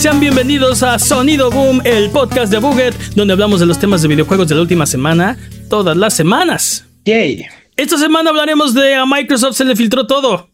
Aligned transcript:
Sean 0.00 0.18
bienvenidos 0.18 0.82
a 0.82 0.98
Sonido 0.98 1.50
Boom, 1.50 1.82
el 1.84 2.08
podcast 2.10 2.50
de 2.50 2.58
Buget, 2.58 2.94
donde 3.14 3.32
hablamos 3.34 3.60
de 3.60 3.66
los 3.66 3.78
temas 3.78 4.00
de 4.00 4.08
videojuegos 4.08 4.48
de 4.48 4.54
la 4.54 4.62
última 4.62 4.86
semana, 4.86 5.36
todas 5.68 5.94
las 5.96 6.14
semanas. 6.16 6.86
Yay. 7.04 7.44
Esta 7.76 7.98
semana 7.98 8.30
hablaremos 8.30 8.72
de 8.72 8.94
a 8.94 9.04
Microsoft 9.04 9.56
se 9.56 9.64
le 9.66 9.76
filtró 9.76 10.06
todo. 10.06 10.48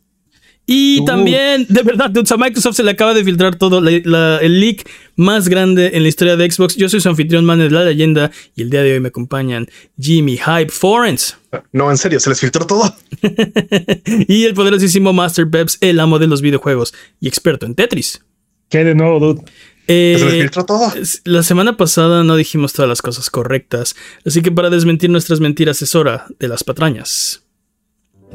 Y 0.66 0.98
Uh. 1.00 1.04
también, 1.04 1.64
de 1.68 1.82
verdad, 1.84 2.10
dudes, 2.10 2.32
a 2.32 2.36
Microsoft 2.36 2.74
se 2.74 2.82
le 2.82 2.90
acaba 2.90 3.14
de 3.14 3.22
filtrar 3.22 3.54
todo, 3.54 3.80
la- 3.80 4.00
la- 4.02 4.38
el 4.38 4.58
leak 4.58 4.84
más 5.14 5.48
grande 5.48 5.92
en 5.94 6.02
la 6.02 6.08
historia 6.08 6.36
de 6.36 6.50
Xbox. 6.50 6.74
Yo 6.74 6.88
soy 6.88 7.00
su 7.00 7.08
anfitrión, 7.08 7.44
man 7.44 7.60
de 7.60 7.70
la 7.70 7.84
leyenda, 7.84 8.32
y 8.56 8.62
el 8.62 8.70
día 8.70 8.82
de 8.82 8.94
hoy 8.94 9.00
me 9.00 9.08
acompañan 9.08 9.68
Jimmy 9.96 10.36
Hype 10.38 10.70
Forens 10.72 11.36
No, 11.72 11.88
en 11.92 11.98
serio, 11.98 12.18
se 12.18 12.30
les 12.30 12.40
filtró 12.40 12.66
todo. 12.66 12.92
y 14.26 14.42
el 14.44 14.54
poderosísimo 14.54 15.12
Master 15.12 15.48
Peps, 15.48 15.78
el 15.80 16.00
amo 16.00 16.18
de 16.18 16.26
los 16.26 16.42
videojuegos 16.42 16.92
y 17.20 17.28
experto 17.28 17.64
en 17.64 17.76
Tetris. 17.76 18.22
¿Qué 18.68 18.84
de 18.84 18.94
nuevo, 18.94 19.20
dude? 19.20 19.42
Eh, 19.88 20.48
Se 20.52 20.64
todo. 20.64 20.92
La 21.24 21.42
semana 21.42 21.76
pasada 21.76 22.24
no 22.24 22.36
dijimos 22.36 22.72
todas 22.72 22.88
las 22.88 23.02
cosas 23.02 23.30
correctas, 23.30 23.94
así 24.24 24.42
que 24.42 24.50
para 24.50 24.70
desmentir 24.70 25.10
nuestras 25.10 25.38
mentiras 25.40 25.80
es 25.82 25.94
hora 25.94 26.26
de 26.40 26.48
las 26.48 26.64
patrañas. 26.64 27.44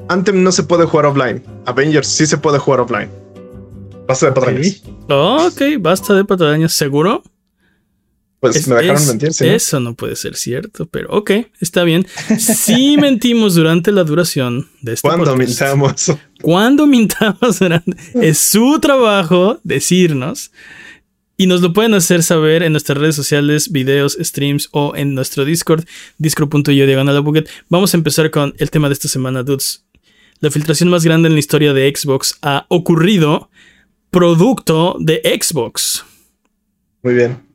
Anthem 0.08 0.44
no 0.44 0.52
se 0.52 0.64
puede 0.64 0.86
jugar 0.86 1.08
offline. 1.08 1.44
Avengers 1.66 2.08
sí 2.08 2.26
se 2.26 2.38
puede 2.38 2.58
jugar 2.58 2.80
offline. 2.80 3.10
Basta 4.08 4.28
de 4.28 4.32
patrañas. 4.32 4.68
Sí. 4.68 4.84
Ok, 5.10 5.62
basta 5.80 6.14
de 6.14 6.26
patrañas, 6.26 6.74
¿seguro? 6.74 7.22
Pues 8.42 8.56
Es- 8.56 8.68
me 8.68 8.76
dejaron 8.76 9.02
es- 9.02 9.08
mentir, 9.08 9.34
¿sí? 9.34 9.46
Eso 9.48 9.80
no 9.80 9.94
puede 9.94 10.16
ser 10.18 10.36
cierto, 10.36 10.88
pero 10.88 11.10
ok, 11.12 11.32
está 11.62 11.84
bien. 11.84 12.06
Sí 12.40 12.98
mentimos 13.00 13.54
durante 13.56 13.92
la 13.92 14.04
duración 14.04 14.68
de 14.82 14.94
este 14.94 15.08
Cuando 15.08 15.26
podcast. 15.32 15.48
mintamos. 15.50 16.12
Cuando 16.42 16.88
mintamos 16.88 17.60
durante... 17.60 17.96
Es 18.16 18.40
su 18.40 18.80
trabajo 18.82 19.60
decirnos. 19.64 20.52
Y 21.38 21.46
nos 21.48 21.62
lo 21.62 21.72
pueden 21.74 21.94
hacer 21.94 22.22
saber 22.24 22.62
en 22.64 22.72
nuestras 22.72 22.98
redes 22.98 23.16
sociales, 23.16 23.72
videos, 23.72 24.18
streams 24.20 24.70
o 24.72 24.94
en 24.96 25.14
nuestro 25.16 25.46
Discord, 25.46 25.86
discord.io 26.18 26.86
diagonal 26.88 27.18
a 27.18 27.20
buget. 27.20 27.48
Vamos 27.70 27.94
a 27.94 27.98
empezar 27.98 28.30
con 28.32 28.54
el 28.58 28.70
tema 28.72 28.90
de 28.90 28.94
esta 28.94 29.08
semana, 29.08 29.42
dudes. 29.44 29.86
La 30.40 30.50
filtración 30.50 30.90
más 30.90 31.04
grande 31.04 31.28
en 31.30 31.34
la 31.34 31.40
historia 31.40 31.74
de 31.74 31.92
Xbox 31.96 32.38
ha 32.42 32.66
ocurrido 32.70 33.50
producto 34.10 34.98
de 35.00 35.22
Xbox. 35.40 36.04
Muy 37.04 37.14
bien. 37.14 37.51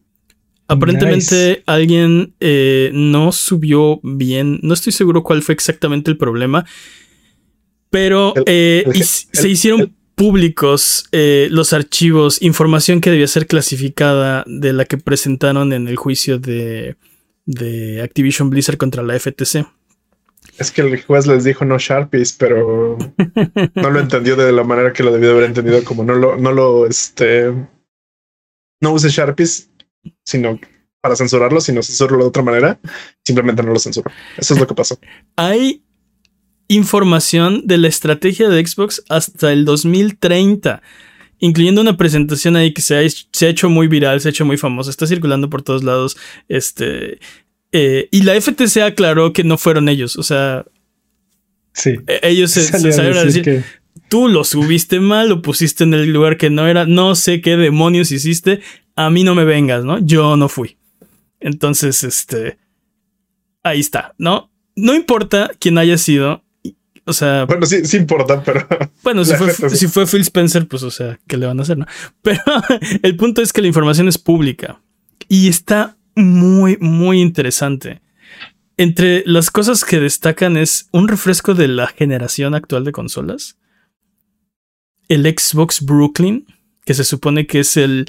Aparentemente 0.69 1.49
Nice. 1.49 1.63
alguien 1.67 2.35
eh, 2.41 2.91
no 2.93 3.31
subió 3.33 4.01
bien. 4.03 4.59
No 4.63 4.75
estoy 4.75 4.93
seguro 4.93 5.23
cuál 5.23 5.43
fue 5.43 5.55
exactamente 5.55 6.11
el 6.11 6.17
problema. 6.17 6.65
Pero 7.91 8.35
El- 8.35 8.43
eh, 8.47 8.83
el- 8.87 8.97
y 8.97 9.01
el- 9.01 9.07
se 9.07 9.49
hicieron 9.49 9.95
públicos 10.17 11.07
eh, 11.13 11.49
los 11.51 11.73
archivos, 11.73 12.41
información 12.43 13.01
que 13.01 13.11
debía 13.11 13.27
ser 13.29 13.47
clasificada 13.47 14.45
de 14.47 14.73
la 14.73 14.85
que 14.87 14.97
presentaron 14.99 15.73
en 15.73 15.89
el 15.89 15.97
juicio 15.97 16.39
de, 16.39 16.97
de 17.45 18.03
Activision 18.03 18.49
Blizzard 18.51 18.77
contra 18.79 19.03
la 19.03 19.15
FTC. 19.19 19.67
Es 20.59 20.71
que 20.71 20.81
el 20.81 21.03
juez 21.03 21.27
les 21.27 21.45
dijo 21.45 21.65
no 21.67 21.79
Sharpies, 21.79 22.33
pero 22.33 22.97
no 23.75 23.91
lo 23.91 24.01
entendió 24.01 24.37
de 24.37 24.53
la 24.53 24.65
manera 24.65 24.93
que 24.93 25.03
lo 25.03 25.13
debió 25.13 25.29
de 25.29 25.35
haber 25.37 25.49
entendido, 25.49 25.85
como 25.85 26.03
no 26.03 26.15
lo, 26.15 26.37
no 26.39 26.51
lo, 26.51 26.87
este, 26.87 27.53
no 28.81 28.93
use 28.93 29.11
Sharpies, 29.11 29.71
sino 30.25 30.59
para 31.01 31.15
censurarlo, 31.17 31.61
sino 31.61 31.83
censurarlo 31.83 32.25
de 32.25 32.29
otra 32.29 32.43
manera, 32.43 32.81
simplemente 33.25 33.63
no 33.63 33.73
lo 33.73 33.79
censuró. 33.79 34.11
Eso 34.37 34.55
es 34.55 34.61
lo 34.61 34.67
que 34.67 34.75
pasó. 34.75 34.99
Hay 35.37 35.83
información 36.69 37.63
de 37.67 37.79
la 37.79 37.89
estrategia 37.89 38.49
de 38.49 38.67
Xbox 38.67 39.03
hasta 39.09 39.53
el 39.53 39.65
2030, 39.65 40.83
incluyendo 41.39 41.81
una 41.81 41.97
presentación 41.97 42.57
ahí 42.57 42.73
que 42.73 42.83
se 42.83 42.97
ha, 42.97 43.03
hecho- 43.03 43.27
se 43.33 43.47
ha 43.47 43.51
hecho 43.51 43.69
muy 43.71 43.87
viral, 43.89 44.21
se 44.21 44.29
ha 44.29 44.31
hecho 44.31 44.45
muy 44.45 44.57
famosa, 44.57 44.91
está 44.91 45.07
circulando 45.07 45.49
por 45.49 45.63
todos 45.63 45.85
lados. 45.85 46.17
Este, 46.49 47.21
eh, 47.73 48.09
y 48.11 48.23
la 48.23 48.35
FTC 48.35 48.83
aclaró 48.83 49.33
que 49.33 49.45
no 49.45 49.59
fueron 49.59 49.89
ellos, 49.89 50.17
o 50.17 50.23
sea, 50.23 50.65
Sí. 51.73 51.91
e- 52.07 52.21
ellos 52.23 52.51
se, 52.51 52.63
se 52.81 52.93
salieron 52.93 53.19
a 53.19 53.25
decir, 53.25 53.43
que 53.45 53.63
tú 54.09 54.29
lo 54.29 54.43
subiste 54.45 54.99
mal, 54.99 55.29
lo 55.29 55.43
pusiste 55.43 55.85
en 55.85 55.95
el 55.95 56.13
lugar 56.13 56.37
que 56.37 56.51
no 56.51 56.67
era, 56.67 56.85
no 56.87 57.15
sé 57.15 57.41
qué 57.41 57.57
demonios 57.57 58.11
hiciste, 58.13 58.61
a 58.97 59.11
mí 59.11 59.23
no 59.23 59.35
me 59.35 59.45
vengas, 59.45 59.85
¿no? 59.85 59.99
Yo 59.99 60.37
no 60.37 60.49
fui. 60.49 60.79
Entonces, 61.39 62.03
este, 62.03 62.59
ahí 63.63 63.81
está, 63.81 64.15
¿no? 64.19 64.51
No 64.75 64.95
importa 64.95 65.51
quién 65.59 65.79
haya 65.79 65.99
sido, 65.99 66.43
o 67.05 67.13
sea, 67.13 67.45
Bueno, 67.45 67.67
sí, 67.67 67.85
sí 67.85 67.99
importa, 67.99 68.43
pero 68.43 68.67
bueno, 69.05 69.25
si 69.25 69.87
fue 69.87 70.07
Phil 70.07 70.23
Spencer, 70.23 70.67
pues, 70.67 70.83
o 70.83 70.91
sea, 70.91 71.21
¿qué 71.29 71.37
le 71.37 71.47
van 71.47 71.59
a 71.61 71.63
hacer, 71.63 71.79
no? 71.79 71.87
Pero 72.23 72.43
el 73.03 73.17
punto 73.17 73.43
es 73.43 73.53
que 73.53 73.63
la 73.63 73.69
información 73.69 74.09
es 74.09 74.19
pública 74.19 74.81
y 75.29 75.49
está 75.49 75.97
muy, 76.17 76.77
muy 76.81 77.21
interesante. 77.21 78.01
Entre 78.77 79.23
las 79.25 79.51
cosas 79.51 79.85
que 79.85 80.01
destacan 80.01 80.57
es 80.57 80.89
un 80.91 81.07
refresco 81.07 81.55
de 81.55 81.69
la 81.69 81.87
generación 81.87 82.55
actual 82.55 82.85
de 82.85 82.93
consolas. 82.93 83.57
El 85.09 85.23
Xbox 85.23 85.83
Brooklyn, 85.83 86.47
que 86.85 86.95
se 86.95 87.05
supone 87.05 87.47
que 87.47 87.61
es 87.61 87.77
el, 87.77 88.07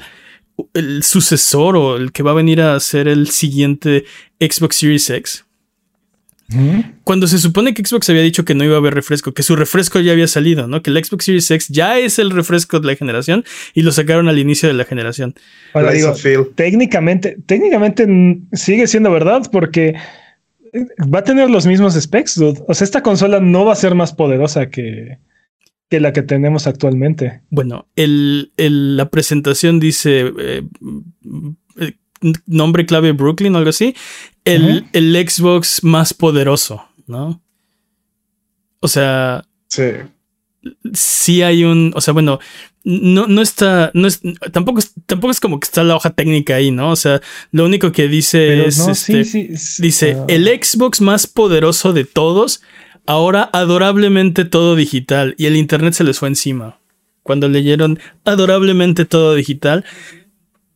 el 0.74 1.02
sucesor 1.02 1.76
o 1.76 1.96
el 1.96 2.12
que 2.12 2.22
va 2.22 2.32
a 2.32 2.34
venir 2.34 2.60
a 2.60 2.78
ser 2.80 3.08
el 3.08 3.28
siguiente 3.28 4.04
Xbox 4.40 4.76
Series 4.76 5.10
X. 5.10 5.44
Cuando 7.04 7.26
se 7.26 7.36
supone 7.36 7.74
que 7.74 7.84
Xbox 7.84 8.08
había 8.08 8.22
dicho 8.22 8.46
que 8.46 8.54
no 8.54 8.64
iba 8.64 8.74
a 8.74 8.78
haber 8.78 8.94
refresco, 8.94 9.34
que 9.34 9.42
su 9.42 9.54
refresco 9.54 10.00
ya 10.00 10.12
había 10.12 10.26
salido, 10.26 10.66
¿no? 10.66 10.82
Que 10.82 10.88
el 10.88 11.04
Xbox 11.04 11.26
Series 11.26 11.50
X 11.50 11.68
ya 11.68 11.98
es 11.98 12.18
el 12.18 12.30
refresco 12.30 12.80
de 12.80 12.86
la 12.86 12.96
generación 12.96 13.44
y 13.74 13.82
lo 13.82 13.92
sacaron 13.92 14.28
al 14.28 14.38
inicio 14.38 14.66
de 14.66 14.74
la 14.74 14.86
generación. 14.86 15.34
Ahora 15.74 15.92
digo, 15.92 16.14
técnicamente, 16.54 17.36
técnicamente 17.44 18.06
sigue 18.54 18.86
siendo 18.86 19.10
verdad 19.10 19.42
porque 19.52 19.94
eh, 20.72 20.86
va 21.14 21.18
a 21.18 21.24
tener 21.24 21.50
los 21.50 21.66
mismos 21.66 21.94
specs, 22.00 22.36
dude. 22.36 22.62
O 22.66 22.72
sea, 22.72 22.86
esta 22.86 23.02
consola 23.02 23.40
no 23.40 23.66
va 23.66 23.74
a 23.74 23.76
ser 23.76 23.94
más 23.94 24.14
poderosa 24.14 24.70
que, 24.70 25.18
que 25.88 26.00
la 26.00 26.12
que 26.12 26.22
tenemos 26.22 26.66
actualmente. 26.66 27.40
Bueno, 27.50 27.86
el, 27.96 28.52
el- 28.56 28.96
la 28.96 29.08
presentación 29.10 29.80
dice 29.80 30.32
eh, 30.38 30.62
eh, 31.80 31.92
nombre 32.46 32.84
clave 32.86 33.12
Brooklyn 33.12 33.54
o 33.54 33.58
algo 33.58 33.70
así. 33.70 33.94
El, 34.44 34.86
el 34.92 35.14
Xbox 35.28 35.82
más 35.84 36.12
poderoso, 36.14 36.84
¿no? 37.06 37.40
O 38.80 38.88
sea, 38.88 39.44
Sí. 39.68 39.84
sí 40.94 41.42
hay 41.42 41.64
un, 41.64 41.92
o 41.94 42.00
sea, 42.00 42.14
bueno, 42.14 42.38
no, 42.84 43.26
no 43.26 43.42
está, 43.42 43.90
no 43.94 44.08
es, 44.08 44.20
tampoco, 44.52 44.78
es- 44.78 44.94
tampoco 45.06 45.30
es 45.30 45.40
como 45.40 45.60
que 45.60 45.66
está 45.66 45.84
la 45.84 45.96
hoja 45.96 46.10
técnica 46.10 46.54
ahí, 46.56 46.70
¿no? 46.70 46.90
O 46.92 46.96
sea, 46.96 47.20
lo 47.50 47.64
único 47.66 47.92
que 47.92 48.08
dice 48.08 48.46
Pero 48.48 48.64
es, 48.66 48.78
no, 48.78 48.90
este, 48.92 49.24
sí, 49.24 49.48
sí, 49.48 49.56
sí, 49.56 49.82
dice, 49.82 50.16
ah, 50.18 50.24
el 50.28 50.46
Xbox 50.46 51.00
más 51.00 51.26
poderoso 51.26 51.92
de 51.92 52.04
todos, 52.04 52.62
ahora 53.08 53.48
adorablemente 53.54 54.44
todo 54.44 54.76
digital, 54.76 55.34
y 55.38 55.46
el 55.46 55.56
Internet 55.56 55.94
se 55.94 56.04
les 56.04 56.18
fue 56.18 56.28
encima. 56.28 56.78
Cuando 57.22 57.48
leyeron 57.48 57.98
adorablemente 58.24 59.06
todo 59.06 59.34
digital, 59.34 59.84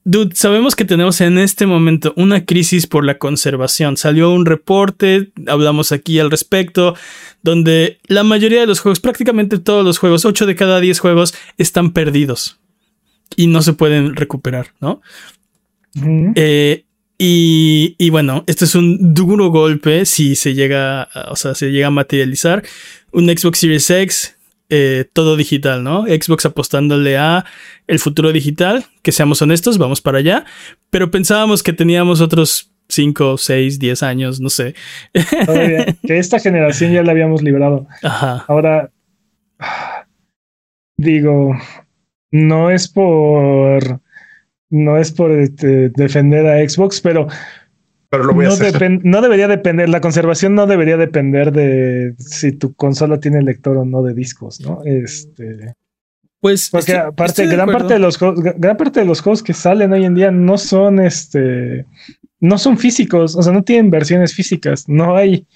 Dude, 0.04 0.34
sabemos 0.34 0.74
que 0.74 0.84
tenemos 0.84 1.20
en 1.20 1.38
este 1.38 1.64
momento 1.64 2.12
una 2.16 2.44
crisis 2.44 2.88
por 2.88 3.04
la 3.04 3.18
conservación. 3.18 3.96
Salió 3.96 4.32
un 4.32 4.46
reporte, 4.46 5.30
hablamos 5.46 5.92
aquí 5.92 6.18
al 6.18 6.28
respecto, 6.28 6.96
donde 7.44 8.00
la 8.08 8.24
mayoría 8.24 8.62
de 8.62 8.66
los 8.66 8.80
juegos, 8.80 8.98
prácticamente 8.98 9.60
todos 9.60 9.84
los 9.84 9.98
juegos, 9.98 10.24
8 10.24 10.46
de 10.46 10.56
cada 10.56 10.80
10 10.80 10.98
juegos, 10.98 11.34
están 11.56 11.92
perdidos 11.92 12.58
y 13.36 13.46
no 13.46 13.62
se 13.62 13.74
pueden 13.74 14.16
recuperar, 14.16 14.72
¿no? 14.80 15.02
Eh, 16.34 16.84
y, 17.24 17.94
y 17.98 18.10
bueno, 18.10 18.42
este 18.48 18.64
es 18.64 18.74
un 18.74 19.14
duro 19.14 19.50
golpe 19.50 20.04
si 20.06 20.34
se 20.34 20.54
llega, 20.54 21.02
a- 21.02 21.30
o 21.30 21.36
sea, 21.36 21.54
se 21.54 21.70
llega 21.70 21.86
a 21.86 21.90
materializar. 21.90 22.64
Un 23.12 23.26
Xbox 23.28 23.60
Series 23.60 23.88
X, 23.90 24.36
eh, 24.70 25.04
todo 25.12 25.36
digital, 25.36 25.84
¿no? 25.84 26.02
Xbox 26.06 26.46
apostándole 26.46 27.16
a 27.18 27.44
el 27.86 28.00
futuro 28.00 28.32
digital, 28.32 28.86
que 29.02 29.12
seamos 29.12 29.40
honestos, 29.40 29.78
vamos 29.78 30.00
para 30.00 30.18
allá. 30.18 30.44
Pero 30.90 31.12
pensábamos 31.12 31.62
que 31.62 31.72
teníamos 31.72 32.20
otros 32.20 32.72
5, 32.88 33.38
6, 33.38 33.78
10 33.78 34.02
años, 34.02 34.40
no 34.40 34.50
sé. 34.50 34.74
Todavía, 35.46 35.86
que 36.06 36.18
esta 36.18 36.40
generación 36.40 36.92
ya 36.92 37.02
la 37.04 37.12
habíamos 37.12 37.40
librado. 37.42 37.86
Ajá. 38.02 38.44
Ahora, 38.48 38.90
digo, 40.96 41.56
no 42.32 42.70
es 42.70 42.88
por 42.88 44.00
no 44.72 44.96
es 44.98 45.12
por 45.12 45.30
este, 45.30 45.90
defender 45.90 46.46
a 46.46 46.68
Xbox, 46.68 47.00
pero 47.00 47.28
Pero 48.10 48.24
lo 48.24 48.34
voy 48.34 48.44
a 48.46 48.48
no, 48.48 48.54
hacer. 48.54 48.74
depen- 48.74 49.00
no 49.04 49.22
debería 49.22 49.46
depender, 49.48 49.88
la 49.88 50.00
conservación 50.00 50.54
no 50.54 50.66
debería 50.66 50.96
depender 50.96 51.52
de 51.52 52.14
si 52.18 52.52
tu 52.52 52.74
consola 52.74 53.20
tiene 53.20 53.40
lector 53.42 53.76
o 53.76 53.84
no 53.84 54.02
de 54.02 54.12
discos, 54.14 54.60
¿no? 54.60 54.80
Este, 54.84 55.74
Pues. 56.40 56.68
porque 56.70 56.92
estoy- 56.92 57.08
aparte, 57.08 57.42
estoy 57.44 57.56
gran 57.56 57.68
parte 57.70 57.94
de 57.94 58.00
los 58.00 58.18
juegos, 58.18 58.42
gran 58.42 58.76
parte 58.76 59.00
de 59.00 59.06
los 59.06 59.20
juegos 59.22 59.42
que 59.42 59.52
salen 59.54 59.92
hoy 59.92 60.04
en 60.04 60.14
día 60.14 60.30
no 60.30 60.58
son 60.58 60.98
este, 61.00 61.86
no 62.40 62.58
son 62.58 62.76
físicos, 62.76 63.36
o 63.36 63.42
sea, 63.42 63.52
no 63.52 63.62
tienen 63.62 63.88
versiones 63.90 64.34
físicas, 64.34 64.88
no 64.88 65.16
hay, 65.16 65.46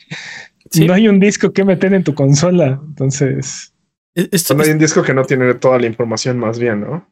Sí. 0.70 0.86
no 0.86 0.94
hay 0.94 1.08
un 1.08 1.18
disco 1.20 1.52
que 1.52 1.64
meter 1.64 1.92
en 1.94 2.04
tu 2.04 2.14
consola, 2.14 2.80
entonces. 2.86 3.72
Es- 4.14 4.28
esto- 4.32 4.54
Bueno, 4.54 4.68
hay 4.68 4.72
un 4.74 4.78
disco 4.78 5.02
que 5.02 5.12
no 5.14 5.24
tiene 5.24 5.52
toda 5.54 5.78
la 5.78 5.86
información 5.86 6.38
más 6.38 6.58
bien, 6.58 6.80
¿no? 6.80 7.06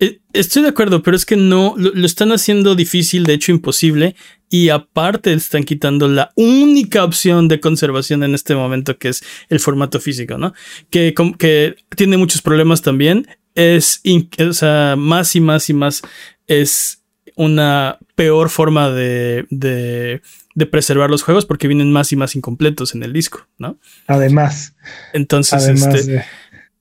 Eh, 0.00 0.20
estoy 0.32 0.62
de 0.62 0.68
acuerdo, 0.68 1.02
pero 1.02 1.16
es 1.16 1.24
que 1.24 1.36
no, 1.36 1.74
lo, 1.76 1.92
lo, 1.92 2.06
están 2.06 2.32
haciendo 2.32 2.74
difícil, 2.74 3.24
de 3.24 3.34
hecho 3.34 3.52
imposible, 3.52 4.16
y 4.50 4.68
aparte 4.68 5.32
están 5.32 5.64
quitando 5.64 6.08
la 6.08 6.32
única 6.36 7.04
opción 7.04 7.48
de 7.48 7.60
conservación 7.60 8.22
en 8.24 8.34
este 8.34 8.54
momento, 8.54 8.98
que 8.98 9.08
es 9.08 9.22
el 9.48 9.60
formato 9.60 10.00
físico, 10.00 10.38
¿no? 10.38 10.52
Que, 10.90 11.14
que 11.38 11.76
tiene 11.96 12.16
muchos 12.16 12.42
problemas 12.42 12.82
también, 12.82 13.28
es, 13.54 14.02
o 14.38 14.52
sea, 14.52 14.96
más 14.96 15.34
y 15.36 15.40
más 15.40 15.70
y 15.70 15.74
más 15.74 16.02
es 16.46 17.04
una 17.36 17.98
peor 18.14 18.48
forma 18.48 18.90
de, 18.90 19.46
de, 19.50 20.22
de, 20.54 20.66
preservar 20.66 21.10
los 21.10 21.22
juegos 21.22 21.46
porque 21.46 21.66
vienen 21.66 21.90
más 21.90 22.12
y 22.12 22.16
más 22.16 22.36
incompletos 22.36 22.94
en 22.94 23.02
el 23.02 23.12
disco, 23.12 23.46
¿no? 23.58 23.78
Además. 24.06 24.74
Entonces, 25.12 25.54
además 25.54 25.94
este, 25.94 26.12
de... 26.12 26.24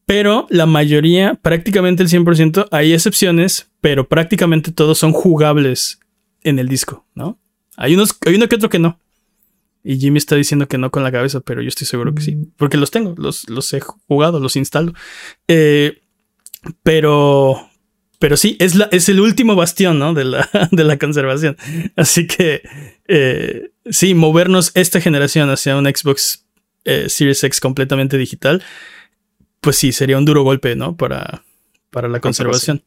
pero 0.06 0.48
la 0.50 0.66
mayoría, 0.66 1.36
prácticamente 1.42 2.04
el 2.04 2.10
100%, 2.10 2.68
hay 2.72 2.94
excepciones, 2.94 3.72
pero 3.82 4.08
prácticamente 4.08 4.72
todos 4.72 4.98
son 4.98 5.14
jugables 5.14 6.00
en 6.42 6.60
el 6.60 6.68
disco, 6.68 7.06
¿no? 7.16 7.40
Hay, 7.78 7.96
unos, 7.96 8.18
hay 8.26 8.36
uno 8.36 8.48
que 8.48 8.56
otro 8.56 8.70
que 8.70 8.80
no. 8.80 9.00
Y 9.84 9.98
Jimmy 10.00 10.18
está 10.18 10.36
diciendo 10.36 10.68
que 10.68 10.78
no 10.78 10.92
con 10.92 11.04
la 11.04 11.12
cabeza, 11.12 11.42
pero 11.42 11.62
yo 11.62 11.68
estoy 11.68 11.86
seguro 11.88 12.14
que 12.14 12.22
sí. 12.22 12.36
Mm. 12.36 12.52
Porque 12.58 12.78
los 12.78 12.92
tengo, 12.92 13.16
los, 13.18 13.50
los 13.50 13.74
he 13.74 13.82
jugado, 13.82 14.40
los 14.40 14.56
instalo. 14.56 14.94
Eh, 15.48 16.02
pero, 16.84 17.70
pero 18.20 18.38
sí, 18.38 18.56
es, 18.60 18.76
la, 18.76 18.86
es 18.92 19.10
el 19.10 19.20
último 19.20 19.56
bastión 19.56 20.00
¿no? 20.00 20.14
de, 20.14 20.26
la, 20.26 20.50
de 20.72 20.84
la 20.84 20.98
conservación. 20.98 21.58
Así 21.96 22.28
que 22.28 22.62
eh, 23.08 23.72
sí, 23.90 24.14
movernos 24.14 24.72
esta 24.76 25.02
generación 25.02 25.50
hacia 25.50 25.76
un 25.76 25.86
Xbox 25.86 26.46
eh, 26.86 27.10
Series 27.10 27.44
X 27.44 27.60
completamente 27.60 28.18
digital, 28.18 28.64
pues 29.64 29.78
sí, 29.78 29.92
sería 29.92 30.18
un 30.18 30.26
duro 30.26 30.44
golpe, 30.44 30.76
¿no? 30.76 30.96
Para, 30.96 31.44
para 31.90 32.10
la 32.10 32.20
conservación. 32.20 32.84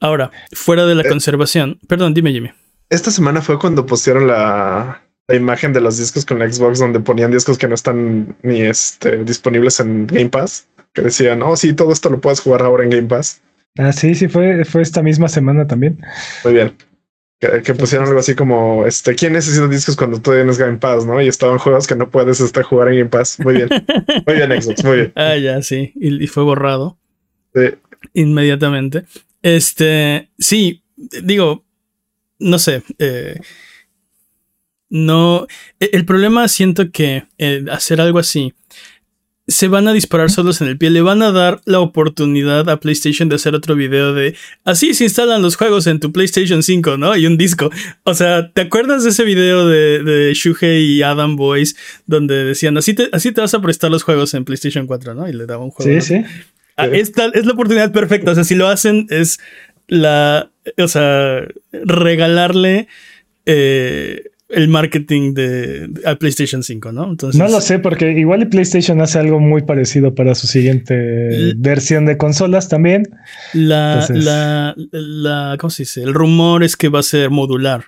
Ahora, 0.00 0.30
fuera 0.52 0.84
de 0.84 0.94
la 0.94 1.02
eh, 1.02 1.08
conservación, 1.08 1.78
perdón, 1.86 2.12
dime, 2.12 2.32
Jimmy. 2.32 2.50
Esta 2.90 3.10
semana 3.10 3.40
fue 3.40 3.58
cuando 3.58 3.86
pusieron 3.86 4.26
la, 4.26 5.02
la, 5.28 5.36
imagen 5.36 5.72
de 5.72 5.80
los 5.80 5.96
discos 5.96 6.26
con 6.26 6.40
la 6.40 6.50
Xbox, 6.50 6.80
donde 6.80 7.00
ponían 7.00 7.30
discos 7.30 7.56
que 7.56 7.68
no 7.68 7.74
están 7.74 8.36
ni 8.42 8.62
este, 8.62 9.24
disponibles 9.24 9.78
en 9.78 10.06
Game 10.06 10.30
Pass, 10.30 10.66
que 10.92 11.02
decían, 11.02 11.40
oh, 11.42 11.56
sí, 11.56 11.72
todo 11.72 11.92
esto 11.92 12.10
lo 12.10 12.20
puedes 12.20 12.40
jugar 12.40 12.62
ahora 12.62 12.82
en 12.82 12.90
Game 12.90 13.08
Pass. 13.08 13.40
Ah, 13.78 13.92
sí, 13.92 14.14
sí, 14.14 14.26
fue, 14.26 14.64
fue 14.64 14.82
esta 14.82 15.02
misma 15.02 15.28
semana 15.28 15.66
también. 15.66 16.00
Muy 16.42 16.54
bien. 16.54 16.74
Que, 17.40 17.72
pusieron 17.74 18.08
algo 18.08 18.18
así 18.18 18.34
como, 18.34 18.84
este, 18.84 19.14
¿quién 19.14 19.32
necesita 19.32 19.68
discos 19.68 19.94
cuando 19.94 20.20
tú 20.20 20.32
tienes 20.32 20.58
Game 20.58 20.78
Pass, 20.78 21.06
no? 21.06 21.22
Y 21.22 21.28
estaban 21.28 21.58
juegos 21.58 21.86
que 21.86 21.94
no 21.94 22.10
puedes 22.10 22.40
este, 22.40 22.64
jugar 22.64 22.88
en 22.88 22.98
Game 22.98 23.10
Pass. 23.10 23.38
Muy 23.38 23.54
bien. 23.54 23.68
Muy 24.26 24.36
bien, 24.36 24.62
Xbox, 24.62 24.84
muy 24.84 24.96
bien. 24.96 25.12
Ah, 25.14 25.36
ya, 25.36 25.62
sí. 25.62 25.92
Y, 25.94 26.26
fue 26.26 26.42
borrado. 26.42 26.98
Sí. 27.54 27.74
Inmediatamente. 28.14 29.04
Este, 29.40 30.30
sí, 30.36 30.82
digo, 30.96 31.64
no 32.40 32.58
sé. 32.58 32.82
Eh, 32.98 33.38
no, 34.90 35.46
e, 35.78 35.90
el 35.92 36.04
problema 36.04 36.48
siento 36.48 36.90
que 36.90 37.24
eh, 37.38 37.64
hacer 37.70 38.00
algo 38.00 38.18
así 38.18 38.52
se 39.48 39.66
van 39.66 39.88
a 39.88 39.94
disparar 39.94 40.30
solos 40.30 40.60
en 40.60 40.68
el 40.68 40.76
pie. 40.76 40.90
Le 40.90 41.00
van 41.00 41.22
a 41.22 41.32
dar 41.32 41.62
la 41.64 41.80
oportunidad 41.80 42.68
a 42.68 42.78
PlayStation 42.80 43.30
de 43.30 43.36
hacer 43.36 43.54
otro 43.54 43.74
video 43.74 44.12
de 44.12 44.36
así 44.64 44.92
se 44.92 45.04
instalan 45.04 45.40
los 45.40 45.56
juegos 45.56 45.86
en 45.86 46.00
tu 46.00 46.12
PlayStation 46.12 46.62
5, 46.62 46.98
¿no? 46.98 47.16
Y 47.16 47.26
un 47.26 47.38
disco. 47.38 47.70
O 48.04 48.12
sea, 48.12 48.52
¿te 48.52 48.60
acuerdas 48.60 49.04
de 49.04 49.10
ese 49.10 49.24
video 49.24 49.66
de, 49.66 50.02
de 50.02 50.34
Shuhei 50.34 50.84
y 50.84 51.02
Adam 51.02 51.36
Boys 51.36 51.76
donde 52.06 52.44
decían 52.44 52.76
así 52.76 52.92
te, 52.92 53.08
así 53.12 53.32
te 53.32 53.40
vas 53.40 53.54
a 53.54 53.62
prestar 53.62 53.90
los 53.90 54.02
juegos 54.02 54.34
en 54.34 54.44
PlayStation 54.44 54.86
4, 54.86 55.14
¿no? 55.14 55.26
Y 55.26 55.32
le 55.32 55.46
daba 55.46 55.64
un 55.64 55.70
juego. 55.70 55.98
Sí, 56.00 56.06
sí. 56.06 56.24
Ah, 56.76 56.86
esta 56.86 57.26
es 57.34 57.46
la 57.46 57.54
oportunidad 57.54 57.90
perfecta. 57.90 58.32
O 58.32 58.34
sea, 58.34 58.44
si 58.44 58.54
lo 58.54 58.68
hacen 58.68 59.06
es 59.08 59.40
la, 59.88 60.50
o 60.76 60.88
sea, 60.88 61.44
regalarle 61.72 62.86
eh, 63.46 64.24
el 64.48 64.68
marketing 64.68 65.34
de, 65.34 65.90
al 66.04 66.18
PlayStation 66.18 66.62
5, 66.62 66.92
¿no? 66.92 67.10
Entonces, 67.10 67.38
no 67.38 67.48
lo 67.48 67.60
sé, 67.60 67.78
porque 67.78 68.12
igual 68.12 68.42
el 68.42 68.48
PlayStation 68.48 69.00
hace 69.00 69.18
algo 69.18 69.40
muy 69.40 69.62
parecido 69.62 70.14
para 70.14 70.34
su 70.34 70.46
siguiente 70.46 71.54
versión 71.56 72.06
de 72.06 72.16
consolas 72.16 72.68
también. 72.68 73.08
La, 73.52 74.06
la, 74.08 74.74
la, 74.76 75.56
¿cómo 75.58 75.70
se 75.70 75.82
dice? 75.82 76.02
El 76.02 76.14
rumor 76.14 76.64
es 76.64 76.76
que 76.76 76.88
va 76.88 77.00
a 77.00 77.02
ser 77.02 77.30
modular. 77.30 77.84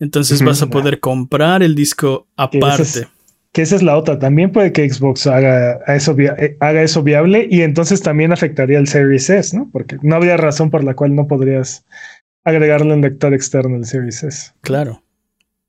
Entonces 0.00 0.42
vas 0.42 0.60
a 0.62 0.66
poder 0.66 0.98
comprar 0.98 1.62
el 1.62 1.74
disco 1.74 2.26
aparte. 2.36 3.06
Que 3.52 3.62
esa, 3.62 3.76
es, 3.76 3.82
la 3.84 3.96
otra. 3.96 4.18
También 4.18 4.50
puede 4.50 4.72
que 4.72 4.88
Xbox 4.90 5.28
haga 5.28 5.78
eso, 5.86 6.16
eh, 6.18 6.56
haga 6.58 6.82
eso 6.82 7.04
viable 7.04 7.46
y 7.48 7.62
entonces 7.62 8.02
también 8.02 8.32
afectaría 8.32 8.78
el 8.78 8.88
Series 8.88 9.30
S, 9.30 9.56
¿no? 9.56 9.70
Porque 9.72 9.96
no 10.02 10.16
habría 10.16 10.36
razón 10.36 10.70
por 10.70 10.82
la 10.82 10.94
cual 10.94 11.14
no 11.14 11.28
podrías 11.28 11.86
agregarle 12.42 12.94
un 12.94 13.02
lector 13.02 13.32
externo 13.32 13.76
al 13.76 13.84
Series 13.84 14.24
S. 14.24 14.52
Claro. 14.60 15.03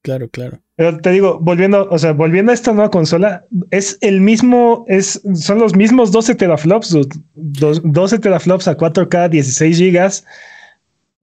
Claro, 0.05 0.29
claro. 0.29 0.59
Pero 0.75 0.99
te 0.99 1.09
digo, 1.09 1.39
volviendo, 1.41 1.87
o 1.89 1.97
sea, 1.97 2.13
volviendo 2.13 2.51
a 2.51 2.53
esta 2.53 2.71
nueva 2.71 2.91
consola, 2.91 3.43
es 3.71 3.97
el 4.01 4.21
mismo, 4.21 4.85
es, 4.87 5.19
son 5.33 5.57
los 5.57 5.75
mismos 5.75 6.11
12 6.11 6.35
teraflops, 6.35 6.95
12 7.33 8.19
teraflops 8.19 8.67
a 8.67 8.77
4K, 8.77 9.29
16 9.29 9.77
gigas. 9.79 10.23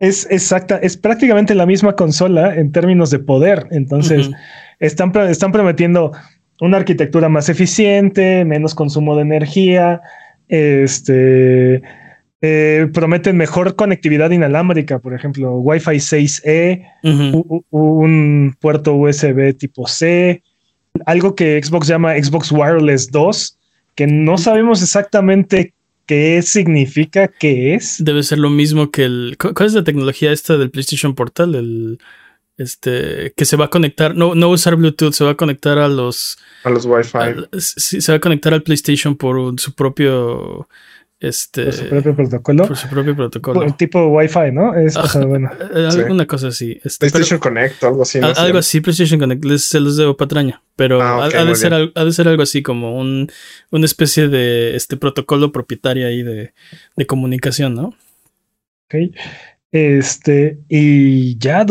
Es 0.00 0.26
exacta, 0.32 0.78
es 0.78 0.96
prácticamente 0.96 1.54
la 1.54 1.64
misma 1.64 1.94
consola 1.94 2.56
en 2.56 2.72
términos 2.72 3.12
de 3.12 3.20
poder. 3.20 3.68
Entonces, 3.70 4.28
están, 4.80 5.16
están 5.28 5.52
prometiendo 5.52 6.10
una 6.60 6.78
arquitectura 6.78 7.28
más 7.28 7.48
eficiente, 7.48 8.44
menos 8.44 8.74
consumo 8.74 9.14
de 9.14 9.22
energía, 9.22 10.00
este, 10.48 11.82
eh, 12.44 12.88
prometen 12.92 13.36
mejor 13.36 13.76
conectividad 13.76 14.32
inalámbrica, 14.32 14.98
por 14.98 15.14
ejemplo, 15.14 15.58
Wi-Fi 15.58 15.96
6E, 15.96 16.84
un 17.70 18.56
puerto 18.60 18.94
USB 18.94 19.56
tipo 19.56 19.86
C, 19.86 20.42
algo 21.06 21.36
que 21.36 21.62
Xbox 21.62 21.86
llama 21.86 22.14
Xbox 22.20 22.50
Wireless 22.50 23.12
2, 23.12 23.58
que 23.94 24.08
no 24.08 24.38
sabemos 24.38 24.82
exactamente 24.82 25.72
qué 26.06 26.42
significa, 26.42 27.28
qué 27.28 27.74
es. 27.74 28.02
Debe 28.04 28.24
ser 28.24 28.38
lo 28.38 28.50
mismo 28.50 28.90
que 28.90 29.04
el... 29.04 29.36
¿Cuál 29.38 29.66
es 29.66 29.74
la 29.74 29.84
tecnología 29.84 30.32
esta 30.32 30.58
del 30.58 30.72
PlayStation 30.72 31.14
Portal? 31.14 31.54
El, 31.54 32.00
este, 32.58 33.32
que 33.36 33.44
se 33.44 33.56
va 33.56 33.66
a 33.66 33.70
conectar, 33.70 34.16
no, 34.16 34.34
no 34.34 34.48
usar 34.48 34.74
Bluetooth, 34.74 35.12
se 35.12 35.22
va 35.22 35.30
a 35.30 35.36
conectar 35.36 35.78
a 35.78 35.86
los... 35.86 36.38
A 36.64 36.70
los 36.70 36.86
Wi-Fi. 36.86 37.46
se 37.60 38.12
va 38.12 38.16
a 38.16 38.20
conectar 38.20 38.52
al 38.52 38.64
PlayStation 38.64 39.16
por 39.16 39.60
su 39.60 39.74
propio 39.74 40.68
este, 41.22 41.66
por 41.66 41.72
su 41.72 41.88
propio 41.88 42.16
protocolo. 42.16 42.66
Por 42.66 42.76
su 42.76 42.88
propio 42.88 43.14
protocolo. 43.14 43.62
El 43.62 43.76
tipo 43.76 44.08
Wi-Fi, 44.08 44.50
¿no? 44.52 44.74
Es 44.74 44.98
bueno. 45.24 45.52
Eh, 45.72 45.88
alguna 45.88 46.26
cosa 46.26 46.48
así. 46.48 46.80
Este, 46.82 47.08
PlayStation 47.08 47.38
Connect 47.38 47.80
o 47.84 47.86
algo 47.86 48.02
así. 48.02 48.18
algo 48.18 48.58
así, 48.58 48.80
PlayStation 48.80 49.20
Connect. 49.20 49.44
Les, 49.44 49.62
se 49.62 49.78
los 49.78 49.96
debo 49.96 50.16
patraña. 50.16 50.62
Pero 50.74 51.00
ah, 51.00 51.26
ha, 51.26 51.44
de 51.44 51.54
ser, 51.54 51.72
ha, 51.72 52.04
de 52.04 52.12
ser, 52.12 52.26
algo 52.26 52.42
así 52.42 52.62
como 52.62 52.98
un, 52.98 53.30
una 53.70 53.84
especie 53.84 54.26
de 54.26 54.74
este 54.74 54.96
protocolo 54.96 55.52
propietario 55.52 56.08
ahí 56.08 56.24
de, 56.24 56.54
de 56.96 57.06
comunicación, 57.06 57.76
¿no? 57.76 57.94
Ok. 58.86 59.14
Este, 59.70 60.58
y 60.68 61.38
ya, 61.38 61.64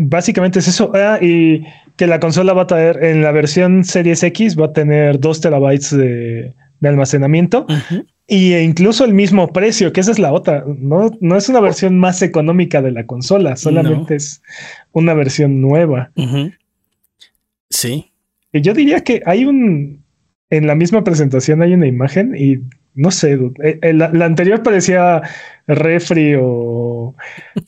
básicamente 0.00 0.60
es 0.60 0.68
eso. 0.68 0.90
Ah, 0.94 1.18
y 1.20 1.64
que 1.98 2.06
la 2.06 2.18
consola 2.18 2.54
va 2.54 2.62
a 2.62 2.66
tener, 2.66 3.04
en 3.04 3.20
la 3.20 3.32
versión 3.32 3.84
Series 3.84 4.22
X, 4.22 4.58
va 4.58 4.66
a 4.66 4.72
tener 4.72 5.20
2 5.20 5.40
terabytes 5.42 5.94
de, 5.94 6.54
de 6.80 6.88
almacenamiento. 6.88 7.66
Y 8.28 8.56
incluso 8.56 9.04
el 9.04 9.14
mismo 9.14 9.52
precio, 9.52 9.92
que 9.92 10.00
esa 10.00 10.10
es 10.10 10.18
la 10.18 10.32
otra. 10.32 10.64
No, 10.66 11.10
no 11.20 11.36
es 11.36 11.48
una 11.48 11.60
versión 11.60 11.98
más 11.98 12.22
económica 12.22 12.82
de 12.82 12.90
la 12.90 13.06
consola, 13.06 13.56
solamente 13.56 14.16
es 14.16 14.42
una 14.92 15.14
versión 15.14 15.60
nueva. 15.60 16.10
Sí. 17.70 18.10
Y 18.52 18.60
yo 18.62 18.74
diría 18.74 19.04
que 19.04 19.22
hay 19.26 19.44
un. 19.44 20.04
En 20.50 20.66
la 20.66 20.74
misma 20.74 21.02
presentación 21.02 21.62
hay 21.62 21.74
una 21.74 21.86
imagen 21.86 22.34
y 22.36 22.60
no 22.96 23.10
sé, 23.10 23.34
eh, 23.62 23.78
eh, 23.82 23.92
la, 23.92 24.06
anterior 24.24 24.62
parecía 24.62 25.20
refri 25.66 26.34
o 26.40 27.14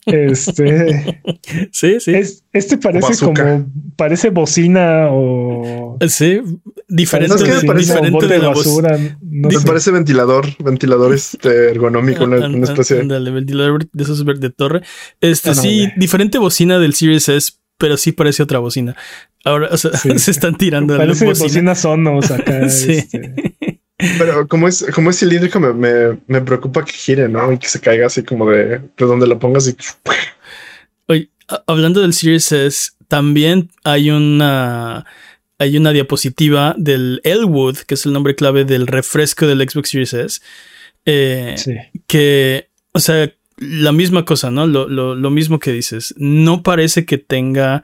este. 0.06 1.22
sí, 1.70 2.00
sí. 2.00 2.12
este 2.52 2.78
parece 2.78 3.24
como 3.24 3.66
parece 3.96 4.30
bocina 4.30 5.08
o. 5.10 5.98
Sí, 6.08 6.40
diferente, 6.88 7.44
diferente 7.44 8.26
de, 8.26 8.38
la 8.38 8.48
basura. 8.48 8.98
No 9.20 9.48
me 9.48 9.60
parece 9.60 9.90
ventilador, 9.90 10.46
ventilador 10.64 11.12
este 11.12 11.70
ergonómico, 11.70 12.24
una, 12.24 12.46
especie 12.64 12.96
de 13.04 13.30
ventilador 13.30 13.86
de 13.92 14.02
esos 14.02 14.24
de 14.24 14.50
torre. 14.50 14.80
Este, 15.20 15.50
ah, 15.50 15.54
sí, 15.54 15.88
diferente 15.96 16.38
bocina 16.38 16.78
del 16.78 16.94
Series 16.94 17.28
S, 17.28 17.52
pero 17.76 17.98
sí 17.98 18.12
parece 18.12 18.42
otra 18.42 18.60
bocina. 18.60 18.96
Ahora, 19.44 19.68
o 19.70 19.76
sea, 19.76 19.90
se 20.18 20.30
están 20.30 20.56
tirando. 20.56 20.96
Parece 20.96 21.26
bocina. 21.26 21.74
sonos 21.74 22.30
acá. 22.30 22.68
sí. 22.70 22.92
Este. 22.92 23.57
Pero 23.98 24.46
como 24.46 24.68
es, 24.68 24.86
como 24.94 25.10
es 25.10 25.18
cilíndrico, 25.18 25.58
me, 25.58 26.18
me, 26.26 26.40
preocupa 26.40 26.84
que 26.84 26.92
gire, 26.92 27.28
¿no? 27.28 27.52
Y 27.52 27.58
que 27.58 27.68
se 27.68 27.80
caiga 27.80 28.06
así 28.06 28.22
como 28.22 28.48
de, 28.48 28.78
de 28.78 29.06
donde 29.06 29.26
lo 29.26 29.38
pongas 29.38 29.66
y. 29.68 29.76
Oye, 31.06 31.30
hablando 31.66 32.00
del 32.00 32.12
Series 32.12 32.52
S, 32.52 32.92
también 33.08 33.70
hay 33.84 34.10
una. 34.10 35.04
Hay 35.60 35.76
una 35.76 35.90
diapositiva 35.90 36.76
del 36.78 37.20
Elwood, 37.24 37.78
que 37.78 37.94
es 37.94 38.06
el 38.06 38.12
nombre 38.12 38.36
clave 38.36 38.64
del 38.64 38.86
refresco 38.86 39.44
del 39.48 39.68
Xbox 39.68 39.90
Series 39.90 40.14
S. 40.14 40.40
Eh, 41.04 41.54
sí. 41.56 41.74
Que, 42.06 42.68
o 42.92 43.00
sea, 43.00 43.32
la 43.56 43.90
misma 43.90 44.24
cosa, 44.24 44.52
¿no? 44.52 44.68
Lo, 44.68 44.88
lo, 44.88 45.16
lo 45.16 45.30
mismo 45.30 45.58
que 45.58 45.72
dices. 45.72 46.14
No 46.16 46.62
parece 46.62 47.04
que 47.04 47.18
tenga 47.18 47.82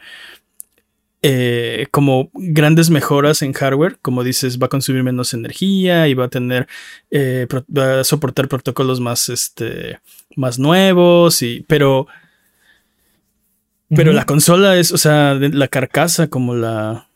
eh, 1.27 1.87
como 1.91 2.29
grandes 2.35 2.91
mejoras 2.91 3.41
en 3.41 3.55
hardware, 3.55 3.97
como 4.03 4.23
dices, 4.23 4.59
va 4.59 4.67
a 4.67 4.69
consumir 4.69 5.03
menos 5.03 5.33
energía 5.33 6.07
y 6.07 6.13
va 6.13 6.27
a 6.27 6.29
tener, 6.29 6.67
eh, 7.11 7.47
va 7.75 8.01
a 8.01 8.05
soportar 8.05 8.47
protocolos 8.47 9.01
más, 9.01 9.31
este, 9.31 10.01
más 10.37 10.59
nuevos, 10.59 11.41
y, 11.41 11.65
pero, 11.67 12.09
pero 13.89 14.13
la 14.13 14.27
consola 14.27 14.77
es, 14.77 14.93
o 14.93 14.99
sea, 14.99 15.33
la 15.33 15.69
carcasa 15.69 16.29
como 16.29 16.55
la, 16.55 17.07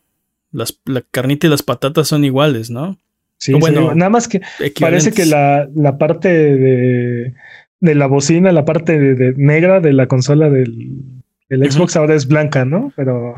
las, 0.52 0.80
la 0.86 1.02
carnita 1.10 1.46
y 1.46 1.50
las 1.50 1.62
patatas 1.62 2.08
son 2.08 2.24
iguales, 2.24 2.70
¿no? 2.70 2.96
Sí, 3.36 3.52
bueno, 3.52 3.94
nada 3.94 4.08
más 4.08 4.26
que 4.26 4.40
parece 4.80 5.12
que 5.12 5.26
la, 5.26 5.68
la 5.74 5.98
parte 5.98 6.30
de, 6.30 7.34
de, 7.80 7.94
la 7.94 8.06
bocina, 8.06 8.52
la 8.52 8.64
parte 8.64 8.98
de, 8.98 9.34
negra 9.36 9.80
de 9.80 9.92
la 9.92 10.06
consola 10.06 10.48
del, 10.48 11.02
del 11.50 11.70
Xbox 11.70 11.94
ahora 11.96 12.14
es 12.14 12.26
blanca, 12.26 12.64
¿no? 12.64 12.90
Pero 12.96 13.34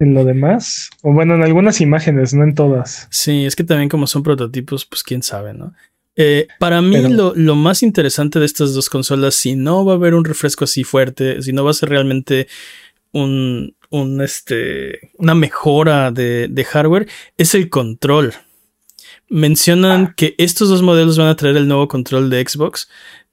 en 0.00 0.14
lo 0.14 0.24
demás, 0.24 0.90
o 1.02 1.12
bueno, 1.12 1.34
en 1.34 1.42
algunas 1.42 1.80
imágenes, 1.80 2.34
no 2.34 2.42
en 2.42 2.54
todas. 2.54 3.06
Sí, 3.10 3.44
es 3.44 3.54
que 3.54 3.64
también 3.64 3.90
como 3.90 4.06
son 4.06 4.22
prototipos, 4.22 4.86
pues 4.86 5.02
quién 5.02 5.22
sabe, 5.22 5.54
¿no? 5.54 5.74
Eh, 6.16 6.48
para 6.58 6.82
mí 6.82 6.96
lo, 7.08 7.34
lo, 7.36 7.54
más 7.54 7.82
interesante 7.82 8.40
de 8.40 8.46
estas 8.46 8.74
dos 8.74 8.88
consolas, 8.88 9.34
si 9.34 9.54
no 9.54 9.84
va 9.84 9.92
a 9.92 9.96
haber 9.96 10.14
un 10.14 10.24
refresco 10.24 10.64
así 10.64 10.84
fuerte, 10.84 11.40
si 11.42 11.52
no 11.52 11.64
va 11.64 11.70
a 11.70 11.74
ser 11.74 11.90
realmente 11.90 12.48
un, 13.12 13.76
un 13.90 14.20
este, 14.20 15.12
una 15.18 15.34
mejora 15.34 16.10
de, 16.10 16.48
de 16.48 16.64
hardware, 16.64 17.06
es 17.36 17.54
el 17.54 17.68
control. 17.68 18.32
Mencionan 19.28 20.06
ah. 20.06 20.14
que 20.16 20.34
estos 20.38 20.68
dos 20.68 20.82
modelos 20.82 21.18
van 21.18 21.28
a 21.28 21.36
traer 21.36 21.56
el 21.56 21.68
nuevo 21.68 21.88
control 21.88 22.30
de 22.30 22.44
Xbox 22.46 22.88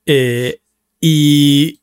eh, 0.05 0.59
y 0.99 1.79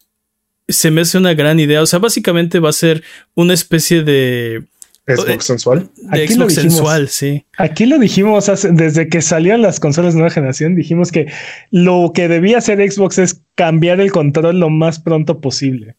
se 0.68 0.90
me 0.90 1.02
hace 1.02 1.18
una 1.18 1.34
gran 1.34 1.58
idea. 1.60 1.82
O 1.82 1.86
sea, 1.86 1.98
básicamente 1.98 2.60
va 2.60 2.70
a 2.70 2.74
ser 2.74 3.02
una 3.34 3.54
especie 3.54 4.02
de 4.02 4.64
Xbox 5.06 5.44
sensual. 5.44 5.90
De 5.96 6.26
Xbox 6.26 6.54
sensual, 6.54 7.08
sí. 7.08 7.44
Aquí 7.58 7.84
lo 7.84 7.98
dijimos 7.98 8.50
desde 8.72 9.08
que 9.08 9.20
salieron 9.20 9.60
las 9.60 9.78
consolas 9.78 10.14
de 10.14 10.20
nueva 10.20 10.32
generación, 10.32 10.74
dijimos 10.74 11.12
que 11.12 11.30
lo 11.70 12.12
que 12.14 12.28
debía 12.28 12.58
hacer 12.58 12.78
Xbox 12.90 13.18
es 13.18 13.42
cambiar 13.54 14.00
el 14.00 14.12
control 14.12 14.60
lo 14.60 14.70
más 14.70 14.98
pronto 14.98 15.40
posible. 15.40 15.96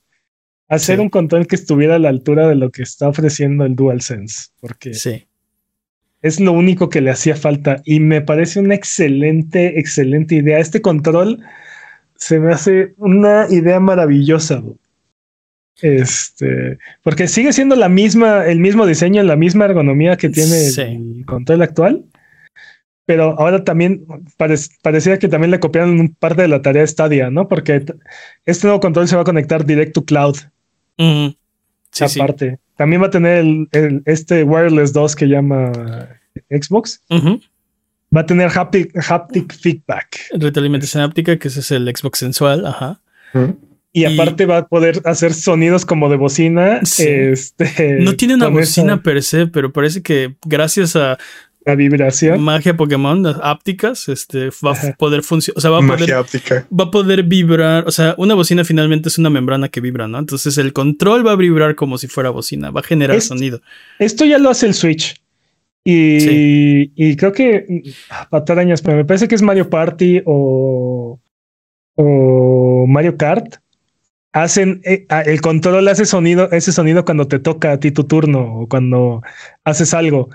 Hacer 0.67 0.99
un 0.99 1.09
control 1.09 1.45
que 1.45 1.55
estuviera 1.55 1.95
a 1.95 1.99
la 1.99 2.09
altura 2.09 2.47
de 2.47 2.55
lo 2.55 2.71
que 2.71 2.81
está 2.81 3.07
ofreciendo 3.07 3.65
el 3.65 3.75
DualSense. 3.75 4.47
Porque 4.59 4.95
sí. 4.95 5.27
es 6.23 6.39
lo 6.39 6.53
único 6.53 6.89
que 6.89 7.01
le 7.01 7.11
hacía 7.11 7.35
falta. 7.35 7.83
Y 7.85 7.99
me 7.99 8.21
parece 8.21 8.59
una 8.59 8.73
excelente, 8.73 9.79
excelente 9.79 10.33
idea. 10.33 10.57
Este 10.57 10.81
control 10.81 11.43
se 12.15 12.39
me 12.39 12.51
hace 12.51 12.95
una 12.97 13.45
idea 13.51 13.79
maravillosa. 13.79 14.63
Este, 15.81 16.77
porque 17.03 17.27
sigue 17.27 17.51
siendo 17.51 17.75
la 17.75 17.89
misma, 17.89 18.45
el 18.45 18.59
mismo 18.59 18.85
diseño, 18.85 19.23
la 19.23 19.35
misma 19.35 19.65
ergonomía 19.65 20.17
que 20.17 20.29
tiene 20.29 20.67
el 20.67 21.25
control 21.25 21.61
actual. 21.61 22.05
Pero 23.05 23.39
ahora 23.39 23.63
también 23.63 24.03
parecía 24.81 25.19
que 25.19 25.27
también 25.27 25.51
le 25.51 25.59
copiaron 25.59 26.15
parte 26.17 26.41
de 26.41 26.47
la 26.47 26.63
tarea 26.63 26.87
Stadia, 26.87 27.29
¿no? 27.29 27.47
Porque 27.47 27.85
este 28.45 28.67
nuevo 28.67 28.79
control 28.79 29.07
se 29.07 29.15
va 29.15 29.21
a 29.21 29.25
conectar 29.25 29.63
directo 29.63 30.01
to 30.01 30.05
cloud. 30.05 30.37
aparte. 31.99 32.57
También 32.77 33.01
va 33.01 33.07
a 33.07 33.11
tener 33.11 33.45
el, 33.71 34.01
este 34.05 34.43
wireless 34.43 34.91
2 34.91 35.15
que 35.15 35.27
llama 35.27 35.71
Xbox. 36.49 37.01
Va 38.15 38.21
a 38.21 38.25
tener 38.25 38.49
haptic, 38.49 38.91
haptic 39.07 39.53
feedback. 39.53 40.17
Retroalimentación 40.31 41.03
háptica, 41.03 41.37
que 41.37 41.47
ese 41.47 41.59
es 41.59 41.71
el 41.71 41.87
Xbox 41.95 42.19
sensual, 42.19 42.65
ajá. 42.65 43.01
Y, 43.95 44.03
aparte 44.03 44.45
va 44.45 44.57
a 44.57 44.67
poder 44.67 45.01
hacer 45.05 45.33
sonidos 45.33 45.85
como 45.85 46.09
de 46.09 46.17
bocina. 46.17 46.81
Este, 46.81 47.99
no 48.01 48.13
tiene 48.17 48.35
una 48.35 48.49
bocina 48.49 49.01
per 49.01 49.23
se, 49.23 49.47
pero 49.47 49.71
parece 49.71 50.01
que 50.01 50.35
gracias 50.45 50.97
a 50.97 51.17
la 51.63 51.75
vibración. 51.75 52.41
Magia 52.41 52.75
Pokémon, 52.75 53.23
las 53.23 53.37
ápticas, 53.41 54.09
este, 54.09 54.49
va 54.65 54.73
a 54.73 54.97
poder 54.97 55.23
funcionar, 55.23 55.57
o 55.57 55.61
sea, 55.61 55.69
va 55.69 55.77
a 55.77 55.87
poder, 55.87 56.11
va 56.11 56.83
a 56.83 56.91
poder 56.91 57.23
vibrar, 57.23 57.87
o 57.87 57.91
sea, 57.91 58.15
una 58.17 58.33
bocina 58.33 58.65
finalmente 58.65 59.07
es 59.07 59.17
una 59.17 59.29
membrana 59.29 59.69
que 59.69 59.79
vibra, 59.79 60.09
¿no? 60.09 60.19
Entonces 60.19 60.57
el 60.57 60.73
control 60.73 61.25
va 61.25 61.31
a 61.31 61.37
vibrar 61.37 61.75
como 61.75 61.97
si 61.97 62.07
fuera 62.07 62.31
bocina, 62.31 62.71
va 62.71 62.81
a 62.81 62.83
generar 62.83 63.21
sonido. 63.21 63.61
Esto 63.97 64.25
ya 64.25 64.39
lo 64.39 64.49
hace 64.49 64.65
el 64.65 64.73
Switch. 64.73 65.21
Y, 65.85 66.91
y 66.95 67.15
creo 67.15 67.31
que, 67.31 67.93
ah, 68.09 68.27
patarañas, 68.29 68.81
pero 68.81 68.97
me 68.97 69.05
parece 69.05 69.29
que 69.29 69.35
es 69.35 69.41
Mario 69.41 69.69
Party 69.69 70.21
o, 70.25 71.21
o 71.95 72.85
Mario 72.87 73.15
Kart 73.15 73.55
hacen 74.35 74.81
eh, 74.83 75.07
el 75.25 75.39
control 75.39 75.87
hace 75.87 76.05
sonido, 76.05 76.51
ese 76.51 76.73
sonido 76.73 77.05
cuando 77.05 77.25
te 77.25 77.39
toca 77.39 77.71
a 77.71 77.79
ti 77.79 77.91
tu 77.91 78.03
turno 78.03 78.41
o 78.41 78.67
cuando 78.67 79.21
haces 79.63 79.93
algo. 79.93 80.29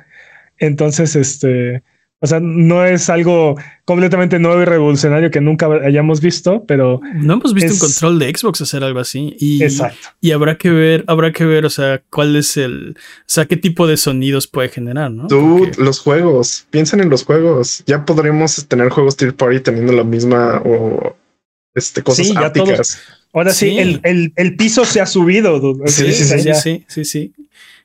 Entonces, 0.59 1.17
este, 1.17 1.83
o 2.19 2.27
sea, 2.27 2.41
no 2.41 2.87
es 2.87 3.11
algo 3.11 3.57
completamente 3.85 4.39
nuevo 4.39 4.63
y 4.63 4.65
revolucionario 4.65 5.31
que 5.31 5.43
nunca 5.43 5.67
hayamos 5.85 6.23
visto, 6.23 6.65
pero 6.67 7.03
no 7.15 7.35
hemos 7.35 7.53
visto 7.53 7.75
un 7.75 7.79
control 7.79 8.19
de 8.19 8.35
Xbox 8.35 8.63
hacer 8.63 8.83
algo 8.85 9.01
así. 9.01 9.37
Y, 9.39 9.63
exacto. 9.63 10.09
Y 10.23 10.31
habrá 10.31 10.57
que 10.57 10.71
ver, 10.71 11.05
habrá 11.07 11.31
que 11.33 11.45
ver, 11.45 11.67
o 11.67 11.71
sea, 11.71 12.03
cuál 12.09 12.37
es 12.37 12.57
el, 12.57 12.97
o 12.97 13.23
sea, 13.27 13.45
qué 13.45 13.59
tipo 13.59 13.87
de 13.87 13.99
sonidos 13.99 14.47
puede 14.47 14.71
generar, 14.71 15.11
¿no? 15.11 15.27
Tú, 15.27 15.71
los 15.77 15.99
juegos, 15.99 16.67
piensen 16.71 17.01
en 17.01 17.11
los 17.11 17.25
juegos. 17.25 17.83
Ya 17.87 18.07
podremos 18.07 18.67
tener 18.67 18.89
juegos 18.89 19.19
Tier 19.19 19.35
Party 19.35 19.61
teniendo 19.61 19.93
la 19.93 20.05
misma 20.05 20.63
o 20.65 21.17
este 21.75 22.03
cosas 22.03 22.27
sí, 22.27 22.35
Ahora 23.33 23.53
sí, 23.53 23.79
el, 23.79 24.01
el, 24.03 24.33
el, 24.35 24.57
piso 24.57 24.85
se 24.85 25.01
ha 25.01 25.07
subido. 25.07 25.61
Sí, 25.87 26.13
sí, 26.13 26.25
sí, 26.25 26.53
sí, 26.55 26.85
sí, 26.89 27.05
sí, 27.05 27.33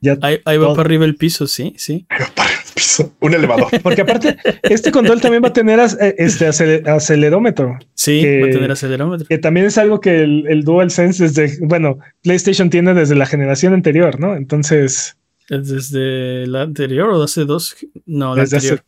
Ya 0.02 0.18
ahí, 0.22 0.58
va 0.58 0.70
para 0.70 0.82
arriba 0.82 1.06
el 1.06 1.16
piso, 1.16 1.46
sí, 1.46 1.76
sí. 1.78 2.06
Ahí 2.10 2.20
va 2.20 2.32
para 2.34 2.50
arriba 2.50 2.62
el 2.66 2.74
piso, 2.74 3.14
un 3.20 3.34
elevador. 3.34 3.68
Porque 3.84 4.02
aparte, 4.02 4.38
este 4.64 4.92
control 4.92 5.22
también 5.22 5.44
va 5.44 5.50
a 5.50 5.54
tener 5.54 5.80
eh, 5.80 6.16
este 6.18 6.48
acelerómetro. 6.48 7.78
Sí, 7.94 8.24
va 8.42 8.48
a 8.48 8.52
tener 8.52 8.72
acelerómetro. 8.72 9.28
Que 9.28 9.38
también 9.38 9.68
es 9.68 9.78
algo 9.78 10.00
que 10.00 10.24
el, 10.24 10.46
el 10.48 10.64
DualSense 10.64 11.24
desde, 11.24 11.58
bueno, 11.62 12.00
PlayStation 12.24 12.72
tiene 12.72 12.96
desde 12.96 13.14
la 13.14 13.28
generación 13.28 13.74
anterior, 13.74 14.20
¿no? 14.20 14.36
Entonces... 14.36 15.16
¿Desde 15.48 16.48
la 16.48 16.64
anterior 16.64 17.10
o 17.10 17.22
hace 17.22 17.46
dos? 17.46 17.76
No, 18.08 18.36
la 18.36 18.44
anterior. 18.44 18.84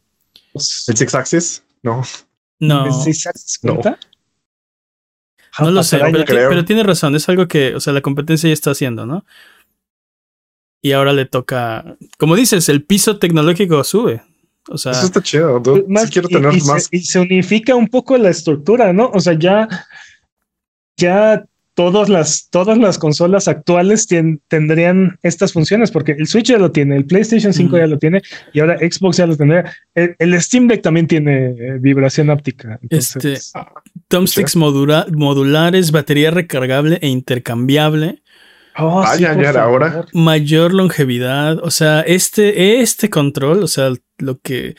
Hace... 0.56 0.92
¿El 0.92 0.98
Six 0.98 1.14
Axis? 1.14 1.64
No. 1.84 2.02
No. 2.60 2.88
¿El 2.88 2.94
Six 2.94 3.28
Axis 3.28 3.60
cuenta? 3.60 3.92
No. 3.92 3.98
No 5.60 5.72
lo 5.72 5.84
sé, 5.84 6.00
pero, 6.26 6.66
tiene 6.66 6.84
razón, 6.84 7.16
es 7.16 7.28
algo 7.30 7.48
que, 7.48 7.76
o 7.76 7.80
sea, 7.80 7.94
la 7.94 8.02
competencia 8.02 8.48
ya 8.48 8.54
está 8.54 8.72
haciendo, 8.72 9.06
¿no? 9.06 9.26
Y 10.82 10.92
ahora 10.92 11.14
le 11.14 11.26
toca, 11.26 11.98
como 12.18 12.36
dices, 12.36 12.70
el 12.70 12.84
piso 12.84 13.18
tecnológico 13.18 13.84
sube. 13.84 14.22
O 14.70 14.78
sea, 14.78 14.92
eso 14.92 15.06
está 15.06 15.22
chido. 15.22 15.62
Más, 15.88 16.10
quiero 16.10 16.28
tener 16.28 16.52
más. 16.64 16.90
y 16.92 17.02
se 17.02 17.20
unifica 17.20 17.76
un 17.76 17.88
poco 17.88 18.18
la 18.18 18.30
estructura, 18.30 18.94
¿no? 18.94 19.10
O 19.14 19.20
sea, 19.20 19.34
ya, 19.34 19.68
ya 20.98 21.46
todas 21.77 22.10
las, 22.10 22.50
todas 22.50 22.75
las 22.79 22.98
consolas 22.98 23.48
actuales 23.48 24.07
tendrían 24.48 25.19
estas 25.22 25.53
funciones, 25.53 25.91
porque 25.91 26.13
el 26.13 26.25
Switch 26.25 26.48
ya 26.48 26.57
lo 26.57 26.72
tiene, 26.72 26.98
el 26.98 27.05
PlayStation 27.05 27.53
5 27.53 27.77
ya 27.77 27.86
lo 27.86 28.00
tiene 28.00 28.24
y 28.51 28.62
ahora 28.62 28.79
Xbox 28.79 29.17
ya 29.17 29.27
lo 29.27 29.38
tendría. 29.38 29.72
El, 29.93 30.41
Steam 30.41 30.67
Deck 30.67 30.81
también 30.81 31.05
tiene 31.05 31.50
eh, 31.50 31.77
vibración 31.79 32.31
óptica. 32.31 32.79
este, 32.89 33.38
thumbsticks 34.07 34.55
modulares, 34.55 35.91
batería 35.91 36.31
recargable 36.31 36.98
e 37.00 37.10
intercambiable. 37.10 38.24
Oh, 38.75 39.03
ahora. 39.03 40.05
Mayor 40.13 40.74
longevidad. 40.74 41.60
O 41.60 41.69
sea, 41.69 42.01
este, 42.01 42.81
este 42.81 43.12
control, 43.12 43.62
o 43.62 43.67
sea, 43.67 43.93
lo 44.17 44.39
que 44.39 44.75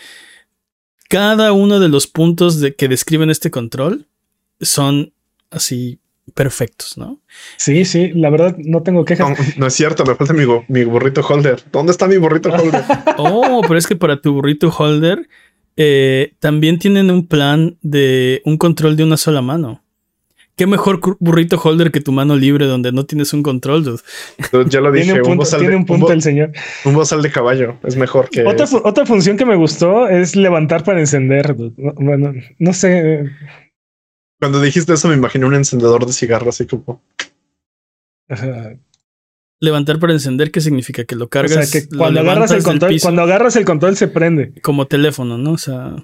cada 1.09 1.53
uno 1.53 1.79
de 1.79 1.89
los 1.89 2.09
puntos 2.09 2.59
de, 2.59 2.75
que 2.75 2.89
describen 2.89 3.31
este 3.31 3.53
control 3.53 4.09
son 4.61 5.13
así 5.53 6.01
perfectos, 6.35 6.97
¿no? 6.99 7.21
Sí, 7.57 7.85
sí, 7.85 8.11
la 8.15 8.31
verdad 8.31 8.57
no 8.59 8.83
tengo 8.83 9.05
quejas. 9.05 9.57
No, 9.57 9.67
es 9.67 9.75
cierto, 9.75 10.05
me 10.05 10.15
falta 10.15 10.33
mi, 10.33 10.45
mi, 10.69 10.85
burrito 10.85 11.21
holder. 11.23 11.63
¿Dónde 11.73 11.93
está 11.93 12.07
mi 12.07 12.17
burrito 12.17 12.51
holder? 12.51 12.83
oh, 13.19 13.63
pero 13.63 13.79
es 13.79 13.87
que 13.87 13.97
para 13.97 14.21
tu 14.21 14.35
burrito 14.35 14.71
holder 14.71 15.29
eh, 15.77 16.35
también 16.41 16.79
tienen 16.79 17.11
un 17.11 17.27
plan 17.27 17.77
de 17.83 18.43
un 18.45 18.59
control 18.59 18.97
de 18.97 19.05
una 19.05 19.17
sola 19.17 19.43
mano. 19.43 19.83
¿Qué 20.59 20.67
mejor 20.67 20.99
burrito 21.21 21.57
holder 21.57 21.93
que 21.93 22.01
tu 22.01 22.11
mano 22.11 22.35
libre 22.35 22.67
donde 22.67 22.91
no 22.91 23.07
tienes 23.07 23.33
un 23.33 23.45
control, 23.45 23.85
dude? 23.85 24.03
Ya 24.69 24.81
lo 24.81 24.91
dije. 24.91 25.13
tiene 25.13 25.21
un 25.21 25.37
punto, 25.37 25.57
tiene 25.57 25.77
un 25.77 25.87
punto 25.87 26.13
el 26.13 26.21
señor. 26.21 26.51
Un 26.85 26.95
bozal 26.95 27.23
de 27.23 27.31
caballo 27.31 27.77
es 27.85 27.95
mejor 27.95 28.29
que. 28.29 28.45
Otra, 28.45 28.67
otra 28.83 29.07
función 29.07 29.37
que 29.37 29.47
me 29.47 29.55
gustó 29.55 30.09
es 30.09 30.35
levantar 30.35 30.83
para 30.83 30.99
encender. 30.99 31.55
Bueno, 31.55 32.35
no 32.59 32.73
sé. 32.73 33.31
Cuando 34.41 34.61
dijiste 34.61 34.93
eso 34.93 35.09
me 35.09 35.15
imaginé 35.15 35.47
un 35.47 35.55
encendedor 35.55 36.07
de 36.07 36.13
cigarro 36.13 36.51
así 36.51 36.67
como... 36.67 37.03
Levantar 39.61 39.99
para 39.99 40.13
encender, 40.13 40.53
¿qué 40.53 40.61
significa? 40.61 41.05
Que 41.05 41.17
lo 41.17 41.29
cargas. 41.29 41.57
O 41.59 41.63
sea, 41.63 41.81
que 41.83 41.89
cuando 41.89 42.21
agarras 42.21 42.53
el 42.53 42.63
control, 42.63 42.97
cuando 43.01 43.23
agarras 43.23 43.57
el 43.57 43.65
control 43.65 43.97
se 43.97 44.07
prende. 44.07 44.53
Como 44.63 44.87
teléfono, 44.87 45.37
¿no? 45.37 45.53
O 45.53 45.59
sea. 45.59 45.97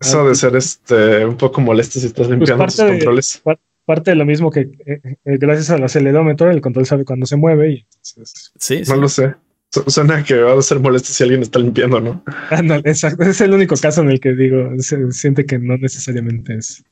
Eso 0.00 0.26
de 0.26 0.34
ser 0.34 0.56
este 0.56 1.24
un 1.24 1.36
poco 1.36 1.60
molesto 1.60 1.98
si 2.00 2.06
estás 2.06 2.26
pues 2.26 2.30
limpiando 2.30 2.64
tus 2.66 2.76
controles. 2.76 3.42
parte 3.84 4.10
de 4.10 4.16
lo 4.16 4.24
mismo 4.24 4.50
que 4.50 4.60
eh, 4.60 5.00
eh, 5.04 5.38
gracias 5.38 5.70
al 5.70 5.84
acelerómetro 5.84 6.50
el 6.50 6.60
control 6.60 6.86
sabe 6.86 7.04
cuando 7.04 7.24
se 7.24 7.36
mueve 7.36 7.72
y 7.72 7.86
entonces... 7.86 8.52
Sí, 8.58 8.84
sí. 8.84 8.90
No 8.90 8.96
lo 8.96 9.08
sé. 9.08 9.34
Su- 9.70 9.84
Suena 9.90 10.22
que 10.22 10.36
va 10.36 10.58
a 10.58 10.62
ser 10.62 10.80
molesto 10.80 11.08
si 11.08 11.22
alguien 11.22 11.42
está 11.42 11.58
limpiando, 11.58 12.00
¿no? 12.00 12.22
Ah, 12.50 12.62
no, 12.62 12.74
exacto. 12.76 13.22
Es 13.24 13.40
el 13.40 13.52
único 13.52 13.74
caso 13.76 14.02
en 14.02 14.10
el 14.10 14.20
que 14.20 14.32
digo, 14.34 14.70
se 14.78 15.12
siente 15.12 15.46
que 15.46 15.58
no 15.58 15.76
necesariamente 15.78 16.56
es. 16.56 16.84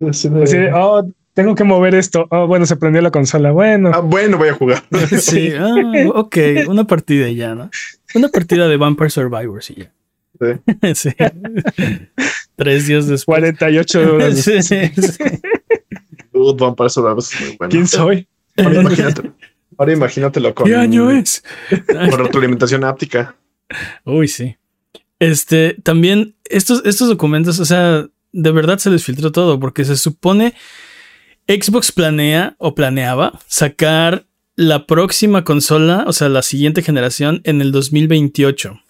Así 0.00 0.28
de- 0.28 0.42
Así 0.42 0.56
de, 0.58 0.72
oh, 0.72 1.06
tengo 1.34 1.54
que 1.54 1.64
mover 1.64 1.94
esto. 1.94 2.26
Oh, 2.30 2.46
bueno, 2.46 2.66
se 2.66 2.76
prendió 2.76 3.00
la 3.02 3.10
consola. 3.10 3.50
Bueno, 3.52 3.90
Ah, 3.94 4.00
bueno, 4.00 4.38
voy 4.38 4.48
a 4.48 4.54
jugar. 4.54 4.82
Sí, 5.20 5.52
ah, 5.58 5.74
ok, 6.14 6.36
una 6.68 6.84
partida 6.84 7.28
y 7.28 7.36
ya, 7.36 7.54
¿no? 7.54 7.70
Una 8.14 8.28
partida 8.28 8.68
de 8.68 8.76
Vampire 8.76 9.10
Survivors 9.10 9.70
y 9.70 9.74
ya. 9.74 9.92
Sí. 10.94 11.10
Tres 12.56 12.86
días 12.86 13.06
después. 13.06 13.38
48 13.40 14.14
horas. 14.14 14.38
Sí, 14.40 14.62
sí. 14.62 14.76
Dude, 16.32 16.56
Vampire 16.64 16.90
Survivors 16.90 17.32
es 17.34 17.40
muy 17.40 17.56
bueno. 17.56 17.70
¿Quién 17.70 17.86
soy? 17.86 18.28
Ahora 18.56 18.80
imagínate. 18.80 19.30
Ahora 19.76 19.92
imagínatelo 19.92 20.54
con, 20.54 20.66
¿Qué 20.66 20.76
año 20.76 21.10
es? 21.10 21.42
con 21.88 22.18
retroalimentación 22.18 22.84
áptica. 22.84 23.34
Uy, 24.04 24.28
sí. 24.28 24.56
Este, 25.18 25.76
también 25.82 26.36
estos, 26.44 26.82
estos 26.84 27.08
documentos, 27.08 27.58
o 27.58 27.64
sea, 27.64 28.06
de 28.34 28.50
verdad 28.52 28.78
se 28.78 28.90
les 28.90 29.04
filtró 29.04 29.32
todo, 29.32 29.58
porque 29.60 29.84
se 29.84 29.96
supone 29.96 30.54
Xbox 31.46 31.92
planea 31.92 32.56
o 32.58 32.74
planeaba 32.74 33.38
sacar 33.46 34.26
la 34.56 34.86
próxima 34.86 35.44
consola, 35.44 36.04
o 36.06 36.12
sea, 36.12 36.28
la 36.28 36.42
siguiente 36.42 36.82
generación 36.82 37.40
en 37.44 37.60
el 37.60 37.72
2028. 37.72 38.80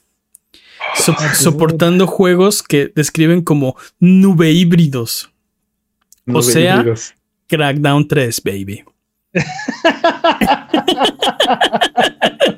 So- 0.96 1.16
soportando 1.34 2.06
juegos 2.06 2.62
que 2.62 2.92
describen 2.94 3.42
como 3.42 3.76
nube 3.98 4.52
híbridos. 4.52 5.30
No 6.26 6.42
sea- 6.42 6.76
híbridos. 6.76 7.14
Crackdown 7.48 8.08
3, 8.08 8.42
baby. 8.42 8.84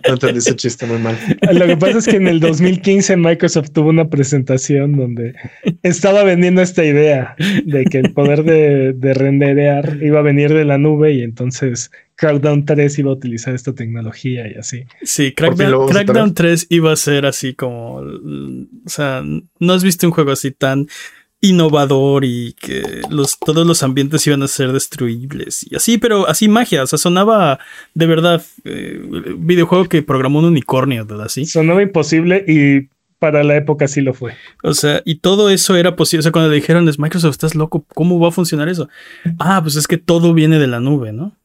No 0.06 0.14
entendí 0.14 0.38
ese 0.38 0.54
chiste 0.56 0.86
muy 0.86 0.98
mal. 0.98 1.18
Lo 1.52 1.66
que 1.66 1.76
pasa 1.76 1.98
es 1.98 2.06
que 2.06 2.16
en 2.16 2.28
el 2.28 2.40
2015 2.40 3.16
Microsoft 3.16 3.70
tuvo 3.70 3.88
una 3.90 4.08
presentación 4.08 4.96
donde 4.96 5.34
estaba 5.82 6.22
vendiendo 6.22 6.62
esta 6.62 6.84
idea 6.84 7.34
de 7.64 7.84
que 7.84 7.98
el 7.98 8.12
poder 8.12 8.44
de, 8.44 8.92
de 8.92 9.14
renderear 9.14 9.98
iba 10.02 10.20
a 10.20 10.22
venir 10.22 10.52
de 10.54 10.64
la 10.64 10.78
nube 10.78 11.12
y 11.12 11.22
entonces 11.22 11.90
Crackdown 12.16 12.64
3 12.64 12.98
iba 12.98 13.10
a 13.10 13.14
utilizar 13.14 13.54
esta 13.54 13.74
tecnología 13.74 14.48
y 14.48 14.54
así. 14.54 14.84
Sí, 15.02 15.32
Crackdown, 15.32 15.88
Crackdown 15.88 16.34
3 16.34 16.66
iba 16.70 16.92
a 16.92 16.96
ser 16.96 17.26
así 17.26 17.54
como. 17.54 17.96
O 17.96 18.88
sea, 18.88 19.22
no 19.22 19.72
has 19.72 19.84
visto 19.84 20.06
un 20.06 20.12
juego 20.12 20.32
así 20.32 20.50
tan 20.50 20.88
innovador 21.40 22.24
y 22.24 22.54
que 22.54 23.02
los, 23.10 23.38
todos 23.38 23.66
los 23.66 23.82
ambientes 23.82 24.26
iban 24.26 24.42
a 24.42 24.48
ser 24.48 24.72
destruibles 24.72 25.66
y 25.70 25.76
así, 25.76 25.98
pero 25.98 26.28
así 26.28 26.48
magia. 26.48 26.82
O 26.82 26.86
sea, 26.86 26.98
sonaba 26.98 27.58
de 27.94 28.06
verdad 28.06 28.42
eh, 28.64 29.00
videojuego 29.38 29.88
que 29.88 30.02
programó 30.02 30.38
un 30.38 30.46
unicornio, 30.46 31.04
¿verdad? 31.04 31.26
Así. 31.26 31.46
Sonaba 31.46 31.82
imposible 31.82 32.44
y 32.46 32.88
para 33.18 33.44
la 33.44 33.56
época 33.56 33.88
sí 33.88 34.00
lo 34.00 34.14
fue. 34.14 34.34
O 34.62 34.74
sea, 34.74 35.02
y 35.04 35.16
todo 35.16 35.50
eso 35.50 35.76
era 35.76 35.96
posible. 35.96 36.20
O 36.20 36.22
sea, 36.22 36.32
cuando 36.32 36.50
le 36.50 36.56
dijeron, 36.56 36.88
es 36.88 36.98
Microsoft, 36.98 37.32
estás 37.32 37.54
loco, 37.54 37.84
¿cómo 37.94 38.18
va 38.18 38.28
a 38.28 38.32
funcionar 38.32 38.68
eso? 38.68 38.88
Ah, 39.38 39.60
pues 39.62 39.76
es 39.76 39.86
que 39.86 39.98
todo 39.98 40.34
viene 40.34 40.58
de 40.58 40.66
la 40.66 40.80
nube, 40.80 41.12
¿no? 41.12 41.36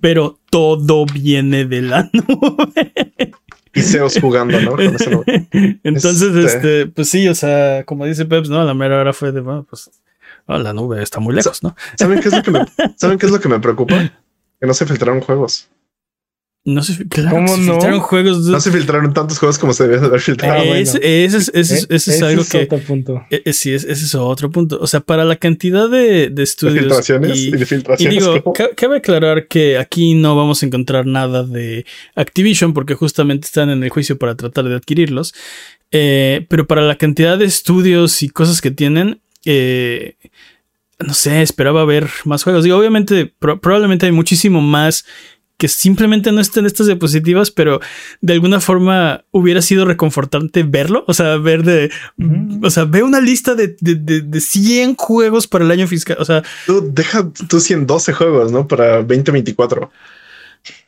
Pero 0.00 0.40
todo 0.50 1.06
viene 1.06 1.64
de 1.64 1.82
la 1.82 2.10
nube. 2.12 2.92
Y 3.78 3.82
Zeus 3.82 4.18
jugando, 4.20 4.60
¿no? 4.60 4.72
Con. 4.72 4.80
Entonces, 5.82 6.22
Este- 6.22 6.44
este, 6.44 6.86
pues 6.86 7.08
sí, 7.08 7.28
o 7.28 7.34
sea, 7.34 7.84
como 7.84 8.04
dice 8.06 8.24
Peps, 8.26 8.48
¿no? 8.48 8.60
A 8.60 8.64
la 8.64 8.74
mera 8.74 9.00
hora 9.00 9.12
fue 9.12 9.32
de, 9.32 9.40
bueno, 9.40 9.66
pues, 9.68 9.90
ah, 10.46 10.58
la 10.58 10.72
nube 10.72 11.02
está 11.02 11.20
muy 11.20 11.34
lejos, 11.34 11.62
¿no? 11.62 11.74
¿Saben 11.96 12.20
qué 12.20 12.28
es 12.28 12.34
lo 12.36 12.42
que 12.42 12.50
me, 12.50 12.60
¿saben 12.96 13.18
qué 13.18 13.26
es 13.26 13.32
lo 13.32 13.40
que 13.40 13.48
me 13.48 13.60
preocupa? 13.60 13.96
Que 14.60 14.66
no 14.66 14.74
se 14.74 14.86
filtraron 14.86 15.20
juegos. 15.20 15.68
No 16.70 16.82
sé, 16.82 17.08
claro, 17.08 17.30
¿Cómo 17.30 17.48
se 17.48 17.62
no? 17.62 17.72
filtraron 17.72 18.00
juegos. 18.00 18.38
No 18.46 18.60
se 18.60 18.70
filtraron 18.70 19.14
tantos 19.14 19.38
juegos 19.38 19.58
como 19.58 19.72
se 19.72 19.84
debían 19.84 20.02
de 20.02 20.06
haber 20.08 20.20
filtrado. 20.20 20.56
Bueno. 20.66 20.74
ese, 20.74 21.24
ese 21.24 21.36
es, 21.38 21.50
ese 21.54 21.60
es- 21.60 21.70
¿Eh? 21.70 21.86
ese 21.88 21.94
es 21.96 22.08
Ese 22.08 22.24
algo 22.26 22.42
es 22.42 22.50
que. 22.50 22.58
otro 22.64 22.78
punto. 22.80 23.22
eh, 23.30 23.40
eh, 23.44 23.52
sí, 23.54 23.72
es- 23.72 23.84
ese 23.84 24.04
es 24.04 24.14
otro 24.14 24.50
punto. 24.50 24.78
O 24.80 24.86
sea, 24.86 25.00
para 25.00 25.24
la 25.24 25.36
cantidad 25.36 25.88
de, 25.88 26.28
de 26.28 26.30
de 26.30 26.42
estudios. 26.42 26.78
filtraciones 26.80 27.38
y, 27.38 27.48
y- 27.48 27.50
de 27.52 27.62
Y 27.62 27.64
filtraciones. 27.64 28.18
digo, 28.18 28.42
como- 28.42 28.52
ca- 28.52 28.68
cabe 28.76 28.98
aclarar 28.98 29.46
que 29.48 29.78
aquí 29.78 30.14
no 30.14 30.36
vamos 30.36 30.62
a 30.62 30.66
encontrar 30.66 31.06
nada 31.06 31.42
de 31.42 31.86
Activision 32.14 32.74
porque 32.74 32.94
justamente 32.94 33.46
están 33.46 33.70
en 33.70 33.82
el 33.82 33.88
juicio 33.88 34.18
para 34.18 34.34
tratar 34.36 34.64
de 34.68 34.74
adquirirlos. 34.74 35.32
Eh, 35.90 36.44
pero 36.50 36.66
para 36.66 36.82
la 36.82 36.96
cantidad 36.96 37.38
de 37.38 37.46
estudios 37.46 38.22
y 38.22 38.28
cosas 38.28 38.60
que 38.60 38.70
tienen, 38.70 39.20
eh, 39.46 40.16
no 40.98 41.14
sé, 41.14 41.40
esperaba 41.40 41.84
ver 41.86 42.08
más 42.24 42.42
juegos. 42.42 42.62
Digo, 42.64 42.76
obviamente, 42.76 43.32
pro- 43.38 43.58
probablemente 43.60 44.04
hay 44.04 44.12
muchísimo 44.12 44.60
más 44.60 45.06
que 45.58 45.66
simplemente 45.66 46.30
no 46.30 46.40
están 46.40 46.62
en 46.62 46.66
estas 46.68 46.86
diapositivas, 46.86 47.50
pero 47.50 47.80
de 48.20 48.32
alguna 48.32 48.60
forma 48.60 49.24
hubiera 49.32 49.60
sido 49.60 49.84
reconfortante 49.84 50.62
verlo. 50.62 51.04
O 51.08 51.14
sea, 51.14 51.36
ver 51.36 51.64
de. 51.64 51.90
O 52.62 52.70
sea, 52.70 52.84
ve 52.84 53.02
una 53.02 53.20
lista 53.20 53.56
de, 53.56 53.76
de, 53.80 53.96
de, 53.96 54.20
de 54.22 54.40
100 54.40 54.94
juegos 54.94 55.48
para 55.48 55.64
el 55.64 55.70
año 55.72 55.88
fiscal. 55.88 56.16
O 56.20 56.24
sea, 56.24 56.44
Tú 56.64 56.88
deja 56.92 57.28
tú 57.48 57.58
112 57.58 58.12
juegos, 58.12 58.52
¿no? 58.52 58.68
Para 58.68 58.98
2024. 58.98 59.90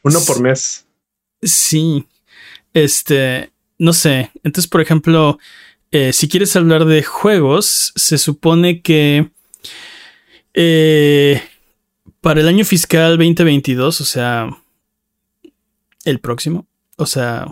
Uno 0.04 0.20
por 0.24 0.40
mes. 0.40 0.86
Sí. 1.42 2.06
Este, 2.72 3.50
no 3.76 3.92
sé. 3.92 4.30
Entonces, 4.44 4.68
por 4.68 4.80
ejemplo, 4.80 5.38
eh, 5.90 6.12
si 6.12 6.28
quieres 6.28 6.54
hablar 6.54 6.84
de 6.84 7.02
juegos, 7.02 7.92
se 7.96 8.18
supone 8.18 8.82
que 8.82 9.30
eh, 10.54 11.42
para 12.20 12.40
el 12.40 12.48
año 12.48 12.64
fiscal 12.64 13.16
2022, 13.16 14.00
o 14.00 14.04
sea, 14.04 14.50
el 16.10 16.20
próximo, 16.20 16.66
o 16.96 17.06
sea, 17.06 17.46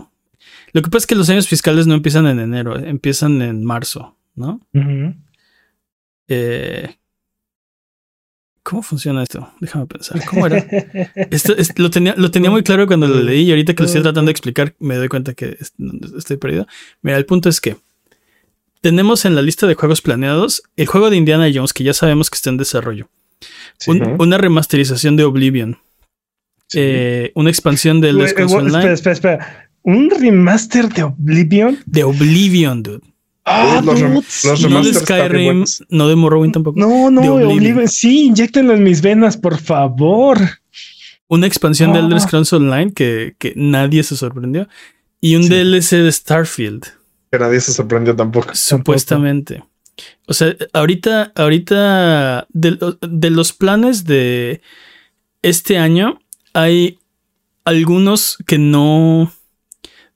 lo 0.73 0.81
que 0.81 0.89
pasa 0.89 1.03
es 1.03 1.07
que 1.07 1.15
los 1.15 1.29
años 1.29 1.47
fiscales 1.47 1.87
no 1.87 1.93
empiezan 1.95 2.27
en 2.27 2.39
enero, 2.39 2.77
empiezan 2.77 3.41
en 3.41 3.63
marzo, 3.63 4.15
¿no? 4.35 4.61
Eh, 6.27 6.95
¿Cómo 8.63 8.83
funciona 8.83 9.23
esto? 9.23 9.51
Déjame 9.61 9.87
pensar. 9.87 10.23
¿Cómo 10.25 10.45
era? 10.45 10.57
Esto, 11.31 11.55
es- 11.57 11.77
lo, 11.79 11.89
tenía, 11.89 12.13
lo 12.17 12.29
tenía 12.29 12.51
muy 12.51 12.61
claro 12.61 12.85
cuando 12.85 13.07
lo 13.07 13.19
leí 13.23 13.43
y 13.43 13.49
ahorita 13.49 13.73
que 13.73 13.81
lo 13.81 13.87
estoy 13.87 14.01
tratando 14.03 14.27
de 14.27 14.31
explicar 14.31 14.75
me 14.79 14.95
doy 14.95 15.07
cuenta 15.07 15.33
que 15.33 15.57
es- 15.59 15.73
estoy 16.15 16.37
perdido. 16.37 16.67
Mira, 17.01 17.17
el 17.17 17.25
punto 17.25 17.49
es 17.49 17.59
que 17.61 17.77
tenemos 18.81 19.25
en 19.25 19.33
la 19.33 19.41
lista 19.41 19.65
de 19.65 19.73
juegos 19.73 20.01
planeados 20.01 20.61
el 20.75 20.85
juego 20.85 21.09
de 21.09 21.17
Indiana 21.17 21.49
Jones 21.51 21.73
que 21.73 21.83
ya 21.83 21.93
sabemos 21.93 22.29
que 22.29 22.35
está 22.35 22.51
en 22.51 22.57
desarrollo. 22.57 23.09
Sí. 23.79 23.89
Un- 23.91 24.01
Ujú. 24.03 24.23
Una 24.23 24.37
remasterización 24.37 25.15
de 25.15 25.23
Oblivion. 25.23 25.79
Sí. 26.69 26.79
eh, 26.81 27.31
una 27.35 27.49
expansión 27.49 27.99
de 27.99 28.09
Elder 28.09 28.21
Güey, 28.21 28.31
Scrolls 28.31 28.51
eh, 28.53 28.55
espera, 28.57 28.77
Online. 28.77 28.93
espera, 28.93 29.13
espera. 29.13 29.69
¿Un 29.83 30.09
remaster 30.09 30.89
de 30.89 31.03
Oblivion? 31.03 31.79
De 31.85 32.03
Oblivion, 32.03 32.83
dude. 32.83 33.01
Ah, 33.45 33.81
los, 33.83 33.99
dude, 33.99 34.13
los. 34.13 34.69
No 34.69 34.83
de 34.83 34.93
Skyrim, 34.93 35.65
no 35.89 36.07
de 36.07 36.15
Morrowind 36.15 36.53
tampoco. 36.53 36.79
No, 36.79 37.09
no, 37.09 37.21
de 37.21 37.29
Oblivion. 37.29 37.57
Oblivion. 37.57 37.87
Sí, 37.87 38.25
inyectenlo 38.27 38.73
en 38.73 38.83
mis 38.83 39.01
venas, 39.01 39.35
por 39.37 39.57
favor. 39.59 40.37
Una 41.27 41.47
expansión 41.47 41.91
de 41.93 41.99
Ah. 41.99 42.01
Elder 42.03 42.21
Scrolls 42.21 42.53
Online 42.53 42.93
que, 42.93 43.35
que 43.39 43.53
nadie 43.55 44.03
se 44.03 44.15
sorprendió. 44.15 44.67
Y 45.21 45.35
un 45.35 45.43
Sí. 45.43 45.49
DLC 45.49 45.97
de 45.97 46.11
Starfield. 46.11 46.83
Que 47.31 47.39
nadie 47.39 47.59
se 47.61 47.73
sorprendió 47.73 48.15
tampoco. 48.15 48.49
Supuestamente. 48.53 49.63
O 50.27 50.33
sea, 50.33 50.55
ahorita, 50.73 51.31
ahorita 51.35 52.47
de, 52.49 52.77
de 53.01 53.29
los 53.31 53.53
planes 53.53 54.05
de 54.05 54.61
este 55.41 55.77
año 55.77 56.19
hay 56.53 56.99
algunos 57.65 58.37
que 58.47 58.57
no, 58.57 59.31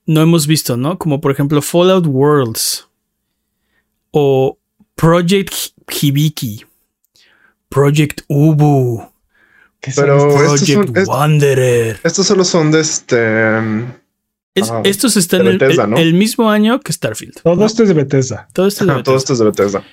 no 0.06 0.22
hemos 0.22 0.48
visto, 0.48 0.78
¿no? 0.78 0.98
Como 0.98 1.22
por 1.22 1.32
ejemplo 1.32 1.62
Fallout 1.62 2.06
Worlds 2.08 2.88
o 4.12 4.58
Project 4.96 5.54
Hibiki, 5.90 6.66
Project 7.70 8.22
Ubu, 8.28 9.10
¿Qué 9.80 9.92
son 9.92 10.04
Pero 10.06 10.18
estos? 10.18 10.42
estos 10.54 10.68
son- 10.70 10.76
Project 10.86 10.98
es- 10.98 11.08
Wanderer. 11.10 12.00
Estos 12.04 12.26
solo 12.28 12.46
son 12.46 12.72
de 12.72 12.80
este. 12.80 13.58
um, 13.60 13.86
Es- 14.56 14.70
Ah, 14.72 14.82
estos 14.86 15.18
están 15.18 15.44
Bethesda, 15.44 15.84
el- 15.86 15.90
¿no? 15.90 15.98
el 15.98 16.14
mismo 16.14 16.50
año 16.50 16.80
que 16.80 16.94
Starfield. 16.94 17.42
Todo 17.42 17.56
¿no? 17.56 17.66
esto 17.66 17.82
es 17.84 17.90
de 17.90 17.96
Bethesda. 17.96 18.48
Todo 18.54 18.68
esto 18.68 18.84
es 18.84 18.88
de 18.88 18.94
ajá, 18.94 19.04
todo 19.04 19.16
Bethesda. 19.16 19.18
esto 19.18 19.34
es 19.34 19.40
de 19.40 19.46
Bethesda. 19.46 19.84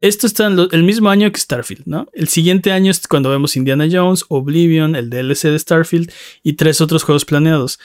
Esto 0.00 0.26
está 0.26 0.46
en 0.46 0.56
lo- 0.56 0.70
el 0.70 0.82
mismo 0.82 1.10
año 1.10 1.30
que 1.30 1.38
Starfield, 1.40 1.82
¿no? 1.86 2.08
El 2.12 2.28
siguiente 2.28 2.72
año 2.72 2.90
es 2.90 3.06
cuando 3.06 3.28
vemos 3.30 3.56
Indiana 3.56 3.86
Jones, 3.90 4.24
Oblivion, 4.28 4.96
el 4.96 5.10
DLC 5.10 5.48
de 5.50 5.58
Starfield 5.58 6.10
y 6.42 6.54
tres 6.54 6.80
otros 6.80 7.02
juegos 7.02 7.24
planeados. 7.24 7.78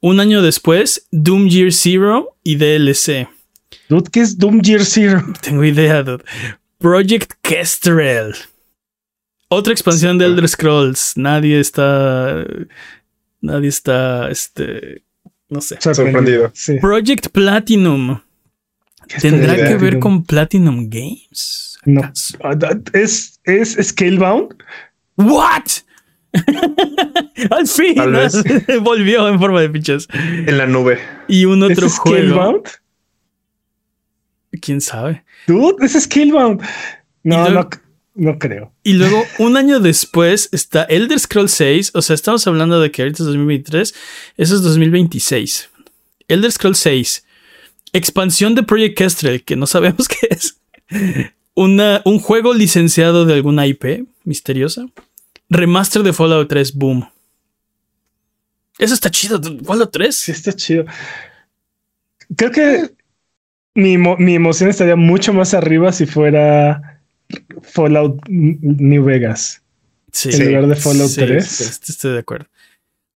Un 0.00 0.20
año 0.20 0.40
después, 0.42 1.06
Doom 1.10 1.48
Year 1.48 1.72
Zero 1.72 2.36
y 2.44 2.56
DLC. 2.56 3.28
Dude, 3.88 4.10
¿qué 4.12 4.20
es 4.20 4.38
Doom 4.38 4.60
Year 4.62 4.84
Zero? 4.84 5.24
Tengo 5.42 5.64
idea, 5.64 6.02
dude. 6.02 6.24
Project 6.78 7.32
Kestrel. 7.42 8.34
Otra 9.48 9.72
expansión 9.72 10.18
de 10.18 10.24
Elder 10.26 10.48
Scrolls. 10.48 11.12
Nadie 11.16 11.60
está. 11.60 12.44
Nadie 13.40 13.68
está. 13.68 14.30
Este. 14.30 15.02
No 15.48 15.60
sé. 15.60 15.76
Sorprendido. 15.80 16.50
Sí. 16.54 16.78
Project 16.80 17.28
Platinum. 17.28 18.20
¿Tendrá 19.20 19.54
idea. 19.54 19.68
que 19.68 19.76
ver 19.76 19.98
con 19.98 20.24
Platinum 20.24 20.88
Games? 20.88 21.78
No. 21.84 22.00
¿Acaso? 22.00 22.38
Ah, 22.42 22.56
¿Es, 22.92 23.40
es 23.44 23.76
Scalebound? 23.80 24.54
¿What? 25.16 25.64
Al 27.50 27.66
fin 27.66 27.94
volvió 28.82 29.28
en 29.28 29.38
forma 29.38 29.60
de 29.60 29.70
fichas. 29.70 30.08
En 30.12 30.56
la 30.56 30.66
nube. 30.66 30.98
Y 31.28 31.44
un 31.44 31.62
otro 31.62 31.86
¿Es 31.86 31.98
juego. 31.98 32.16
Scalebound? 32.18 32.68
¿Quién 34.60 34.80
sabe? 34.80 35.24
Dude, 35.46 35.84
es 35.84 35.92
Scalebound. 35.92 36.62
No, 37.24 37.50
no, 37.50 37.68
no 38.14 38.38
creo. 38.38 38.72
Y 38.82 38.94
luego, 38.94 39.24
un 39.38 39.56
año 39.56 39.80
después, 39.80 40.48
está 40.52 40.84
Elder 40.84 41.18
Scrolls 41.18 41.52
6. 41.52 41.92
O 41.94 42.02
sea, 42.02 42.14
estamos 42.14 42.46
hablando 42.46 42.80
de 42.80 42.90
que 42.90 43.02
ahorita 43.02 43.22
es 43.22 43.26
2023. 43.26 43.94
Eso 44.36 44.54
es 44.54 44.62
2026. 44.62 45.70
Elder 46.28 46.52
Scrolls 46.52 46.78
6. 46.78 47.24
Expansión 47.92 48.54
de 48.54 48.62
Project 48.62 48.96
Kestrel, 48.96 49.42
que 49.44 49.56
no 49.56 49.66
sabemos 49.66 50.08
qué 50.08 50.28
es. 50.30 50.58
Una, 51.54 52.00
un 52.04 52.18
juego 52.18 52.54
licenciado 52.54 53.24
de 53.26 53.34
alguna 53.34 53.66
IP 53.66 54.06
misteriosa. 54.24 54.86
Remaster 55.50 56.02
de 56.02 56.12
Fallout 56.12 56.48
3. 56.48 56.74
Boom. 56.74 57.08
Eso 58.78 58.94
está 58.94 59.10
chido. 59.10 59.40
Fallout 59.64 59.92
3. 59.92 60.16
Sí, 60.16 60.32
está 60.32 60.52
chido. 60.54 60.86
Creo 62.36 62.50
que 62.50 62.90
mi, 63.74 63.98
mi 63.98 64.34
emoción 64.34 64.70
estaría 64.70 64.96
mucho 64.96 65.32
más 65.34 65.52
arriba 65.52 65.92
si 65.92 66.06
fuera 66.06 67.00
Fallout 67.62 68.18
New 68.28 69.04
Vegas 69.04 69.60
Sí. 70.12 70.28
en 70.30 70.46
lugar 70.46 70.66
de 70.68 70.76
Fallout 70.76 71.08
Sí, 71.10 71.20
3. 71.20 71.46
sí, 71.46 71.64
estoy 71.92 72.12
de 72.12 72.18
acuerdo. 72.18 72.46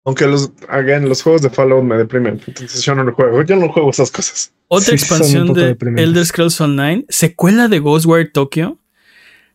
Aunque 0.06 0.28
los, 0.28 0.52
again, 0.68 1.08
los 1.08 1.22
juegos 1.22 1.42
de 1.42 1.50
Fallout 1.50 1.84
me 1.84 1.96
deprimen. 1.98 2.42
Entonces 2.46 2.82
yo 2.84 2.94
no 2.94 3.04
lo 3.06 3.14
juego. 3.14 3.42
Yo 3.44 3.56
no 3.56 3.70
juego 3.72 3.90
esas 3.90 4.12
cosas. 4.12 4.52
Otra 4.68 4.90
Sí, 4.90 4.96
expansión 4.96 5.54
de. 5.54 5.78
Elder 5.98 6.26
Scrolls 6.26 6.60
Online. 6.60 7.06
Secuela 7.10 7.68
de 7.70 7.80
Ghostwire 7.80 8.30
Tokyo. 8.30 8.78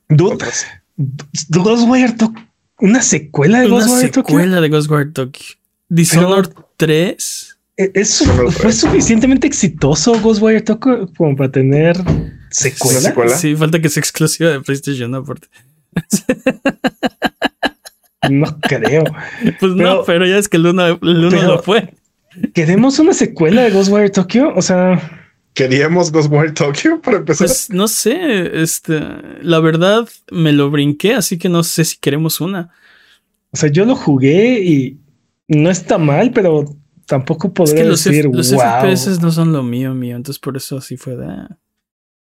Dude. 0.08 0.44
Ghostwire 1.50 2.12
Tokyo. 2.12 2.42
Una 2.80 3.02
secuela 3.02 3.60
de 3.60 3.66
Una 3.66 3.74
Ghostwire 3.76 4.08
Tokyo. 4.08 4.28
secuela 4.28 4.60
de 4.60 4.68
Ghostwire 4.68 5.10
Tokyo. 5.12 5.44
Dishonored 5.88 6.50
3. 6.76 7.58
Eh, 7.76 7.90
es- 7.94 8.18
fue 8.24 8.50
3. 8.52 8.74
suficientemente 8.76 9.46
exitoso 9.46 10.18
Ghostwire 10.20 10.62
Tokyo 10.62 11.10
como 11.16 11.36
para 11.36 11.50
tener 11.52 11.96
secuela. 12.50 13.00
Secuela. 13.00 13.36
Sí, 13.36 13.54
falta 13.54 13.80
que 13.82 13.88
sea 13.90 14.00
exclusiva 14.00 14.50
de 14.50 14.60
PlayStation, 14.60 15.10
¿no? 15.10 15.18
Aparte. 15.18 15.48
No 18.30 18.58
creo. 18.60 19.04
Pues 19.60 19.72
no, 19.74 20.02
Pero- 20.04 20.26
ya 20.26 20.38
es 20.38 20.48
que 20.48 20.56
el 20.56 20.66
uno, 20.66 20.86
el 20.86 20.98
uno 21.02 21.28
pero- 21.30 21.46
lo 21.48 21.62
fue. 21.62 21.94
¿Queremos 22.54 22.98
una 22.98 23.14
secuela 23.14 23.62
de 23.62 23.70
Ghostwire 23.70 24.10
Tokyo? 24.10 24.52
O 24.54 24.62
sea, 24.62 25.14
Queríamos 25.54 26.12
Ghostwire 26.12 26.52
Tokyo 26.52 27.00
para 27.00 27.16
empezar. 27.18 27.46
Pues 27.48 27.68
no 27.70 27.88
sé, 27.88 28.62
este, 28.62 29.00
la 29.42 29.58
verdad 29.58 30.08
me 30.30 30.52
lo 30.52 30.70
brinqué, 30.70 31.14
así 31.14 31.36
que 31.36 31.48
no 31.48 31.64
sé 31.64 31.84
si 31.84 31.96
queremos 31.98 32.40
una. 32.40 32.70
o 33.50 33.56
sea, 33.56 33.70
yo 33.70 33.84
lo 33.84 33.96
jugué 33.96 34.60
y 34.62 34.98
no 35.48 35.68
está 35.70 35.98
mal, 35.98 36.30
pero 36.32 36.64
tampoco 37.06 37.48
Es 37.48 37.54
podría 37.54 37.82
que 37.82 37.88
los, 37.88 38.04
decir, 38.04 38.26
F- 38.26 38.36
los 38.36 38.52
wow. 38.52 38.62
FPS 38.62 39.20
no 39.20 39.32
son 39.32 39.52
lo 39.52 39.62
mío, 39.64 39.94
mío, 39.94 40.14
entonces 40.14 40.38
por 40.38 40.56
eso 40.56 40.76
así 40.76 40.96
fue 40.96 41.16
de... 41.16 41.26
ah. 41.26 41.56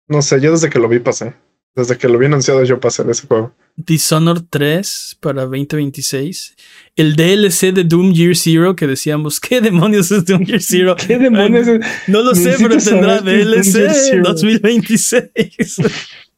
no 0.08 0.22
sé, 0.22 0.40
yo 0.40 0.52
desde 0.52 0.70
que 0.70 0.80
lo 0.80 0.88
vi 0.88 1.00
pasé. 1.00 1.34
Desde 1.78 1.96
que 1.96 2.10
lo 2.10 2.18
vi 2.18 2.26
anunciado 2.26 2.64
yo 2.64 2.80
pasé 2.80 3.04
de 3.04 3.12
ese 3.12 3.28
juego. 3.28 3.54
Dishonored 3.76 4.46
3 4.50 5.18
para 5.20 5.44
2026. 5.44 6.56
El 6.96 7.16
DLC 7.16 7.72
de 7.72 7.84
Doom 7.84 8.14
Year 8.14 8.36
Zero 8.36 8.76
que 8.76 8.88
decíamos, 8.88 9.40
¿qué 9.40 9.62
demonios 9.62 10.12
es 10.12 10.26
Doom 10.26 10.44
Year 10.44 10.60
Zero? 10.60 10.96
¿Qué 10.96 11.20
demonios? 11.20 11.68
es? 11.68 11.86
No 12.08 12.24
lo 12.24 12.34
sé, 12.34 12.56
pero 12.58 12.78
tendrá 12.78 13.22
DLC 13.22 13.92
Zero. 13.94 14.24
2026. 14.24 15.78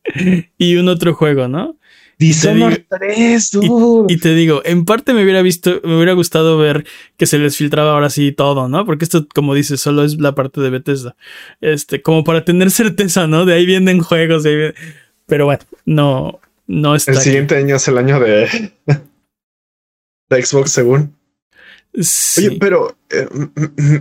y 0.58 0.76
un 0.76 0.90
otro 0.90 1.14
juego, 1.14 1.48
¿no? 1.48 1.78
Dishonored 2.18 2.84
3, 2.90 3.52
dude. 3.52 4.14
Y 4.14 4.18
te 4.18 4.36
digo, 4.36 4.62
en 4.66 4.84
parte 4.84 5.14
me 5.14 5.24
hubiera 5.24 5.42
visto, 5.42 5.80
me 5.86 5.96
hubiera 5.96 6.12
gustado 6.12 6.58
ver 6.58 6.86
que 7.16 7.26
se 7.26 7.38
les 7.40 7.56
filtraba 7.56 7.94
ahora 7.94 8.10
sí 8.10 8.34
todo, 8.34 8.68
¿no? 8.68 8.86
Porque 8.86 9.06
esto, 9.06 9.26
como 9.34 9.54
dices, 9.54 9.80
solo 9.80 10.04
es 10.04 10.20
la 10.20 10.36
parte 10.36 10.60
de 10.60 10.70
Bethesda. 10.70 11.16
Este, 11.62 12.02
como 12.02 12.26
para 12.26 12.44
tener 12.44 12.72
certeza, 12.72 13.26
¿no? 13.28 13.46
De 13.46 13.54
ahí 13.54 13.66
vienen 13.66 14.02
juegos, 14.02 14.44
de 14.44 14.50
ahí 14.50 14.56
vienen- 14.58 14.76
pero 15.30 15.46
bueno, 15.46 15.62
no, 15.86 16.40
no 16.68 16.96
está. 16.96 17.12
El 17.12 17.18
aquí. 17.18 17.26
siguiente 17.26 17.56
año 17.56 17.78
es 17.78 17.88
el 17.88 17.98
año 17.98 18.20
de, 18.20 18.74
de 20.30 20.44
Xbox, 20.46 20.72
según. 20.72 21.16
Sí. 22.02 22.48
Oye, 22.48 22.58
pero 22.60 22.96
eh, 23.10 23.28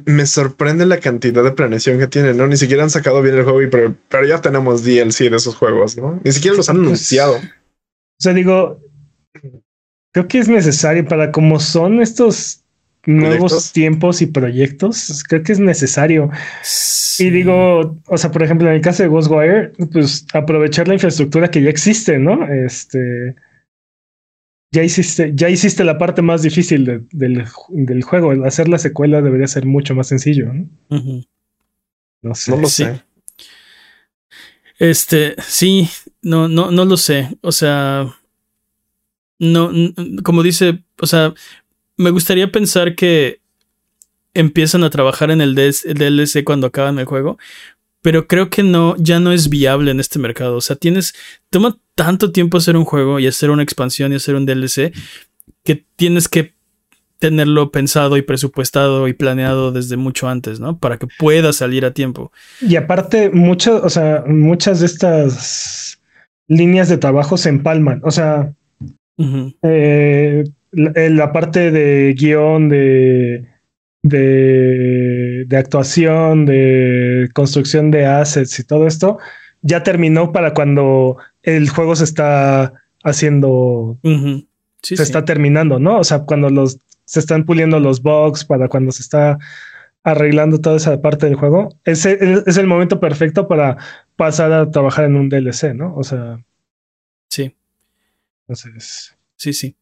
me 0.05 0.27
sorprende 0.27 0.85
la 0.85 0.99
cantidad 1.01 1.43
de 1.43 1.53
planeación 1.53 1.99
que 1.99 2.07
tienen, 2.07 2.37
¿no? 2.37 2.47
Ni 2.47 2.57
siquiera 2.57 2.83
han 2.83 2.91
sacado 2.91 3.23
bien 3.23 3.37
el 3.37 3.45
juego, 3.45 3.63
y 3.63 3.69
pero, 3.69 3.95
pero 4.09 4.27
ya 4.27 4.41
tenemos 4.41 4.85
DLC 4.85 5.31
de 5.31 5.37
esos 5.37 5.57
juegos, 5.57 5.97
¿no? 5.97 6.21
Ni 6.25 6.33
siquiera 6.33 6.57
los 6.57 6.69
han 6.69 6.77
Pues, 6.77 6.87
anunciado. 6.87 7.37
O 7.37 8.21
sea, 8.21 8.35
digo, 8.35 8.81
creo 10.13 10.29
que 10.29 10.39
es 10.39 10.49
necesario 10.49 11.07
para 11.07 11.33
como 11.33 11.61
son 11.61 12.01
estos 12.03 12.63
nuevos 13.09 13.53
¿Proyectos? 13.53 13.73
tiempos 13.73 14.23
y 14.23 14.27
proyectos, 14.27 15.25
creo 15.29 15.43
que 15.43 15.53
es 15.53 15.59
necesario. 15.61 16.31
Sí. 16.63 17.27
Y 17.27 17.31
digo, 17.31 17.97
o 18.07 18.17
sea, 18.19 18.31
por 18.31 18.43
ejemplo, 18.43 18.69
en 18.69 18.75
el 18.75 18.81
caso 18.81 19.03
de 19.03 19.09
Ghostwire, 19.09 19.73
pues 19.93 20.27
aprovechar 20.35 20.87
la 20.87 20.95
infraestructura 20.95 21.51
que 21.51 21.63
ya 21.63 21.71
existe, 21.71 22.19
¿no? 22.19 22.47
Este. 22.49 23.35
Ya 24.71 24.83
hiciste, 24.85 25.33
ya 25.35 25.49
hiciste 25.49 25.83
la 25.83 25.97
parte 25.97 26.21
más 26.21 26.43
difícil 26.43 26.85
de- 26.85 27.01
del, 27.13 27.45
del 27.71 28.03
juego. 28.03 28.33
El 28.33 28.45
hacer 28.45 28.69
la 28.69 28.77
secuela 28.79 29.23
debería 29.23 29.47
ser 29.47 29.65
mucho 29.65 29.95
más 29.95 30.09
sencillo, 30.09 30.53
¿no? 30.53 30.69
No 32.23 32.35
sé. 32.35 32.51
No 32.51 32.59
lo 32.59 32.69
sí. 32.69 32.85
sé. 32.85 33.03
Este, 34.79 35.35
sí, 35.41 35.89
no, 36.23 36.49
no, 36.49 36.71
no 36.71 36.85
lo 36.85 36.97
sé. 36.97 37.37
O 37.41 37.51
sea, 37.51 38.15
no, 39.39 39.73
como 40.23 40.43
dice, 40.43 40.85
o 41.01 41.07
sea, 41.07 41.33
me 41.99 42.11
gustaría 42.11 42.51
pensar 42.51 42.95
que 42.95 43.41
empiezan 44.35 44.85
a 44.85 44.91
trabajar 44.91 45.31
en 45.31 45.41
el 45.41 45.55
DS 45.55 45.85
el 45.85 45.99
DLC 45.99 46.45
cuando 46.45 46.69
acaban 46.69 46.99
el 46.99 47.05
juego, 47.05 47.39
pero 48.03 48.27
creo 48.27 48.49
que 48.49 48.63
no, 48.63 48.97
ya 48.99 49.21
no 49.21 49.33
es 49.33 49.51
viable 49.51 49.91
en 49.91 50.01
este 50.01 50.19
mercado. 50.19 50.57
O 50.57 50.61
sea, 50.61 50.77
tienes, 50.77 51.15
toma 51.51 51.77
tanto 51.95 52.33
tiempo 52.33 52.57
hacer 52.57 52.77
un 52.77 52.85
juego 52.85 53.19
y 53.19 53.27
hacer 53.27 53.51
una 53.51 53.63
expansión 53.63 54.13
y 54.13 54.17
hacer 54.17 54.37
un 54.37 54.47
DLC 54.47 54.93
que 55.65 55.85
tienes 55.97 56.29
que 56.29 56.55
tenerlo 57.19 57.73
pensado 57.73 58.17
y 58.17 58.23
presupuestado 58.23 59.09
y 59.09 59.13
planeado 59.13 59.73
desde 59.73 59.97
mucho 59.97 60.29
antes, 60.29 60.61
¿no? 60.61 60.79
Para 60.79 60.99
que 60.99 61.09
pueda 61.19 61.53
salir 61.53 61.85
a 61.85 61.93
tiempo. 61.93 62.31
Y 62.61 62.77
aparte, 62.77 63.31
muchas, 63.31 63.83
o 63.83 63.91
sea, 63.91 64.23
muchas 64.27 64.81
de 64.81 64.87
estas 64.87 66.01
líneas 66.47 66.89
de 66.89 66.99
trabajo 66.99 67.37
se 67.37 67.49
empalman. 67.49 68.01
O 68.05 68.13
sea, 68.13 68.53
eh, 69.63 70.45
la, 70.73 70.91
eh, 70.95 71.11
la 71.11 71.33
parte 71.33 71.71
de 71.71 72.15
guion, 72.15 72.69
de, 72.69 73.47
de, 74.03 75.45
de 75.47 75.57
actuación, 75.57 76.47
de 76.47 77.29
construcción 77.35 77.91
de 77.91 78.07
assets 78.07 78.59
y 78.61 78.65
todo 78.65 78.87
esto, 78.87 79.19
ya 79.63 79.83
terminó 79.83 80.33
para 80.33 80.55
cuando 80.55 81.17
el 81.43 81.69
juego 81.69 81.97
se 81.97 82.05
está 82.05 82.73
haciendo. 83.03 83.99
Sí, 84.03 84.97
se 84.97 84.97
sí. 84.97 85.03
está 85.03 85.25
terminando, 85.25 85.79
¿no? 85.79 85.99
O 85.99 86.05
sea, 86.05 86.21
cuando 86.21 86.51
los 86.51 86.79
se 87.05 87.21
están 87.21 87.45
puliendo 87.45 87.81
los 87.81 88.03
bugs, 88.03 88.45
para 88.45 88.69
cuando 88.69 88.93
se 88.93 89.03
está 89.03 89.39
arreglando 90.05 90.61
toda 90.61 90.77
esa 90.77 91.01
parte 91.01 91.27
del 91.27 91.35
juego, 91.35 91.71
ese 91.85 92.19
es, 92.21 92.47
es 92.47 92.57
el 92.59 92.67
momento 92.67 93.01
perfecto 93.01 93.49
para 93.49 93.79
pasar 94.17 94.53
a 94.53 94.71
trabajar 94.71 95.07
en 95.07 95.17
un 95.17 95.29
DLC, 95.29 95.75
¿no? 95.75 95.95
O 95.97 96.05
sea, 96.05 96.41
Sí, 97.31 97.55
entonces. 98.43 99.15
sí, 99.37 99.53
sí. 99.53 99.77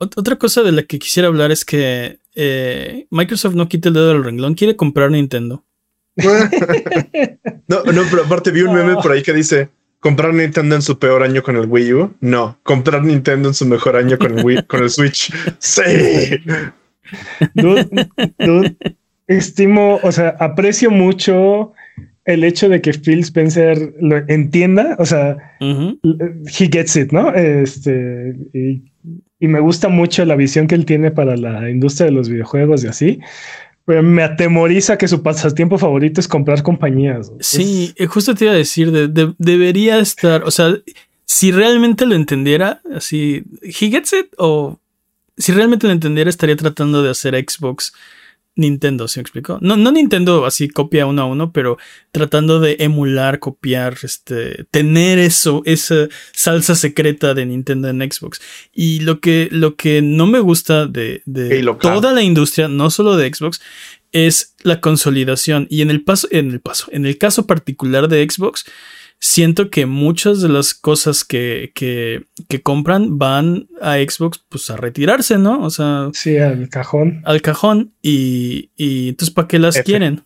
Ot- 0.00 0.14
Otra 0.16 0.36
cosa 0.36 0.62
de 0.62 0.72
la 0.72 0.82
que 0.82 0.98
quisiera 0.98 1.28
hablar 1.28 1.50
es 1.50 1.64
que 1.64 2.18
eh, 2.34 3.06
Microsoft 3.10 3.54
no 3.54 3.68
quita 3.68 3.88
el 3.88 3.94
dedo 3.94 4.08
del 4.08 4.24
renglón, 4.24 4.54
quiere 4.54 4.76
comprar 4.76 5.10
Nintendo. 5.10 5.64
no, 6.16 7.82
no, 7.84 8.02
pero 8.10 8.24
aparte 8.24 8.50
vi 8.50 8.62
un 8.62 8.74
meme 8.74 8.94
por 8.94 9.12
ahí 9.12 9.22
que 9.22 9.32
dice 9.32 9.68
comprar 10.00 10.32
Nintendo 10.34 10.74
en 10.74 10.82
su 10.82 10.98
peor 10.98 11.22
año 11.22 11.42
con 11.42 11.56
el 11.56 11.66
Wii 11.66 11.92
U. 11.94 12.14
No, 12.20 12.58
comprar 12.62 13.04
Nintendo 13.04 13.48
en 13.48 13.54
su 13.54 13.66
mejor 13.66 13.96
año 13.96 14.18
con 14.18 14.38
el 14.38 14.44
Wii, 14.44 14.62
con 14.64 14.82
el 14.82 14.90
Switch. 14.90 15.32
Sí. 15.58 15.82
Dude, 17.54 17.88
dude, 18.38 18.76
estimo, 19.26 19.98
o 20.02 20.12
sea, 20.12 20.36
aprecio 20.40 20.90
mucho 20.90 21.72
el 22.26 22.44
hecho 22.44 22.68
de 22.68 22.82
que 22.82 22.92
Phil 22.92 23.20
Spencer 23.20 23.94
lo 24.00 24.18
entienda, 24.28 24.96
o 24.98 25.06
sea, 25.06 25.36
he 25.60 26.68
gets 26.70 26.96
it, 26.96 27.10
¿no? 27.12 27.32
Este, 27.32 28.36
y, 28.52 28.82
y 29.40 29.48
me 29.48 29.60
gusta 29.60 29.88
mucho 29.88 30.24
la 30.24 30.36
visión 30.36 30.66
que 30.66 30.74
él 30.74 30.84
tiene 30.84 31.10
para 31.10 31.36
la 31.36 31.70
industria 31.70 32.06
de 32.06 32.12
los 32.12 32.28
videojuegos 32.28 32.84
y 32.84 32.88
así. 32.88 33.20
Pero 33.84 34.02
me 34.02 34.22
atemoriza 34.22 34.98
que 34.98 35.08
su 35.08 35.22
pasatiempo 35.22 35.78
favorito 35.78 36.20
es 36.20 36.28
comprar 36.28 36.62
compañías. 36.62 37.32
Sí, 37.40 37.94
eh, 37.96 38.06
justo 38.06 38.34
te 38.34 38.44
iba 38.44 38.52
a 38.52 38.56
decir, 38.56 38.90
de- 38.92 39.08
de- 39.08 39.34
debería 39.38 39.98
estar, 39.98 40.44
o 40.44 40.50
sea, 40.50 40.74
si 41.24 41.52
realmente 41.52 42.04
lo 42.04 42.14
entendiera, 42.14 42.80
así, 42.94 43.44
he 43.62 43.72
gets 43.90 44.12
it, 44.12 44.26
o 44.36 44.78
si 45.38 45.52
realmente 45.52 45.86
lo 45.86 45.92
entendiera, 45.92 46.28
estaría 46.28 46.56
tratando 46.56 47.02
de 47.02 47.10
hacer 47.10 47.34
Xbox 47.34 47.92
Nintendo, 48.58 49.06
¿se 49.06 49.20
me 49.20 49.22
explicó? 49.22 49.58
No, 49.62 49.76
no 49.76 49.92
Nintendo 49.92 50.44
así 50.44 50.68
copia 50.68 51.06
uno 51.06 51.22
a 51.22 51.26
uno, 51.26 51.52
pero 51.52 51.78
tratando 52.10 52.58
de 52.58 52.76
emular, 52.80 53.38
copiar, 53.38 53.96
este, 54.02 54.64
tener 54.72 55.20
eso, 55.20 55.62
esa 55.64 56.08
salsa 56.32 56.74
secreta 56.74 57.34
de 57.34 57.46
Nintendo 57.46 57.88
en 57.88 58.00
Xbox. 58.00 58.40
Y 58.74 59.00
lo 59.00 59.20
que, 59.20 59.48
lo 59.52 59.76
que 59.76 60.02
no 60.02 60.26
me 60.26 60.40
gusta 60.40 60.86
de, 60.86 61.22
de 61.24 61.62
toda 61.80 62.12
la 62.12 62.22
industria, 62.22 62.66
no 62.66 62.90
solo 62.90 63.16
de 63.16 63.32
Xbox, 63.32 63.60
es 64.10 64.56
la 64.62 64.80
consolidación. 64.80 65.68
Y 65.70 65.82
en 65.82 65.90
el 65.90 66.02
paso, 66.02 66.26
en 66.32 66.50
el 66.50 66.60
paso, 66.60 66.88
en 66.90 67.06
el 67.06 67.16
caso 67.16 67.46
particular 67.46 68.08
de 68.08 68.28
Xbox, 68.28 68.64
siento 69.20 69.68
que 69.70 69.84
muchas 69.86 70.40
de 70.42 70.48
las 70.48 70.74
cosas 70.74 71.24
que, 71.24 71.72
que, 71.74 72.26
que 72.48 72.62
compran 72.62 73.18
van 73.18 73.68
a 73.80 73.96
Xbox 73.96 74.44
pues 74.48 74.70
a 74.70 74.76
retirarse, 74.76 75.38
¿no? 75.38 75.62
O 75.62 75.70
sea, 75.70 76.10
Sí, 76.12 76.38
al 76.38 76.68
cajón. 76.68 77.22
al 77.24 77.42
cajón 77.42 77.92
y, 78.00 78.70
y 78.76 79.08
entonces 79.08 79.34
¿para 79.34 79.48
qué 79.48 79.58
las 79.58 79.76
F. 79.76 79.84
quieren? 79.84 80.22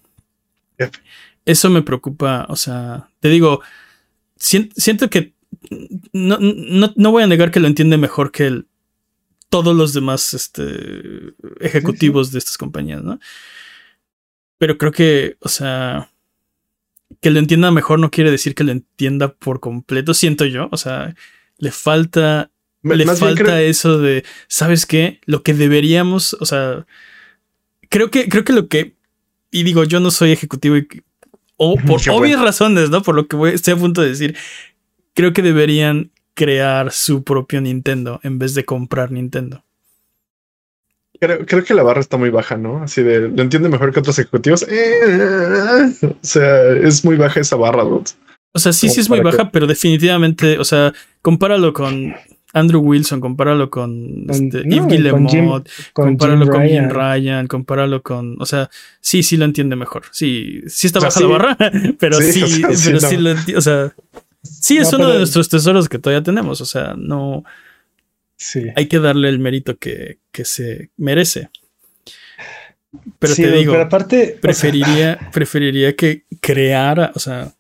F. 0.79 0.93
Eso 1.45 1.71
me 1.71 1.83
preocupa, 1.83 2.47
o 2.49 2.57
sea, 2.57 3.09
te 3.21 3.29
digo, 3.29 3.63
sien- 4.39 4.71
siento 4.77 5.09
que 5.11 5.33
no, 6.13 6.39
no, 6.41 6.93
no 6.95 7.11
voy 7.11 7.23
a 7.23 7.27
negar 7.27 7.51
que 7.51 7.61
lo 7.61 7.67
entiende 7.69 7.97
mejor 7.97 8.31
que 8.31 8.47
el- 8.47 8.67
todos 9.49 9.75
los 9.77 9.93
demás 9.93 10.33
este, 10.35 11.35
ejecutivos 11.61 12.31
de 12.33 12.39
estas 12.39 12.57
compañías, 12.59 13.03
¿no? 13.03 13.19
Pero 14.59 14.79
creo 14.79 14.93
que, 14.93 15.37
o 15.41 15.49
sea, 15.49 16.11
que 17.23 17.31
lo 17.31 17.39
entienda 17.39 17.71
mejor 17.71 17.99
no 17.99 18.11
quiere 18.11 18.31
decir 18.31 18.55
que 18.55 18.65
lo 18.65 18.73
entienda 18.73 19.33
por 19.33 19.61
completo, 19.61 20.13
siento 20.13 20.45
yo, 20.45 20.69
o 20.71 20.77
sea, 20.77 21.15
le 21.57 21.71
falta 21.71 22.51
le 22.83 23.07
falta 23.07 23.43
creo- 23.45 23.57
eso 23.57 23.99
de, 23.99 24.25
¿sabes 24.49 24.85
qué? 24.87 25.21
Lo 25.25 25.43
que 25.43 25.55
deberíamos, 25.55 26.35
o 26.41 26.45
sea, 26.45 26.85
creo 27.89 28.11
que, 28.11 28.29
creo 28.29 28.45
que 28.45 28.53
lo 28.53 28.69
que, 28.69 28.97
y 29.51 29.63
digo, 29.63 29.85
yo 29.85 30.01
no 30.01 30.11
soy 30.11 30.33
ejecutivo 30.33 30.77
y, 30.77 30.89
o 31.57 31.77
por 31.77 32.01
obvias 32.01 32.19
bueno. 32.39 32.45
razones, 32.45 32.91
¿no? 32.91 33.03
Por 33.03 33.15
lo 33.15 33.29
que 33.29 33.37
voy- 33.37 33.53
estoy 33.55 33.75
a 33.75 33.77
punto 33.77 34.03
de 34.03 34.09
decir, 34.09 34.37
creo 35.15 35.33
que 35.33 35.43
deberían 35.43 36.11
crear 36.35 36.91
su 36.93 37.23
propio 37.23 37.61
Nintendo 37.61 38.19
en 38.25 38.39
vez 38.41 38.55
de 38.55 38.65
comprar 38.65 39.13
Nintendo. 39.13 39.65
Creo, 41.25 41.47
creo 41.47 41.63
que 41.63 41.73
la 41.75 41.85
barra 41.85 42.01
está 42.01 42.17
muy 42.17 42.31
baja, 42.31 42.57
¿no? 42.57 42.83
Así 42.83 43.01
de 43.01 43.29
lo 43.29 43.43
entiende 43.43 43.69
mejor 43.69 43.93
que 43.93 44.01
otros 44.01 44.19
ejecutivos. 44.19 44.67
Eh, 44.69 45.93
o 46.03 46.15
sea, 46.21 46.71
es 46.73 47.05
muy 47.05 47.15
baja 47.15 47.39
esa 47.39 47.55
barra, 47.55 47.85
dude. 47.85 48.11
O 48.53 48.59
sea, 48.59 48.73
sí, 48.73 48.89
sí 48.89 49.01
es 49.01 49.09
muy 49.09 49.19
que- 49.19 49.25
baja, 49.25 49.51
pero 49.53 49.69
definitivamente, 49.69 50.59
o 50.59 50.65
sea, 50.65 50.93
compáralo 51.23 51.73
con 51.73 52.13
Andrew 52.53 52.81
Wilson, 52.83 53.21
compáralo 53.21 53.71
con, 53.71 54.27
Con- 54.27 54.31
este, 54.31 54.65
no, 54.65 54.89
Yves 54.89 55.13
con 55.13 55.29
Jim- 55.29 55.29
Guillemot, 55.29 55.69
Con 55.93 56.05
compáralo 56.09 56.45
Jim 56.45 56.53
con 56.53 56.67
Jim 56.67 56.89
Ryan. 56.91 57.47
Compáralo 57.47 58.03
con. 58.03 58.37
O 58.41 58.45
sea, 58.47 58.69
sí, 59.01 59.23
sí 59.23 59.37
lo 59.37 59.45
entiende 59.45 59.77
mejor. 59.77 60.03
Sí, 60.11 60.63
sí 60.67 60.89
está 60.89 60.99
O 60.99 61.03
sea, 61.03 61.09
baja 61.09 61.19
sí. 61.21 61.25
la 61.25 61.29
barra, 61.31 61.57
pero 62.01 62.17
sí, 62.19 62.33
Sí, 62.33 62.43
o 62.43 62.47
sea, 62.49 62.75
sí, 62.77 62.83
pero 62.89 63.01
no. 63.01 63.09
sí 63.09 63.17
lo 63.17 63.31
entiende. 63.31 63.57
O 63.59 63.61
sea, 63.63 63.93
sí 64.43 64.77
es 64.79 64.91
No, 64.91 64.99
uno 64.99 65.05
pero- 65.07 65.13
de 65.13 65.19
nuestros 65.21 65.49
tesoros 65.49 65.89
que 65.89 65.99
todavía 66.01 66.25
tenemos. 66.25 66.61
O 66.61 66.67
sea, 66.67 66.95
no 66.99 67.45
Sí. 68.43 68.65
hay 68.75 68.87
que 68.87 68.99
darle 68.99 69.29
el 69.29 69.39
mérito 69.39 69.79
que, 69.79 70.19
que 70.33 70.45
se 70.45 70.91
merece. 70.97 71.49
Pero 73.19 73.35
Sí, 73.35 73.43
te 73.43 73.53
digo, 73.53 73.73
pero 73.73 73.85
aparte, 73.85 74.23
o 74.23 74.27
sea, 74.27 74.41
preferiría, 74.41 75.19
preferiría 75.33 75.97
que 75.97 76.25
creara, 76.41 77.13
o 77.15 77.19
sea, 77.19 77.53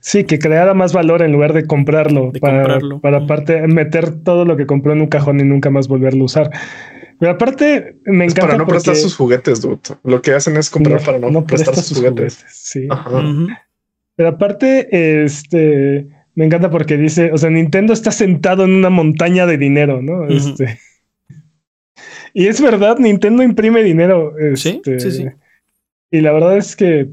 sí, 0.00 0.24
que 0.24 0.38
creara 0.38 0.74
más 0.74 0.92
valor 0.92 1.22
en 1.22 1.32
lugar 1.32 1.52
de 1.52 1.66
comprarlo. 1.66 2.30
De 2.32 2.40
para, 2.40 2.58
comprarlo. 2.58 3.00
para 3.00 3.18
aparte 3.18 3.66
meter 3.66 4.22
todo 4.22 4.44
lo 4.44 4.56
que 4.56 4.66
compró 4.66 4.92
en 4.92 5.00
un 5.00 5.08
cajón 5.08 5.40
y 5.40 5.44
nunca 5.44 5.70
más 5.70 5.88
volverlo 5.88 6.22
a 6.22 6.26
usar. 6.26 6.50
Pero 7.18 7.32
aparte, 7.32 7.96
me 8.04 8.26
Es 8.26 8.32
encanta 8.32 8.42
para 8.42 8.58
no 8.58 8.66
porque 8.66 8.76
prestar 8.76 8.96
sus 8.96 9.16
juguetes, 9.16 9.60
dude. 9.60 9.80
Lo 10.04 10.22
que 10.22 10.34
hacen 10.34 10.56
es 10.56 10.70
comprar 10.70 11.02
para 11.02 11.18
no, 11.18 11.44
prestar 11.44 11.74
presta 11.74 11.82
sus 11.82 11.98
juguetes. 11.98 12.44
Sí. 12.48 12.86
Ajá. 12.88 13.22
Pero 14.14 14.28
aparte, 14.28 15.24
este, 15.24 16.08
me 16.38 16.44
encanta 16.44 16.70
porque 16.70 16.96
dice, 16.96 17.32
o 17.32 17.36
sea, 17.36 17.50
Nintendo 17.50 17.92
está 17.92 18.12
sentado 18.12 18.62
en 18.62 18.70
una 18.76 18.90
montaña 18.90 19.44
de 19.44 19.58
dinero, 19.58 20.00
¿no? 20.00 20.28
Este. 20.28 20.78
Y 22.32 22.46
es 22.46 22.60
verdad, 22.60 22.96
Nintendo 23.00 23.42
imprime 23.42 23.82
dinero. 23.82 24.34
Sí, 24.54 24.76
este, 24.76 25.00
sí, 25.00 25.10
sí. 25.10 25.26
Y 26.12 26.20
la 26.20 26.30
verdad 26.30 26.56
es 26.56 26.76
que 26.76 27.08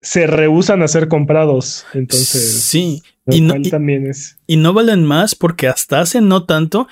se 0.00 0.28
rehusan 0.28 0.80
a 0.82 0.86
ser 0.86 1.08
comprados. 1.08 1.84
Entonces, 1.92 2.62
sí. 2.62 3.02
Y 3.26 3.40
no, 3.40 3.56
y- 3.56 3.68
también 3.68 4.06
es. 4.06 4.38
y 4.46 4.58
no 4.58 4.74
valen 4.74 5.04
más 5.04 5.34
porque 5.34 5.66
hasta 5.66 6.00
hace 6.00 6.20
no 6.20 6.44
tanto 6.44 6.86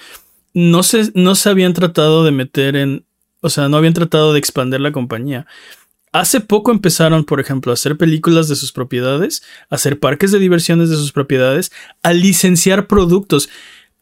no 0.55 0.83
se, 0.83 1.12
no 1.14 1.37
se 1.37 1.51
habían 1.51 1.72
tratado 1.72 2.24
de 2.24 2.33
meter 2.33 2.74
en, 2.74 3.05
o 3.42 3.48
sea, 3.48 3.68
no 3.68 3.77
habían 3.77 3.94
tratado 3.94 4.33
de 4.33 4.40
expandir 4.40 4.81
la 4.81 4.90
compañía. 4.90 5.46
Hace 6.12 6.40
poco 6.40 6.71
empezaron, 6.73 7.25
por 7.25 7.40
ejemplo, 7.40 7.73
a 7.73 7.75
hacer 7.75 7.97
películas 7.97 8.49
de 8.49 8.57
sus 8.57 8.73
propiedades, 8.73 9.42
a 9.71 9.75
hacer 9.77 9.99
parques 9.99 10.33
de 10.33 10.38
diversiones 10.38 10.90
de 10.90 10.97
sus 10.97 11.12
propiedades, 11.12 11.71
a 12.03 12.12
licenciar 12.12 12.87
productos. 12.87 13.49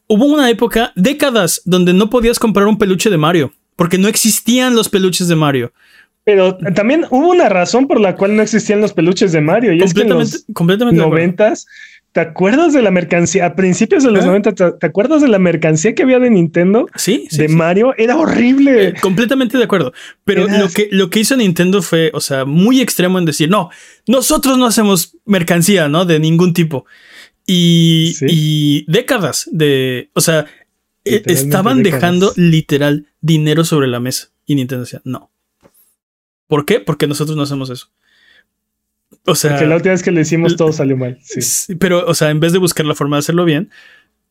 Hubo 0.07 0.27
una 0.27 0.49
época, 0.51 0.93
décadas, 0.95 1.63
donde 1.65 1.93
no 1.93 2.11
podías 2.11 2.39
comprar 2.39 2.67
un 2.67 2.79
peluche 2.79 3.11
de 3.11 3.19
Mario, 3.19 3.53
porque 3.75 3.99
no 3.99 4.09
existían 4.09 4.75
los 4.75 4.89
peluches 4.89 5.29
de 5.29 5.37
Mario. 5.37 5.73
Pero 6.25 6.57
también 6.75 7.07
hubo 7.11 7.29
una 7.31 7.49
razón 7.49 7.87
por 7.87 8.01
la 8.01 8.17
cual 8.17 8.35
no 8.35 8.43
existían 8.43 8.81
los 8.81 8.93
peluches 8.93 9.31
de 9.31 9.41
Mario. 9.41 9.73
Y 9.73 9.83
es 9.83 9.95
que 9.95 10.01
en 10.01 10.09
Completamente, 10.09 10.33
los 10.33 10.55
completamente. 10.55 11.01
noventas, 11.01 11.67
¿te 12.17 12.21
acuerdas 12.23 12.73
de 12.73 12.81
la 12.81 12.91
mercancía? 12.91 13.45
A 13.45 13.55
principios 13.55 14.03
de 14.03 14.11
los 14.11 14.25
¿Eh? 14.25 14.27
90, 14.29 14.53
¿te, 14.55 14.73
te 14.73 14.87
acuerdas 14.87 15.21
de 15.21 15.29
la 15.29 15.39
mercancía 15.39 15.95
que 15.95 16.03
había 16.03 16.19
de 16.19 16.31
Nintendo? 16.31 16.87
Sí, 16.95 17.27
sí, 17.29 17.37
de 17.43 17.49
sí. 17.49 17.55
Mario 17.55 17.93
era 17.99 18.17
horrible. 18.17 18.89
Eh, 18.89 18.95
completamente 19.03 19.59
de 19.59 19.65
acuerdo. 19.65 19.93
Pero 20.25 20.49
Era- 20.49 20.59
lo 20.61 20.69
que, 20.71 20.89
lo 20.91 21.11
que 21.11 21.21
hizo 21.21 21.37
Nintendo 21.37 21.83
fue, 21.83 22.11
o 22.15 22.21
sea, 22.23 22.47
muy 22.47 22.81
extremo 22.81 23.19
en 23.19 23.27
decir, 23.27 23.51
no, 23.51 23.69
nosotros 24.09 24.57
no 24.57 24.65
hacemos 24.65 25.19
mercancía, 25.27 25.91
¿no? 25.91 26.07
De 26.07 26.19
ningún 26.19 26.55
tipo. 26.55 26.87
Y, 27.47 28.15
Sí. 28.17 28.27
y 28.31 28.85
décadas 28.91 29.47
de, 29.53 30.09
o 30.15 30.23
sea, 30.23 30.47
Literalmente 31.05 31.33
estaban 31.35 31.83
décadas. 31.83 32.01
dejando 32.03 32.33
literal 32.37 33.07
dinero 33.21 33.65
sobre 33.67 33.89
la 33.89 34.01
mesa. 34.01 34.29
Y 34.47 34.55
Nintendo 34.55 34.85
decía, 34.85 35.03
no. 35.05 35.31
¿Por 36.47 36.65
qué? 36.65 36.81
Porque 36.81 37.07
nosotros 37.07 37.37
no 37.37 37.43
hacemos 37.43 37.69
eso. 37.69 37.89
O 39.27 39.35
sea, 39.35 39.53
Porque 39.53 39.67
la 39.67 39.77
última 39.77 39.93
vez 39.93 40.03
que 40.03 40.11
lo 40.13 40.21
hicimos 40.21 40.57
todo 40.57 40.73
salió 40.73 40.97
mal. 40.97 41.19
Sí. 41.23 41.75
Pero, 41.77 42.07
o 42.07 42.15
sea, 42.15 42.31
en 42.31 42.41
vez 42.41 42.53
de 42.53 42.59
buscar 42.59 42.87
la 42.87 42.95
forma 42.95 43.17
de 43.17 43.21
hacerlo 43.21 43.45
bien, 43.45 43.71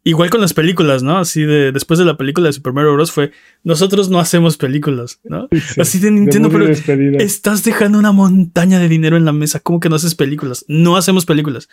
igual 0.04 0.30
con 0.30 0.40
las 0.42 0.54
películas, 0.54 1.04
¿no? 1.04 1.18
Así 1.18 1.44
de 1.44 1.72
después 1.72 1.98
de 2.00 2.06
la 2.06 2.16
película 2.16 2.48
de 2.48 2.54
Super 2.54 2.74
Mario 2.74 2.94
Bros. 2.94 3.12
fue 3.12 3.32
nosotros 3.64 4.10
no 4.10 4.20
hacemos 4.20 4.56
películas, 4.58 5.20
¿no? 5.24 5.48
Sí. 5.52 5.82
Así 5.82 6.00
de 6.00 6.12
Nintendo, 6.12 6.50
pero 6.50 6.66
despedida. 6.66 7.18
estás 7.18 7.64
dejando 7.64 7.98
una 8.00 8.12
montaña 8.12 8.80
de 8.80 8.88
dinero 8.88 9.18
en 9.18 9.26
la 9.26 9.34
mesa. 9.34 9.60
¿Cómo 9.60 9.80
que 9.80 9.90
no 9.90 9.96
haces 9.96 10.16
películas? 10.16 10.64
No 10.68 10.96
hacemos 10.96 11.26
películas. 11.26 11.68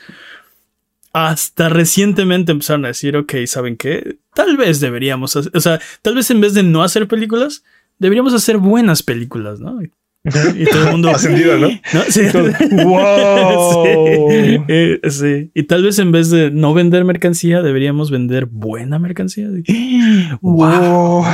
Hasta 1.13 1.69
recientemente 1.69 2.53
empezaron 2.53 2.87
a 2.87 2.89
decir, 2.89 3.17
ok, 3.19 3.35
¿saben 3.47 3.77
qué? 3.77 4.17
Tal 4.35 4.57
vez 4.57 4.81
deberíamos, 4.81 5.37
hacer- 5.37 5.53
o 5.55 5.61
sea, 5.61 5.79
tal 6.01 6.15
vez 6.15 6.31
en 6.31 6.41
vez 6.41 6.55
de 6.55 6.63
no 6.63 6.83
hacer 6.83 7.07
películas, 7.07 7.63
deberíamos 7.99 8.33
hacer 8.33 8.57
buenas 8.57 9.03
películas, 9.03 9.61
¿no? 9.61 9.79
Y, 10.25 10.65
todo 10.67 10.85
el 10.85 10.91
mundo... 10.93 11.11
Ascendido, 11.11 11.59
¿no? 11.59 11.69
¿no? 11.95 12.03
Sí. 12.09 12.21
Entonces, 12.21 12.71
¡Wow! 12.85 13.85
Sí, 14.31 14.59
eh, 14.69 15.01
sí. 15.11 15.51
Y 15.55 15.65
tal 15.65 15.83
vez 15.83 15.99
en 15.99 16.13
vez 16.13 16.31
de 16.31 16.51
no 16.51 16.75
vender 16.75 17.05
mercancía, 17.05 17.63
deberíamos 17.63 18.11
vender 18.11 18.47
buena 18.47 18.99
mercancía. 18.99 19.49
¡Wow! 20.41 21.25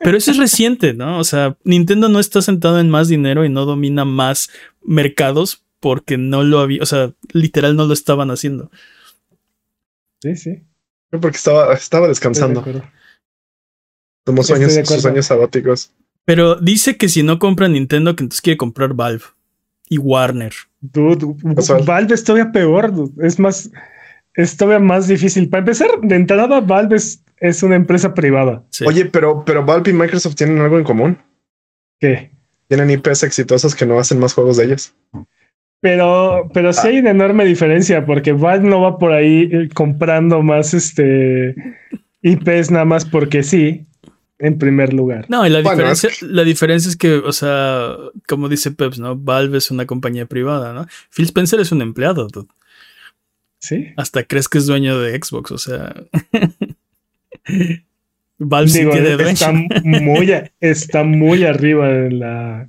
Pero 0.00 0.16
eso 0.18 0.30
es 0.30 0.36
reciente, 0.36 0.92
¿no? 0.92 1.18
O 1.18 1.24
sea, 1.24 1.56
Nintendo 1.64 2.08
no 2.08 2.20
está 2.20 2.42
sentado 2.42 2.80
en 2.80 2.90
más 2.90 3.08
dinero 3.08 3.44
y 3.44 3.48
no 3.48 3.64
domina 3.64 4.04
más 4.04 4.50
mercados 4.82 5.64
porque 5.80 6.18
no 6.18 6.42
lo 6.42 6.60
había, 6.60 6.82
o 6.82 6.86
sea, 6.86 7.12
literal 7.32 7.76
no 7.76 7.86
lo 7.86 7.92
estaban 7.92 8.30
haciendo. 8.30 8.70
Sí, 10.20 10.36
sí. 10.36 10.62
Porque 11.10 11.36
estaba, 11.36 11.74
estaba 11.74 12.08
descansando. 12.08 12.64
Tomó 14.24 14.42
sueños, 14.42 14.74
sus 14.84 15.04
años 15.04 15.26
sabáticos. 15.26 15.92
Pero 16.24 16.56
dice 16.56 16.96
que 16.96 17.08
si 17.08 17.22
no 17.22 17.38
compra 17.38 17.68
Nintendo, 17.68 18.14
que 18.14 18.24
entonces 18.24 18.40
quiere 18.40 18.56
comprar 18.56 18.94
Valve 18.94 19.24
y 19.88 19.98
Warner. 19.98 20.52
Dude, 20.80 21.26
Casual. 21.54 21.82
Valve 21.84 22.14
es 22.14 22.24
todavía 22.24 22.52
peor. 22.52 22.94
dude. 22.94 23.26
Es 23.26 23.38
más, 23.38 23.70
es 24.34 24.56
todavía 24.56 24.78
más 24.78 25.08
difícil. 25.08 25.48
Para 25.48 25.60
empezar, 25.60 25.88
de 26.00 26.14
entrada, 26.14 26.60
Valve 26.60 26.96
es, 26.96 27.24
es 27.38 27.62
una 27.62 27.76
empresa 27.76 28.14
privada. 28.14 28.64
Sí. 28.70 28.84
Oye, 28.86 29.06
pero, 29.06 29.44
pero 29.44 29.64
Valve 29.64 29.90
y 29.90 29.94
Microsoft 29.94 30.36
tienen 30.36 30.58
algo 30.58 30.78
en 30.78 30.84
común. 30.84 31.18
¿Qué? 32.00 32.30
Tienen 32.68 32.90
IPs 32.90 33.24
exitosas 33.24 33.74
que 33.74 33.84
no 33.84 33.98
hacen 33.98 34.18
más 34.18 34.34
juegos 34.34 34.56
de 34.56 34.64
ellas. 34.64 34.94
Pero, 35.80 36.48
pero 36.54 36.72
sí 36.72 36.86
hay 36.88 36.98
una 37.00 37.10
enorme 37.10 37.44
diferencia 37.44 38.06
porque 38.06 38.32
Valve 38.32 38.68
no 38.68 38.80
va 38.80 38.98
por 38.98 39.12
ahí 39.12 39.50
eh, 39.52 39.68
comprando 39.74 40.40
más 40.40 40.74
este 40.74 41.56
IPs 42.22 42.70
nada 42.70 42.84
más 42.84 43.04
porque 43.04 43.42
sí, 43.42 43.86
en 44.42 44.58
primer 44.58 44.92
lugar. 44.92 45.26
No, 45.28 45.46
y 45.46 45.50
la 45.50 45.60
Bueno, 45.62 45.76
diferencia, 45.78 46.08
es 46.10 46.20
la 46.22 46.42
diferencia 46.44 46.88
es 46.90 46.96
que, 46.96 47.14
o 47.14 47.32
sea, 47.32 47.94
como 48.28 48.48
dice 48.48 48.72
Peps, 48.72 48.98
¿no? 48.98 49.16
Valve 49.16 49.58
es 49.58 49.70
una 49.70 49.86
compañía 49.86 50.26
privada, 50.26 50.72
¿no? 50.74 50.86
Phil 51.10 51.24
Spencer 51.26 51.60
es 51.60 51.70
un 51.72 51.80
empleado, 51.80 52.26
dude. 52.28 52.48
Sí. 53.60 53.86
Hasta 53.96 54.24
crees 54.24 54.48
que 54.48 54.58
es 54.58 54.66
dueño 54.66 54.98
de 54.98 55.16
Xbox, 55.16 55.52
o 55.52 55.58
sea. 55.58 55.94
Valve 58.38 58.68
sí 58.70 58.80
Digo, 58.80 58.92
tiene 58.92 59.30
está 59.30 59.52
muy, 59.52 60.32
está 60.60 61.04
muy 61.04 61.44
arriba 61.44 61.88
en 61.90 62.18
la, 62.18 62.68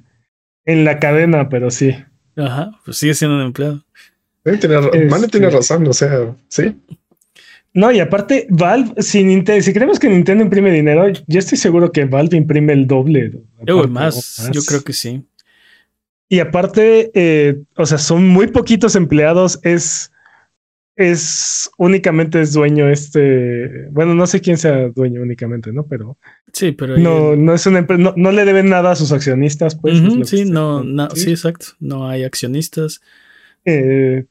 en 0.66 0.86
la 0.86 1.00
cadena, 1.00 1.50
pero 1.50 1.72
sí. 1.72 1.96
Ajá, 2.36 2.72
pues 2.86 2.98
sigue 2.98 3.16
siendo 3.16 3.38
un 3.38 3.44
empleado. 3.44 3.84
Sí, 4.46 4.58
tiene 4.60 4.76
Este- 4.80 5.06
Mane 5.06 5.28
tiene 5.28 5.50
razón, 5.50 5.88
o 5.88 5.94
sea, 5.94 6.36
sí. 6.48 6.76
No, 7.74 7.92
y 7.92 8.00
aparte, 8.00 8.46
Valve, 8.50 9.02
si, 9.02 9.24
Ninte- 9.24 9.62
si 9.62 9.74
creemos 9.74 10.00
que 10.00 10.08
Nintendo 10.08 10.44
imprime 10.44 10.72
dinero, 10.72 11.08
yo 11.10 11.40
estoy 11.40 11.58
seguro 11.58 11.92
que 11.92 12.06
Valve 12.06 12.38
imprime 12.38 12.74
el 12.74 12.86
doble. 12.86 13.42
Aparte, 13.62 13.88
más, 13.88 14.50
yo 14.52 14.62
creo 14.64 14.84
que 14.84 14.94
sí. 14.94 15.24
Y 16.30 16.40
aparte, 16.40 17.12
eh, 17.14 17.62
o 17.76 17.86
sea, 17.86 17.98
son 17.98 18.28
muy 18.28 18.48
poquitos 18.48 18.96
empleados. 18.96 19.60
Es, 19.64 20.12
es 20.96 21.70
únicamente 21.78 22.42
es 22.42 22.54
dueño 22.54 22.90
este. 22.90 23.88
Bueno, 23.90 24.14
no 24.16 24.28
sé 24.28 24.42
quién 24.42 24.58
sea 24.58 24.90
dueño 24.90 25.22
únicamente, 25.22 25.72
¿no? 25.72 25.86
Pero 25.88 26.18
Sí, 26.54 26.72
pero 26.72 26.98
no, 26.98 27.36
no 27.36 27.54
es 27.56 27.66
una 27.66 27.82
no, 27.82 28.14
no 28.16 28.32
le 28.32 28.46
deben 28.46 28.70
nada 28.70 28.92
a 28.92 28.96
sus 28.96 29.12
accionistas, 29.12 29.76
pues. 29.76 30.00
Sí, 30.26 30.46
no, 30.46 30.84
no, 30.84 31.10
sí, 31.12 31.32
exacto. 31.32 31.68
No 31.80 32.08
hay 32.08 32.24
accionistas. 32.24 33.02
Eh, 33.66 34.26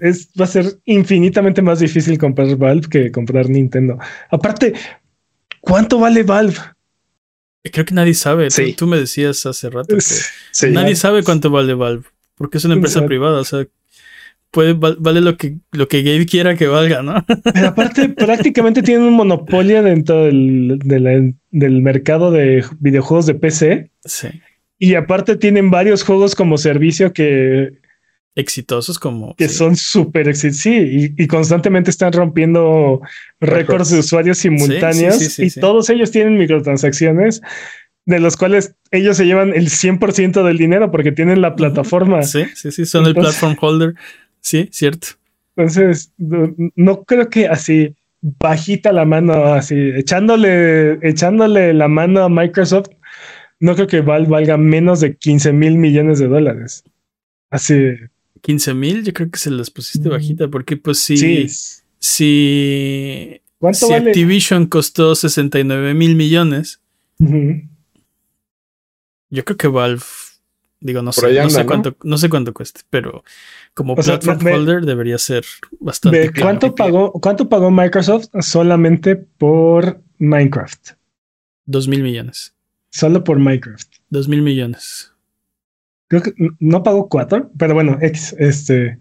es, 0.00 0.30
va 0.38 0.44
a 0.44 0.48
ser 0.48 0.78
infinitamente 0.84 1.62
más 1.62 1.80
difícil 1.80 2.18
comprar 2.18 2.56
Valve 2.56 2.88
que 2.88 3.10
comprar 3.10 3.48
Nintendo. 3.48 3.98
Aparte, 4.30 4.74
¿cuánto 5.60 5.98
vale 5.98 6.22
Valve? 6.22 6.54
Creo 7.72 7.84
que 7.84 7.94
nadie 7.94 8.14
sabe. 8.14 8.46
Tú- 8.48 8.54
Sí. 8.54 8.72
Tú, 8.74 8.86
me 8.86 8.96
decías 8.98 9.44
hace 9.46 9.68
rato 9.70 9.94
que 9.96 10.00
Sí, 10.00 10.70
nadie 10.70 10.94
sabe 10.94 11.22
cuánto 11.24 11.50
vale 11.50 11.74
Valve, 11.74 12.04
porque 12.36 12.58
es 12.58 12.64
una 12.64 12.74
empresa 12.74 12.98
Exacto. 13.00 13.08
privada. 13.08 13.40
O 13.40 13.44
sea, 13.44 13.66
puede 14.52 14.72
val- 14.74 14.96
vale 15.00 15.20
lo 15.20 15.36
que 15.36 15.56
lo 15.72 15.88
que 15.88 16.02
Gabe 16.02 16.26
quiera 16.26 16.54
que 16.56 16.68
valga, 16.68 17.02
¿no? 17.02 17.24
Pero 17.54 17.66
aparte, 17.68 18.08
prácticamente 18.10 18.82
tienen 18.82 19.02
un 19.08 19.14
monopolio 19.14 19.82
dentro 19.82 20.24
del, 20.26 20.78
de 20.84 21.00
la- 21.00 21.32
del 21.50 21.82
mercado 21.82 22.30
de 22.30 22.64
videojuegos 22.78 23.26
de 23.26 23.34
PC. 23.34 23.90
Sí. 24.04 24.28
Y 24.78 24.94
aparte 24.94 25.36
tienen 25.36 25.70
varios 25.70 26.04
juegos 26.04 26.34
como 26.36 26.58
servicio 26.58 27.12
que, 27.12 27.78
Exitosos 28.36 28.98
como. 28.98 29.34
que 29.34 29.48
sí. 29.48 29.54
son 29.54 29.76
súper 29.76 30.28
exitosos. 30.28 30.62
Sí, 30.62 31.14
y, 31.18 31.22
y 31.22 31.26
constantemente 31.26 31.90
están 31.90 32.12
rompiendo 32.12 33.00
récords 33.40 33.90
de 33.90 33.98
usuarios 33.98 34.38
simultáneos. 34.38 35.16
sí, 35.16 35.24
sí, 35.24 35.30
sí, 35.30 35.42
y 35.44 35.50
sí. 35.50 35.60
todos 35.60 35.90
ellos 35.90 36.12
tienen 36.12 36.36
microtransacciones 36.36 37.42
de 38.06 38.20
los 38.20 38.36
cuales 38.36 38.74
ellos 38.92 39.16
se 39.16 39.26
llevan 39.26 39.52
el 39.52 39.68
100% 39.68 40.44
del 40.44 40.56
dinero 40.56 40.90
porque 40.90 41.12
tienen 41.12 41.42
la 41.42 41.56
plataforma. 41.56 42.22
Sí, 42.22 42.44
sí, 42.54 42.70
sí, 42.70 42.86
son 42.86 43.04
el 43.06 43.14
platform 43.14 43.56
holder. 43.60 43.94
Sí, 44.40 44.68
cierto. 44.70 45.08
Entonces, 45.56 46.12
no, 46.16 46.54
no 46.76 47.02
creo 47.02 47.28
que 47.28 47.48
así 47.48 47.96
bajita 48.20 48.92
la 48.92 49.04
mano, 49.04 49.54
así 49.54 49.74
echándole, 49.96 50.98
echándole 51.02 51.74
la 51.74 51.88
mano 51.88 52.22
a 52.22 52.28
Microsoft, 52.28 52.90
no 53.58 53.74
creo 53.74 53.86
que 53.86 54.00
Valve 54.00 54.28
valga 54.28 54.56
menos 54.56 55.00
de 55.00 55.16
15 55.16 55.52
mil 55.52 55.76
millones 55.76 56.18
de 56.18 56.28
dólares. 56.28 56.84
Así, 57.50 57.74
15 58.42 58.74
mil, 58.74 59.04
yo 59.04 59.12
creo 59.12 59.30
que 59.30 59.38
se 59.38 59.50
las 59.50 59.70
pusiste 59.70 60.08
Mm. 60.08 60.12
bajita, 60.12 60.48
porque 60.48 60.76
pues 60.76 60.98
si, 60.98 61.16
sí. 61.16 61.46
si, 61.98 63.40
¿Cuánto 63.58 63.78
si 63.86 63.92
vale? 63.92 64.10
Activision 64.10 64.66
costó 64.66 65.14
69 65.14 65.94
mil 65.94 66.14
millones, 66.16 66.80
yo 69.30 69.44
creo 69.44 69.56
que 69.56 69.68
Valve, 69.68 70.02
digo, 70.80 71.02
no 71.02 71.12
sé, 71.12 71.32
no, 71.42 71.50
sé 71.50 71.66
cuánto, 71.66 71.96
no 72.04 72.18
sé 72.18 72.28
cuánto 72.28 72.52
cueste, 72.54 72.82
pero 72.90 73.24
como 73.74 73.94
O 73.94 74.02
sea, 74.02 74.18
platform 74.18 74.44
me- 74.44 74.52
holder 74.54 74.84
debería 74.84 75.18
ser 75.18 75.44
bastante. 75.80 76.18
¿De 76.20 76.30
claro. 76.30 76.46
cuánto 76.46 76.74
pagó, 76.74 77.12
cuánto 77.12 77.48
pagó 77.48 77.70
Microsoft 77.70 78.26
solamente 78.40 79.16
por 79.16 80.00
Minecraft? 80.18 80.90
Dos 81.64 81.88
mil 81.88 82.02
millones. 82.02 82.54
Solo 82.90 83.24
por 83.24 83.38
Minecraft. 83.38 83.92
Dos 84.08 84.28
mil 84.28 84.40
millones. 84.42 85.12
Creo 86.08 86.22
que 86.22 86.32
no 86.60 86.82
pagó 86.82 87.08
cuatro, 87.08 87.50
pero 87.58 87.74
bueno, 87.74 87.98
X, 88.00 88.34
este. 88.38 88.98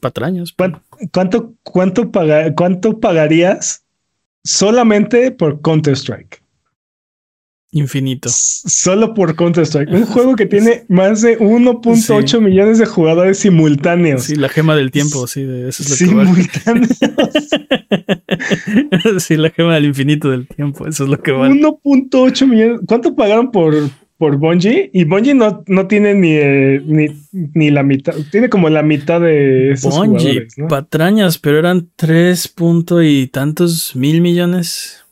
Patrañas. 0.00 0.52
¿Cuán- 0.52 0.80
¿Cuánto, 1.12 1.54
cuánto, 1.62 2.10
paga- 2.10 2.54
cuánto 2.54 3.00
pagarías 3.00 3.84
solamente 4.42 5.30
por 5.30 5.60
Counter-Strike? 5.62 6.42
Infinito. 7.72 8.28
Solo 8.30 9.14
por 9.14 9.34
Counter-Strike. 9.36 9.90
Un 9.90 10.04
juego 10.06 10.36
que 10.36 10.46
tiene 10.46 10.84
más 10.88 11.22
de 11.22 11.36
1.8 11.38 12.28
Sí. 12.28 12.38
millones 12.40 12.78
de 12.78 12.86
jugadores 12.86 13.38
simultáneos. 13.40 14.22
Sí, 14.24 14.36
la 14.36 14.48
gema 14.48 14.76
del 14.76 14.90
tiempo, 14.92 15.26
sí, 15.26 15.42
de 15.42 15.68
eso 15.68 15.82
es 15.82 15.90
lo 15.90 15.96
que 16.08 16.14
vale. 16.14 16.30
simultáneos. 16.30 16.98
sí, 19.24 19.36
la 19.36 19.50
gema 19.50 19.74
del 19.74 19.86
infinito 19.86 20.30
del 20.30 20.46
tiempo, 20.46 20.86
eso 20.86 21.04
es 21.04 21.10
lo 21.10 21.20
que 21.20 21.32
vale. 21.32 21.54
1.8 21.60 22.46
millones. 22.46 22.80
¿Cuánto 22.86 23.14
pagaron 23.16 23.50
por, 23.50 23.74
por 24.18 24.38
Bungie? 24.38 24.90
Y 24.92 25.04
Bungie 25.04 25.34
no, 25.34 25.64
no 25.66 25.86
tiene 25.86 26.14
ni, 26.14 26.32
eh, 26.32 26.80
ni, 26.84 27.06
ni 27.54 27.70
la 27.70 27.82
mitad. 27.82 28.14
Tiene 28.30 28.48
como 28.48 28.68
la 28.68 28.82
mitad 28.82 29.20
de 29.20 29.72
esos 29.72 29.96
Bungie, 29.96 30.18
jugadores. 30.18 30.58
¿no? 30.58 30.68
patrañas, 30.68 31.38
pero 31.38 31.58
eran 31.58 31.90
tres 31.96 32.48
punto 32.48 33.02
y 33.02 33.26
tantos 33.26 33.94
mil 33.96 34.20
millones. 34.20 35.04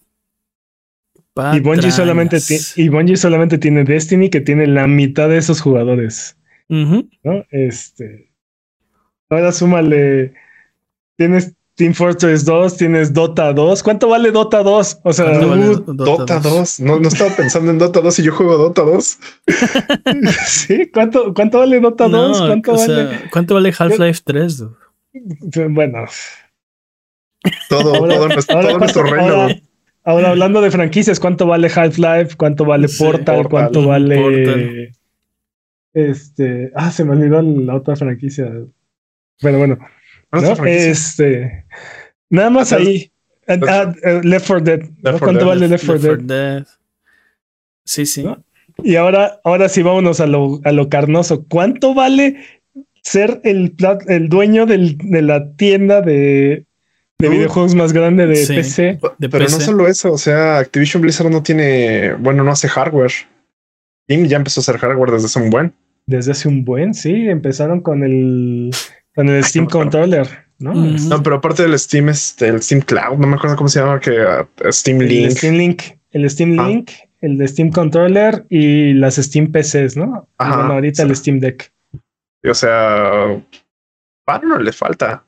Y 1.55 1.61
Bungie, 1.61 1.91
solamente 1.91 2.37
Patrañas. 2.37 2.79
y 2.79 2.89
Bungie 2.91 3.17
solamente 3.17 3.57
tiene 3.59 3.85
Destiny, 3.85 4.29
que 4.29 4.43
tiene 4.43 4.67
la 4.67 4.87
mitad 4.87 5.29
de 5.31 5.39
esos 5.39 5.61
jugadores. 5.61 6.37
Ujú. 6.69 7.09
¿no? 7.25 7.45
Este. 7.51 8.31
Ahora 9.31 9.51
súmale. 9.53 10.35
Tienes 11.17 11.55
Team 11.83 11.95
Fortress 11.95 12.45
2, 12.45 12.77
tienes 12.77 13.13
Dota 13.13 13.53
2. 13.53 13.83
¿Cuánto 13.83 14.09
vale 14.09 14.31
Dota 14.31 14.63
2? 14.63 15.01
O 15.03 15.13
sea, 15.13 15.25
¿Cuánto 15.25 15.49
vale 15.49 15.69
uh, 15.71 15.75
Dota 15.81 16.05
Dota 16.05 16.35
2? 16.39 16.43
2. 16.55 16.81
No, 16.81 17.01
no 17.01 17.09
estaba 17.09 17.35
pensando 17.35 17.73
en 17.73 17.79
Dota 17.79 18.01
2 18.01 18.19
y 18.21 18.23
yo 18.23 18.33
juego 18.33 18.57
Dota 18.57 18.83
2. 18.83 19.19
sí, 20.47 20.89
¿cuánto, 20.93 21.35
cuánto 21.35 21.59
vale 21.59 21.81
Dota 21.81 22.07
2? 22.09 22.41
No, 22.41 22.47
¿Cuánto 22.47 22.73
o 22.73 22.77
vale? 22.77 22.87
sea, 23.09 23.29
¿cuánto 23.33 23.55
vale 23.55 23.75
Half-Life 23.77 24.21
3? 24.25 24.59
dude? 24.59 25.69
Bueno, 25.71 26.05
Todo, 27.69 27.97
Ahora- 27.97 28.15
todo, 28.15 28.29
nuestro, 28.29 28.57
ahora 28.57 28.69
todo 28.69 28.79
nuestro 28.79 29.03
reino. 29.03 29.49
ahora- 30.05 30.31
hablando 30.31 30.61
de 30.61 30.71
franquicias, 30.71 31.19
¿cuánto 31.19 31.47
vale 31.49 31.69
Half-Life? 31.75 32.37
¿Cuánto 32.37 32.65
vale 32.65 32.87
Sí, 32.87 33.03
Portal? 33.03 33.43
Portal. 33.43 33.51
¿Cuánto 33.51 33.87
vale 33.89 34.17
Portal. 34.23 34.93
este? 35.95 36.71
Ah, 36.77 36.93
se 36.93 37.05
me 37.05 37.11
olvidó 37.13 37.43
la 37.43 37.75
otra 37.75 37.97
franquicia. 37.97 38.53
Pero 39.41 39.59
bueno, 39.59 39.79
este 40.33 41.65
nada 42.31 42.51
más 42.51 42.73
ahí. 42.73 43.11
Ah, 43.49 43.59
ah, 43.69 43.95
eh, 44.05 44.21
Left 44.23 44.47
4 44.47 44.65
Dead. 44.65 44.81
¿no? 44.81 44.87
Left 44.87 45.03
4 45.03 45.19
¿Cuánto 45.19 45.39
Dead, 45.41 45.47
vale 45.49 45.69
Left 45.69 45.87
4 45.87 45.95
Left 45.95 46.23
Dead? 46.23 46.27
4 46.27 46.27
Dead. 46.27 46.67
Sí, 47.85 48.07
sí. 48.07 48.23
¿No? 48.23 48.43
Y 48.85 48.97
ahora, 48.97 49.41
ahora 49.45 49.69
sí 49.69 49.83
vámonos 49.83 50.21
a 50.21 50.27
lo, 50.27 50.61
a 50.65 50.73
lo 50.73 50.89
carnoso. 50.89 51.45
¿Cuánto 51.49 51.93
vale 51.95 52.37
ser 53.03 53.41
el, 53.45 53.75
el 54.09 54.29
dueño 54.29 54.65
del- 54.67 54.97
de 54.99 55.23
la 55.23 55.53
tienda 55.57 56.01
de, 56.01 56.65
de 57.19 57.29
Uh. 57.29 57.33
videojuegos 57.33 57.75
más 57.75 57.93
grande 57.93 58.27
de 58.27 58.37
Sí. 58.37 58.55
PC? 58.55 58.99
de 59.19 59.29
Pero 59.29 59.45
no 59.45 59.61
solo 59.61 59.89
eso, 59.89 60.13
o 60.13 60.19
sea, 60.19 60.59
Activision 60.59 61.03
Blizzard 61.03 61.31
no 61.31 61.43
tiene, 61.43 62.15
bueno, 62.15 62.45
no 62.45 62.53
hace 62.53 62.69
hardware. 62.69 63.11
Steam 64.05 64.27
ya 64.27 64.37
empezó 64.37 64.61
a 64.61 64.63
hacer 64.63 64.79
hardware 64.79 65.11
desde 65.11 65.27
hace 65.27 65.41
un 65.41 65.51
buen. 65.51 65.73
Desde 66.07 66.33
hace 66.33 66.49
un 66.49 66.65
buen, 66.65 66.95
sí, 66.95 67.29
empezaron 67.29 67.81
con 67.81 68.03
el 68.05 68.71
con 69.15 69.29
el 69.29 69.45
Steam. 69.45 69.67
Controller, 69.67 70.27
¿no? 70.59 70.73
Ujú. 70.73 71.09
No, 71.09 71.23
pero 71.23 71.37
aparte 71.37 71.63
del 71.63 71.79
Steam, 71.79 72.09
este, 72.09 72.49
el 72.49 72.63
Steam 72.63 72.81
Cloud, 72.83 73.19
no 73.19 73.27
me 73.27 73.37
acuerdo 73.37 73.57
cómo 73.57 73.69
se 73.69 73.81
llama, 73.81 74.01
que 74.01 74.13
uh, 74.23 74.73
Steam 74.73 75.03
El 75.03 75.09
Link. 75.09 75.31
Steam 75.33 75.55
Link, 75.55 75.83
el 76.11 76.31
Steam 76.31 76.59
Ah. 76.59 76.69
Link, 76.69 76.91
el 77.21 77.39
de 77.39 77.47
Steam 77.49 77.71
Controller 77.71 78.45
y 78.49 78.95
las 78.95 79.17
Steam 79.17 79.53
PCs, 79.53 79.97
¿no? 79.97 80.29
Ajá, 80.39 80.57
bueno, 80.57 80.73
ahorita 80.75 81.03
sí. 81.03 81.09
el 81.09 81.17
Steam 81.17 81.39
Deck. 81.41 81.73
O 82.45 82.55
sea, 82.55 83.41
para 84.25 84.45
no 84.47 84.59
le 84.59 84.73
falta. 84.73 85.25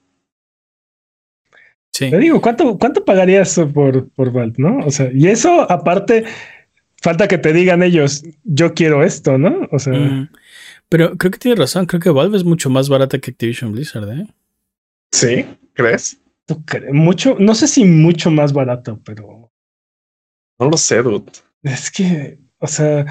Sí. 1.93 2.11
Te 2.11 2.19
digo, 2.19 2.41
¿cuánto, 2.41 2.77
cuánto 2.79 3.05
pagarías 3.05 3.61
por, 3.73 4.09
por 4.11 4.33
Valve, 4.33 4.55
no? 4.59 4.79
O 4.85 4.91
sea, 4.91 5.09
y 5.15 5.29
eso 5.29 5.71
aparte, 5.71 6.25
falta 7.01 7.29
que 7.29 7.39
te 7.39 7.53
digan 7.53 7.85
ellos, 7.85 8.25
yo 8.43 8.75
quiero 8.75 9.05
esto, 9.05 9.39
¿no? 9.39 9.69
O 9.71 9.79
sea, 9.79 9.93
Mm. 9.93 10.29
Pero 10.95 11.17
creo 11.17 11.33
que 11.33 11.39
tiene 11.41 11.57
razón. 11.57 11.87
Creo 11.87 11.99
que 12.01 12.09
Valve 12.11 12.37
es 12.37 12.45
mucho 12.45 12.71
más 12.71 12.89
barata 12.89 13.19
que 13.19 13.33
Activision 13.33 13.73
Blizzard, 13.73 14.09
¿eh? 14.13 14.29
¿Sí? 15.13 15.45
¿Crees? 15.73 16.21
¿tú 16.47 16.65
crees? 16.65 16.93
mucho, 16.95 17.35
no 17.41 17.53
sé 17.57 17.67
si 17.67 17.85
mucho 17.85 18.31
más 18.31 18.53
barato, 18.53 19.01
pero 19.05 19.51
No 20.61 20.71
lo 20.71 20.77
sé, 20.77 21.03
dude. 21.03 21.25
es 21.65 21.91
que, 21.91 22.39
o 22.59 22.69
sea, 22.69 23.07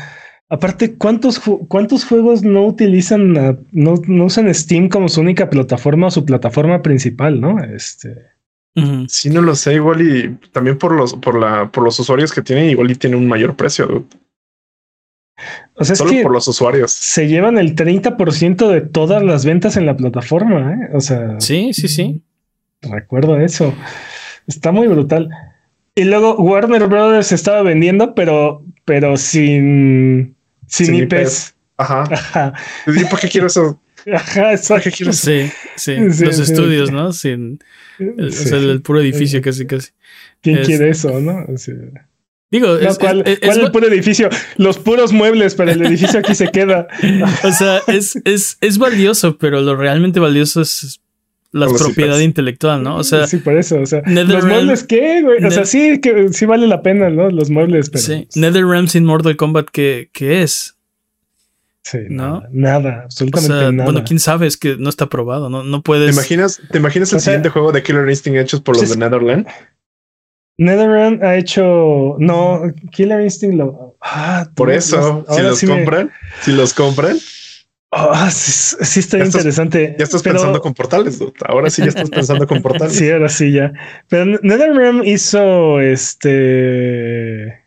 aparte, 0.47 0.95
¿cuántos, 0.97 1.41
ju- 1.43 1.67
cuántos 1.67 2.05
juegos 2.05 2.41
no 2.43 2.65
utilizan, 2.65 3.37
a- 3.37 3.57
no, 3.73 3.95
no 4.07 4.25
usan 4.25 4.53
Steam 4.55 4.87
como 4.87 5.09
su 5.09 5.19
única 5.19 5.49
plataforma 5.49 6.07
o 6.07 6.11
su 6.11 6.23
plataforma 6.25 6.81
principal, 6.81 7.41
¿no? 7.41 7.61
Este, 7.61 8.15
Ujú. 8.77 9.07
Sí, 9.09 9.29
no 9.29 9.41
lo 9.41 9.55
sé, 9.55 9.73
igual 9.73 10.01
y 10.01 10.35
también 10.53 10.77
por 10.77 10.93
los, 10.93 11.15
por 11.15 11.37
la, 11.37 11.69
por 11.69 11.83
los 11.83 11.99
usuarios 11.99 12.31
que 12.31 12.41
tiene, 12.43 12.71
igual 12.71 12.89
y 12.91 12.95
tiene 12.95 13.17
un 13.17 13.27
mayor 13.27 13.57
precio, 13.57 13.87
dude. 13.87 14.05
O 15.75 15.83
sea, 15.85 15.93
es 15.93 15.99
Solo 15.99 16.11
que 16.11 16.21
por 16.23 16.31
los 16.31 16.47
usuarios. 16.47 16.91
se 16.91 17.27
llevan 17.27 17.57
el 17.57 17.75
30% 17.75 18.69
de 18.69 18.81
todas 18.81 19.23
las 19.23 19.45
ventas 19.45 19.75
en 19.77 19.85
la 19.85 19.95
plataforma, 19.97 20.73
¿eh? 20.73 20.89
O 20.93 21.01
sea, 21.01 21.39
Sí, 21.39 21.73
sí, 21.73 21.87
sí. 21.87 22.21
recuerdo 22.81 23.39
eso. 23.39 23.73
Está 24.47 24.71
muy 24.71 24.87
brutal. 24.87 25.29
Y 25.95 26.03
luego 26.05 26.35
Warner 26.37 26.87
Brothers 26.87 27.31
estaba 27.31 27.61
vendiendo, 27.61 28.13
pero, 28.15 28.63
pero 28.85 29.15
sin, 29.17 30.35
sin, 30.67 30.85
Sin 30.87 30.95
IPs. 30.95 31.13
IPs. 31.13 31.55
Ajá. 31.77 32.03
Ajá. 32.11 32.53
¿Y 32.87 33.03
¿Para 33.05 33.17
qué 33.19 33.29
quiero 33.29 33.47
eso? 33.47 33.79
Ajá, 34.11 34.33
¿Para 34.41 34.53
exacto. 34.53 34.83
qué 34.89 34.91
quiero 34.91 35.11
eso? 35.11 35.25
Sí, 35.25 35.49
sí. 35.75 35.95
Sí, 36.11 36.25
los 36.25 36.35
sí, 36.35 36.41
estudios, 36.41 36.89
sí. 36.89 36.95
¿no? 36.95 37.11
Sin 37.13 37.59
el, 37.99 38.27
o 38.27 38.31
Sí. 38.31 38.49
sea, 38.49 38.57
el 38.57 38.81
puro 38.81 38.99
edificio 39.01 39.41
casi, 39.41 39.65
casi. 39.65 39.91
¿Quién 40.41 40.57
es- 40.57 40.67
quiere 40.67 40.89
eso, 40.89 41.19
no? 41.21 41.45
Sí. 41.57 41.71
Digo, 42.53 42.67
No, 42.67 42.77
es, 42.77 42.97
¿cuál, 42.99 43.23
es- 43.25 43.39
cuál 43.39 43.57
es- 43.57 43.63
el 43.65 43.71
puro 43.71 43.87
edificio? 43.87 44.29
Los 44.57 44.77
puros 44.77 45.11
muebles, 45.11 45.55
pero 45.55 45.71
el 45.71 45.83
edificio 45.85 46.19
aquí 46.19 46.35
se 46.35 46.47
queda. 46.49 46.87
o 47.43 47.51
sea, 47.51 47.81
es, 47.87 48.15
es, 48.25 48.57
es 48.61 48.77
valioso, 48.77 49.37
pero 49.39 49.59
lo 49.61 49.75
realmente 49.75 50.19
valioso 50.21 50.61
es 50.61 51.01
la 51.51 51.67
propiedad 51.67 52.19
intelectual, 52.19 52.81
¿no? 52.83 52.97
O 52.97 53.03
sea, 53.03 53.25
sí, 53.27 53.37
por 53.37 53.57
eso. 53.57 53.79
O 53.81 53.85
sea, 53.87 54.01
los 54.05 54.45
muebles, 54.45 54.83
¿qué, 54.83 55.21
güey? 55.23 55.43
O 55.43 55.49
sea, 55.51 55.65
sí, 55.65 55.99
que 55.99 56.29
sí 56.31 56.45
vale 56.45 56.67
la 56.67 56.81
pena, 56.83 57.09
¿no? 57.09 57.29
Los 57.31 57.49
muebles, 57.49 57.89
pero. 57.89 58.03
sí. 58.03 58.27
NetherRealm 58.35 58.87
sin 58.87 59.03
Mortal 59.05 59.35
Kombat, 59.35 59.67
¿qué, 59.71 60.09
qué 60.13 60.43
es? 60.43 60.75
Sí, 61.83 61.97
¿No? 62.09 62.43
nada, 62.49 62.49
nada, 62.51 62.99
O 63.01 63.03
absolutamente 63.05 63.53
sea, 63.59 63.71
nada. 63.73 63.83
bueno, 63.91 64.03
quién 64.07 64.19
sabe, 64.19 64.47
es 64.47 64.55
que 64.57 64.77
no 64.77 64.89
está 64.89 65.09
probado, 65.09 65.49
no, 65.49 65.63
no 65.63 65.77
¿Te 65.79 65.83
puedes. 65.83 66.13
imaginas, 66.15 66.61
¿te 66.71 66.77
imaginas 66.77 67.11
el 67.11 67.17
O 67.17 67.19
sea- 67.19 67.25
siguiente 67.33 67.49
juego 67.49 67.71
de 67.73 67.83
Killer 67.83 68.07
Instinct 68.09 68.39
hechos 68.39 68.61
por 68.61 68.77
los 68.79 68.89
de 68.89 68.95
Netherland? 68.95 69.45
NetherRealm 70.57 71.23
ha 71.23 71.35
hecho. 71.35 72.15
No, 72.19 72.61
Killer 72.91 73.21
Instinct 73.21 73.55
lo. 73.57 73.95
Ah, 74.01 74.47
Por 74.55 74.71
eso, 74.71 75.25
si 75.29 75.41
los 75.41 75.57
sí 75.59 75.65
me- 75.65 75.75
compran, 75.75 76.11
si 76.41 76.51
los 76.51 76.73
compran, 76.73 77.17
Ah, 77.95 78.31
sí, 78.31 78.75
sí 78.83 78.99
está 79.01 79.19
Ya 79.19 79.23
estás- 79.25 79.41
interesante. 79.41 79.95
ya 79.99 80.03
estás 80.05 80.23
pero- 80.23 80.35
pensando 80.35 80.59
con 80.61 80.73
portales. 80.73 81.19
dude. 81.19 81.33
Ahora 81.45 81.69
sí 81.69 81.83
ya 81.83 81.89
estás 81.89 82.09
pensando 82.09 82.47
con 82.47 82.59
portales. 82.63 82.95
Sí, 82.95 83.09
ahora 83.11 83.29
sí 83.29 83.51
ya. 83.51 83.71
Pero 84.07 84.25
NetherRealm 84.41 85.03
hizo 85.03 85.79
este. 85.79 87.61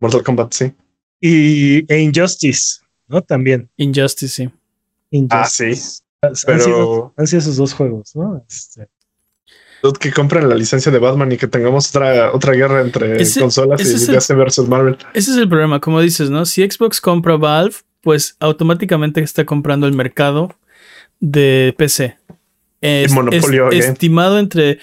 Mortal 0.00 0.22
Kombat, 0.22 0.52
sí. 0.54 0.72
Y 1.20 1.92
e 1.92 1.98
Injustice, 2.00 2.80
¿no? 3.08 3.20
También. 3.22 3.68
Injustice, 3.76 4.28
sí. 4.44 4.50
Injustice. 5.10 6.02
Ah, 6.22 6.30
sí. 6.34 6.46
Han 6.48 6.60
sido, 6.60 6.64
Pero 6.64 7.14
han 7.16 7.26
sido 7.26 7.40
esos 7.40 7.56
dos 7.56 7.74
juegos, 7.74 8.14
¿no? 8.16 8.42
Este, 8.48 8.88
que 10.00 10.12
compren 10.12 10.48
la 10.48 10.54
licencia 10.54 10.90
de 10.92 10.98
Batman 10.98 11.30
y 11.32 11.36
que 11.36 11.46
tengamos 11.46 11.88
otra, 11.90 12.32
otra 12.32 12.52
guerra 12.54 12.80
entre 12.80 13.20
Ese- 13.22 13.40
consolas 13.40 13.80
ese 13.80 13.92
y 14.04 14.08
el- 14.08 14.14
DC 14.14 14.34
versus 14.34 14.68
Marvel. 14.68 14.96
Ese 15.14 15.30
es 15.32 15.36
el 15.36 15.48
problema, 15.48 15.80
como 15.80 16.00
dices, 16.00 16.30
¿no? 16.30 16.44
Si 16.46 16.68
Xbox 16.68 17.00
compra 17.00 17.36
Valve, 17.36 17.74
pues 18.00 18.36
automáticamente 18.40 19.20
está 19.20 19.44
comprando 19.44 19.86
el 19.86 19.92
mercado 19.94 20.54
de 21.20 21.74
PC. 21.76 22.16
Es, 22.80 23.12
monopolio, 23.12 23.70
es- 23.70 23.86
¿eh? 23.86 23.88
estimado 23.90 24.38
entre 24.38 24.78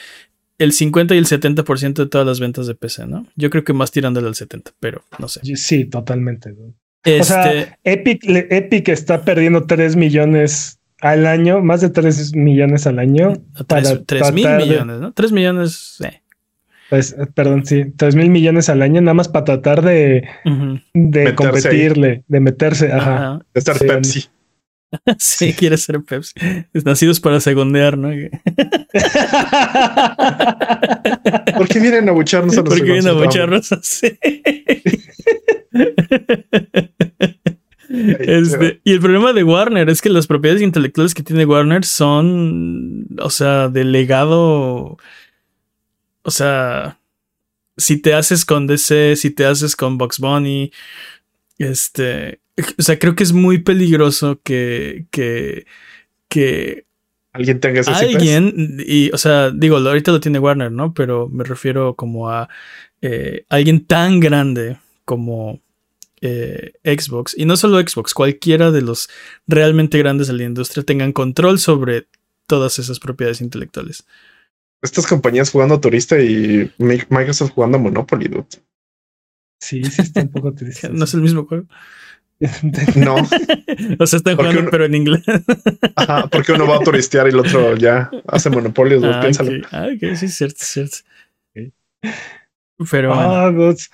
el 0.57 0.71
50 0.73 1.15
y 1.15 1.17
el 1.17 1.25
70% 1.27 2.03
de 2.03 2.09
todas 2.09 2.25
las 2.27 2.39
ventas 2.39 2.67
de 2.67 2.75
PC, 2.75 3.05
¿no? 3.07 3.25
Yo 3.35 3.49
creo 3.49 3.63
que 3.63 3.73
más 3.73 3.91
tirándole 3.91 4.27
al 4.27 4.35
70, 4.35 4.71
pero 4.79 5.03
no 5.19 5.27
sé. 5.27 5.41
sí, 5.55 5.85
totalmente. 5.85 6.53
Este, 7.03 7.21
O 7.21 7.23
sea, 7.23 7.77
Epic, 7.83 8.23
le- 8.25 8.47
Epic 8.49 8.89
está 8.89 9.23
perdiendo 9.23 9.65
3 9.65 9.95
millones 9.95 10.79
al 11.11 11.25
año, 11.27 11.61
más 11.61 11.81
de 11.81 11.89
3 11.89 12.35
millones 12.35 12.87
al 12.87 12.99
año. 12.99 13.33
para 13.67 14.03
3 14.03 14.31
mil 14.33 14.45
de- 14.45 14.57
millones, 14.57 14.99
¿no? 14.99 15.13
3 15.13 15.31
millones, 15.31 15.97
eh. 16.03 16.21
Pues, 16.89 17.13
eh, 17.19 17.25
perdón, 17.33 17.65
sí, 17.65 17.85
3 17.97 18.15
mil 18.15 18.29
millones 18.29 18.69
al 18.69 18.81
año, 18.81 19.01
nada 19.01 19.13
más 19.15 19.27
para 19.27 19.45
tratar 19.45 19.81
de, 19.81 20.27
de 20.43 20.81
Meterse 20.93 21.35
competirle, 21.35 22.23
de 22.27 22.39
meterse. 22.39 22.91
Ajá. 22.91 23.15
Ajá. 23.15 23.39
De 23.53 23.59
estar 23.59 23.77
Sí. 23.77 23.85
Pepsi. 23.87 24.25
Sí, 25.17 25.51
quiere 25.53 25.75
ser 25.77 25.99
Pepsi. 26.03 26.33
Nacidos 26.85 27.19
para 27.19 27.39
segundear, 27.41 27.97
¿no? 27.97 28.09
¿Por 31.57 31.67
qué 31.67 31.79
vienen 31.79 32.07
a 32.07 32.11
bucharnos 32.13 32.57
a 32.57 32.63
¿Por 32.63 32.75
qué 32.75 32.81
nosotros? 32.83 33.03
vienen 33.03 33.07
a 33.07 33.13
bucharnos 33.25 33.71
así? 33.73 34.17
Este, 38.19 38.81
y 38.83 38.93
el 38.93 38.99
problema 38.99 39.33
de 39.33 39.43
Warner 39.43 39.89
es 39.89 40.01
que 40.01 40.09
las 40.09 40.27
propiedades 40.27 40.61
intelectuales 40.61 41.13
que 41.13 41.23
tiene 41.23 41.45
Warner 41.45 41.85
son, 41.85 43.07
o 43.19 43.29
sea, 43.29 43.69
de 43.69 43.83
legado. 43.83 44.97
O 46.23 46.31
sea, 46.31 46.99
si 47.77 48.01
te 48.01 48.13
haces 48.13 48.45
con 48.45 48.67
DC, 48.67 49.15
si 49.15 49.29
te 49.31 49.45
haces 49.45 49.75
con 49.75 49.97
Box 49.97 50.19
Bunny, 50.19 50.71
este, 51.57 52.39
o 52.77 52.81
sea, 52.81 52.97
creo 52.99 53.15
que 53.15 53.23
es 53.23 53.33
muy 53.33 53.59
peligroso 53.59 54.39
que, 54.43 55.05
que, 55.11 55.65
que 56.29 56.85
Alguien 57.35 57.59
tenga 57.59 57.81
ese 57.81 57.91
alguien, 57.91 58.77
y, 58.87 59.11
o 59.11 59.17
sea, 59.17 59.51
digo, 59.51 59.75
ahorita 59.75 60.13
lo 60.13 60.21
tiene 60.21 60.39
Warner, 60.39 60.71
¿no? 60.71 60.93
Pero 60.93 61.27
me 61.27 61.43
refiero 61.43 61.93
como 61.93 62.29
a 62.29 62.47
eh, 63.01 63.43
alguien 63.49 63.85
tan 63.85 64.21
grande 64.21 64.77
como 65.03 65.59
eh, 66.27 66.73
Xbox, 66.83 67.35
y 67.37 67.45
no 67.45 67.55
solo 67.57 67.79
Xbox, 67.79 68.13
cualquiera 68.13 68.71
de 68.71 68.81
los 68.81 69.09
realmente 69.47 69.97
grandes 69.99 70.27
de 70.27 70.33
la 70.33 70.43
industria 70.43 70.83
tengan 70.83 71.13
control 71.13 71.59
sobre 71.59 72.07
todas 72.47 72.79
esas 72.79 72.99
propiedades 72.99 73.41
intelectuales. 73.41 74.05
Estas 74.81 75.07
compañías 75.07 75.49
jugando 75.51 75.79
turista 75.79 76.19
y 76.21 76.71
Mi- 76.77 77.01
Microsoft 77.09 77.51
jugando 77.51 77.79
Monopoly, 77.79 78.27
dude. 78.27 78.45
Sí, 79.59 79.83
sí, 79.83 80.01
está 80.01 80.21
un 80.21 80.29
poco 80.29 80.53
triste. 80.53 80.89
No 80.93 81.05
es 81.05 81.13
el 81.13 81.21
mismo 81.21 81.45
juego. 81.45 81.65
No, 82.95 83.15
o 83.99 84.07
sea, 84.07 84.17
están 84.17 84.35
jugando, 84.35 84.59
uno- 84.61 84.69
pero 84.69 84.85
en 84.85 84.95
inglés. 84.95 85.23
ajá, 85.95 86.27
porque 86.27 86.51
uno 86.51 86.67
va 86.67 86.75
a 86.75 86.79
turistear 86.79 87.27
y 87.27 87.29
el 87.29 87.39
otro 87.39 87.77
ya 87.77 88.11
hace 88.27 88.49
monopolios, 88.49 89.01
dude, 89.01 89.13
ah, 89.13 89.21
piénsalo. 89.21 89.51
ok. 89.57 89.67
Ah, 89.71 89.87
ok, 89.95 90.15
sí, 90.17 90.25
es 90.25 90.35
cierto, 90.35 90.57
es 90.61 90.67
cierto. 90.67 90.97
Pero 92.91 93.09
bueno. 93.15 93.31
Ah, 93.35 93.51
Dios. 93.51 93.89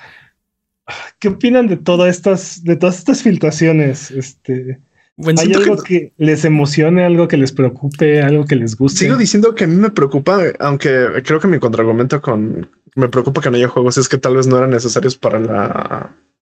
¿Qué 1.20 1.28
opinan 1.30 1.68
de 1.68 1.78
todas 1.78 2.10
estas, 2.16 2.64
de 2.64 2.76
todas 2.76 2.98
estas 3.00 3.22
filtraciones? 3.24 4.12
Este, 4.12 4.80
Bueno, 5.18 5.42
¿Hay 5.42 5.54
algo 5.54 5.78
que 5.84 6.14
les 6.18 6.46
emocione, 6.46 7.04
algo 7.04 7.28
que 7.28 7.38
les 7.38 7.52
preocupe, 7.52 8.22
algo 8.22 8.46
que 8.46 8.56
les 8.56 8.76
guste? 8.76 9.00
Sigo 9.06 9.18
diciendo 9.18 9.54
que 9.54 9.66
a 9.66 9.68
mí 9.68 9.76
me 9.76 9.92
preocupa, 9.92 10.42
aunque 10.60 11.22
creo 11.24 11.40
que 11.40 11.48
mi 11.48 11.60
contraargumento 11.60 12.22
con 12.22 12.70
me 12.96 13.08
preocupa 13.10 13.42
que 13.42 13.50
no 13.50 13.58
haya 13.58 13.68
juegos 13.68 13.98
es 13.98 14.10
que 14.10 14.18
tal 14.18 14.36
vez 14.36 14.48
no 14.48 14.58
eran 14.58 14.72
necesarios 14.72 15.16
para 15.16 15.40
la 15.40 16.16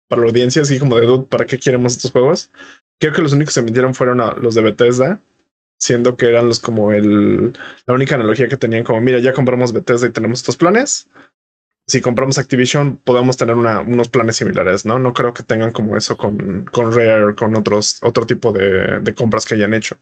para 0.07 0.21
la 0.21 0.27
audiencia, 0.27 0.61
así 0.61 0.79
como 0.79 0.97
de 0.99 1.25
¿para 1.27 1.45
qué 1.45 1.57
queremos 1.57 1.93
estos 1.93 2.11
juegos? 2.11 2.51
Creo 2.99 3.13
que 3.13 3.21
los 3.21 3.33
únicos 3.33 3.53
que 3.53 3.55
se 3.55 3.59
emitieron 3.61 3.93
fueron 3.93 4.21
a- 4.21 4.33
los 4.33 4.55
de 4.55 4.61
Bethesda, 4.61 5.21
siendo 5.79 6.15
que 6.15 6.27
eran 6.29 6.47
los 6.47 6.59
como 6.59 6.91
el 6.91 7.53
la 7.85 7.93
única 7.93 8.15
analogía 8.15 8.47
que 8.47 8.57
tenían 8.57 8.83
como 8.83 9.01
mira, 9.01 9.19
ya 9.19 9.33
compramos 9.33 9.73
Bethesda 9.73 10.07
y 10.07 10.11
tenemos 10.11 10.39
estos 10.39 10.57
planes. 10.57 11.07
Si 11.87 11.99
compramos 11.99 12.37
Activision, 12.37 12.97
podemos 13.03 13.35
tener 13.35 13.55
una- 13.55 13.81
unos 13.81 14.07
planes 14.07 14.37
similares, 14.37 14.85
¿no? 14.85 14.99
No 14.99 15.13
creo 15.13 15.33
que 15.33 15.43
tengan 15.43 15.71
como 15.73 15.97
eso 15.97 16.15
con, 16.15 16.65
con 16.71 16.93
Rare, 16.93 17.35
con 17.35 17.55
otros, 17.55 17.99
otro 18.03 18.25
tipo 18.25 18.53
de, 18.53 18.99
de 19.01 19.13
compras 19.13 19.45
que 19.45 19.55
hayan 19.55 19.73
hecho. 19.73 19.97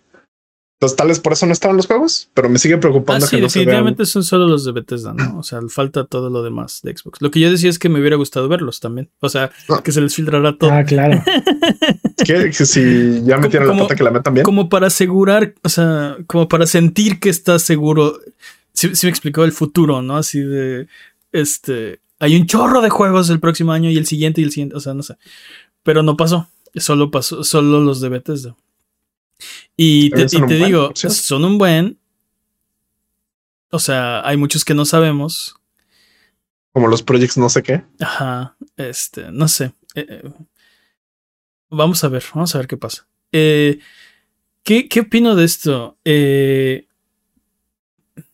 Entonces, 0.79 0.95
tal 0.97 1.07
vez 1.09 1.19
por 1.19 1.33
eso 1.33 1.45
no 1.45 1.53
estaban 1.53 1.77
los 1.77 1.85
juegos, 1.85 2.29
pero 2.33 2.49
me 2.49 2.57
sigue 2.57 2.73
Ah, 2.75 2.79
preocupando 2.79 3.25
sí, 3.27 3.35
que 3.35 3.41
no 3.43 3.49
se 3.49 3.59
vean. 3.59 3.65
definitivamente 3.67 4.05
son 4.07 4.23
solo 4.23 4.47
los 4.47 4.65
de 4.65 4.71
Bethesda, 4.71 5.13
¿no? 5.13 5.37
O 5.37 5.43
sea, 5.43 5.59
falta 5.69 6.05
todo 6.05 6.31
lo 6.31 6.41
demás 6.41 6.79
de 6.83 6.95
Xbox. 6.97 7.21
Lo 7.21 7.29
que 7.29 7.39
yo 7.39 7.51
decía 7.51 7.69
es 7.69 7.77
que 7.77 7.87
me 7.89 7.99
hubiera 7.99 8.15
gustado 8.15 8.47
verlos 8.47 8.79
también. 8.79 9.09
O 9.19 9.29
sea, 9.29 9.51
Ah. 9.69 9.81
que 9.83 9.91
se 9.91 10.01
les 10.01 10.15
filtrará 10.15 10.57
todo. 10.57 10.71
Ah, 10.71 10.83
claro. 10.83 11.23
que, 12.25 12.51
si 12.53 13.23
ya 13.25 13.37
metieron 13.37 13.67
la 13.67 13.73
como- 13.73 13.83
pata 13.83 13.95
que 13.95 14.03
la 14.03 14.11
metan 14.11 14.33
bien. 14.33 14.43
Como 14.43 14.69
para 14.69 14.87
asegurar, 14.87 15.53
o 15.63 15.69
sea, 15.69 16.17
como 16.27 16.47
para 16.47 16.65
sentir 16.65 17.19
que 17.19 17.29
estás 17.29 17.61
seguro. 17.63 18.19
Si 18.73 18.87
me 18.87 19.09
explicó 19.09 19.43
el 19.43 19.51
futuro, 19.51 20.01
¿no? 20.01 20.17
Así 20.17 20.39
de, 20.39 20.87
este, 21.31 22.01
hay 22.19 22.35
un 22.35 22.45
chorro 22.45 22.81
de 22.81 22.89
juegos 22.89 23.29
el 23.29 23.39
próximo 23.39 23.71
año 23.71 23.89
y 23.89 23.97
el 23.97 24.05
siguiente 24.05 24.41
y 24.41 24.43
el 24.43 24.51
siguiente, 24.51 24.75
o 24.75 24.79
sea, 24.79 24.93
no 24.93 25.03
sé. 25.03 25.17
Pero 25.83 26.03
no 26.03 26.17
pasó. 26.17 26.47
Solo 26.75 27.11
pasó, 27.11 27.43
solo 27.43 27.81
los 27.81 27.99
de 27.99 28.09
Bethesda. 28.09 28.55
Y 29.75 30.09
te, 30.11 30.27
y 30.31 30.39
buen, 30.39 30.47
digo, 30.47 30.91
¿sí? 30.95 31.09
son 31.09 31.43
un 31.43 31.57
buen. 31.57 31.97
O 33.71 33.79
sea, 33.79 34.25
hay 34.27 34.37
muchos 34.37 34.63
que 34.63 34.73
no 34.73 34.85
sabemos. 34.85 35.55
Como 36.71 36.87
los 36.87 37.03
projects 37.03 37.37
no 37.37 37.49
sé 37.49 37.63
qué. 37.63 37.83
Ajá, 37.99 38.55
este, 38.77 39.31
no 39.31 39.47
sé. 39.47 39.73
Eh, 39.95 40.05
eh, 40.07 40.31
vamos 41.69 42.03
a 42.03 42.09
ver, 42.09 42.23
vamos 42.33 42.53
a 42.53 42.59
ver 42.59 42.67
qué 42.67 42.77
pasa. 42.77 43.07
Eh, 43.31 43.79
¿qué, 44.63 44.87
¿Qué 44.87 45.01
opino 45.01 45.35
de 45.35 45.43
esto? 45.43 45.97
Eh, 46.05 46.87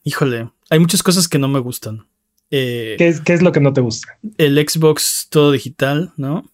híjole, 0.04 0.52
hay 0.70 0.80
muchas 0.80 1.02
cosas 1.02 1.28
que 1.28 1.40
no 1.40 1.48
me 1.48 1.60
gustan. 1.60 2.08
Eh, 2.52 2.96
¿Qué 2.98 3.08
es, 3.08 3.22
¿Qué 3.22 3.34
es 3.34 3.42
lo 3.42 3.52
que 3.52 3.60
no 3.60 3.74
te 3.74 3.82
gusta? 3.82 4.18
el 4.38 4.58
Xbox 4.58 5.28
todo 5.30 5.52
digital, 5.52 6.12
¿no? 6.18 6.50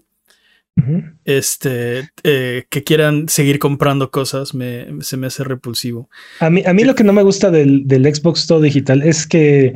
Este, 1.24 2.10
eh, 2.24 2.64
que 2.70 2.84
quieran 2.84 3.30
seguir 3.30 3.60
comprando 3.60 4.10
cosas, 4.10 4.56
me, 4.56 4.88
se 5.02 5.18
me 5.18 5.28
hace 5.28 5.44
repulsivo. 5.44 6.10
A 6.40 6.50
mí, 6.50 6.64
a 6.66 6.74
mí 6.74 6.84
lo 6.84 6.96
que 6.96 7.04
no 7.04 7.14
me 7.14 7.22
gusta 7.22 7.52
del, 7.52 7.88
del 7.88 8.14
Xbox 8.14 8.48
todo 8.48 8.60
digital 8.60 9.04
es 9.04 9.28
que 9.28 9.76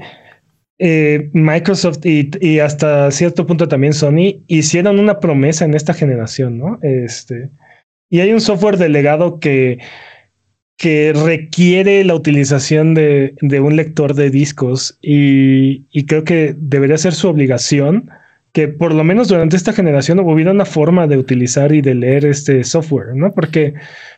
eh, 0.79 1.29
Microsoft 1.33 2.03
y, 2.03 2.31
y 2.41 2.59
hasta 2.59 3.11
cierto 3.11 3.45
punto 3.45 3.67
también 3.67 3.93
Sony 3.93 4.43
hicieron 4.47 4.99
una 4.99 5.19
promesa 5.19 5.65
en 5.65 5.75
esta 5.75 5.93
generación, 5.93 6.57
¿no? 6.57 6.79
Este, 6.81 7.51
y 8.09 8.19
hay 8.21 8.33
un 8.33 8.41
software 8.41 8.77
delegado 8.77 9.39
que 9.39 9.77
que 10.77 11.11
requiere 11.13 12.03
la 12.03 12.13
utilización 12.13 12.93
de, 12.93 13.33
de 13.41 13.59
un 13.59 13.75
lector 13.75 14.13
de 14.13 14.29
discos 14.29 14.97
y, 15.01 15.83
y, 15.91 16.05
creo 16.05 16.23
que 16.23 16.55
debería 16.55 16.99
ser 16.99 17.15
su 17.15 17.27
obligación 17.27 18.11
que 18.51 18.67
por 18.67 18.93
lo 18.93 19.03
menos 19.03 19.27
durante 19.27 19.55
esta 19.55 19.73
generación 19.73 20.19
hubiera 20.19 20.51
una 20.51 20.65
forma 20.65 21.07
de 21.07 21.17
utilizar 21.17 21.73
y 21.73 21.81
de 21.81 21.95
leer 21.95 22.25
este 22.25 22.63
software, 22.63 23.15
¿no? 23.15 23.31
Porque, 23.31 23.73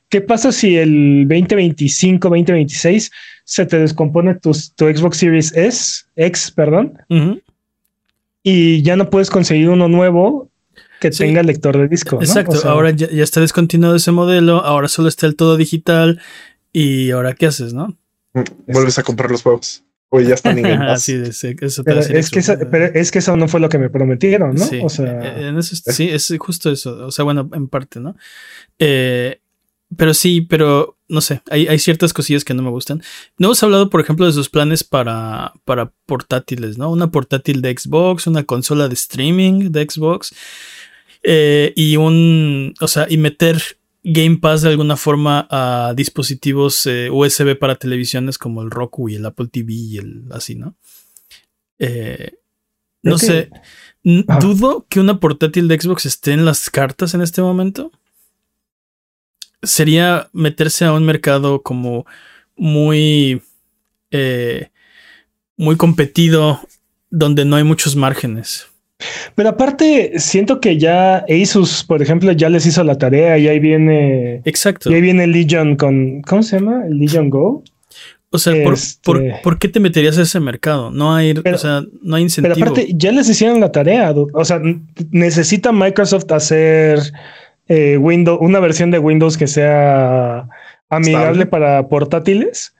¿qué 0.10 0.22
pasa 0.22 0.52
si 0.52 0.78
el 0.78 1.28
2025, 1.28 2.28
2026 2.30 3.12
se 3.44 3.66
te 3.66 3.80
descompone 3.80 4.36
tu, 4.36 4.52
tu 4.76 4.86
Xbox 4.86 5.18
Series 5.18 5.56
S, 5.56 6.04
X, 6.16 6.52
perdón, 6.52 7.00
y 8.44 8.82
ya 8.82 8.96
no 8.96 9.10
puedes 9.10 9.30
conseguir 9.30 9.70
uno 9.70 9.88
nuevo 9.88 10.50
que 11.00 11.10
tenga 11.10 11.42
lector 11.44 11.78
de 11.78 11.88
disco. 11.88 12.20
Exacto, 12.22 12.60
ahora 12.68 12.92
ya, 12.92 13.08
está 13.24 13.42
descontinuado 13.42 13.96
ese 13.96 14.12
modelo, 14.12 14.64
ahora 14.64 14.88
solo 14.88 15.08
está 15.08 15.26
el 15.28 15.36
todo 15.36 15.58
digital 15.58 16.22
y 16.72 17.12
ahora 17.12 17.34
qué 17.34 17.48
haces, 17.48 17.74
¿no? 17.74 17.98
Mm, 18.34 18.72
vuelves 18.72 19.00
a 19.00 19.04
comprar 19.04 19.32
los 19.32 19.42
juegos. 19.42 19.84
O 20.12 20.20
ya 20.20 20.34
están 20.34 20.58
en 20.58 20.98
sí, 21.00 21.22
eso 21.62 21.84
pero, 21.84 22.00
es 22.00 22.32
que 22.32 22.42
pero 22.72 22.86
es 22.86 23.12
que 23.12 23.20
eso 23.20 23.38
no 23.38 23.48
fue 23.48 23.60
lo 23.60 23.70
que 23.70 23.78
me 23.78 23.90
prometieron, 23.90 24.56
¿no? 24.56 24.66
Sí, 24.66 24.80
o 24.84 24.90
sea, 24.90 25.20
eh, 25.24 25.54
sí, 25.62 26.10
es 26.10 26.34
justo 26.40 26.72
eso. 26.72 27.06
O 27.06 27.12
sea, 27.12 27.24
bueno, 27.24 27.48
en 27.54 27.68
parte, 27.68 28.00
¿no? 28.00 28.16
Eh, 28.80 29.40
pero 29.96 30.16
sí, 30.16 30.42
pero 30.42 30.98
no 31.08 31.22
sé, 31.22 31.42
hay, 31.50 31.68
hay, 31.68 31.80
ciertas 31.80 32.14
cosillas 32.14 32.44
que 32.44 32.56
no 32.56 32.64
me 32.64 32.70
gustan. 32.70 33.04
No 33.38 33.48
hemos 33.48 33.62
hablado, 33.64 33.90
por 33.90 34.02
ejemplo, 34.02 34.26
de 34.26 34.32
sus 34.32 34.50
planes 34.50 34.84
para, 34.84 35.54
para 35.66 35.92
portátiles, 36.06 36.78
¿no? 36.78 36.92
Una 36.92 37.12
portátil 37.12 37.62
de 37.62 37.76
Xbox, 37.78 38.28
una 38.28 38.44
consola 38.44 38.88
de 38.88 38.94
streaming 38.94 39.72
de 39.72 39.88
Xbox 39.90 40.34
eh, 41.24 41.74
y 41.76 41.98
un, 41.98 42.74
o 42.80 42.88
sea, 42.88 43.08
y 43.10 43.18
meter 43.18 43.79
Game 44.04 44.38
Pass 44.38 44.62
de 44.62 44.70
alguna 44.70 44.96
forma 44.96 45.48
a 45.50 45.94
dispositivos 45.96 46.86
eh, 46.86 47.10
USB 47.12 47.58
para 47.58 47.76
televisiones 47.76 48.38
como 48.38 48.62
el 48.62 48.72
Roku 48.72 49.10
y 49.10 49.16
el 49.16 49.26
Apple 49.26 49.48
TV 49.52 49.74
y 49.74 49.98
el 49.98 50.24
así, 50.32 50.56
¿no? 50.56 50.76
Eh, 51.80 52.34
no 53.02 53.18
sé, 53.18 53.50
dudo 54.04 54.86
que 54.90 55.00
una 55.00 55.20
portátil 55.20 55.68
de 55.68 55.80
Xbox 55.80 56.06
esté 56.06 56.34
en 56.34 56.46
las 56.46 56.70
cartas 56.70 57.14
en 57.14 57.22
este 57.22 57.42
momento 57.42 57.92
sería 59.62 60.30
meterse 60.34 60.86
a 60.86 60.94
un 60.94 61.06
mercado 61.06 61.62
como 61.62 62.06
muy, 62.56 63.42
eh, 64.12 64.70
muy 65.58 65.78
competido, 65.78 66.62
donde 67.10 67.46
no 67.46 67.56
hay 67.56 67.64
muchos 67.64 67.96
márgenes. 67.96 68.69
Pero 69.36 69.50
aparte, 69.50 70.14
siento 70.18 70.60
que 70.60 70.78
ya 70.78 71.26
Asus, 71.30 71.84
por 71.84 72.02
ejemplo, 72.02 72.32
ya 72.34 72.50
les 72.50 72.66
hizo 72.66 72.84
la 72.84 72.98
tarea 72.98 73.38
y 73.38 73.48
ahí 73.48 73.60
viene. 73.60 74.42
Exacto. 74.46 74.92
Y 74.92 74.96
ahí 74.96 75.02
viene 75.02 75.28
Legion 75.28 75.76
con. 75.76 76.22
¿Cómo 76.24 76.44
se 76.44 76.60
llama? 76.60 76.86
El 76.86 77.00
Legion 77.00 77.30
Go. 77.30 77.64
O 78.32 78.38
sea, 78.38 78.54
¿por, 78.64 78.74
este 78.74 79.42
qué 79.60 79.68
te 79.70 79.80
meterías 79.80 80.18
a 80.20 80.22
ese 80.22 80.40
mercado? 80.40 80.92
No 80.92 81.16
hay, 81.16 81.32
o 81.32 81.58
sea, 81.58 81.84
no 82.04 82.16
hay 82.16 82.24
incentivo. 82.24 82.54
Pero 82.54 82.72
aparte, 82.72 82.92
ya 82.94 83.12
les 83.12 83.28
hicieron 83.28 83.60
la 83.60 83.72
tarea. 83.72 84.14
O 84.34 84.46
sea, 84.46 84.62
necesita 85.10 85.72
Microsoft 85.72 86.32
hacer 86.32 87.00
eh, 87.68 87.98
Windows, 87.98 88.38
una 88.42 88.60
versión 88.60 88.92
de 88.92 89.00
Windows 89.00 89.36
que 89.36 89.48
sea 89.48 90.48
amigable 90.90 91.48
para 91.48 91.88
portátiles, 91.88 92.76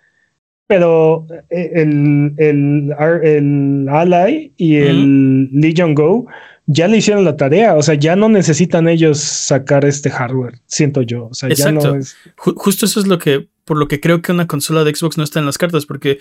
pero 0.70 1.26
eh, 1.50 1.72
el, 1.74 2.36
el, 2.38 2.94
el 3.24 3.90
Ally 3.90 4.54
y 4.56 4.76
el 4.76 5.50
Legion 5.52 5.96
Go 5.96 6.28
ya 6.68 6.88
le 6.88 6.98
hicieron 6.98 7.26
la 7.26 7.36
tarea, 7.36 7.74
o 7.74 7.82
sea, 7.82 7.96
ya 7.96 8.16
no 8.16 8.30
necesitan 8.30 8.88
ellos 8.88 9.20
sacar 9.20 9.84
este 9.84 10.12
hardware, 10.12 10.60
siento 10.68 11.02
yo. 11.02 11.26
O 11.26 11.34
sea, 11.34 11.50
ya 11.50 11.72
no 11.72 11.96
es... 11.96 12.16
Justo 12.36 12.86
eso 12.86 13.00
es 13.00 13.08
lo 13.08 13.18
que, 13.18 13.48
por 13.66 13.78
lo 13.78 13.88
que 13.88 14.00
creo 14.00 14.22
que 14.22 14.32
una 14.32 14.46
consola 14.46 14.84
de 14.84 14.94
Xbox 14.94 15.18
no 15.18 15.24
está 15.24 15.40
en 15.40 15.48
las 15.48 15.58
cartas, 15.58 15.88
porque, 15.88 16.20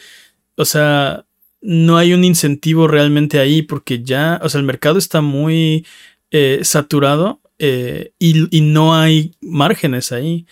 o 0.56 0.64
sea, 0.64 1.26
no 1.60 1.98
hay 1.98 2.14
un 2.14 2.24
incentivo 2.24 2.88
realmente 2.88 3.40
ahí, 3.40 3.60
porque 3.60 4.02
ya, 4.02 4.40
o 4.42 4.48
sea, 4.48 4.60
el 4.60 4.66
mercado 4.66 4.96
está 4.96 5.20
muy 5.20 5.84
eh, 6.30 6.60
saturado 6.62 7.42
eh, 7.58 8.12
y, 8.18 8.60
no 8.60 8.94
hay 8.94 9.36
márgenes 9.40 10.12
ahí. 10.12 10.46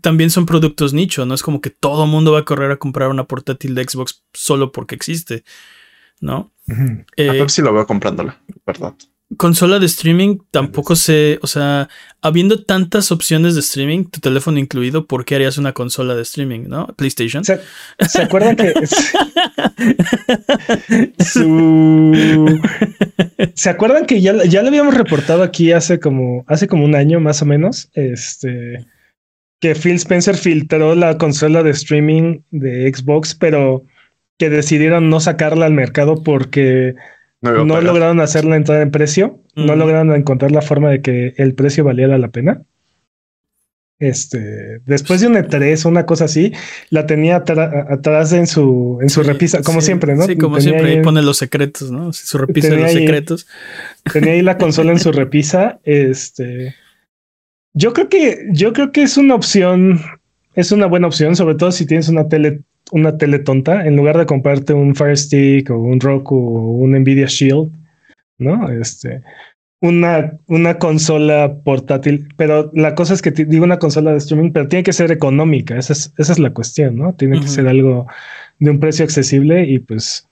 también 0.00 0.30
son 0.30 0.46
productos 0.46 0.92
nicho, 0.92 1.26
no 1.26 1.34
es 1.34 1.42
como 1.42 1.60
que 1.60 1.70
todo 1.70 2.04
el 2.04 2.10
mundo 2.10 2.32
va 2.32 2.40
a 2.40 2.44
correr 2.44 2.70
a 2.70 2.76
comprar 2.76 3.10
una 3.10 3.24
portátil 3.24 3.74
de 3.74 3.84
Xbox 3.84 4.24
solo 4.32 4.70
porque 4.70 4.94
existe, 4.94 5.44
¿no? 6.20 6.52
Eh, 7.16 7.40
a 7.40 7.62
lo 7.62 7.74
veo 7.74 7.86
comprándola, 7.86 8.40
¿verdad? 8.64 8.94
Consola 9.36 9.80
de 9.80 9.86
streaming 9.86 10.38
tampoco 10.52 10.94
sé, 10.94 11.40
o 11.42 11.48
sea, 11.48 11.88
habiendo 12.22 12.64
tantas 12.64 13.10
opciones 13.10 13.54
de 13.54 13.60
streaming, 13.60 14.04
tu 14.04 14.20
teléfono 14.20 14.60
incluido, 14.60 15.08
¿por 15.08 15.24
qué 15.24 15.34
harías 15.34 15.58
una 15.58 15.72
consola 15.72 16.14
de 16.14 16.22
streaming, 16.22 16.68
no? 16.68 16.86
PlayStation. 16.96 17.44
¿Se, 17.44 17.58
acuerdan 18.22 18.54
que 18.54 18.72
¿Se 23.54 23.68
acuerdan 23.68 24.06
que 24.06 24.20
ya, 24.20 24.44
ya 24.44 24.62
lo 24.62 24.68
habíamos 24.68 24.94
reportado 24.94 25.42
aquí 25.42 25.72
hace 25.72 25.98
como 25.98 26.44
hace 26.46 26.68
como 26.68 26.84
un 26.84 26.94
año 26.94 27.18
más 27.18 27.42
o 27.42 27.46
menos? 27.46 27.90
Este 27.94 28.86
que 29.60 29.74
Phil 29.74 29.96
Spencer 29.96 30.36
filtró 30.36 30.94
la 30.94 31.18
consola 31.18 31.62
de 31.62 31.70
streaming 31.70 32.40
de 32.50 32.92
Xbox, 32.94 33.34
pero 33.34 33.84
que 34.38 34.50
decidieron 34.50 35.08
no 35.08 35.20
sacarla 35.20 35.66
al 35.66 35.72
mercado 35.72 36.22
porque 36.22 36.94
no, 37.40 37.80
lograron 37.80 38.20
hacerla 38.20 38.56
entrar 38.56 38.82
en 38.82 38.90
precio, 38.90 39.40
no 39.54 39.76
lograron 39.76 40.14
encontrar 40.14 40.52
la 40.52 40.62
forma 40.62 40.90
de 40.90 41.02
que 41.02 41.34
el 41.36 41.54
precio 41.54 41.84
valiera 41.84 42.18
la 42.18 42.28
pena. 42.28 42.62
Este, 43.98 44.80
después 44.84 45.22
de 45.22 45.26
un 45.26 45.36
E3 45.36 45.86
una 45.86 46.04
cosa 46.04 46.26
así, 46.26 46.52
la 46.90 47.06
tenía 47.06 47.36
atrás 47.36 48.32
en 48.32 48.46
su, 48.46 48.98
en 49.00 49.08
su 49.08 49.22
repisa, 49.22 49.62
como 49.62 49.80
siempre, 49.80 50.14
¿no? 50.14 50.26
Sí, 50.26 50.36
como 50.36 50.60
siempre, 50.60 50.90
ahí 50.90 51.02
pone 51.02 51.22
los 51.22 51.38
secretos, 51.38 51.90
¿no? 51.90 52.12
Su 52.12 52.36
repisa 52.36 52.68
de 52.68 52.76
los 52.76 52.92
secretos. 52.92 53.46
Tenía 54.12 54.34
ahí 54.34 54.42
la 54.42 54.58
consola 54.58 54.92
en 54.92 54.98
su 54.98 55.12
repisa. 55.12 55.80
Este, 55.84 56.74
yo 57.72 57.94
creo 57.94 58.08
que, 58.10 58.46
yo 58.52 58.74
creo 58.74 58.92
que 58.92 59.02
es 59.02 59.16
una 59.16 59.34
opción, 59.34 60.00
es 60.54 60.72
una 60.72 60.86
buena 60.86 61.06
opción, 61.06 61.34
sobre 61.34 61.54
todo 61.54 61.72
si 61.72 61.86
tienes 61.86 62.10
una 62.10 62.28
tele 62.28 62.60
una 62.92 63.18
tele 63.18 63.38
tonta, 63.38 63.86
en 63.86 63.96
lugar 63.96 64.18
de 64.18 64.26
comprarte 64.26 64.72
un 64.72 64.94
Fire 64.94 65.16
Stick 65.16 65.70
o 65.70 65.78
un 65.78 66.00
Roku 66.00 66.36
o 66.36 66.72
un 66.76 66.92
Nvidia 66.92 67.26
Shield, 67.26 67.72
¿no? 68.38 68.68
Este, 68.70 69.22
una, 69.80 70.38
una 70.46 70.78
consola 70.78 71.56
portátil, 71.64 72.28
pero 72.36 72.70
la 72.74 72.94
cosa 72.94 73.14
es 73.14 73.22
que 73.22 73.30
digo 73.30 73.64
una 73.64 73.78
consola 73.78 74.12
de 74.12 74.18
streaming, 74.18 74.52
pero 74.52 74.68
tiene 74.68 74.82
que 74.82 74.92
ser 74.92 75.10
económica, 75.10 75.76
esa 75.76 75.92
es, 75.92 76.12
esa 76.16 76.32
es 76.32 76.38
la 76.38 76.52
cuestión, 76.52 76.96
¿no? 76.96 77.14
Tiene 77.14 77.40
que 77.40 77.48
ser 77.48 77.68
algo 77.68 78.06
de 78.58 78.70
un 78.70 78.80
precio 78.80 79.04
accesible 79.04 79.64
y 79.64 79.78
pues... 79.78 80.28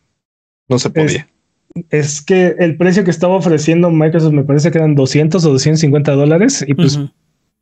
No 0.68 0.78
se 0.78 0.88
podía. 0.88 1.28
Es, 1.90 2.22
que 2.22 2.54
el 2.58 2.76
precio 2.76 3.04
que 3.04 3.10
estaba 3.10 3.34
ofreciendo 3.34 3.90
Microsoft 3.90 4.32
me 4.32 4.44
parece 4.44 4.70
que 4.70 4.78
eran 4.78 4.94
200 4.94 5.44
o 5.44 5.50
250 5.50 6.12
dólares 6.12 6.64
y 6.66 6.72
pues 6.72 6.98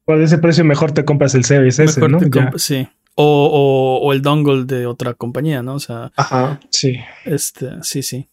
por 0.05 0.21
ese 0.21 0.39
precio 0.39 0.65
mejor 0.65 0.93
te 0.93 1.05
compras 1.05 1.35
el 1.35 1.45
Series 1.45 1.79
S, 1.79 2.01
¿no? 2.09 2.21
Sí. 2.57 2.87
O, 3.15 4.01
o, 4.03 4.13
el 4.13 4.23
dongle 4.23 4.65
de 4.65 4.87
otra 4.87 5.13
compañía, 5.15 5.63
¿no? 5.63 5.75
O 5.75 5.81
sea. 5.81 6.13
Ajá, 6.17 6.61
sí. 6.71 6.99
Este, 7.27 7.71
sí, 7.83 8.03
sí. 8.03 8.29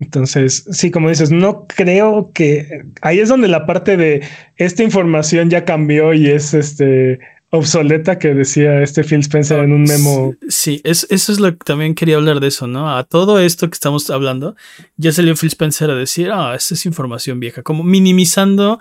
Entonces, 0.00 0.64
sí, 0.70 0.90
como 0.90 1.10
dices, 1.10 1.30
no 1.30 1.66
creo 1.66 2.32
que 2.32 2.84
ahí 3.02 3.18
es 3.18 3.28
donde 3.28 3.48
la 3.48 3.66
parte 3.66 3.98
de 3.98 4.22
esta 4.56 4.82
información 4.82 5.50
ya 5.50 5.66
cambió 5.66 6.14
y 6.14 6.28
es 6.28 6.54
este 6.54 7.20
obsoleta 7.50 8.18
que 8.18 8.32
decía 8.32 8.80
este 8.80 9.02
Phil 9.04 9.20
Spencer 9.20 9.58
en 9.58 9.72
un 9.72 9.82
memo. 9.82 10.34
Sí, 10.48 10.80
eso 10.84 11.06
es 11.10 11.40
lo 11.40 11.50
que 11.50 11.58
también 11.64 11.94
quería 11.94 12.16
hablar 12.16 12.40
de 12.40 12.46
eso, 12.46 12.66
¿no? 12.66 12.96
A 12.96 13.04
todo 13.04 13.40
esto 13.40 13.68
que 13.68 13.74
estamos 13.74 14.08
hablando, 14.08 14.56
ya 14.96 15.12
salió 15.12 15.34
Phil 15.36 15.48
Spencer 15.48 15.90
a 15.90 15.94
decir, 15.94 16.30
ah, 16.32 16.54
esta 16.54 16.74
es 16.74 16.86
información 16.86 17.40
vieja, 17.40 17.62
como 17.62 17.82
minimizando 17.82 18.78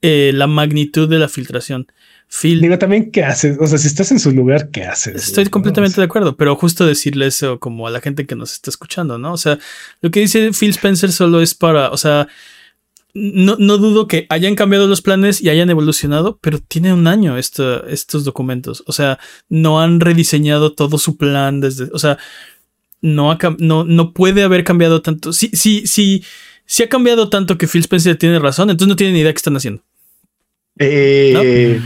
eh, 0.00 0.30
la 0.34 0.46
magnitud 0.46 1.08
de 1.08 1.18
la 1.18 1.28
filtración. 1.28 1.86
Digo 2.40 2.78
también, 2.78 3.10
¿qué 3.10 3.22
haces? 3.24 3.58
O 3.60 3.66
sea, 3.66 3.76
si 3.76 3.86
estás 3.86 4.10
en 4.10 4.18
su 4.18 4.30
lugar, 4.32 4.70
¿qué 4.70 4.84
haces? 4.84 5.28
Estoy 5.28 5.46
completamente 5.46 6.00
de 6.00 6.06
acuerdo, 6.06 6.36
pero 6.36 6.56
justo 6.56 6.86
decirle 6.86 7.26
eso 7.26 7.60
como 7.60 7.86
a 7.86 7.90
la 7.90 8.00
gente 8.00 8.26
que 8.26 8.34
nos 8.34 8.52
está 8.52 8.70
escuchando, 8.70 9.18
¿no? 9.18 9.34
O 9.34 9.36
sea, 9.36 9.58
lo 10.00 10.10
que 10.10 10.20
dice 10.20 10.50
Phil 10.52 10.70
Spencer 10.70 11.12
solo 11.12 11.42
es 11.42 11.54
para, 11.54 11.90
o 11.90 11.96
sea, 11.98 12.28
no, 13.12 13.56
no 13.58 13.76
dudo 13.76 14.08
que 14.08 14.26
hayan 14.30 14.54
cambiado 14.54 14.86
los 14.86 15.02
planes 15.02 15.42
y 15.42 15.50
hayan 15.50 15.68
evolucionado, 15.68 16.38
pero 16.40 16.58
tiene 16.58 16.94
un 16.94 17.06
año 17.06 17.36
estos 17.36 18.24
documentos. 18.24 18.82
O 18.86 18.92
sea, 18.92 19.18
no 19.50 19.82
han 19.82 20.00
rediseñado 20.00 20.72
todo 20.72 20.96
su 20.96 21.18
plan 21.18 21.60
desde, 21.60 21.90
o 21.92 21.98
sea, 21.98 22.16
no, 23.02 23.36
no, 23.58 23.84
no 23.84 24.12
puede 24.14 24.42
haber 24.42 24.64
cambiado 24.64 25.02
tanto. 25.02 25.34
Sí, 25.34 25.50
sí, 25.52 25.86
sí, 25.86 26.24
sí 26.64 26.82
ha 26.82 26.88
cambiado 26.88 27.28
tanto 27.28 27.58
que 27.58 27.68
Phil 27.68 27.82
Spencer 27.82 28.16
tiene 28.16 28.38
razón, 28.38 28.70
entonces 28.70 28.88
no 28.88 28.96
tiene 28.96 29.12
ni 29.12 29.20
idea 29.20 29.32
qué 29.32 29.36
están 29.36 29.56
haciendo. 29.56 29.82
Eh, 30.78 31.78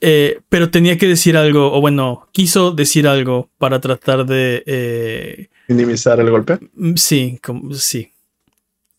eh, 0.00 0.40
pero 0.48 0.70
tenía 0.70 0.96
que 0.96 1.06
decir 1.06 1.36
algo, 1.36 1.72
o 1.72 1.80
bueno, 1.80 2.28
quiso 2.32 2.72
decir 2.72 3.06
algo 3.06 3.50
para 3.58 3.80
tratar 3.80 4.24
de... 4.26 4.62
Eh, 4.66 5.48
Minimizar 5.68 6.18
el 6.20 6.30
golpe. 6.30 6.58
Mm, 6.74 6.94
sí, 6.96 7.38
sí. 7.72 8.12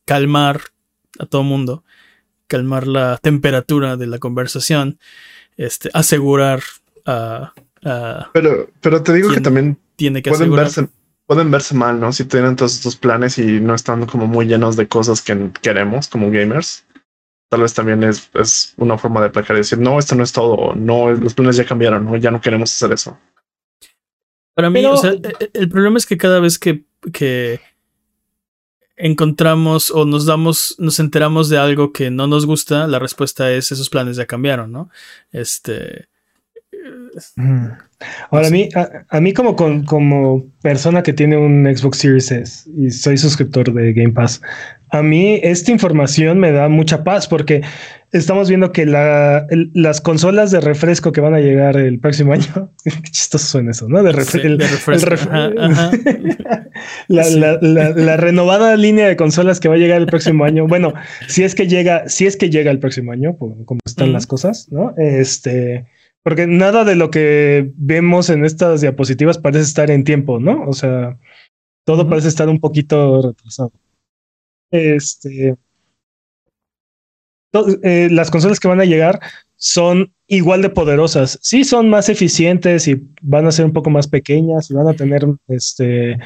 Calmar 0.06 0.62
a 1.20 1.26
todo 1.26 1.44
mundo, 1.44 1.84
calmar 2.48 2.88
la 2.88 3.18
temperatura 3.22 3.98
de 3.98 4.08
la 4.08 4.20
conversación, 4.20 5.00
este, 5.58 5.90
asegurar 5.94 6.62
a. 7.06 7.54
a 7.84 8.30
Pero, 8.34 8.70
pero 8.82 9.04
te 9.04 9.14
digo 9.14 9.30
que 9.30 9.36
¿Quién 9.36 9.44
también 9.44 9.78
tiene 9.96 10.22
que 10.22 10.30
pueden 10.30 10.44
asegurar. 10.44 10.66
verse, 10.66 10.88
pueden 11.26 11.52
verse 11.52 11.76
mal, 11.76 12.00
¿no? 12.00 12.12
Si 12.14 12.26
tienen 12.26 12.56
todos 12.56 12.76
estos 12.76 12.96
planes 12.96 13.38
y 13.38 13.60
no 13.60 13.76
están 13.76 14.06
como 14.06 14.28
muy 14.28 14.46
llenos 14.46 14.76
de 14.76 14.88
cosas 14.88 15.22
que 15.22 15.52
queremos 15.62 16.08
como 16.08 16.32
gamers. 16.32 16.86
Tal 17.52 17.62
vez 17.64 17.74
también 17.74 18.02
es, 18.04 18.32
es 18.34 18.74
una 18.78 18.98
forma 18.98 19.22
de 19.22 19.30
placar 19.30 19.58
y 19.58 19.60
decir, 19.60 19.78
no, 19.78 20.00
esto 20.00 20.16
no 20.16 20.24
es 20.24 20.32
todo, 20.32 20.74
no, 20.74 21.12
los 21.12 21.34
planes 21.34 21.58
ya 21.58 21.66
cambiaron, 21.66 22.06
¿no? 22.06 22.16
ya 22.16 22.32
no 22.32 22.40
queremos 22.40 22.72
hacer 22.74 22.94
eso. 22.94 23.20
Para 24.54 24.70
mí, 24.70 24.80
Pero- 24.80 24.94
o 24.94 24.98
sea, 24.98 25.12
e- 25.12 25.22
e- 25.40 25.50
el 25.54 25.68
problema 25.68 25.98
es 25.98 26.06
que 26.06 26.16
cada 26.18 26.40
vez 26.40 26.58
que, 26.58 26.86
que 27.12 27.60
encontramos 28.96 29.92
o 29.92 30.06
nos 30.06 30.26
damos, 30.26 30.76
nos 30.80 31.00
enteramos 31.00 31.50
de 31.50 31.58
algo 31.58 31.92
que 31.92 32.10
no 32.10 32.26
nos 32.28 32.46
gusta, 32.46 32.88
la 32.88 33.00
respuesta 33.00 33.52
es 33.52 33.72
esos 33.72 33.90
planes 33.90 34.16
ya 34.18 34.26
cambiaron, 34.26 34.72
¿no? 34.72 34.90
Este. 35.32 36.08
Mm. 37.36 37.68
Ahora, 38.32 38.48
a 38.48 38.50
mí, 38.50 38.70
a, 38.76 39.06
a 39.10 39.22
mí 39.22 39.34
como, 39.34 39.56
con- 39.56 39.84
como 39.86 40.46
persona 40.62 41.04
que 41.04 41.14
tiene 41.14 41.38
un 41.38 41.66
Xbox 41.76 41.98
Series 41.98 42.32
S 42.32 42.70
y 42.78 42.90
soy 42.92 43.18
suscriptor 43.18 43.74
de 43.74 43.94
Game 43.94 44.14
Pass, 44.14 44.42
a 44.92 45.02
mí 45.02 45.40
esta 45.42 45.72
información 45.72 46.40
me 46.40 46.52
da 46.52 46.68
mucha 46.70 47.04
paz 47.04 47.28
porque 47.28 47.62
estamos 48.12 48.50
viendo 48.50 48.72
que 48.74 48.86
la, 48.86 49.46
el- 49.50 49.72
las 49.74 50.02
consolas 50.02 50.52
de 50.52 50.60
refresco 50.60 51.12
que 51.14 51.22
van 51.22 51.34
a 51.34 51.40
llegar 51.40 51.78
el 51.78 52.00
próximo 52.00 52.34
año, 52.34 52.72
qué 52.84 52.92
chistoso 53.10 53.46
suena 53.46 53.72
eso, 53.72 53.88
¿no? 53.88 54.04
De, 54.04 54.12
ref- 54.12 54.26
Sí, 54.32 54.40
el- 54.44 54.58
de 54.58 54.68
refresco, 54.68 55.12
el 55.12 55.18
ref- 55.18 55.28
ajá, 55.30 55.52
ajá. 55.60 55.92
la, 57.08 57.24
Sí. 57.24 57.40
la- 57.40 57.58
la- 57.62 57.90
la 57.92 58.18
renovada 58.18 58.76
línea 58.76 59.08
de 59.08 59.16
consolas 59.16 59.60
que 59.60 59.70
va 59.70 59.76
a 59.76 59.78
llegar 59.78 60.00
el 60.02 60.08
próximo 60.08 60.44
año. 60.44 60.68
Bueno, 60.68 60.94
si 61.28 61.44
es 61.44 61.56
que 61.56 61.68
llega, 61.68 62.10
si 62.10 62.26
es 62.26 62.36
que 62.38 62.50
llega 62.50 62.72
el 62.72 62.80
próximo 62.80 63.12
año, 63.14 63.38
como 63.38 63.56
están 63.86 64.12
las 64.14 64.28
cosas, 64.28 64.68
¿no? 64.72 64.94
Este, 64.98 65.86
porque 66.24 66.48
nada 66.48 66.84
de 66.84 66.96
lo 66.96 67.10
que 67.12 67.72
vemos 67.78 68.30
en 68.30 68.44
estas 68.46 68.82
diapositivas 68.82 69.38
parece 69.38 69.64
estar 69.64 69.90
en 69.90 70.04
tiempo, 70.04 70.40
¿no? 70.40 70.66
O 70.68 70.74
sea, 70.74 71.18
todo 71.86 72.10
parece 72.10 72.28
estar 72.28 72.48
un 72.50 72.60
poquito 72.60 73.22
retrasado. 73.22 73.72
Este, 74.72 75.56
eh, 77.84 78.08
las 78.12 78.32
consolas 78.32 78.60
que 78.60 78.68
van 78.68 78.80
a 78.80 78.86
llegar 78.86 79.20
son 79.58 80.14
igual 80.28 80.62
de 80.62 80.70
poderosas. 80.70 81.38
Sí, 81.42 81.64
son 81.64 81.90
más 81.90 82.10
eficientes 82.10 82.88
y 82.88 83.02
van 83.22 83.46
a 83.46 83.52
ser 83.52 83.66
un 83.66 83.74
poco 83.74 83.90
más 83.90 84.08
pequeñas 84.08 84.72
y 84.72 84.74
van 84.74 84.88
a 84.88 84.94
tener 84.94 85.26
este 85.50 86.18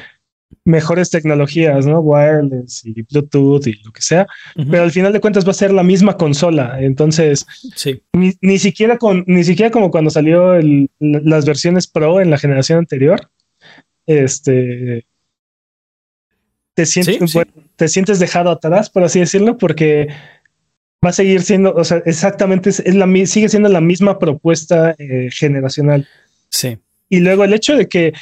mejores 0.64 1.10
tecnologías, 1.10 1.86
¿no? 1.86 1.98
Wireless 2.00 2.82
y 2.84 3.02
Bluetooth 3.02 3.66
y 3.66 3.72
lo 3.82 3.90
que 3.92 4.00
sea, 4.00 4.26
pero 4.70 4.84
al 4.84 4.92
final 4.92 5.12
de 5.12 5.20
cuentas 5.20 5.44
va 5.44 5.50
a 5.50 5.54
ser 5.54 5.72
la 5.72 5.82
misma 5.82 6.16
consola. 6.16 6.78
Entonces, 6.80 7.44
Sí. 7.74 8.00
ni, 8.12 8.32
ni 8.40 8.58
siquiera 8.58 8.96
con, 8.96 9.24
ni 9.26 9.42
siquiera 9.42 9.72
como 9.72 9.90
cuando 9.90 10.08
salió 10.10 10.54
el- 10.54 10.88
las 11.00 11.44
versiones 11.46 11.88
Pro 11.88 12.20
en 12.20 12.30
la 12.30 12.38
generación 12.38 12.78
anterior, 12.78 13.28
este 14.06 15.04
te 16.76 16.84
sientes, 16.84 17.16
Sí, 17.16 17.26
sí. 17.26 17.38
bueno, 17.38 17.52
te 17.76 17.88
sientes 17.88 18.18
dejado 18.18 18.50
atrás, 18.50 18.90
por 18.90 19.02
así 19.02 19.18
decirlo, 19.18 19.56
porque 19.56 20.08
va 21.02 21.08
a 21.08 21.12
seguir 21.12 21.40
siendo, 21.40 21.74
o 21.74 21.84
sea, 21.84 22.02
exactamente 22.04 22.68
es, 22.68 22.80
es 22.80 22.94
la 22.94 23.06
sigue 23.26 23.48
siendo 23.48 23.70
la 23.70 23.80
misma 23.80 24.18
propuesta 24.18 24.94
eh, 24.98 25.30
generacional. 25.32 26.06
Sí. 26.50 26.76
Y 27.08 27.20
luego 27.20 27.44
el 27.44 27.54
hecho 27.54 27.74
de 27.76 27.88
que 27.88 28.12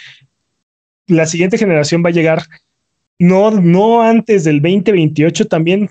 la 1.09 1.27
siguiente 1.27 1.59
generación 1.59 2.05
va 2.05 2.11
a 2.11 2.13
llegar 2.13 2.45
no, 3.19 3.51
no 3.51 4.03
antes 4.03 4.45
del 4.45 4.63
2028 4.63 5.47
también 5.47 5.91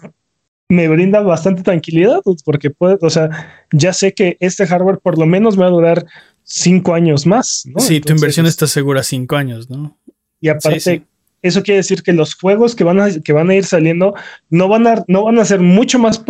me 0.69 0.87
brinda 0.87 1.19
bastante 1.19 1.63
tranquilidad, 1.63 2.21
pues, 2.23 2.43
porque 2.43 2.69
puede, 2.69 2.97
o 3.01 3.09
sea, 3.09 3.65
ya 3.73 3.91
sé 3.91 4.13
que 4.13 4.37
este 4.39 4.65
hardware 4.65 4.99
por 4.99 5.19
lo 5.19 5.25
menos 5.25 5.57
me 5.57 5.63
va 5.63 5.67
a 5.67 5.71
durar 5.71 6.05
cinco 6.45 6.93
años 6.93 7.25
más. 7.25 7.63
¿no? 7.65 7.81
sí, 7.81 7.99
tu 7.99 8.13
inversión 8.13 8.45
está 8.45 8.67
segura 8.67 9.03
cinco 9.03 9.35
años, 9.35 9.69
¿no? 9.69 9.97
Y 10.39 10.47
aparte, 10.47 10.79
Sí, 10.79 10.97
sí. 10.97 11.03
Eso 11.43 11.61
quiere 11.61 11.77
decir 11.77 12.01
que 12.01 12.13
los 12.13 12.33
juegos 12.33 12.73
que 12.75 12.83
van 12.83 12.99
a, 12.99 13.09
que 13.21 13.33
van 13.33 13.49
a 13.51 13.55
ir 13.55 13.65
saliendo 13.65 14.15
no 14.49 14.67
van 14.67 14.87
a, 14.87 15.03
no 15.07 15.23
van 15.25 15.37
a 15.37 15.45
ser 15.45 15.59
mucho 15.59 15.99
más, 15.99 16.23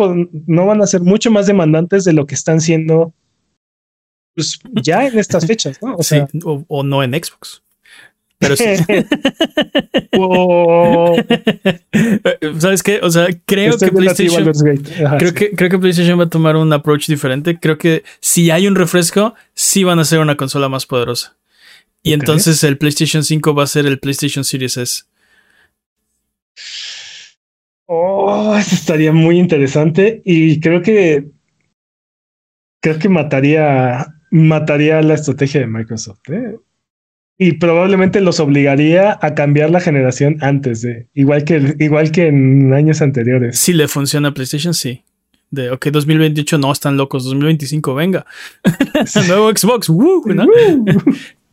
no 0.46 0.66
van 0.66 0.82
a 0.82 0.86
ser 0.86 1.00
mucho 1.00 1.30
más 1.30 1.46
demandantes 1.46 2.04
de 2.04 2.12
lo 2.12 2.26
que 2.26 2.34
están 2.34 2.60
siendo 2.60 3.14
pues, 4.34 4.58
ya 4.82 5.06
en 5.06 5.18
estas 5.18 5.46
fechas, 5.46 5.80
¿no? 5.80 5.94
O 5.96 6.02
Sí, 6.02 6.16
sea, 6.16 6.28
o, 6.44 6.64
o 6.68 6.82
no 6.82 7.02
en 7.02 7.12
Xbox. 7.14 7.62
Pero 8.38 8.56
sí. 8.56 8.64
o- 10.18 11.16
¿Sabes 12.58 12.82
qué? 12.82 13.00
O 13.02 13.10
sea, 13.10 13.28
creo 13.46 13.70
Estoy 13.70 13.90
que 13.90 13.96
PlayStation. 13.96 14.52
Ajá, 15.06 15.18
Creo 15.18 15.28
sí. 15.30 15.34
que, 15.36 15.50
creo 15.52 15.70
que 15.70 15.78
PlayStation 15.78 16.18
va 16.18 16.24
a 16.24 16.28
tomar 16.30 16.56
un 16.56 16.72
approach 16.72 17.06
diferente. 17.06 17.58
Creo 17.58 17.78
que 17.78 18.02
si 18.20 18.50
hay 18.50 18.66
un 18.66 18.74
refresco, 18.74 19.34
sí 19.54 19.84
van 19.84 19.98
a 19.98 20.04
ser 20.04 20.18
una 20.20 20.36
consola 20.36 20.68
más 20.68 20.86
poderosa. 20.86 21.36
Y 22.04 22.12
entonces 22.12 22.62
el 22.62 22.76
PlayStation 22.76 23.24
5 23.24 23.54
va 23.54 23.64
a 23.64 23.66
ser 23.66 23.86
el 23.86 23.98
PlayStation 23.98 24.44
Series 24.44 24.76
S. 24.76 25.02
Oh, 27.86 28.54
eso 28.56 28.74
estaría 28.74 29.10
muy 29.10 29.38
interesante 29.38 30.20
y 30.24 30.60
creo 30.60 30.82
que 30.82 31.30
creo 32.80 32.98
que 32.98 33.08
mataría 33.08 34.06
mataría 34.30 35.00
la 35.00 35.14
estrategia 35.14 35.60
de 35.60 35.66
Microsoft 35.66 36.20
¿eh? 36.30 36.56
y 37.38 37.52
probablemente 37.52 38.20
los 38.20 38.38
obligaría 38.38 39.18
a 39.20 39.34
cambiar 39.34 39.70
la 39.70 39.80
generación 39.80 40.36
antes 40.40 40.82
de 40.82 41.08
igual 41.14 41.44
que 41.44 41.74
igual 41.78 42.12
que 42.12 42.28
en 42.28 42.72
años 42.74 43.00
anteriores. 43.00 43.58
Si 43.58 43.72
le 43.72 43.88
funciona 43.88 44.28
a 44.28 44.34
PlayStation, 44.34 44.74
sí. 44.74 45.02
De, 45.50 45.70
ok, 45.70 45.86
2028 45.86 46.58
no, 46.58 46.72
están 46.72 46.96
locos. 46.96 47.24
2025, 47.24 47.94
venga. 47.94 48.26
Nuevo 49.28 49.50
Xbox, 49.50 49.88
¡woo! 49.88 50.22
¿no? 50.26 50.46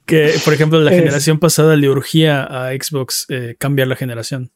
Que, 0.06 0.34
por 0.44 0.54
ejemplo, 0.54 0.80
la 0.82 0.92
Es- 0.94 0.98
generación 0.98 1.40
pasada 1.40 1.76
le 1.76 1.90
urgía 1.90 2.44
a 2.44 2.72
Xbox 2.74 3.26
eh, 3.30 3.56
cambiar 3.58 3.88
la 3.88 3.96
generación, 3.96 4.52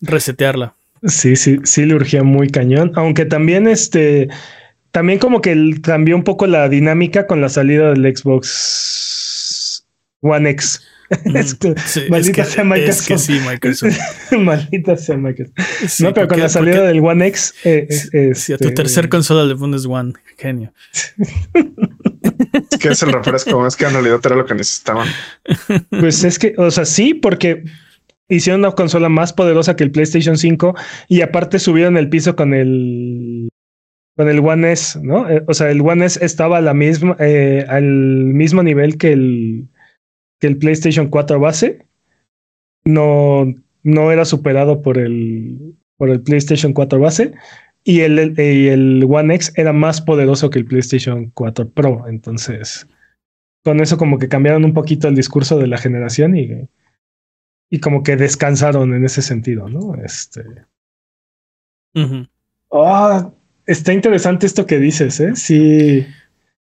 resetearla. 0.00 0.74
Sí, 1.04 1.36
sí, 1.36 1.58
sí 1.64 1.86
le 1.86 1.94
urgía 1.94 2.22
muy 2.22 2.48
cañón, 2.50 2.92
aunque 2.94 3.24
también 3.24 3.66
este, 3.66 4.28
también 4.90 5.18
como 5.18 5.40
que 5.40 5.76
cambió 5.82 6.14
un 6.14 6.24
poco 6.24 6.46
la 6.46 6.68
dinámica 6.68 7.26
con 7.26 7.40
la 7.40 7.48
salida 7.48 7.90
del 7.92 8.16
Xbox 8.16 9.86
One 10.20 10.50
X. 10.50 10.82
Es 11.34 11.54
que- 11.54 11.74
Sí, 11.86 12.02
maldita 12.08 12.42
es 12.42 12.48
que, 12.48 12.54
sea 12.54 12.62
es 12.62 12.68
Microsoft. 12.68 13.06
que 13.08 13.18
sí, 13.18 13.40
Microsoft. 13.48 13.98
Maldita 14.38 14.96
sea 14.96 15.16
Microsoft. 15.16 15.54
Sí, 15.88 16.04
no, 16.04 16.14
pero 16.14 16.28
con 16.28 16.38
la 16.40 16.48
salida 16.48 16.76
porque- 16.76 16.88
del 16.88 17.00
One 17.00 17.26
X, 17.26 17.54
eh, 17.64 17.88
eh, 18.12 18.34
Si 18.34 18.52
a 18.52 18.58
tu 18.58 18.64
este, 18.64 18.74
tercer 18.76 19.08
consola 19.08 19.44
le 19.44 19.56
pones 19.56 19.84
One, 19.86 20.12
genio. 20.38 20.72
Es 22.70 22.78
que 22.78 22.88
es 22.88 23.02
el 23.02 23.12
refresco, 23.12 23.66
es 23.66 23.76
que 23.76 23.84
en 23.86 23.92
realidad 23.92 24.20
era 24.24 24.36
lo 24.36 24.46
que 24.46 24.54
necesitaban. 24.54 25.08
Pues 25.90 26.24
es 26.24 26.38
que, 26.38 26.54
o 26.56 26.70
sea, 26.70 26.84
sí, 26.84 27.14
porque 27.14 27.64
hicieron 28.28 28.60
una 28.60 28.72
consola 28.72 29.08
más 29.08 29.32
poderosa 29.32 29.76
que 29.76 29.84
el 29.84 29.90
PlayStation 29.90 30.36
5 30.38 30.74
y 31.08 31.20
aparte 31.22 31.58
subieron 31.58 31.96
el 31.96 32.08
piso 32.08 32.36
con 32.36 32.54
el 32.54 33.48
con 34.16 34.28
el 34.28 34.40
One 34.40 34.72
S, 34.72 34.98
¿no? 35.02 35.28
Eh, 35.30 35.42
O 35.48 35.54
sea, 35.54 35.70
el 35.70 35.80
One 35.80 36.04
S 36.04 36.22
estaba 36.24 36.58
a 36.58 36.60
la 36.60 36.74
misma, 36.74 37.16
eh, 37.20 37.64
al 37.68 37.84
mismo 37.84 38.62
nivel 38.62 38.98
que 38.98 39.12
el 39.12 39.68
que 40.40 40.46
el 40.48 40.58
PlayStation 40.58 41.08
4 41.08 41.38
base. 41.38 41.86
No, 42.84 43.46
no 43.82 44.10
era 44.10 44.24
superado 44.24 44.82
por 44.82 44.98
el 44.98 45.76
por 45.96 46.08
el 46.10 46.22
PlayStation 46.22 46.72
4 46.72 46.98
base. 46.98 47.32
Y 47.84 48.00
el, 48.00 48.18
el- 48.18 48.38
el 48.38 49.06
One 49.08 49.34
X 49.36 49.52
era 49.56 49.72
más 49.72 50.00
poderoso 50.00 50.50
que 50.50 50.58
el 50.58 50.64
PlayStation 50.66 51.30
4 51.34 51.68
Pro. 51.70 52.06
Entonces, 52.08 52.86
con 53.64 53.80
eso 53.80 53.96
como 53.98 54.18
que 54.18 54.28
cambiaron 54.28 54.64
un 54.64 54.74
poquito 54.74 55.08
el 55.08 55.14
discurso 55.14 55.58
de 55.58 55.66
la 55.66 55.78
generación 55.78 56.36
y, 56.36 56.68
y 57.70 57.80
como 57.80 58.02
que 58.02 58.16
descansaron 58.16 58.94
en 58.94 59.04
ese 59.04 59.22
sentido, 59.22 59.68
¿no? 59.68 59.94
Este. 60.02 60.42
Ah, 62.72 63.30
está 63.66 63.92
interesante 63.92 64.46
esto 64.46 64.66
que 64.66 64.78
dices, 64.78 65.18
¿eh? 65.20 65.34
Sí, 65.36 66.06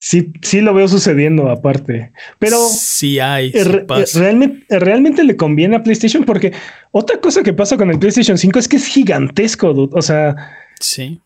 sí, 0.01 0.33
sí 0.43 0.61
lo 0.61 0.75
veo 0.75 0.89
sucediendo 0.89 1.49
aparte. 1.49 2.11
Pero 2.41 2.57
sí 2.69 3.21
hay. 3.21 3.53
sí 3.53 3.63
re- 3.63 3.85
pasa. 3.85 4.19
realmente, 4.19 4.79
realmente 4.81 5.23
le 5.23 5.37
conviene 5.37 5.77
a 5.77 5.83
PlayStation 5.85 6.25
porque 6.25 6.53
otra 6.91 7.21
cosa 7.21 7.43
que 7.45 7.53
pasa 7.53 7.77
con 7.77 7.91
el 7.91 7.99
PlayStation 8.01 8.37
5 8.37 8.59
es 8.59 8.67
que 8.67 8.77
es 8.77 8.87
gigantesco, 8.87 9.73
dude. 9.73 9.97
O 9.97 10.03
sea, 10.03 10.35
Sí. 10.81 11.21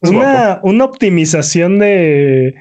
Una, 0.00 0.58
una 0.64 0.84
optimización 0.84 1.78
de, 1.78 2.56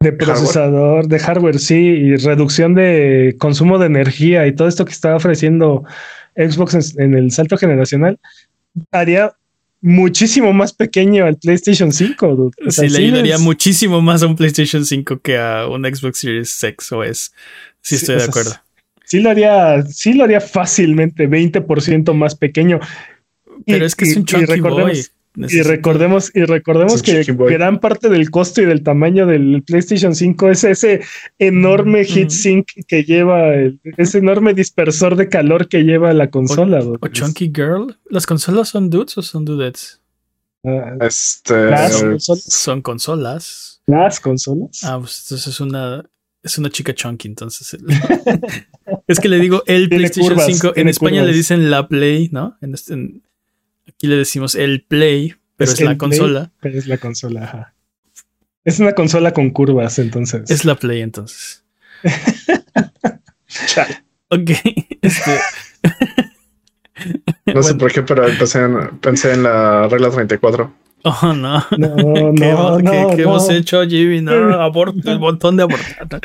de 0.00 0.12
procesador, 0.12 1.06
de 1.06 1.18
hardware, 1.20 1.60
sí, 1.60 1.76
y 1.76 2.16
reducción 2.16 2.74
de 2.74 3.36
consumo 3.38 3.78
de 3.78 3.86
energía 3.86 4.46
y 4.48 4.52
todo 4.54 4.66
esto 4.66 4.84
que 4.84 4.90
está 4.92 5.14
ofreciendo 5.14 5.84
Xbox 6.36 6.74
en, 6.96 7.02
en 7.02 7.14
el 7.14 7.30
salto 7.30 7.56
generacional 7.56 8.18
haría 8.90 9.32
muchísimo 9.86 10.52
más 10.52 10.72
pequeño 10.72 11.24
al 11.26 11.36
PlayStation 11.36 11.92
5. 11.92 12.26
dude. 12.34 12.50
O 12.66 12.70
sea, 12.72 12.88
sí, 12.88 12.90
le 12.90 13.04
ayudaría 13.06 13.38
muchísimo 13.38 14.02
más 14.02 14.22
a 14.22 14.26
un 14.26 14.34
PlayStation 14.34 14.84
5 14.84 15.20
que 15.20 15.38
a 15.38 15.68
un 15.68 15.84
Xbox 15.84 16.18
Series 16.18 16.62
X 16.64 16.90
o 16.92 17.04
S. 17.04 17.30
Sí, 17.80 17.90
Sí, 17.90 17.94
estoy 17.96 18.14
de 18.16 18.20
sea, 18.22 18.28
acuerdo. 18.28 18.54
Sí 19.04 19.20
lo 19.20 19.30
haría, 19.30 19.82
sí 19.86 20.14
lo 20.14 20.24
haría 20.24 20.40
fácilmente 20.40 21.28
20% 21.28 22.12
más 22.14 22.34
pequeño. 22.34 22.80
Y- 23.64 23.72
Pero 23.72 23.86
es 23.86 23.94
que 23.94 24.06
es 24.06 24.16
un 24.16 24.24
chunky 24.24 24.46
recordemos- 24.46 25.12
Y 25.36 25.60
recordemos, 25.62 26.30
y 26.34 26.44
recordemos 26.44 27.02
que 27.02 27.22
gran 27.24 27.78
parte 27.78 28.08
del 28.08 28.30
costo 28.30 28.62
y 28.62 28.64
del 28.64 28.82
tamaño 28.82 29.26
del 29.26 29.62
PlayStation 29.66 30.14
5 30.14 30.50
es 30.50 30.64
ese 30.64 31.02
enorme 31.38 32.02
Mm. 32.02 32.06
heatsink 32.06 32.66
que 32.88 33.04
lleva, 33.04 33.54
el- 33.54 33.80
ese 33.98 34.18
enorme 34.18 34.54
dispersor 34.54 35.16
de 35.16 35.28
calor 35.28 35.68
que 35.68 35.82
lleva 35.84 36.12
la 36.14 36.30
consola. 36.30 36.80
dude. 36.80 36.98
¿O 37.00 37.08
Chunky 37.08 37.52
Girl? 37.54 37.96
¿Las 38.08 38.26
consolas 38.26 38.68
son 38.70 38.88
dudes 38.90 39.16
o 39.18 39.22
son 39.22 39.44
dudettes? 39.44 40.00
Ah, 40.64 40.96
Este. 41.02 41.70
las, 41.70 42.02
consolas, 42.02 42.42
Son 42.44 42.82
consolas. 42.82 43.82
las 43.86 44.18
consolas. 44.20 44.80
Ah, 44.84 44.98
pues 45.00 45.22
entonces 45.24 45.46
es 45.54 45.60
una. 45.60 46.04
Es 46.42 46.58
una 46.58 46.70
chica 46.70 46.94
chunky, 46.94 47.26
entonces. 47.28 47.76
es 49.08 49.20
que 49.20 49.28
le 49.28 49.38
digo 49.40 49.62
el 49.66 49.88
PlayStation 49.88 50.34
curvas, 50.34 50.46
5. 50.46 50.72
En 50.76 50.88
España 50.88 51.18
curvas. 51.20 51.26
le 51.30 51.36
dicen 51.36 51.70
la 51.70 51.88
Play, 51.88 52.28
¿no? 52.32 52.56
En 52.60 52.72
este- 52.74 52.94
en- 52.94 53.22
aquí 53.96 54.06
le 54.06 54.16
decimos 54.16 54.54
el 54.54 54.82
Play, 54.84 55.34
pero 55.56 55.70
es, 55.72 55.80
la 55.80 55.86
Play, 55.88 55.96
consola. 55.98 56.52
pero 56.60 56.78
es 56.78 56.86
la 56.86 56.98
consola, 56.98 57.44
ajá. 57.44 57.74
Es 58.64 58.80
una 58.80 58.92
consola 58.92 59.32
con 59.32 59.50
curvas, 59.50 59.98
entonces. 59.98 60.50
Es 60.50 60.64
la 60.64 60.74
Play, 60.74 61.02
entonces. 61.02 61.64
Ok. 64.28 64.50
Este, 65.02 65.38
No 67.54 67.62
sé 67.62 67.74
por 67.76 67.92
qué, 67.92 68.02
pero 68.02 68.26
empecé 68.26 68.60
en- 68.64 68.98
pensé 68.98 69.32
en 69.34 69.42
la 69.44 69.86
regla 69.88 70.10
34. 70.10 70.74
oh, 71.04 71.32
no. 71.32 71.64
No, 71.78 71.96
¿Qué, 71.96 72.40
no, 72.40 72.50
hemos- 72.50 72.82
no, 72.82 72.90
qué- 72.90 73.06
qué 73.16 73.22
no. 73.22 73.28
hemos 73.30 73.48
hecho, 73.50 73.84
Jimmy? 73.86 74.20
No, 74.20 74.32
aborto, 74.60 75.12
el 75.12 75.18
botón 75.18 75.56
de 75.56 75.62
abortar. 75.62 76.20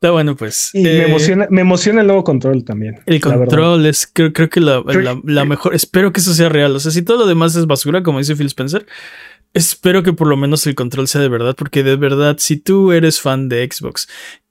Está 0.00 0.12
bueno, 0.12 0.36
pues. 0.36 0.70
Y 0.74 0.82
me 0.84 0.90
Eh, 0.90 1.06
emociona, 1.08 1.48
me 1.50 1.60
emociona 1.62 2.02
el 2.02 2.06
nuevo 2.06 2.22
control 2.22 2.64
también. 2.64 3.00
El 3.06 3.18
verdad. 3.18 3.36
control 3.46 3.84
es, 3.86 4.08
creo, 4.12 4.32
creo 4.32 4.48
que 4.48 4.60
la- 4.60 4.82
la 5.24 5.44
mejor. 5.44 5.74
Espero 5.74 6.12
que 6.12 6.20
eso 6.20 6.32
sea 6.34 6.48
real. 6.48 6.76
O 6.76 6.78
sea, 6.78 6.92
si 6.92 7.02
todo 7.02 7.16
lo 7.18 7.26
demás 7.26 7.56
es 7.56 7.66
basura, 7.66 8.04
como 8.04 8.18
dice 8.18 8.36
Phil 8.36 8.46
Spencer, 8.46 8.86
espero 9.54 10.04
que 10.04 10.12
por 10.12 10.28
lo 10.28 10.36
menos 10.36 10.64
el 10.68 10.76
control 10.76 11.08
sea 11.08 11.20
de 11.20 11.28
verdad. 11.28 11.56
Porque 11.58 11.82
de 11.82 11.96
verdad, 11.96 12.36
si 12.38 12.56
tú 12.58 12.92
eres 12.92 13.20
fan 13.20 13.48
de 13.48 13.68
Xbox 13.68 14.08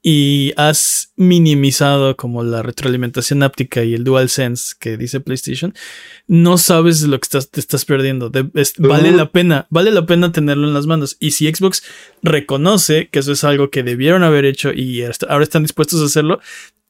y 0.10 0.54
has 0.56 1.12
minimizado 1.18 2.16
como 2.16 2.42
la 2.42 2.62
retroalimentación 2.64 3.44
áptica 3.44 3.84
y 3.84 3.94
el 3.94 4.06
DualSense 4.06 4.74
que 4.80 4.96
dice 4.96 5.20
PlayStation, 5.20 5.74
no 6.28 6.58
sabes 6.58 7.02
lo 7.02 7.20
que 7.20 7.26
estás, 7.26 7.52
te 7.52 7.60
estás 7.60 7.84
perdiendo. 7.84 8.30
De- 8.30 8.50
es- 8.54 8.76
vale 8.78 9.12
la 9.12 9.30
pena, 9.34 9.68
vale 9.70 9.92
la 9.92 10.06
pena 10.06 10.32
tenerlo 10.32 10.66
en 10.66 10.74
las 10.74 10.86
manos. 10.88 11.18
Y 11.20 11.32
si 11.32 11.54
Xbox 11.54 11.84
reconoce 12.24 13.10
que 13.10 13.20
eso 13.20 13.34
es 13.34 13.44
algo 13.44 13.70
que 13.70 13.84
debieron 13.84 14.24
haber 14.24 14.46
hecho 14.46 14.72
y 14.72 15.02
hasta 15.04 15.26
ahora 15.26 15.44
están 15.44 15.64
dispuestos 15.64 16.02
a 16.02 16.06
hacerlo, 16.06 16.40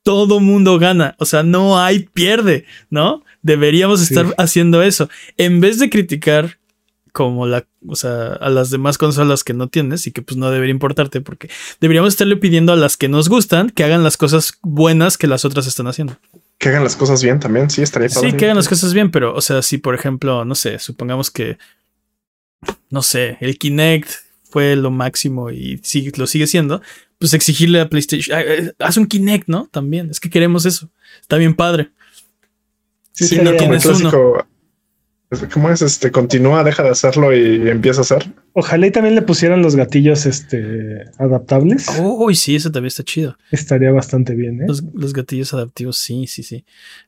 todo 0.03 0.39
mundo 0.39 0.78
gana. 0.78 1.15
O 1.18 1.26
sea, 1.26 1.41
no 1.41 1.80
hay 1.80 2.07
pierde, 2.13 2.65
¿no? 2.91 3.24
Deberíamos 3.41 4.01
Sí. 4.01 4.13
estar 4.13 4.36
haciendo 4.38 4.84
eso. 4.84 5.09
En 5.38 5.59
vez 5.59 5.80
de 5.80 5.89
criticar 5.89 6.59
como 7.18 7.47
la, 7.47 7.65
o 7.88 7.95
sea, 7.95 8.34
a 8.34 8.51
las 8.51 8.70
demás 8.70 8.99
consolas 8.99 9.43
que 9.43 9.55
no 9.55 9.70
tienes 9.70 10.05
y 10.05 10.11
que 10.11 10.22
pues 10.22 10.38
no 10.38 10.51
debería 10.51 10.72
importarte 10.72 11.20
porque 11.20 11.49
deberíamos 11.82 12.13
estarle 12.13 12.36
pidiendo 12.38 12.74
a 12.74 12.76
las 12.76 12.95
que 12.95 13.07
nos 13.09 13.28
gustan 13.28 13.72
que 13.72 13.84
hagan 13.84 14.03
las 14.03 14.18
cosas 14.18 14.53
buenas 14.61 15.18
que 15.18 15.26
las 15.26 15.43
otras 15.43 15.65
están 15.65 15.88
haciendo. 15.88 16.15
Que 16.59 16.70
hagan 16.70 16.84
las 16.84 16.95
cosas 16.95 17.24
bien 17.24 17.39
también, 17.39 17.72
sí, 17.72 17.82
estaría 17.82 18.07
Sí, 18.09 18.34
que 18.34 18.45
hagan 18.45 18.55
las 18.57 18.70
cosas 18.70 18.93
bien, 18.93 19.09
pero, 19.09 19.34
o 19.34 19.41
sea, 19.41 19.63
si 19.63 19.80
por 19.80 19.95
ejemplo, 19.95 20.45
no 20.45 20.53
sé, 20.53 20.78
supongamos 20.78 21.32
que, 21.32 21.57
no 22.91 23.01
sé, 23.01 23.38
el 23.41 23.57
Kinect 23.57 24.09
fue 24.51 24.76
lo 24.76 24.91
máximo 24.91 25.49
y 25.49 25.80
sigue- 25.84 26.11
lo 26.18 26.28
sigue 26.28 26.45
siendo, 26.45 26.84
pues 27.18 27.34
exigirle 27.34 27.82
a 27.82 27.89
PlayStation, 27.89 28.38
"Ah, 28.38 28.41
eh, 28.45 28.74
haz 28.78 28.97
un 28.97 29.07
Kinect, 29.07 29.47
¿no? 29.47 29.68
También, 29.72 30.11
es 30.11 30.20
que 30.20 30.30
queremos 30.30 30.68
eso. 30.68 30.88
Está 31.22 31.38
bien 31.38 31.55
padre. 31.55 31.89
Sí, 33.13 33.39
no 33.41 33.49
el 33.49 33.57
tienes 33.57 33.84
uno. 33.86 34.11
¿Cómo 35.54 35.70
es 35.70 35.82
este? 35.82 36.10
Continúa, 36.10 36.64
deja 36.64 36.84
de 36.84 36.90
hacerlo 36.90 37.36
y 37.36 37.70
empieza 37.70 38.00
a 38.00 38.04
hacer. 38.04 38.34
Ojalá 38.54 38.88
y 38.88 38.92
también 38.92 39.14
le 39.14 39.22
pusieran 39.22 39.62
los 39.62 39.76
gatillos 39.76 40.26
este, 40.26 41.04
adaptables. 41.18 41.88
Uy, 42.02 42.34
sí, 42.34 42.56
eso 42.56 42.72
también 42.72 42.88
está 42.88 43.04
chido. 43.04 43.38
Estaría 43.52 43.92
bastante 43.92 44.36
bien, 44.36 44.62
¿eh? 44.62 44.66
Los, 44.68 44.84
los 44.94 45.12
gatillos 45.12 45.54
adaptivos, 45.54 45.98
sí, 45.98 46.28
sí, 46.28 46.44
sí. 46.44 46.64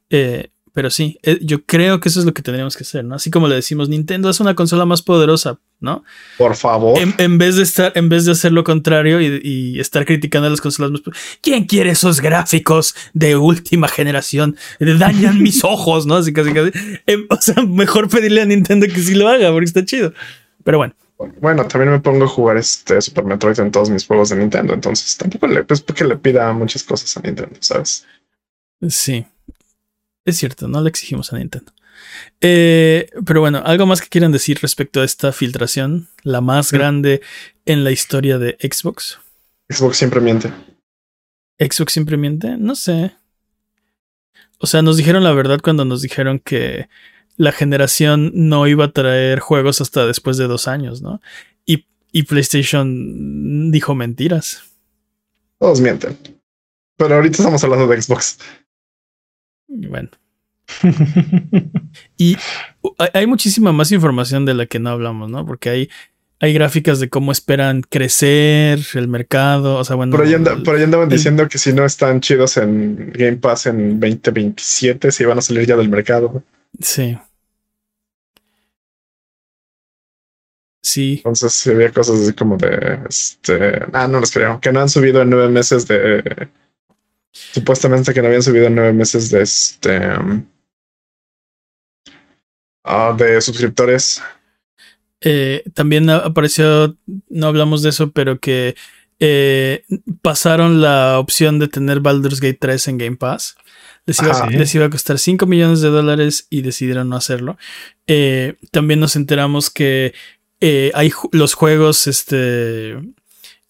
Eh, 0.10 0.50
pero 0.80 0.90
sí, 0.90 1.20
eh, 1.24 1.40
yo 1.42 1.66
creo 1.66 2.00
que 2.00 2.08
eso 2.08 2.22
es 2.22 2.26
lo 2.26 2.34
que 2.34 2.42
tendríamos 2.42 2.78
que 2.78 2.84
hacer, 2.84 3.04
¿no? 3.04 3.16
Así 3.16 3.30
como 3.30 3.50
le 3.50 3.56
decimos, 3.56 3.90
Nintendo 3.90 4.30
es 4.30 4.40
una 4.40 4.56
consola 4.56 4.86
más 4.86 5.02
poderosa, 5.02 5.60
¿no? 5.82 6.06
Por 6.38 6.56
favor. 6.56 6.98
En, 6.98 7.14
en 7.18 7.38
vez 7.38 7.58
de 7.58 7.64
estar, 7.64 7.92
en 7.96 8.08
vez 8.08 8.24
de 8.24 8.32
hacer 8.32 8.54
lo 8.54 8.64
contrario 8.64 9.20
y, 9.20 9.42
y 9.44 9.78
estar 9.82 10.06
criticando 10.06 10.48
a 10.48 10.52
las 10.52 10.62
consolas 10.62 10.92
más. 10.92 11.02
¿Quién 11.42 11.66
quiere 11.66 11.90
esos 11.90 12.22
gráficos 12.22 12.96
de 13.14 13.36
última 13.36 13.90
generación? 13.90 14.56
Dañan 14.80 15.44
mis 15.44 15.62
ojos, 15.66 16.06
¿no? 16.06 16.16
Así 16.16 16.32
casi 16.32 16.54
casi. 16.54 16.72
Em, 17.06 17.26
o 17.30 17.36
sea, 17.42 17.62
mejor 17.66 18.08
pedirle 18.08 18.42
a 18.42 18.46
Nintendo 18.46 18.88
que 18.88 19.02
sí 19.02 19.16
lo 19.16 19.28
haga, 19.28 19.52
porque 19.52 19.66
está 19.66 19.84
chido. 19.84 20.14
Pero 20.64 20.78
bueno, 20.78 20.96
Bueno, 21.42 21.68
también 21.68 21.92
me 21.92 22.00
pongo 22.00 22.24
a 22.24 22.30
jugar 22.30 22.56
este 22.56 23.02
Super 23.02 23.26
Metroid 23.26 23.60
en 23.60 23.72
todos 23.72 23.90
mis 23.90 24.08
juegos 24.08 24.30
de 24.30 24.38
Nintendo. 24.38 24.74
Entonces 24.74 25.18
tampoco 25.18 25.46
le, 25.46 25.66
pues, 25.66 25.82
porque 25.82 26.06
le 26.06 26.16
pida 26.16 26.54
muchas 26.54 26.84
cosas 26.84 27.18
a 27.18 27.20
Nintendo, 27.20 27.58
¿sabes? 27.60 28.06
sí. 28.88 29.26
Es 30.30 30.38
cierto, 30.38 30.68
no 30.68 30.82
le 30.82 30.90
exigimos 30.90 31.34
a 31.34 31.38
Nintendo. 31.38 31.72
Eh, 32.42 33.10
pero 33.26 33.42
bueno, 33.42 33.62
algo 33.66 33.86
más 33.86 34.02
que 34.02 34.08
quieran 34.10 34.32
decir 34.32 34.60
respecto 34.62 35.02
a 35.02 35.06
esta 35.06 35.32
filtración, 35.32 36.08
la 36.24 36.42
más 36.42 36.68
Sí. 36.68 36.78
grande 36.78 37.22
en 37.66 37.84
la 37.84 37.92
historia 37.92 38.38
de 38.38 38.58
Xbox. 38.62 39.20
Xbox 39.70 39.98
siempre 39.98 40.22
miente. 40.22 40.52
Xbox 41.60 41.92
siempre 41.94 42.18
miente, 42.18 42.58
no 42.58 42.76
sé. 42.76 43.12
O 44.60 44.68
sea, 44.68 44.82
nos 44.82 44.98
dijeron 44.98 45.24
la 45.24 45.34
verdad 45.34 45.60
cuando 45.62 45.86
nos 45.86 46.02
dijeron 46.02 46.40
que 46.40 46.88
la 47.38 47.52
generación 47.52 48.32
no 48.34 48.68
iba 48.68 48.86
a 48.86 48.92
traer 48.92 49.40
juegos 49.40 49.82
hasta 49.82 50.06
después 50.06 50.38
de 50.38 50.48
dos 50.48 50.68
años, 50.68 51.02
¿no? 51.02 51.22
Y, 51.66 51.86
y 52.12 52.24
PlayStation 52.24 53.72
dijo 53.72 53.96
mentiras. 53.96 54.64
Todos 55.60 55.80
mienten. 55.82 56.18
Pero 56.98 57.16
ahorita 57.16 57.38
estamos 57.38 57.64
hablando 57.64 57.88
de 57.88 58.02
Xbox. 58.02 58.40
Bueno. 59.70 60.10
Y 62.18 62.36
hay- 63.14 63.28
muchísima 63.28 63.72
más 63.72 63.92
información 63.92 64.46
de 64.46 64.54
la 64.54 64.66
que 64.66 64.80
no 64.80 64.90
hablamos, 64.90 65.30
¿no? 65.30 65.46
Porque 65.46 65.70
hay, 65.70 65.90
hay 66.40 66.54
gráficas 66.54 67.00
de 67.00 67.10
cómo 67.10 67.32
esperan 67.32 67.82
crecer 67.82 68.80
el 68.94 69.08
mercado. 69.08 69.78
O 69.78 69.84
sea, 69.84 69.96
bueno. 69.96 70.16
Por 70.16 70.26
ahí, 70.26 70.34
anda- 70.34 70.54
el- 70.54 70.64
por 70.64 70.76
ahí 70.76 70.84
andaban 70.84 71.10
el- 71.12 71.16
diciendo 71.18 71.48
que 71.48 71.58
si 71.58 71.74
no 71.74 71.86
están 71.86 72.20
chidos 72.22 72.58
en 72.58 73.12
Game 73.14 73.38
Pass 73.38 73.66
en 73.68 74.00
2027, 74.00 75.12
se 75.12 75.24
iban 75.24 75.38
a 75.38 75.42
salir 75.42 75.66
ya 75.66 75.76
del 75.78 75.90
mercado. 75.90 76.44
Sí. 76.80 77.18
Sí. 80.82 81.16
Entonces 81.18 81.54
sí 81.54 81.70
había 81.72 81.92
cosas 81.92 82.20
así 82.22 82.34
como 82.34 82.58
de 82.58 83.00
este. 83.08 83.82
Ah, 83.94 84.08
no 84.08 84.20
los 84.20 84.32
creo. 84.32 84.60
Que 84.60 84.72
no 84.72 84.80
han 84.80 84.90
subido 84.90 85.22
en 85.22 85.30
nueve 85.30 85.50
meses 85.50 85.88
de. 85.88 86.48
Supuestamente 87.52 88.14
que 88.14 88.22
no 88.22 88.28
habían 88.28 88.44
subido 88.44 88.70
nueve 88.70 88.94
meses 88.94 89.30
de 89.30 89.42
este. 89.42 90.00
ah, 92.84 93.16
de 93.18 93.42
suscriptores. 93.42 94.22
Eh, 95.22 95.64
también 95.74 96.10
apareció, 96.10 96.96
no 97.30 97.48
hablamos 97.48 97.82
de 97.84 97.90
eso, 97.90 98.12
pero 98.12 98.40
que 98.40 98.76
eh, 99.20 99.84
pasaron 100.22 100.82
la 100.82 101.20
opción 101.20 101.60
de 101.60 101.68
tener 101.68 102.00
Baldur's 102.00 102.40
Gate 102.40 102.58
3 102.60 102.88
en 102.88 102.98
Game 102.98 103.18
Pass. 103.18 103.56
Les 104.06 104.20
iba, 104.22 104.32
Ajá. 104.32 104.50
les 104.50 104.74
iba 104.74 104.86
a 104.86 104.90
costar 104.90 105.20
5 105.20 105.46
millones 105.46 105.82
de 105.82 105.90
dólares 105.90 106.48
y 106.50 106.62
decidieron 106.62 107.10
no 107.10 107.18
hacerlo. 107.18 107.58
Eh, 108.08 108.56
también 108.72 109.00
nos 109.00 109.16
enteramos 109.16 109.70
que 109.70 110.14
eh, 110.62 110.92
hay 110.96 111.12
los 111.32 111.54
juegos 111.54 112.08
este, 112.08 112.98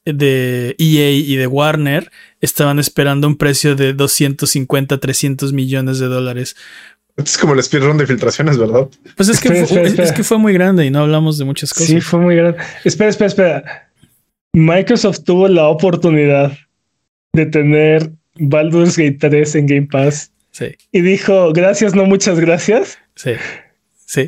de 0.06 0.76
EA 0.78 1.12
y 1.12 1.36
de 1.36 1.48
Warner 1.48 2.12
estaban 2.42 2.80
esperando 2.80 3.28
un 3.28 3.36
precio 3.38 3.76
de 3.76 3.94
250, 3.94 4.98
300 5.00 5.54
millones 5.54 6.00
de 6.00 6.08
dólares. 6.08 6.56
Es 7.18 7.38
como 7.38 7.54
el 7.54 7.62
speedrun 7.62 7.98
de 7.98 8.08
filtraciones, 8.08 8.58
¿verdad? 8.58 8.88
Pues 9.18 9.28
es 9.30 9.40
que, 9.42 9.50
Espera, 9.50 9.66
fue, 9.68 9.76
espera, 9.78 9.82
es- 9.84 9.90
espera. 9.92 10.08
es 10.08 10.14
que 10.14 10.24
fue 10.24 10.38
muy 10.38 10.54
grande 10.54 10.86
y 10.86 10.90
no 10.90 11.00
hablamos 11.02 11.38
de 11.38 11.46
muchas 11.46 11.74
cosas. 11.74 11.88
Sí, 11.88 12.00
fue 12.02 12.20
muy 12.20 12.36
grande. 12.36 12.58
Espera, 12.86 13.10
espera, 13.10 13.28
espera. 13.28 13.90
Microsoft 14.54 15.24
tuvo 15.26 15.48
la 15.48 15.68
oportunidad 15.68 16.52
de 17.34 17.46
tener 17.46 18.12
Baldur's 18.36 18.98
Gate 18.98 19.18
3 19.20 19.56
en 19.56 19.66
Game 19.68 19.88
Pass 19.92 20.32
sí, 20.52 20.68
y 20.92 21.02
dijo 21.02 21.52
gracias, 21.54 21.94
no 21.94 22.06
muchas 22.06 22.40
gracias. 22.40 22.98
sí. 23.16 23.32
Sí. 24.06 24.28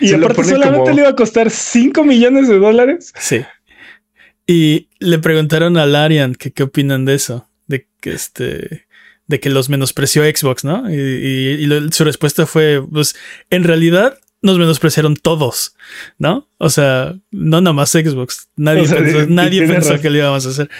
Y 0.00 0.06
Se 0.10 0.14
aparte 0.14 0.44
solamente 0.44 0.78
como- 0.84 0.90
le 0.92 1.00
iba 1.00 1.08
a 1.08 1.16
costar 1.16 1.50
5 1.50 2.04
millones 2.04 2.46
de 2.46 2.60
dólares. 2.60 3.12
Sí. 3.18 3.40
Y 4.46 4.88
le 5.00 5.18
preguntaron 5.18 5.76
a 5.76 5.86
Larian 5.86 6.34
que 6.34 6.52
qué 6.52 6.62
opinan 6.62 7.04
de 7.04 7.14
eso, 7.14 7.48
de 7.66 7.88
que 8.00 8.12
este, 8.12 8.86
de 9.26 9.40
que 9.40 9.50
los 9.50 9.68
menospreció 9.68 10.22
Xbox, 10.22 10.64
¿no? 10.64 10.88
Y, 10.90 10.94
y- 10.96 11.64
y 11.64 11.92
su 11.92 12.04
respuesta 12.04 12.46
fue, 12.46 12.80
pues, 12.90 13.16
en 13.50 13.64
realidad 13.64 14.18
nos 14.46 14.58
menospreciaron 14.58 15.14
todos, 15.16 15.74
¿no? 16.18 16.48
O 16.58 16.70
sea, 16.70 17.14
no 17.30 17.60
nada 17.60 17.74
más 17.74 17.90
Xbox. 17.90 18.48
Nadie 18.56 18.80
O 18.84 18.86
sea, 18.86 18.96
pensó, 18.98 19.18
tiene 19.18 19.34
nadie 19.34 19.60
pensó 19.66 19.90
razón. 19.90 20.00
que 20.00 20.10
lo 20.10 20.16
íbamos 20.16 20.46
a 20.46 20.48
hacer. 20.48 20.70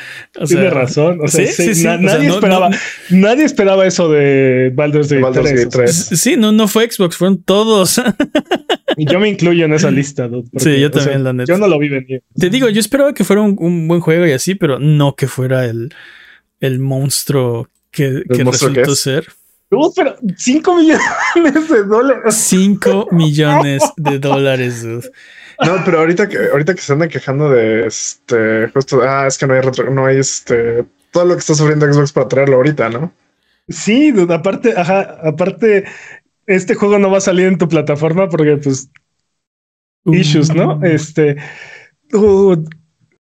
O 0.41 0.45
Tiene 0.47 0.71
razón. 0.71 1.19
O 1.23 1.29
sea, 1.29 1.47
sí, 1.47 1.53
sí, 1.53 1.63
sí, 1.69 1.75
sí. 1.75 1.85
na- 1.85 1.97
O 1.97 1.99
sea, 1.99 2.07
nadie 2.15 2.29
no- 2.29 2.35
esperaba, 2.35 2.71
no- 2.71 2.77
nadie 3.11 3.45
esperaba 3.45 3.87
eso 3.87 4.09
de 4.11 4.73
Baldur's 4.75 5.09
Gate 5.11 5.23
Baldur's 5.23 5.45
3. 5.51 5.65
Gate 5.65 5.71
3. 5.71 6.21
Sí, 6.21 6.37
no, 6.37 6.53
no 6.53 6.67
fue 6.69 6.91
Xbox, 6.91 7.17
fueron 7.17 7.43
todos. 7.43 8.01
Y 8.97 9.05
yo 9.05 9.21
me 9.21 9.29
incluyo 9.29 9.67
en 9.67 9.75
esa 9.75 9.91
lista. 9.91 10.29
dude, 10.29 10.49
porque, 10.51 10.75
Sí, 10.77 10.81
yo 10.81 10.89
o 10.89 10.93
sea, 10.93 11.03
también, 11.03 11.25
la 11.25 11.33
neta. 11.35 11.53
Yo 11.53 11.59
no 11.59 11.69
lo 11.69 11.79
vi 11.79 11.89
venir. 11.91 12.23
Te 12.39 12.49
digo, 12.49 12.69
yo 12.71 12.81
esperaba 12.81 13.13
que 13.13 13.25
fuera 13.25 13.43
un, 13.43 13.57
un 13.59 13.89
buen 13.89 14.01
juego 14.01 14.27
y 14.27 14.33
así, 14.33 14.55
pero 14.55 14.79
no 14.79 15.15
que 15.17 15.27
fuera 15.29 15.65
el, 15.67 15.93
el 16.61 16.79
monstruo 16.79 17.69
que, 17.91 18.23
que 18.33 18.45
monstruo 18.45 18.73
que 18.73 18.81
resultó 18.81 18.93
es? 18.93 18.99
ser. 19.01 19.27
Dude, 19.71 19.93
pero 19.97 20.17
5 20.37 20.77
millones 20.77 21.69
de 21.69 21.85
dólares. 21.85 22.35
5 22.35 23.09
millones 23.13 23.83
de 23.97 24.19
dólares, 24.19 24.83
dude. 24.83 25.11
No, 25.65 25.83
pero 25.85 26.01
ahorita 26.01 26.29
que 26.29 26.37
ahorita 26.53 26.75
que 26.75 26.81
se 26.83 26.93
andan 26.93 27.09
quejando 27.09 27.49
de 27.51 27.87
este 27.87 28.69
justo 28.69 29.01
ah, 29.03 29.27
es 29.27 29.39
que 29.39 29.47
no 29.47 29.55
hay 29.55 29.63
retro, 29.63 29.91
no 29.91 30.07
hay 30.07 30.19
este 30.19 30.85
todo 31.11 31.25
lo 31.25 31.35
que 31.35 31.41
está 31.41 31.55
sufriendo 31.55 31.91
Xbox 31.91 32.13
para 32.13 32.29
traerlo 32.29 32.57
ahorita, 32.57 32.91
¿no? 32.91 33.13
Sí, 33.69 34.13
dude, 34.13 34.35
aparte, 34.35 34.75
ajá, 34.77 35.19
aparte, 35.25 35.85
este 36.47 36.75
juego 36.75 36.99
no 36.99 37.11
va 37.11 37.19
a 37.19 37.23
salir 37.23 37.47
en 37.47 37.59
tu 37.59 37.69
plataforma 37.69 38.29
porque, 38.29 38.59
pues, 38.59 38.91
issues, 40.05 40.55
¿no? 40.55 40.77
Uh, 40.77 40.85
Este, 40.85 41.37
dude, 42.11 42.69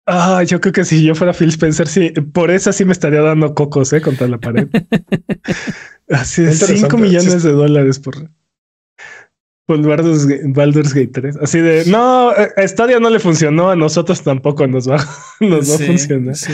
ah, 0.06 0.42
yo 0.42 0.60
creo 0.60 0.72
que 0.72 0.84
si 0.84 1.04
yo 1.04 1.14
fuera 1.14 1.32
Phil 1.32 1.50
Spencer, 1.50 1.86
sí, 1.86 2.10
por 2.32 2.50
eso 2.50 2.72
sí 2.72 2.84
me 2.84 2.92
estaría 2.92 3.20
dando 3.20 3.54
cocos, 3.54 3.92
eh, 3.92 4.00
contra 4.00 4.26
la 4.26 4.38
pared. 4.38 4.68
Así 6.12 6.42
de 6.42 6.52
Interesante. 6.52 6.80
5 6.82 6.98
millones 6.98 7.42
de 7.42 7.52
dólares 7.52 7.98
por, 7.98 8.28
por 9.66 9.80
Baldur's, 9.80 10.26
Baldur's 10.52 10.92
Gate 10.92 11.12
3. 11.12 11.36
Así 11.38 11.58
de, 11.58 11.84
no, 11.86 12.32
eh, 12.32 12.50
a 12.56 12.68
Stadia 12.68 13.00
no 13.00 13.08
le 13.10 13.18
funcionó, 13.18 13.70
a 13.70 13.76
nosotros 13.76 14.22
tampoco 14.22 14.66
nos 14.66 14.88
va, 14.88 14.96
nos 15.40 15.70
va 15.70 15.74
a 15.74 15.78
funcionar. 15.78 16.36
Sí, 16.36 16.52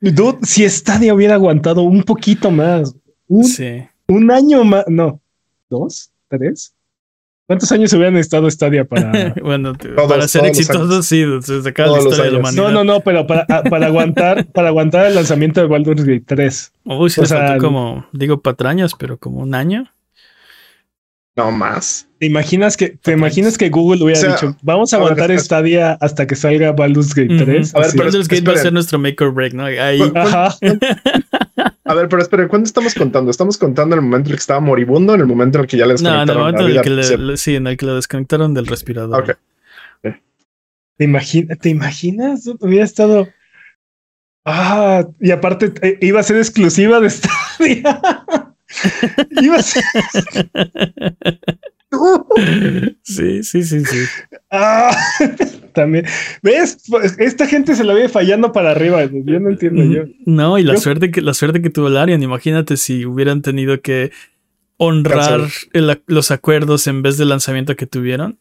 Dude, 0.00 0.38
si 0.42 0.68
Stadia 0.68 1.14
hubiera 1.14 1.34
aguantado 1.34 1.82
un 1.82 2.02
poquito 2.02 2.50
más, 2.50 2.94
un, 3.28 3.44
sí. 3.44 3.82
un 4.08 4.30
año 4.30 4.64
más, 4.64 4.84
no, 4.88 5.20
dos, 5.68 6.10
tres. 6.28 6.74
¿Cuántos 7.50 7.72
años 7.72 7.92
hubieran 7.94 8.16
estado 8.16 8.48
Stadia 8.48 8.84
para? 8.84 9.34
bueno, 9.42 9.72
te- 9.74 9.88
Todos, 9.88 10.08
para 10.08 10.28
ser 10.28 10.42
todos 10.42 10.50
los 10.56 10.58
exitoso, 10.60 10.92
años. 10.94 11.06
sí, 11.46 11.62
se 11.64 11.68
acaba 11.68 11.88
la 11.88 11.94
Todos 11.98 12.04
los 12.04 12.12
historia 12.12 12.24
de 12.24 12.30
la 12.30 12.38
años. 12.38 12.52
humanidad. 12.54 12.62
No, 12.62 12.84
no, 12.84 12.92
no, 12.94 13.00
pero 13.00 13.26
para, 13.26 13.44
ah, 13.48 13.62
para 13.68 13.86
aguantar, 13.86 14.46
para 14.54 14.68
aguantar 14.68 15.06
el 15.06 15.16
lanzamiento 15.16 15.60
de 15.60 15.66
Baldur's 15.66 16.04
Gate 16.04 16.22
3. 16.28 16.72
Uy, 16.84 17.10
sí 17.10 17.20
o 17.20 17.26
sea, 17.26 17.48
faltó 17.48 17.66
como, 17.66 18.06
digo 18.12 18.40
patrañas, 18.40 18.92
pero 18.96 19.18
como 19.18 19.40
un 19.40 19.56
año. 19.56 19.90
No 21.34 21.50
más. 21.50 22.06
¿Te 22.20 22.26
imaginas 22.26 22.76
que, 22.76 22.90
te 22.90 23.12
imaginas 23.12 23.58
que 23.58 23.68
Google 23.68 24.04
hubiera 24.04 24.20
O 24.20 24.22
sea, 24.22 24.32
dicho, 24.34 24.56
vamos 24.62 24.92
a 24.92 24.96
a 24.96 24.98
ver, 25.00 25.06
aguantar 25.08 25.30
es- 25.32 25.42
Stadia 25.46 25.94
hasta 26.00 26.28
que 26.28 26.36
salga 26.36 26.70
Baldur's 26.70 27.12
Gate 27.12 27.34
Ujú. 27.34 27.44
3? 27.46 27.74
A 27.74 27.80
ver, 27.80 27.90
Baldur's 27.96 28.28
Gate 28.28 28.42
va 28.48 28.52
a 28.52 28.58
ser 28.58 28.72
nuestro 28.72 28.96
make 29.00 29.24
or 29.24 29.32
break, 29.34 29.54
¿no? 29.54 29.64
Ahí, 29.64 30.00
Ajá. 30.14 30.54
A 31.90 31.94
ver, 31.94 32.08
pero 32.08 32.22
esperen, 32.22 32.48
¿cuándo 32.48 32.66
estamos 32.66 32.94
contando? 32.94 33.30
¿Estamos 33.30 33.58
contando 33.58 33.96
el 33.96 34.02
momento 34.02 34.28
en 34.28 34.32
el 34.32 34.36
que 34.38 34.42
estaba 34.42 34.60
moribundo 34.60 35.14
en 35.14 35.20
el 35.20 35.26
momento 35.26 35.58
en 35.58 35.62
el 35.64 35.68
que 35.68 35.76
ya 35.76 35.86
les 35.86 36.00
no, 36.02 36.22
en 36.22 36.28
el 36.28 36.38
momento 36.38 36.60
en 36.62 36.76
el 36.76 36.82
que 36.82 36.90
le, 36.90 37.16
le- 37.18 37.36
sí, 37.36 37.56
en 37.56 37.66
el 37.66 37.76
que 37.76 37.86
lo 37.86 37.96
desconectaron 37.96 38.54
del 38.54 38.66
respirador. 38.66 39.22
Ok. 39.22 39.36
¿Te, 40.02 41.04
imagina- 41.04 41.56
¿Te 41.56 41.68
imaginas? 41.70 42.46
Hubiera 42.60 42.84
estado. 42.84 43.28
Ah, 44.44 45.04
y 45.20 45.30
aparte 45.32 45.72
eh, 45.82 45.98
iba 46.00 46.20
a 46.20 46.22
ser 46.22 46.36
exclusiva 46.36 47.00
de 47.00 47.10
Stadia. 47.10 48.00
iba 49.42 49.56
a 49.56 49.62
ser. 49.62 49.82
Sí, 53.02 53.42
sí, 53.42 53.62
sí, 53.64 53.84
sí. 53.84 53.98
Ah, 54.50 54.96
también. 55.74 56.06
¿Ves? 56.42 56.78
Pues, 56.88 57.16
Esta 57.18 57.46
gente 57.46 57.74
se 57.74 57.84
la 57.84 57.94
viene 57.94 58.08
fallando 58.08 58.52
para 58.52 58.70
arriba. 58.70 59.04
Yo 59.04 59.40
no 59.40 59.50
entiendo 59.50 59.82
yo. 59.84 60.04
No, 60.26 60.58
y 60.58 60.62
la 60.62 60.74
Yo- 60.74 60.80
suerte 60.80 61.10
que 61.10 61.20
la 61.20 61.34
suerte 61.34 61.60
que 61.62 61.70
tuvo 61.70 61.88
Larian, 61.88 62.22
imagínate 62.22 62.76
si 62.76 63.04
hubieran 63.06 63.42
tenido 63.42 63.80
que 63.80 64.12
honrar 64.76 65.40
el- 65.72 66.02
los 66.06 66.30
acuerdos 66.30 66.86
en 66.86 67.02
vez 67.02 67.16
del 67.18 67.28
lanzamiento 67.30 67.76
que 67.76 67.86
tuvieron, 67.86 68.38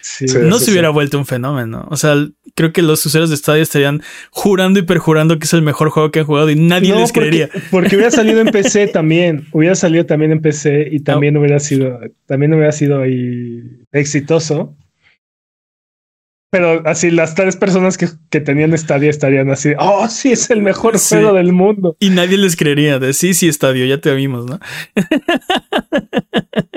Sí. 0.00 0.26
No 0.42 0.58
se 0.58 0.70
hubiera 0.70 0.90
vuelto 0.90 1.18
un 1.18 1.26
fenómeno. 1.26 1.86
O 1.90 1.96
sea, 1.96 2.14
creo 2.54 2.72
que 2.72 2.82
los 2.82 3.04
usuarios 3.04 3.30
de 3.30 3.36
Stadia 3.36 3.62
estarían 3.62 4.02
jurando 4.30 4.78
y 4.78 4.82
perjurando 4.82 5.38
que 5.38 5.44
es 5.44 5.52
el 5.52 5.62
mejor 5.62 5.90
juego 5.90 6.10
que 6.10 6.20
han 6.20 6.26
jugado 6.26 6.50
y 6.50 6.56
nadie 6.56 6.90
No, 6.90 7.00
les 7.00 7.12
creería. 7.12 7.48
Porque, 7.70 7.96
hubiera 7.96 8.10
salido 8.10 8.40
en 8.40 8.48
PC 8.48 8.86
también. 8.92 9.46
Hubiera 9.52 9.74
salido 9.74 10.06
también 10.06 10.32
en 10.32 10.40
PC 10.40 10.88
y 10.90 11.00
también 11.00 11.36
hubiera 11.36 11.60
sido, 11.60 12.00
también 12.26 12.52
hubiera 12.54 12.72
sido 12.72 13.00
ahí 13.02 13.62
exitoso. 13.92 14.76
Pero 16.52 16.82
así 16.84 17.12
las 17.12 17.36
tres 17.36 17.54
personas 17.54 17.96
que, 17.96 18.08
que 18.28 18.40
tenían 18.40 18.76
Stadia 18.76 19.08
estarían 19.08 19.50
así, 19.50 19.70
oh, 19.78 20.08
sí, 20.08 20.32
es 20.32 20.50
el 20.50 20.62
mejor 20.62 20.98
Sí. 20.98 21.14
juego 21.14 21.34
del 21.34 21.52
mundo. 21.52 21.96
Y 22.00 22.10
nadie 22.10 22.36
les 22.38 22.56
creería 22.56 22.98
de 22.98 23.12
sí, 23.12 23.34
sí, 23.34 23.46
estadio, 23.46 23.86
ya 23.86 24.00
te 24.00 24.12
vimos, 24.16 24.46
¿no? 24.46 24.58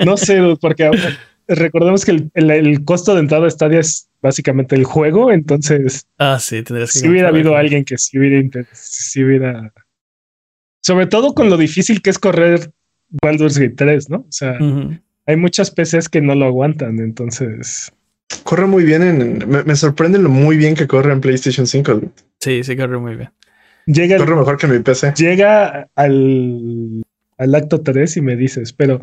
No 0.04 0.16
sé, 0.16 0.40
porque 0.60 0.90
recordemos 1.48 2.04
que 2.04 2.12
el, 2.12 2.30
el- 2.34 2.50
el 2.50 2.84
costo 2.84 3.14
de 3.14 3.20
entrada 3.20 3.46
a 3.46 3.50
Stadia 3.50 3.80
es 3.80 4.08
básicamente 4.22 4.74
el 4.74 4.84
juego, 4.84 5.30
entonces 5.32 6.06
Ah, 6.18 6.38
sí, 6.40 6.62
tendrías 6.62 6.92
que 6.92 6.98
si 7.00 7.08
hubiera 7.08 7.28
habido 7.28 7.56
alguien 7.56 7.84
que 7.84 7.98
si 7.98 8.18
hubiera, 8.18 8.38
inter- 8.38 8.66
si 8.72 9.22
hubiera... 9.24 9.72
Sobre 10.80 11.06
todo 11.06 11.34
con 11.34 11.48
lo 11.50 11.56
difícil 11.56 12.02
que 12.02 12.10
es 12.10 12.18
correr 12.18 12.70
Baldur's 13.22 13.58
Gate 13.58 13.74
3, 13.76 14.10
¿no? 14.10 14.18
O 14.18 14.26
sea, 14.32 14.58
hay 15.26 15.36
muchas 15.36 15.70
PCs 15.70 16.08
que 16.08 16.20
no 16.20 16.34
lo 16.34 16.44
aguantan, 16.46 16.98
entonces... 17.00 17.92
Corre 18.42 18.66
muy 18.66 18.84
bien 18.84 19.02
en. 19.02 19.48
Me, 19.48 19.62
me 19.62 19.76
sorprende 19.76 20.18
lo 20.18 20.28
muy 20.28 20.56
bien 20.56 20.74
que 20.74 20.86
corre 20.86 21.12
en 21.12 21.20
PlayStation 21.20 21.66
5. 21.66 21.94
dude. 21.94 22.10
Sí, 22.40 22.64
sí, 22.64 22.76
corre 22.76 22.98
muy 22.98 23.16
bien. 23.16 23.30
Llega, 23.86 24.16
Corre 24.16 24.34
mejor 24.34 24.56
que 24.58 24.66
mi 24.66 24.78
PC. 24.80 25.12
llega 25.16 25.88
al, 25.94 27.02
al 27.38 27.54
acto 27.54 27.80
3 27.82 28.16
y 28.16 28.20
me 28.22 28.34
dices, 28.36 28.72
pero... 28.72 29.00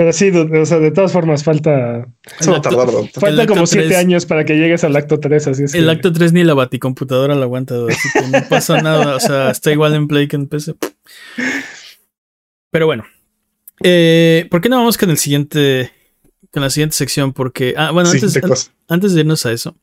Pero 0.00 0.14
sí, 0.14 0.30
o 0.30 0.64
sea, 0.64 0.78
de 0.78 0.92
todas 0.92 1.12
formas 1.12 1.44
falta... 1.44 2.08
Eso 2.40 2.52
va 2.52 2.56
a 2.56 2.60
acto-. 2.60 3.06
Falta 3.20 3.46
como 3.46 3.66
siete 3.66 3.88
tres- 3.88 3.98
años 3.98 4.24
para 4.24 4.46
que 4.46 4.54
llegues 4.56 4.82
al 4.82 4.96
acto 4.96 5.20
3, 5.20 5.46
así 5.48 5.64
es. 5.64 5.74
El 5.74 5.84
que- 5.84 5.90
acto 5.90 6.10
3 6.10 6.32
ni 6.32 6.42
la 6.42 6.54
baticomputadora 6.54 7.34
la 7.34 7.42
aguanta, 7.44 7.74
así 7.86 8.08
que 8.14 8.26
no 8.28 8.38
pasa 8.48 8.80
nada. 8.80 9.16
O 9.16 9.20
sea, 9.20 9.50
está 9.50 9.70
igual 9.72 9.94
en 9.94 10.08
Play 10.08 10.26
que 10.26 10.36
en 10.36 10.46
PC. 10.46 10.74
Pero 12.70 12.86
bueno. 12.86 13.04
Eh, 13.82 14.46
¿Por 14.50 14.62
qué 14.62 14.70
no 14.70 14.76
vamos 14.78 14.96
con 14.96 15.10
el 15.10 15.18
siguiente. 15.18 15.92
Con 16.50 16.62
la 16.62 16.70
siguiente 16.70 16.96
sección? 16.96 17.34
Porque. 17.34 17.74
Ah, 17.76 17.90
bueno, 17.90 18.08
Sí, 18.08 18.16
antes, 18.16 18.32
de 18.32 18.40
cosas. 18.40 18.72
antes 18.88 19.12
de 19.12 19.20
irnos 19.20 19.44
a 19.44 19.52
eso. 19.52 19.76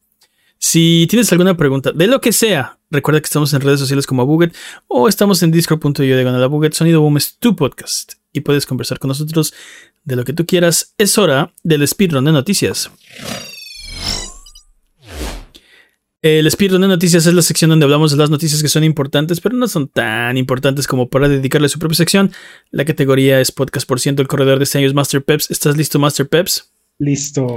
Si 0.57 1.05
tienes 1.11 1.32
alguna 1.32 1.55
pregunta 1.55 1.91
de 1.91 2.07
lo 2.07 2.20
que 2.22 2.32
sea, 2.34 2.80
recuerda 2.89 3.20
que 3.22 3.26
estamos 3.26 3.53
en 3.53 3.61
redes 3.61 3.80
sociales 3.80 4.07
como 4.07 4.26
Buget 4.26 4.55
o 4.88 5.07
estamos 5.07 5.43
en 5.43 5.51
discord.io 5.51 6.18
de 6.18 6.47
Buget. 6.47 6.74
Sonido 6.74 7.01
Boom 7.01 7.18
es 7.18 7.38
tu 7.38 7.55
podcast 7.55 8.13
y 8.34 8.41
puedes 8.41 8.65
conversar 8.65 8.97
con 8.97 9.09
nosotros 9.09 9.53
de 10.08 10.16
lo 10.16 10.24
que 10.24 10.34
tú 10.34 10.45
quieras. 10.45 10.93
Es 10.97 11.18
hora 11.18 11.53
del 11.64 11.86
speedrun 11.86 12.24
de 12.26 12.32
noticias. 12.32 12.89
El 16.22 16.49
speedrun 16.49 16.82
de 16.82 16.88
noticias 16.88 17.26
es 17.28 17.34
la 17.34 17.41
sección 17.41 17.70
donde 17.70 17.84
hablamos 17.84 18.12
de 18.12 18.18
las 18.18 18.30
noticias 18.30 18.62
que 18.62 18.70
son 18.70 18.84
importantes, 18.84 19.39
pero 19.39 19.55
no 19.55 19.68
son 19.68 19.88
tan 19.88 20.36
importantes 20.38 20.88
como 20.88 21.10
para 21.10 21.28
dedicarle 21.28 21.70
su 21.70 21.78
propia 21.78 21.97
sección. 21.97 22.32
La 22.72 22.86
categoría 22.86 23.39
es 23.39 23.51
podcast 23.51 23.88
por 23.88 23.99
ciento. 23.99 24.22
El 24.22 24.28
corredor 24.28 24.58
de 24.58 24.64
este 24.64 24.78
año 24.80 24.88
es 24.88 24.93
Master 24.93 25.24
Peps. 25.24 25.51
¿Estás 25.51 25.78
listo, 25.78 25.99
Master 25.99 26.28
Peps? 26.28 26.72
Listo. 26.99 27.47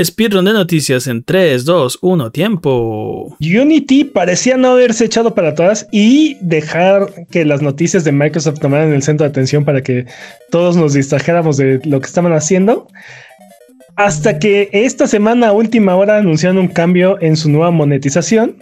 Speedrun 0.00 0.44
de 0.44 0.52
noticias 0.52 1.08
en 1.08 1.24
3, 1.24 1.64
2, 1.64 1.98
1, 2.02 2.30
tiempo. 2.30 3.36
Unity 3.40 4.04
parecía 4.04 4.56
no 4.56 4.68
haberse 4.68 5.06
echado 5.06 5.34
para 5.34 5.48
atrás 5.48 5.88
y 5.90 6.36
dejar 6.40 7.26
que 7.30 7.44
las 7.44 7.62
noticias 7.62 8.04
de 8.04 8.12
Microsoft 8.12 8.60
tomaran 8.60 8.92
el 8.92 9.02
centro 9.02 9.24
de 9.24 9.30
atención 9.30 9.64
para 9.64 9.82
que 9.82 10.06
todos 10.50 10.76
nos 10.76 10.92
distrajéramos 10.92 11.56
de 11.56 11.80
lo 11.84 12.00
que 12.00 12.06
estaban 12.06 12.32
haciendo. 12.32 12.86
Hasta 13.96 14.38
que 14.38 14.68
esta 14.72 15.06
semana, 15.06 15.48
a 15.48 15.52
última 15.52 15.96
hora, 15.96 16.18
anunciaron 16.18 16.58
un 16.58 16.68
cambio 16.68 17.20
en 17.20 17.36
su 17.36 17.50
nueva 17.50 17.70
monetización. 17.70 18.56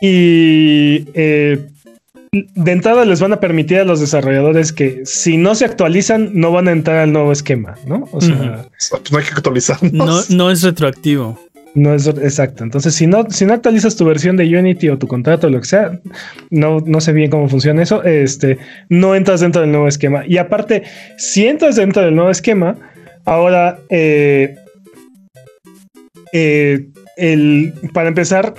Y 0.00 1.04
eh, 1.14 1.58
de 2.32 2.72
entrada 2.72 3.04
les 3.04 3.20
van 3.20 3.34
a 3.34 3.40
permitir 3.40 3.80
a 3.80 3.84
los 3.84 4.00
desarrolladores 4.00 4.72
que 4.72 5.02
si 5.04 5.36
no 5.36 5.54
se 5.54 5.66
actualizan, 5.66 6.30
no 6.32 6.50
van 6.50 6.66
a 6.66 6.72
entrar 6.72 6.96
al 6.96 7.12
nuevo 7.12 7.30
esquema, 7.30 7.74
¿no? 7.86 8.08
O 8.10 8.22
sea, 8.22 8.68
Pues 8.90 9.12
no 9.12 9.18
hay 9.18 9.24
que 9.24 9.32
actualizarnos. 9.32 10.30
No, 10.30 10.36
no 10.36 10.50
es 10.50 10.62
retroactivo. 10.62 11.38
No 11.74 11.94
es 11.94 12.06
exacto. 12.06 12.64
Entonces, 12.64 12.94
si 12.94 13.06
no, 13.06 13.26
si 13.30 13.44
no 13.44 13.52
actualizas 13.52 13.96
tu 13.96 14.06
versión 14.06 14.38
de 14.38 14.44
Unity 14.44 14.88
o 14.88 14.98
tu 14.98 15.06
contrato 15.08 15.46
o 15.46 15.50
lo 15.50 15.60
que 15.60 15.66
sea, 15.66 16.00
no, 16.48 16.80
no 16.80 17.02
sé 17.02 17.12
bien 17.12 17.30
cómo 17.30 17.50
funciona 17.50 17.82
eso. 17.82 18.02
Este 18.02 18.56
no 18.88 19.14
entras 19.14 19.40
dentro 19.40 19.60
del 19.60 19.70
nuevo 19.70 19.88
esquema. 19.88 20.24
Y 20.26 20.38
aparte, 20.38 20.84
si 21.18 21.46
entras 21.46 21.76
dentro 21.76 22.00
del 22.00 22.14
nuevo 22.14 22.30
esquema, 22.30 22.76
ahora 23.26 23.78
eh, 23.90 24.56
eh, 26.32 26.86
el, 27.18 27.74
para 27.92 28.08
empezar, 28.08 28.54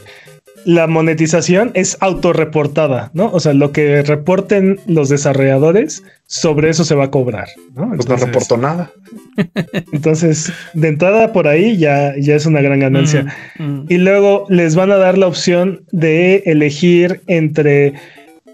la 0.66 0.88
monetización 0.88 1.72
es 1.74 1.98
autorreportada, 2.00 3.12
¿no? 3.14 3.30
O 3.32 3.40
sea, 3.40 3.54
lo 3.54 3.72
que 3.72 4.02
reporten 4.04 4.80
los 4.88 5.10
desarrolladores, 5.10 6.04
sobre 6.26 6.70
eso 6.70 6.84
se 6.84 6.96
va 6.96 7.06
a 7.06 7.12
cobrar, 7.12 7.48
¿no? 7.76 7.92
Pues 7.96 8.08
no 8.08 8.16
reportó 8.16 8.58
nada. 8.58 8.92
Entonces, 9.92 10.52
de 10.74 10.88
entrada 10.88 11.34
por 11.34 11.48
ahí 11.48 11.78
ya, 11.78 12.14
ya 12.18 12.36
es 12.36 12.46
una 12.46 12.62
gran 12.62 12.80
ganancia. 12.80 13.34
Mm, 13.60 13.64
mm. 13.64 13.86
Y 13.90 13.98
luego 13.98 14.46
les 14.50 14.76
van 14.76 14.92
a 14.92 14.98
dar 14.98 15.18
la 15.18 15.28
opción 15.28 15.84
de 15.92 16.44
elegir 16.46 17.22
entre 17.28 17.94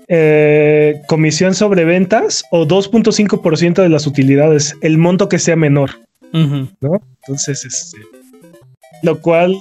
eh, 0.07 1.01
comisión 1.07 1.53
sobre 1.53 1.85
ventas 1.85 2.43
o 2.51 2.65
2.5% 2.65 3.81
de 3.81 3.89
las 3.89 4.07
utilidades, 4.07 4.75
el 4.81 4.97
monto 4.97 5.29
que 5.29 5.39
sea 5.39 5.55
menor. 5.55 5.91
¿no? 6.31 7.01
Entonces, 7.21 7.65
este, 7.65 7.97
lo 9.03 9.19
cual 9.21 9.55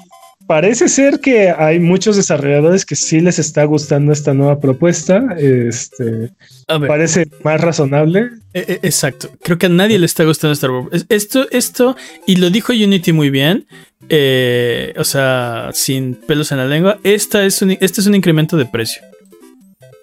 parece 0.49 0.89
ser 0.89 1.21
que 1.21 1.51
hay 1.51 1.79
muchos 1.79 2.17
desarrolladores 2.17 2.85
que 2.85 2.97
sí 2.97 3.21
les 3.21 3.39
está 3.39 3.63
gustando 3.65 4.13
esta 4.13 4.35
nueva 4.35 4.59
propuesta. 4.59 5.37
Este, 5.39 6.31
parece 6.67 7.29
más 7.45 7.61
razonable. 7.61 8.31
Eh, 8.55 8.65
eh, 8.67 8.79
Exacto. 8.83 9.31
Creo 9.45 9.59
que 9.59 9.67
a 9.67 9.69
nadie 9.69 9.99
le 10.01 10.07
está 10.07 10.25
gustando 10.25 10.55
Star 10.55 10.71
Wars. 10.73 10.89
Es- 10.93 11.07
Esto, 11.11 11.47
esto, 11.53 11.97
y 12.27 12.37
lo 12.37 12.51
dijo 12.51 12.73
Unity 12.73 13.13
muy 13.13 13.31
bien. 13.31 13.67
eh, 14.11 14.95
o 14.97 15.05
sea, 15.05 15.71
sin 15.75 16.15
pelos 16.15 16.51
en 16.51 16.59
la 16.59 16.67
lengua. 16.67 16.99
Esta 17.05 17.45
es 17.45 17.61
un, 17.63 17.73
este 17.73 18.01
es 18.01 18.07
un 18.07 18.15
incremento 18.15 18.57
de 18.57 18.65
precio. 18.67 19.03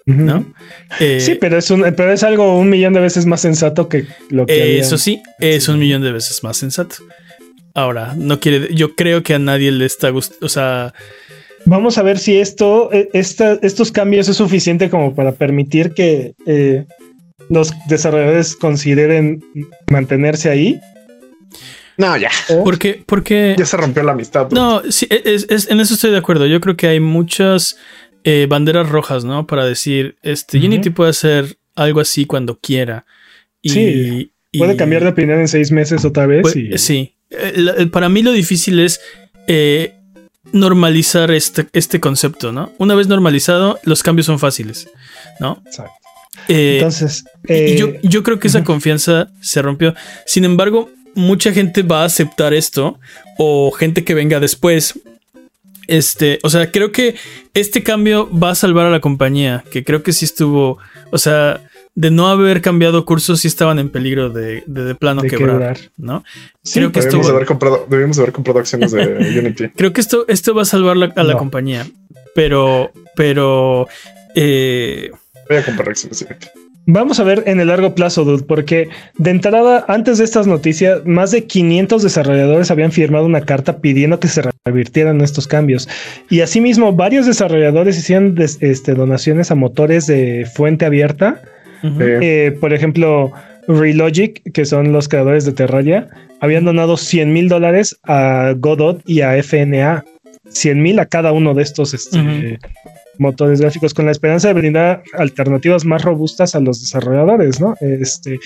¿no? 0.06 0.54
Eh, 1.00 1.18
Sí, 1.20 1.34
pero 1.34 1.58
es, 1.58 1.68
un, 1.72 1.80
pero 1.96 2.12
es 2.12 2.22
algo 2.22 2.56
un 2.58 2.70
millón 2.70 2.92
de 2.92 3.00
veces 3.00 3.26
más 3.26 3.40
sensato 3.40 3.88
que 3.88 4.06
lo 4.30 4.46
que 4.46 4.76
eh, 4.76 4.78
eso 4.78 4.96
sí, 4.98 5.20
es 5.40 5.66
un 5.68 5.80
millón 5.80 6.02
de 6.02 6.12
veces 6.12 6.44
más 6.44 6.56
sensato. 6.58 6.96
Ahora, 7.76 8.14
no 8.16 8.40
quiere. 8.40 8.74
Yo 8.74 8.94
creo 8.96 9.22
que 9.22 9.34
a 9.34 9.38
nadie 9.38 9.70
le 9.70 9.84
está 9.84 10.08
gustando. 10.10 10.46
O 10.46 10.48
sea, 10.48 10.92
Vamos 11.68 11.98
a 11.98 12.02
ver 12.02 12.18
si 12.18 12.36
esto, 12.38 12.90
esta- 13.12 13.58
estos 13.60 13.90
cambios 13.90 14.28
es 14.28 14.36
suficiente 14.36 14.88
como 14.88 15.14
para 15.16 15.32
permitir 15.32 15.94
que 15.94 16.32
eh, 16.46 16.84
los 17.50 17.72
desarrolladores 17.88 18.54
consideren 18.54 19.44
mantenerse 19.90 20.48
ahí. 20.48 20.80
No, 21.98 22.16
ya. 22.16 22.30
porque, 22.64 23.02
porque 23.04 23.56
Ya 23.58 23.66
se 23.66 23.76
rompió 23.76 24.02
la 24.04 24.12
amistad. 24.12 24.48
No, 24.52 24.82
sí, 24.90 25.06
es, 25.10 25.46
es- 25.50 25.68
en 25.70 25.80
eso 25.80 25.94
estoy 25.94 26.12
de 26.12 26.18
acuerdo. 26.18 26.46
Yo 26.46 26.60
creo 26.60 26.76
que 26.76 26.86
hay 26.86 27.00
muchas 27.00 27.76
eh, 28.24 28.46
banderas 28.48 28.88
rojas, 28.88 29.24
¿no? 29.24 29.46
Para 29.46 29.66
decir, 29.66 30.16
este, 30.22 30.58
Ujú. 30.58 30.66
Unity 30.66 30.90
puede 30.90 31.10
hacer 31.10 31.58
algo 31.74 32.00
así 32.00 32.26
cuando 32.26 32.58
quiera. 32.60 33.06
Y, 33.60 33.68
Sí, 33.70 34.30
y- 34.52 34.58
puede 34.58 34.76
cambiar 34.76 35.02
de 35.02 35.08
opinión 35.08 35.40
en 35.40 35.48
seis 35.48 35.72
meses 35.72 36.04
otra 36.04 36.26
vez. 36.26 36.54
y- 36.56 36.78
Sí. 36.78 37.15
Eh, 37.30 37.52
el- 37.78 37.90
para 37.90 38.08
mí 38.08 38.22
lo 38.22 38.32
difícil 38.32 38.78
es 38.80 39.00
eh, 39.48 39.94
normalizar 40.52 41.30
este, 41.30 41.66
este 41.72 42.00
concepto, 42.00 42.52
¿no? 42.52 42.72
Una 42.78 42.94
vez 42.94 43.08
normalizado, 43.08 43.78
los 43.84 44.02
cambios 44.02 44.26
son 44.26 44.38
fáciles, 44.38 44.88
¿no? 45.40 45.62
Exacto. 45.66 45.92
Eh, 46.48 46.76
Entonces, 46.78 47.24
y 47.48 47.52
eh, 47.52 47.76
yo, 47.78 47.88
yo 48.02 48.22
creo 48.22 48.38
que 48.38 48.48
esa 48.48 48.62
confianza 48.62 49.28
se 49.40 49.62
rompió. 49.62 49.94
Sin 50.26 50.44
embargo, 50.44 50.90
mucha 51.14 51.52
gente 51.52 51.82
va 51.82 52.02
a 52.02 52.06
aceptar 52.06 52.54
esto 52.54 52.98
o 53.38 53.70
gente 53.72 54.04
que 54.04 54.14
venga 54.14 54.38
después. 54.38 54.94
Este, 55.88 56.38
o 56.42 56.50
sea, 56.50 56.70
creo 56.70 56.90
que 56.92 57.14
este 57.54 57.82
cambio 57.82 58.28
va 58.36 58.50
a 58.50 58.54
salvar 58.54 58.86
a 58.86 58.90
la 58.90 59.00
compañía, 59.00 59.64
que 59.70 59.82
creo 59.84 60.02
que 60.02 60.12
sí 60.12 60.24
estuvo, 60.24 60.78
o 61.10 61.18
sea, 61.18 61.60
de 61.96 62.10
no 62.12 62.28
haber 62.28 62.60
cambiado 62.60 63.04
cursos, 63.04 63.40
sí 63.40 63.48
estaban 63.48 63.78
en 63.80 63.88
peligro 63.88 64.30
de, 64.30 64.62
de, 64.66 64.84
de 64.84 64.94
plano 64.94 65.22
de 65.22 65.28
quebrar, 65.30 65.56
quebrar. 65.56 65.78
¿no? 65.96 66.22
Sí, 66.62 66.74
creo 66.78 66.92
que 66.92 67.00
Debimos 67.00 67.16
estuvo- 67.24 67.34
haber 67.36 67.46
comprado, 67.48 67.86
debimos 67.90 68.18
haber 68.18 68.32
comprado 68.32 68.60
acciones 68.60 68.92
de 68.92 69.02
Unity. 69.40 69.70
Creo 69.70 69.92
que 69.92 70.00
esto, 70.02 70.24
esto 70.28 70.54
va 70.54 70.62
a 70.62 70.66
salvar 70.66 70.96
la- 70.96 71.12
a 71.16 71.24
la 71.24 71.36
compañía, 71.38 71.86
pero, 72.34 72.92
pero, 73.16 73.88
eh, 74.34 75.10
Voy 75.48 75.58
a 75.58 75.64
comprar 75.64 75.88
acciones 75.88 76.20
de 76.20 76.26
Unity. 76.26 76.48
Vamos 76.88 77.18
a 77.18 77.24
ver 77.24 77.42
en 77.46 77.58
el 77.58 77.66
largo 77.66 77.96
plazo, 77.96 78.24
dude, 78.24 78.44
porque 78.44 78.88
de 79.18 79.30
entrada, 79.30 79.84
antes 79.88 80.18
de 80.18 80.24
estas 80.24 80.46
noticias, 80.46 81.04
más 81.04 81.32
de 81.32 81.44
500 81.44 82.00
desarrolladores 82.00 82.70
habían 82.70 82.92
firmado 82.92 83.24
una 83.26 83.40
carta 83.40 83.78
pidiendo 83.80 84.20
que 84.20 84.28
se 84.28 84.42
revirtieran 84.64 85.20
estos 85.20 85.48
cambios. 85.48 85.88
Y 86.30 86.42
asimismo, 86.42 86.92
varios 86.92 87.26
desarrolladores 87.26 87.98
hicieron 87.98 88.36
des- 88.36 88.58
este, 88.60 88.94
donaciones 88.94 89.50
a 89.50 89.56
motores 89.56 90.06
de 90.06 90.46
fuente 90.54 90.84
abierta. 90.84 91.42
Eh, 91.82 92.18
Eh, 92.22 92.52
por 92.60 92.72
ejemplo, 92.72 93.32
Relogic, 93.68 94.42
que 94.52 94.64
son 94.64 94.92
los 94.92 95.08
creadores 95.08 95.44
de 95.44 95.52
Terraria, 95.52 96.08
habían 96.40 96.64
donado 96.64 96.96
100 96.96 97.32
mil 97.32 97.48
dólares 97.48 97.96
a 98.04 98.54
Godot 98.56 99.02
y 99.06 99.20
a 99.22 99.36
FNA. 99.36 100.04
100 100.48 100.80
mil 100.80 100.98
a 101.00 101.06
cada 101.06 101.32
uno 101.32 101.54
de 101.54 101.62
estos 101.62 101.92
este, 101.92 102.18
motores 103.18 103.60
gráficos 103.60 103.92
con 103.94 104.04
la 104.06 104.12
esperanza 104.12 104.48
de 104.48 104.54
brindar 104.54 105.02
alternativas 105.14 105.84
más 105.84 106.02
robustas 106.02 106.54
a 106.54 106.60
los 106.60 106.80
desarrolladores, 106.80 107.60
¿no? 107.60 107.74
Este, 107.80 108.38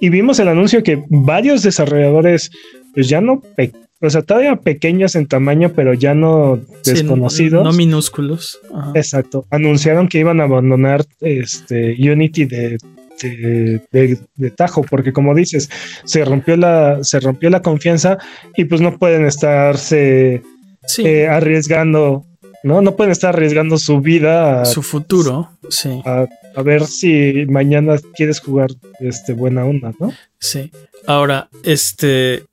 y 0.00 0.08
vimos 0.08 0.38
el 0.40 0.48
anuncio 0.48 0.82
que 0.82 1.04
varios 1.08 1.62
desarrolladores, 1.62 2.50
pues 2.94 3.08
ya 3.08 3.20
no, 3.20 3.40
pe- 3.54 3.70
o 4.00 4.10
sea, 4.10 4.22
todavía 4.22 4.56
pequeños 4.56 5.14
en 5.14 5.26
tamaño, 5.26 5.72
pero 5.74 5.94
ya 5.94 6.14
no 6.14 6.60
Sí, 6.82 6.92
desconocidos. 6.92 7.64
no 7.64 7.72
minúsculos. 7.72 8.58
Ajá. 8.74 8.92
Exacto. 8.94 9.46
Anunciaron 9.50 10.08
que 10.08 10.18
iban 10.18 10.40
a 10.40 10.44
abandonar 10.44 11.04
este 11.20 11.96
Unity 11.98 12.44
de, 12.44 12.78
de, 13.22 13.80
de- 13.92 14.18
de 14.34 14.50
tajo, 14.50 14.82
porque 14.82 15.12
como 15.12 15.34
dices, 15.34 15.70
se 16.04 16.24
rompió 16.24 16.56
la, 16.56 17.02
se 17.02 17.20
rompió 17.20 17.48
la 17.50 17.62
confianza 17.62 18.18
y 18.56 18.64
pues 18.64 18.80
no 18.80 18.98
pueden 18.98 19.24
estarse 19.26 20.42
Sí, 20.86 21.02
eh, 21.06 21.28
arriesgando, 21.28 22.26
¿no? 22.62 22.82
No 22.82 22.94
pueden 22.96 23.10
estar 23.12 23.34
arriesgando 23.34 23.78
su 23.78 24.00
vida 24.02 24.60
a, 24.60 24.64
su 24.66 24.82
futuro, 24.82 25.50
sí. 25.70 26.02
a- 26.04 26.26
a 26.56 26.62
ver 26.62 26.84
si 26.86 27.46
mañana 27.48 27.96
quieres 28.14 28.38
jugar 28.40 28.68
este 29.00 29.32
buena 29.32 29.64
onda, 29.64 29.92
¿no? 29.98 30.12
Sí. 30.38 30.70
Ahora, 31.06 31.48
este. 31.62 32.44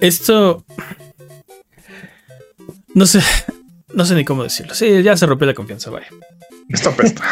Esto. 0.00 0.64
No 2.94 3.06
sé. 3.06 3.20
No 3.94 4.04
sé 4.04 4.14
ni 4.14 4.24
cómo 4.24 4.42
decirlo. 4.44 4.74
Sí, 4.74 5.02
ya 5.02 5.16
se 5.16 5.26
rompió 5.26 5.46
la 5.46 5.54
confianza, 5.54 5.90
vaya. 5.90 6.06
Esto 6.68 6.90
apesta. 6.90 7.22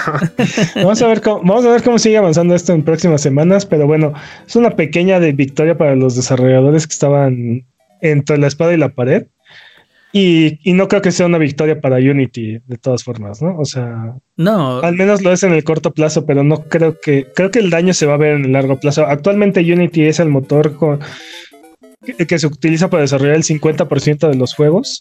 Vamos 0.76 1.00
a 1.00 1.06
ver 1.06 1.20
cómo, 1.22 1.40
vamos 1.44 1.64
a 1.64 1.70
ver 1.70 1.82
cómo 1.84 1.98
sigue 2.00 2.16
avanzando 2.18 2.56
esto 2.56 2.72
en 2.72 2.82
próximas 2.82 3.20
semanas, 3.20 3.64
pero 3.66 3.86
bueno, 3.86 4.12
es 4.44 4.56
una 4.56 4.70
pequeña 4.74 5.20
de 5.20 5.30
victoria 5.30 5.78
para 5.78 5.94
los 5.94 6.16
desarrolladores 6.16 6.88
que 6.88 6.92
estaban 6.94 7.64
entre 8.00 8.38
la 8.38 8.48
espada 8.48 8.74
y 8.74 8.78
la 8.78 8.88
pared. 8.88 9.28
Y, 10.12 10.58
y 10.68 10.72
no 10.72 10.88
creo 10.88 11.02
que 11.02 11.12
sea 11.12 11.26
una 11.26 11.38
victoria 11.38 11.80
para 11.80 11.98
Unity 11.98 12.58
de 12.66 12.78
todas 12.78 13.04
formas, 13.04 13.40
¿no? 13.40 13.56
O 13.58 13.64
sea, 13.64 14.14
No, 14.36 14.80
al 14.80 14.96
menos 14.96 15.22
lo 15.22 15.32
es 15.32 15.42
en 15.44 15.52
el 15.52 15.62
corto 15.62 15.92
plazo, 15.92 16.26
pero 16.26 16.42
no 16.42 16.64
creo 16.64 16.98
que, 16.98 17.26
creo 17.36 17.52
que 17.52 17.58
el 17.60 17.70
daño 17.70 17.92
se 17.94 18.06
va 18.06 18.14
a 18.14 18.18
ver 18.18 18.34
en 18.34 18.46
el 18.46 18.52
largo 18.52 18.80
plazo. 18.80 19.06
Actualmente 19.06 19.60
Unity 19.60 20.04
es 20.06 20.18
el 20.18 20.30
motor 20.30 20.74
con- 20.76 20.98
que, 22.04 22.26
que 22.26 22.38
se 22.38 22.46
utiliza 22.46 22.90
para 22.90 23.02
desarrollar 23.02 23.36
el 23.36 23.44
50% 23.44 24.28
de 24.28 24.36
los 24.36 24.54
juegos. 24.54 25.00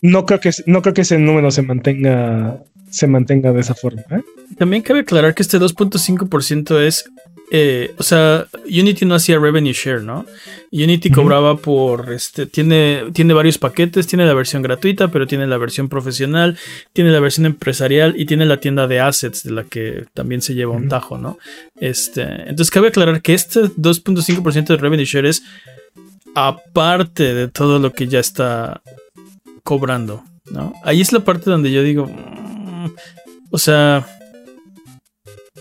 No 0.00 0.26
creo 0.26 0.40
que, 0.40 0.50
no 0.66 0.82
creo 0.82 0.94
que 0.94 1.02
ese 1.02 1.18
número 1.18 1.50
se 1.50 1.62
mantenga, 1.62 2.62
se 2.90 3.06
mantenga 3.06 3.52
de 3.52 3.60
esa 3.60 3.74
forma. 3.74 4.02
¿eh? 4.10 4.22
también 4.56 4.82
cabe 4.82 5.00
aclarar 5.00 5.34
que 5.34 5.42
este 5.42 5.58
2.5% 5.58 6.80
es. 6.80 7.04
eh, 7.50 7.94
o 7.98 8.02
sea, 8.02 8.46
Unity 8.64 9.04
no 9.04 9.14
hacía 9.14 9.38
revenue 9.38 9.72
share, 9.72 10.02
¿no? 10.02 10.24
Unity 10.70 11.10
cobraba 11.10 11.56
por 11.56 12.12
este. 12.12 12.46
Tiene, 12.46 13.04
tiene 13.12 13.34
varios 13.34 13.58
paquetes. 13.58 14.06
Tiene 14.06 14.26
la 14.26 14.34
versión 14.34 14.62
gratuita, 14.62 15.08
pero 15.08 15.26
tiene 15.26 15.46
la 15.46 15.58
versión 15.58 15.88
profesional. 15.88 16.56
Tiene 16.92 17.10
la 17.10 17.20
versión 17.20 17.46
empresarial 17.46 18.14
y 18.16 18.26
tiene 18.26 18.46
la 18.46 18.58
tienda 18.58 18.86
de 18.86 19.00
assets, 19.00 19.42
de 19.42 19.50
la 19.52 19.64
que 19.64 20.04
también 20.14 20.42
se 20.42 20.54
lleva 20.54 20.72
un 20.72 20.88
tajo, 20.88 21.18
¿no? 21.18 21.38
Este. 21.80 22.22
Entonces 22.22 22.70
cabe 22.70 22.88
aclarar 22.88 23.20
que 23.20 23.34
este 23.34 23.62
2.5% 23.62 24.66
de 24.66 24.76
revenue 24.76 25.04
share 25.04 25.26
es 25.26 25.42
aparte 26.34 27.34
de 27.34 27.48
todo 27.48 27.78
lo 27.78 27.92
que 27.92 28.08
ya 28.08 28.20
está 28.20 28.82
cobrando, 29.62 30.24
¿no? 30.50 30.72
Ahí 30.82 31.00
es 31.00 31.12
la 31.12 31.20
parte 31.20 31.50
donde 31.50 31.70
yo 31.70 31.82
digo, 31.82 32.06
mm, 32.06 32.94
o 33.50 33.58
sea, 33.58 34.06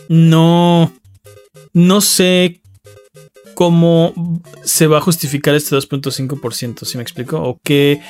no, 0.08 0.92
no 1.74 2.02
sé 2.02 2.62
cómo 3.54 4.14
se 4.64 4.88
va 4.88 4.98
a 4.98 5.02
justificar 5.02 5.56
este 5.56 5.76
2.5%, 5.76 6.86
si 6.86 6.98
me 6.98 7.04
explico? 7.04 7.42
O 7.42 7.60
qué, 7.64 8.02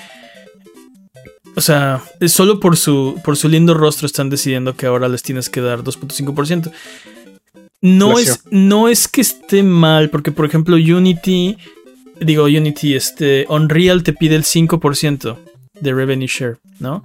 o 1.56 1.62
sea, 1.62 2.02
solo 2.28 2.60
por 2.60 2.78
su, 2.78 3.20
por 3.24 3.36
su 3.38 3.50
lindo 3.50 3.74
rostro 3.74 4.06
están 4.06 4.30
decidiendo 4.30 4.76
que 4.76 4.86
ahora 4.86 5.10
les 5.10 5.24
tienes 5.24 5.50
que 5.50 5.62
dar 5.62 5.84
2.5%. 5.84 6.72
No 7.82 8.10
Gracias. 8.10 8.38
es, 8.38 8.44
no 8.52 8.88
es 8.88 9.08
que 9.08 9.22
esté 9.22 9.64
mal, 9.64 10.10
porque 10.10 10.32
por 10.32 10.46
ejemplo 10.46 10.76
Unity, 10.76 11.58
digo 12.22 12.46
Unity, 12.46 12.96
este, 12.96 13.46
Unreal 13.50 14.04
te 14.04 14.14
pide 14.14 14.36
el 14.36 14.44
5% 14.44 15.38
de 15.80 15.94
revenue 15.94 16.28
share, 16.28 16.58
¿no? 16.80 17.04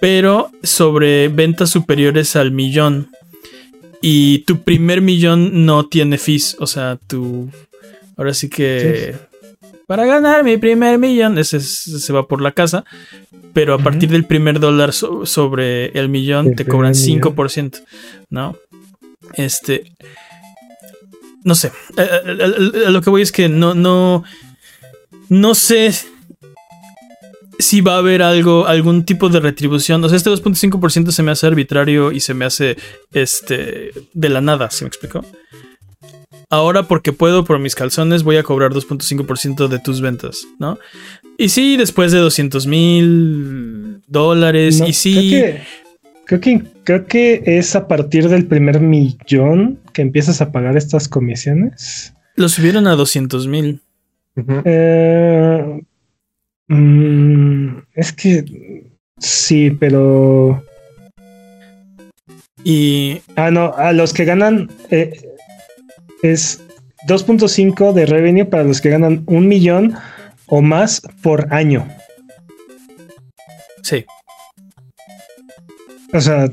Pero 0.00 0.50
sobre 0.62 1.28
ventas 1.28 1.70
superiores 1.70 2.36
al 2.36 2.50
millón. 2.52 3.10
Y 4.00 4.40
tu 4.40 4.62
primer 4.62 5.00
millón 5.00 5.64
no 5.66 5.86
tiene 5.86 6.18
fees. 6.18 6.56
O 6.60 6.66
sea, 6.66 6.98
tu. 7.06 7.50
Ahora 8.16 8.32
sí 8.34 8.48
que. 8.48 9.16
Para 9.86 10.04
ganar 10.06 10.44
mi 10.44 10.56
primer 10.56 10.98
millón. 10.98 11.38
Ese, 11.38 11.56
es- 11.56 11.66
se 12.04 12.12
va 12.12 12.28
por 12.28 12.40
la 12.40 12.52
casa. 12.52 12.84
pero 13.54 13.74
a 13.74 13.78
partir 13.78 14.08
del 14.10 14.24
primer 14.24 14.60
dólar 14.60 14.92
so- 14.92 15.26
sobre 15.26 15.86
el 15.98 16.08
millón 16.08 16.48
El 16.50 16.54
te 16.56 16.64
cobran 16.64 16.92
millón. 16.92 17.20
5%, 17.34 17.80
¿no? 18.30 18.56
Este. 19.34 19.90
No 21.44 21.54
sé. 21.54 21.72
A, 21.96 22.02
a- 22.02 22.84
a- 22.84 22.88
a 22.88 22.90
lo 22.90 23.00
que 23.02 23.10
voy 23.10 23.22
es 23.22 23.32
que 23.32 23.48
no, 23.48 23.74
no. 23.74 24.24
No 25.28 25.54
sé 25.54 25.92
si 27.58 27.80
va 27.80 27.94
a 27.94 27.98
haber 27.98 28.22
algo, 28.22 28.66
algún 28.66 29.04
tipo 29.04 29.28
de 29.28 29.40
retribución. 29.40 30.02
O 30.04 30.08
sea, 30.08 30.16
este 30.16 30.30
2.5% 30.30 31.10
se 31.10 31.22
me 31.22 31.30
hace 31.32 31.46
arbitrario 31.46 32.12
y 32.12 32.20
se 32.20 32.34
me 32.34 32.44
hace 32.44 32.76
este 33.12 33.90
de 34.14 34.28
la 34.28 34.40
nada, 34.40 34.70
¿se 34.70 34.84
me 34.84 34.88
explicó? 34.88 35.24
Ahora 36.50 36.84
porque 36.84 37.12
puedo 37.12 37.44
por 37.44 37.58
mis 37.58 37.74
calzones 37.74 38.22
voy 38.22 38.36
a 38.36 38.42
cobrar 38.42 38.72
2.5% 38.72 39.68
de 39.68 39.78
tus 39.80 40.00
ventas, 40.00 40.46
¿no? 40.58 40.78
Y 41.36 41.50
sí, 41.50 41.76
después 41.76 42.10
de 42.12 42.18
200 42.18 42.66
mil 42.66 44.02
dólares. 44.06 44.80
No, 44.80 44.86
y 44.88 44.92
sí, 44.92 45.30
Creo 45.30 45.42
que, 45.54 45.62
creo, 46.26 46.40
que, 46.40 46.62
creo 46.88 47.04
que 47.04 47.42
es 47.44 47.76
a 47.76 47.86
partir 47.86 48.30
del 48.30 48.46
primer 48.46 48.80
millón 48.80 49.78
que 49.92 50.00
empiezas 50.00 50.40
a 50.40 50.50
pagar 50.52 50.74
estas 50.74 51.06
comisiones. 51.06 52.14
lo 52.34 52.48
subieron 52.48 52.86
a 52.86 52.96
200 52.96 53.46
mil. 53.46 53.82
Eh, 54.64 55.82
mm, 56.68 57.68
es 57.94 58.12
que 58.14 58.86
sí, 59.18 59.70
pero. 59.70 60.64
Y 62.64 63.20
Ah, 63.36 63.50
no, 63.50 63.74
a 63.74 63.92
los 63.92 64.14
que 64.14 64.24
ganan 64.24 64.70
eh, 64.90 65.12
es 66.22 66.62
2.5 67.06 67.92
de 67.92 68.06
revenue 68.06 68.46
para 68.46 68.64
los 68.64 68.80
que 68.80 68.88
ganan 68.88 69.24
un 69.26 69.46
millón 69.46 69.94
o 70.46 70.62
más 70.62 71.02
por 71.22 71.52
año. 71.52 71.86
sí, 73.82 74.06
O 76.14 76.20
sea, 76.22 76.48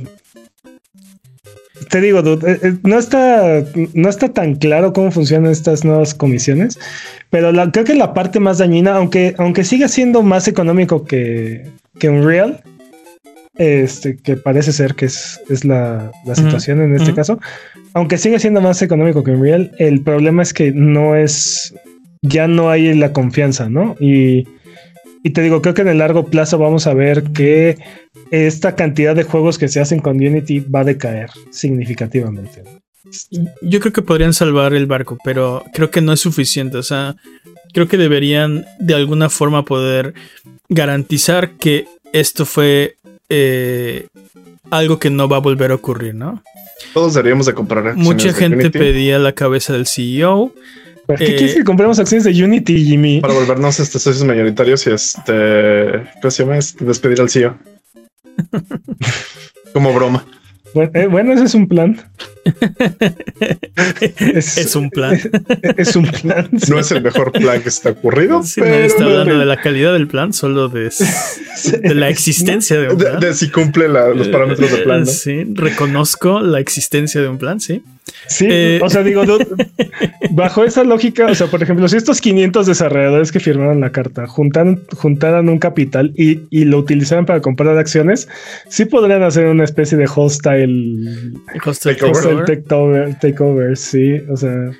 te 1.90 2.02
digo, 2.02 2.22
dude, 2.22 2.52
eh, 2.52 2.60
eh, 2.64 2.74
no 2.84 2.98
está, 3.00 3.64
no 3.94 4.10
está 4.10 4.30
tan 4.30 4.56
claro 4.56 4.94
cómo 4.94 5.12
funcionan 5.12 5.52
estas 5.52 5.84
nuevas 5.86 6.14
comisiones, 6.14 6.78
pero 7.30 7.52
la- 7.52 7.72
creo 7.72 7.86
que 7.86 7.96
la 7.96 8.14
parte 8.14 8.40
más 8.40 8.58
dañina, 8.58 8.96
aunque, 8.96 9.36
aunque 9.38 9.64
siga 9.64 9.88
siendo 9.88 10.22
más 10.24 10.48
económico 10.48 11.06
que, 11.06 11.68
que 12.00 12.10
Unreal, 12.10 12.62
este, 13.58 14.18
que 14.18 14.36
parece 14.36 14.72
ser 14.74 14.96
que 14.96 15.06
es, 15.06 15.40
es 15.50 15.64
la, 15.64 16.12
la 16.26 16.36
situación 16.36 16.82
en 16.82 16.96
este 16.96 17.14
caso, 17.14 17.40
aunque 17.94 18.18
sigue 18.18 18.40
siendo 18.40 18.60
más 18.62 18.82
económico 18.82 19.24
que 19.24 19.32
Unreal, 19.32 19.72
el 19.80 20.02
problema 20.02 20.44
es 20.44 20.54
que 20.54 20.72
no 20.74 21.16
es, 21.16 21.74
ya 22.22 22.48
no 22.48 22.70
hay 22.70 22.94
la 22.94 23.14
confianza, 23.14 23.70
¿no? 23.70 23.96
Y, 24.00 24.46
y 25.26 25.32
te 25.32 25.42
digo, 25.42 25.60
creo 25.60 25.74
que 25.74 25.82
en 25.82 25.88
el 25.88 25.98
largo 25.98 26.28
plazo 26.28 26.60
vamos 26.60 26.86
a 26.86 26.94
ver 26.94 27.24
que 27.24 27.80
esta 28.30 28.76
cantidad 28.76 29.16
de 29.16 29.24
juegos 29.24 29.58
que 29.58 29.68
se 29.68 29.80
hacen 29.80 30.00
con 30.00 30.18
Unity 30.18 30.60
va 30.60 30.82
a 30.82 30.84
decaer 30.84 31.32
significativamente. 31.50 32.64
yo 33.60 33.80
creo 33.80 33.92
que 33.92 34.04
podrían 34.04 34.34
salvar 34.34 34.76
el 34.76 34.86
barco, 34.86 35.18
pero 35.24 35.64
creo 35.74 35.90
que 35.90 36.02
no 36.02 36.14
es 36.14 36.20
suficiente. 36.20 36.78
O 36.78 36.84
sea, 36.84 37.16
creo 37.74 37.88
que 37.88 37.98
deberían 37.98 38.68
de 38.78 38.94
alguna 38.94 39.32
forma 39.32 39.66
poder 39.66 40.14
garantizar 40.70 41.54
que 41.54 41.88
esto 42.14 42.46
fue 42.46 42.98
eh, 43.30 44.06
algo 44.70 45.00
que 45.00 45.10
no 45.10 45.28
va 45.28 45.38
a 45.38 45.42
volver 45.42 45.72
a 45.72 45.76
ocurrir, 45.76 46.14
¿no? 46.14 46.44
Todos 46.94 47.16
deberíamos 47.16 47.48
de 47.48 47.56
comprar 47.56 47.96
Mucha 47.96 48.32
gente 48.32 48.70
pedía 48.70 49.18
la 49.18 49.32
cabeza 49.32 49.74
del 49.74 49.88
CEO. 49.88 50.54
¿Por 51.06 51.18
qué 51.18 51.24
Eh, 51.26 51.36
quieres 51.36 51.56
que 51.56 51.64
compremos 51.64 52.00
acciones 52.00 52.24
de 52.24 52.44
Unity, 52.44 52.84
Jimmy? 52.86 53.22
para 53.22 53.34
volvernos 53.34 53.80
este, 53.80 54.00
socios 54.00 54.24
mayoritarios 54.26 54.86
y 54.88 54.92
este, 54.92 56.04
¿cómo 56.22 56.32
se 56.32 56.44
llama? 56.44 56.58
Este, 56.58 56.84
despedir 56.86 57.22
al 57.22 57.30
CEO. 57.30 57.58
Como 59.74 59.94
broma. 59.94 60.26
Bueno, 60.76 60.92
eh, 60.94 61.08
bueno, 61.08 61.34
ese 61.34 61.46
es 61.46 61.56
un 61.56 61.68
plan. 61.68 61.98
Es, 64.20 64.58
Es 64.58 64.76
un 64.76 64.90
plan. 64.90 65.18
es 65.78 65.96
un 65.96 66.06
plan. 66.06 66.48
sí. 66.60 66.72
No 66.72 66.80
es 66.80 66.92
el 66.92 67.02
mejor 67.02 67.32
plan 67.32 67.62
que 67.62 67.72
se 67.72 67.82
te 67.84 67.90
ha 67.90 67.92
ocurrido, 67.94 68.44
Sí, 68.44 68.62
pero 68.62 68.74
nadie 68.76 68.86
está 68.86 69.04
no- 69.04 69.10
hablando 69.10 69.40
de 69.40 69.46
la 69.46 69.58
calidad 69.62 69.94
del 69.94 70.08
plan, 70.08 70.32
solo 70.34 70.70
de, 70.70 70.92
de 71.82 71.96
la 71.96 72.10
existencia 72.10 72.80
de 72.80 72.90
un 72.90 72.98
de, 72.98 73.06
plan. 73.06 73.20
de 73.20 73.34
si 73.34 73.50
cumple 73.50 73.88
la- 73.90 74.10
los 74.10 74.28
parámetros 74.28 74.72
de 74.72 74.78
plan. 74.80 75.00
¿no? 75.02 75.06
Sí, 75.08 75.44
reconozco 75.54 76.42
la 76.42 76.60
existencia 76.60 77.22
de 77.22 77.28
un 77.30 77.38
plan, 77.38 77.60
sí. 77.60 77.82
Sí, 78.28 78.46
Eh. 78.50 78.80
o 78.84 78.90
sea, 78.90 79.02
digo, 79.02 79.24
bajo 80.30 80.64
esa 80.64 80.84
lógica, 80.84 81.26
o 81.26 81.34
sea, 81.36 81.48
por 81.48 81.64
ejemplo, 81.64 81.88
si 81.88 81.98
estos 81.98 82.22
500 82.22 82.68
desarrolladores 82.68 83.32
que 83.32 83.40
firmaron 83.40 83.82
la 83.82 83.92
carta 83.92 84.28
juntaran, 84.28 84.82
juntaran 84.96 85.50
un 85.50 85.58
capital 85.58 86.14
y, 86.16 86.42
y 86.52 86.66
lo 86.66 86.78
utilizaran 86.78 87.26
para 87.26 87.42
comprar 87.42 87.78
acciones, 87.78 88.28
sí 88.70 88.86
podrían 88.86 89.24
hacer 89.24 89.48
una 89.48 89.64
especie 89.64 89.98
de 89.98 90.08
hostile, 90.14 90.65
Hostile 91.66 91.96
Takeover. 91.96 92.46
takeover. 92.46 93.20
takeover, 93.20 93.78
sí, 93.78 94.14
o 94.30 94.38
sea, 94.38 94.72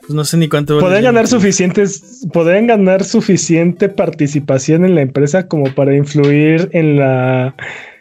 Pues 0.00 0.10
no 0.14 0.24
sé 0.24 0.36
ni 0.36 0.48
cuánto 0.48 0.78
podrían 0.80 0.98
el 1.00 1.04
ganar 1.04 1.26
suficientes, 1.28 2.26
podrían 2.32 2.66
ganar 2.66 3.04
suficiente 3.04 3.88
participación 3.88 4.84
en 4.84 4.94
la 4.94 5.02
empresa 5.02 5.46
como 5.48 5.72
para 5.74 5.94
influir 5.94 6.68
en 6.72 6.96
la, 6.96 7.54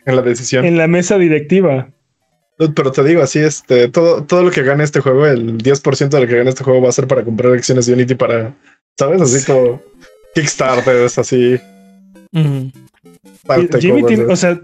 En 0.06 0.16
la 0.16 0.22
decisión. 0.22 0.66
en 0.66 0.78
la 0.78 0.88
mesa 0.88 1.18
directiva. 1.18 1.90
Pero 2.76 2.92
te 2.92 3.04
digo, 3.06 3.22
así 3.22 3.40
este, 3.40 3.88
todo, 3.88 4.24
todo 4.26 4.44
lo 4.44 4.52
que 4.52 4.64
gane 4.64 4.84
este 4.84 5.00
juego, 5.00 5.26
el 5.26 5.58
10% 5.60 6.10
de 6.10 6.20
lo 6.22 6.28
que 6.28 6.36
gane 6.38 6.50
este 6.50 6.64
juego 6.66 6.82
va 6.82 6.90
a 6.90 6.94
ser 6.94 7.08
para 7.08 7.24
comprar 7.24 7.54
acciones 7.54 7.86
de 7.86 7.94
Unity 7.94 8.16
para, 8.16 8.54
¿sabes? 8.98 9.22
Así 9.22 9.46
como 9.46 9.82
Kickstarter, 10.36 10.96
es 11.06 11.18
así. 11.18 11.58
Jimmy 13.80 14.02
como 14.02 14.08
tiene- 14.08 14.26
o 14.26 14.36
sea, 14.36 14.60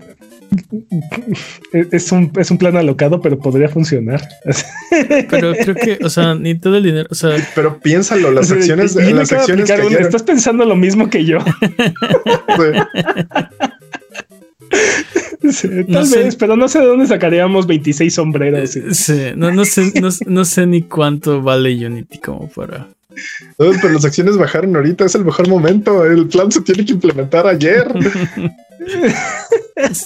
es 1.91 2.11
un, 2.11 2.31
es 2.37 2.51
un 2.51 2.57
plan 2.57 2.75
alocado, 2.77 3.21
pero 3.21 3.39
podría 3.39 3.69
funcionar. 3.69 4.21
Pero 5.29 5.53
creo 5.53 5.75
que, 5.75 5.99
o 6.05 6.09
sea, 6.09 6.35
ni 6.35 6.55
todo 6.55 6.77
el 6.77 6.83
dinero, 6.83 7.07
o 7.11 7.15
sea, 7.15 7.31
Pero 7.53 7.79
piénsalo, 7.79 8.31
las 8.31 8.51
acciones, 8.51 8.95
las 8.95 9.31
acciones 9.31 9.69
un-. 9.69 9.93
Estás 9.93 10.23
pensando 10.23 10.63
lo 10.65 10.75
mismo 10.75 11.09
que 11.09 11.25
yo. 11.25 11.39
Sí, 15.51 15.67
tal 15.67 15.85
No 15.87 16.05
sé. 16.05 16.23
vez, 16.23 16.35
pero 16.35 16.55
no 16.55 16.67
sé 16.67 16.79
de 16.79 16.85
dónde 16.87 17.07
sacaríamos 17.07 17.67
26 17.67 18.13
sombreros. 18.13 18.69
sí. 18.71 18.81
sí, 18.91 19.21
no, 19.35 19.51
no 19.51 19.63
sé, 19.65 19.91
no, 20.01 20.09
no 20.25 20.45
sé 20.45 20.65
ni 20.65 20.81
cuánto 20.81 21.41
vale 21.41 21.85
Unity 21.85 22.17
como 22.19 22.47
para. 22.49 22.87
No, 23.59 23.71
pero 23.81 23.93
las 23.93 24.03
acciones 24.05 24.37
bajaron 24.37 24.75
ahorita, 24.75 25.05
es 25.05 25.15
el 25.15 25.23
mejor 25.23 25.47
momento. 25.47 26.05
El 26.05 26.27
plan 26.27 26.51
se 26.51 26.61
tiene 26.61 26.83
que 26.83 26.93
implementar 26.93 27.47
ayer. 27.47 27.87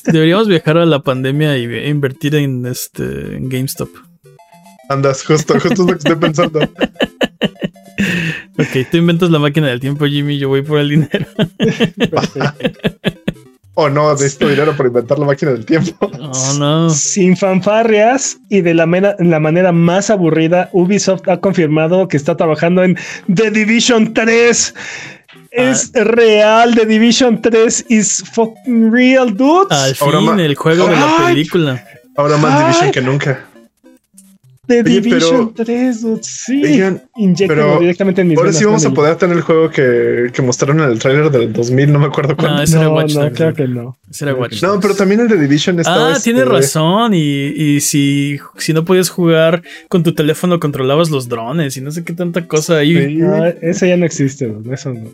Deberíamos 0.05 0.47
viajar 0.47 0.77
a 0.77 0.85
la 0.85 1.01
pandemia 1.01 1.57
y 1.57 1.65
e 1.65 1.89
invertir 1.89 2.35
en 2.35 2.65
este 2.65 3.03
en 3.37 3.49
GameStop. 3.49 3.89
Andas, 4.89 5.23
justo, 5.23 5.53
justo 5.59 5.69
es 5.73 5.79
lo 5.79 5.85
que 5.87 5.93
estoy 5.93 6.15
pensando. 6.15 6.59
Ok, 8.57 8.87
tú 8.91 8.97
inventas 8.97 9.29
la 9.29 9.39
máquina 9.39 9.67
del 9.67 9.79
tiempo, 9.79 10.05
Jimmy, 10.05 10.37
yo 10.39 10.49
voy 10.49 10.61
por 10.63 10.79
el 10.79 10.89
dinero. 10.89 11.25
O 13.81 13.87
no, 13.89 14.11
necesito 14.11 14.49
dinero 14.49 14.75
para 14.75 14.87
inventar 14.89 15.17
la 15.19 15.25
máquina 15.25 15.51
del 15.53 15.65
tiempo. 15.65 16.11
Oh, 16.19 16.53
no. 16.59 16.89
Sin 16.89 17.37
fanfarrias 17.37 18.37
y 18.49 18.59
de 18.59 18.73
la, 18.73 18.85
mena- 18.85 19.15
la 19.19 19.39
manera 19.39 19.71
más 19.71 20.09
aburrida, 20.09 20.69
Ubisoft 20.73 21.29
ha 21.29 21.39
confirmado 21.39 22.09
que 22.09 22.17
está 22.17 22.35
trabajando 22.35 22.83
en 22.83 22.97
The 23.33 23.51
Division 23.51 24.13
3. 24.13 24.75
Es 25.51 25.91
real, 25.93 26.73
The 26.75 26.85
Division 26.85 27.41
3 27.41 27.85
is 27.89 28.23
fucking 28.33 28.91
real, 28.91 29.35
dudes. 29.35 29.71
Al 29.71 29.95
Ahora 29.99 30.19
fin, 30.19 30.39
el 30.39 30.55
juego 30.55 30.87
de 30.87 30.95
la 30.95 31.17
película. 31.27 31.85
Ahora 32.15 32.37
más 32.37 32.53
Ay. 32.53 32.63
Division 32.65 32.91
que 32.91 33.01
nunca. 33.01 33.48
The 34.69 34.81
Oye, 34.81 35.01
Division 35.01 35.51
pero- 35.55 35.65
3, 35.65 36.01
dudes. 36.01 36.25
Sí, 36.27 36.61
pero 37.47 37.79
directamente 37.79 38.21
en 38.21 38.27
mis 38.27 38.37
Ahora 38.37 38.53
sí 38.53 38.63
vamos 38.65 38.85
a 38.85 38.91
poder 38.91 39.15
tener 39.15 39.35
el 39.37 39.41
juego 39.41 39.71
que, 39.71 40.29
que 40.31 40.41
mostraron 40.43 40.79
en 40.81 40.91
el 40.91 40.99
tráiler 40.99 41.31
del 41.31 41.51
2000, 41.51 41.91
no 41.91 41.97
me 41.97 42.05
acuerdo 42.05 42.35
cuándo. 42.37 42.57
No, 42.57 42.61
ese 42.63 42.75
era 42.77 42.85
No, 42.85 42.93
Watch 42.93 43.15
no, 43.15 43.21
Dogs, 43.23 43.35
claro 43.35 43.51
¿no? 43.51 43.55
que 43.57 43.67
no. 43.67 43.97
Ese 44.11 44.25
era 44.25 44.35
Watch 44.35 44.61
No, 44.61 44.67
Dogs. 44.69 44.81
pero 44.83 44.93
también 44.95 45.21
el 45.21 45.27
de 45.27 45.39
Division 45.39 45.79
estaba. 45.79 46.09
Ah, 46.09 46.11
este, 46.11 46.31
tienes 46.31 46.47
razón. 46.47 47.15
Y, 47.15 47.47
y 47.47 47.79
si, 47.81 48.37
si 48.57 48.73
no 48.73 48.85
podías 48.85 49.09
jugar 49.09 49.63
con 49.87 50.03
tu 50.03 50.13
teléfono, 50.13 50.59
controlabas 50.59 51.09
los 51.09 51.27
drones 51.27 51.75
y 51.75 51.81
no 51.81 51.89
sé 51.89 52.03
qué 52.03 52.13
tanta 52.13 52.45
cosa 52.47 52.77
ahí. 52.77 52.95
Sí. 52.95 53.15
No, 53.15 53.45
eso 53.47 53.85
ya 53.87 53.97
no 53.97 54.05
existe, 54.05 54.45
dude, 54.45 54.71
eso 54.75 54.93
no. 54.93 55.09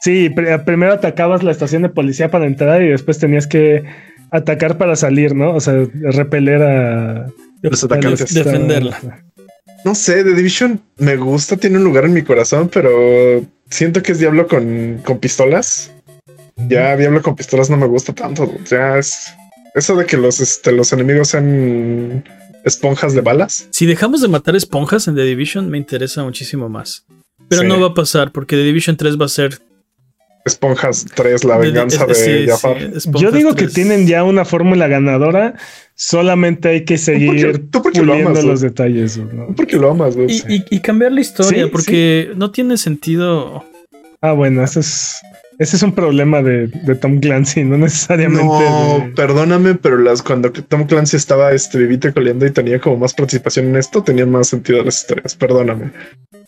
Sí, 0.00 0.28
pr- 0.30 0.64
primero 0.64 0.92
atacabas 0.92 1.42
la 1.42 1.50
estación 1.50 1.82
de 1.82 1.88
policía 1.88 2.30
para 2.30 2.46
entrar 2.46 2.80
y 2.82 2.88
después 2.88 3.18
tenías 3.18 3.48
que 3.48 3.82
atacar 4.30 4.78
para 4.78 4.96
salir, 4.96 5.34
¿no? 5.34 5.54
O 5.54 5.60
sea, 5.60 5.74
repeler 5.92 6.62
a 6.62 7.26
Los 7.62 7.84
atacantes. 7.84 8.34
Defenderla. 8.34 9.22
No 9.84 9.94
sé, 9.94 10.22
The 10.24 10.34
Division 10.34 10.80
me 10.98 11.16
gusta, 11.16 11.56
tiene 11.56 11.78
un 11.78 11.84
lugar 11.84 12.04
en 12.04 12.12
mi 12.12 12.22
corazón, 12.22 12.68
pero 12.72 13.44
siento 13.70 14.02
que 14.02 14.12
es 14.12 14.18
Diablo 14.18 14.46
con, 14.46 15.00
con 15.04 15.18
pistolas. 15.18 15.90
Ya 16.68 16.96
Diablo 16.96 17.22
con 17.22 17.34
pistolas 17.34 17.70
no 17.70 17.76
me 17.76 17.86
gusta 17.86 18.12
tanto. 18.14 18.52
Ya 18.70 18.98
es 18.98 19.32
eso 19.74 19.96
de 19.96 20.06
que 20.06 20.16
los, 20.16 20.38
este, 20.40 20.70
los 20.72 20.92
enemigos 20.92 21.28
sean 21.28 22.24
esponjas 22.64 23.14
de 23.14 23.22
balas. 23.22 23.66
Si 23.70 23.86
dejamos 23.86 24.20
de 24.20 24.28
matar 24.28 24.54
esponjas 24.54 25.08
en 25.08 25.16
The 25.16 25.22
Division, 25.24 25.68
me 25.70 25.78
interesa 25.78 26.22
muchísimo 26.22 26.68
más. 26.68 27.04
Pero 27.48 27.62
Sí. 27.62 27.68
no 27.68 27.80
va 27.80 27.88
a 27.88 27.94
pasar 27.94 28.30
porque 28.32 28.54
The 28.56 28.62
Division 28.62 28.96
3 28.96 29.20
va 29.20 29.24
a 29.26 29.28
ser 29.28 29.60
Esponjas 30.44 31.04
3, 31.14 31.44
la 31.44 31.54
De- 31.58 31.66
de- 31.66 31.72
venganza 31.72 32.06
de, 32.06 32.14
sí, 32.14 32.24
sí, 32.24 32.46
Jafar. 32.48 32.76
Yo 33.20 33.30
digo 33.30 33.50
que 33.54 33.64
3. 33.64 33.74
tienen 33.74 34.06
ya 34.06 34.24
una 34.24 34.44
fórmula 34.44 34.88
ganadora. 34.88 35.54
Solamente 35.94 36.68
hay 36.68 36.84
que 36.84 36.98
seguir 36.98 37.70
tú 37.70 37.82
por 37.82 37.92
qué 37.92 38.00
lo 38.00 38.08
puliendo 38.12 38.30
amas, 38.30 38.44
los 38.44 38.60
detalles. 38.60 39.18
¿no? 39.18 39.54
¿Por 39.54 39.66
qué 39.66 39.76
lo 39.76 39.90
amas, 39.90 40.16
güey? 40.16 40.28
Y, 40.48 40.54
y- 40.56 40.64
y 40.70 40.80
cambiar 40.80 41.12
la 41.12 41.20
historia, 41.20 41.64
Sí, 41.64 41.70
porque 41.70 42.30
no 42.34 42.50
tiene 42.50 42.76
sentido. 42.76 43.64
Ah, 44.20 44.32
bueno, 44.32 44.64
eso 44.64 44.80
es, 44.80 45.20
ese 45.62 45.76
es 45.76 45.82
un 45.82 45.92
problema 45.94 46.42
de, 46.42 46.66
de 46.66 46.94
Tom 46.94 47.20
Clancy, 47.20 47.64
no 47.64 47.78
necesariamente. 47.78 48.44
No, 48.44 48.98
de- 49.06 49.12
perdóname, 49.14 49.74
pero 49.76 49.98
las 49.98 50.22
cuando 50.22 50.50
Tom 50.52 50.86
Clancy 50.86 51.16
estaba 51.16 51.52
este 51.52 51.78
vivito 51.78 52.08
y 52.08 52.12
coleando 52.12 52.44
y 52.46 52.50
tenía 52.50 52.80
como 52.80 52.96
más 52.98 53.14
participación 53.14 53.66
en 53.66 53.76
esto, 53.76 54.02
tenían 54.02 54.30
más 54.30 54.48
sentido 54.48 54.82
las 54.84 55.00
historias. 55.00 55.34
Perdóname. 55.36 55.90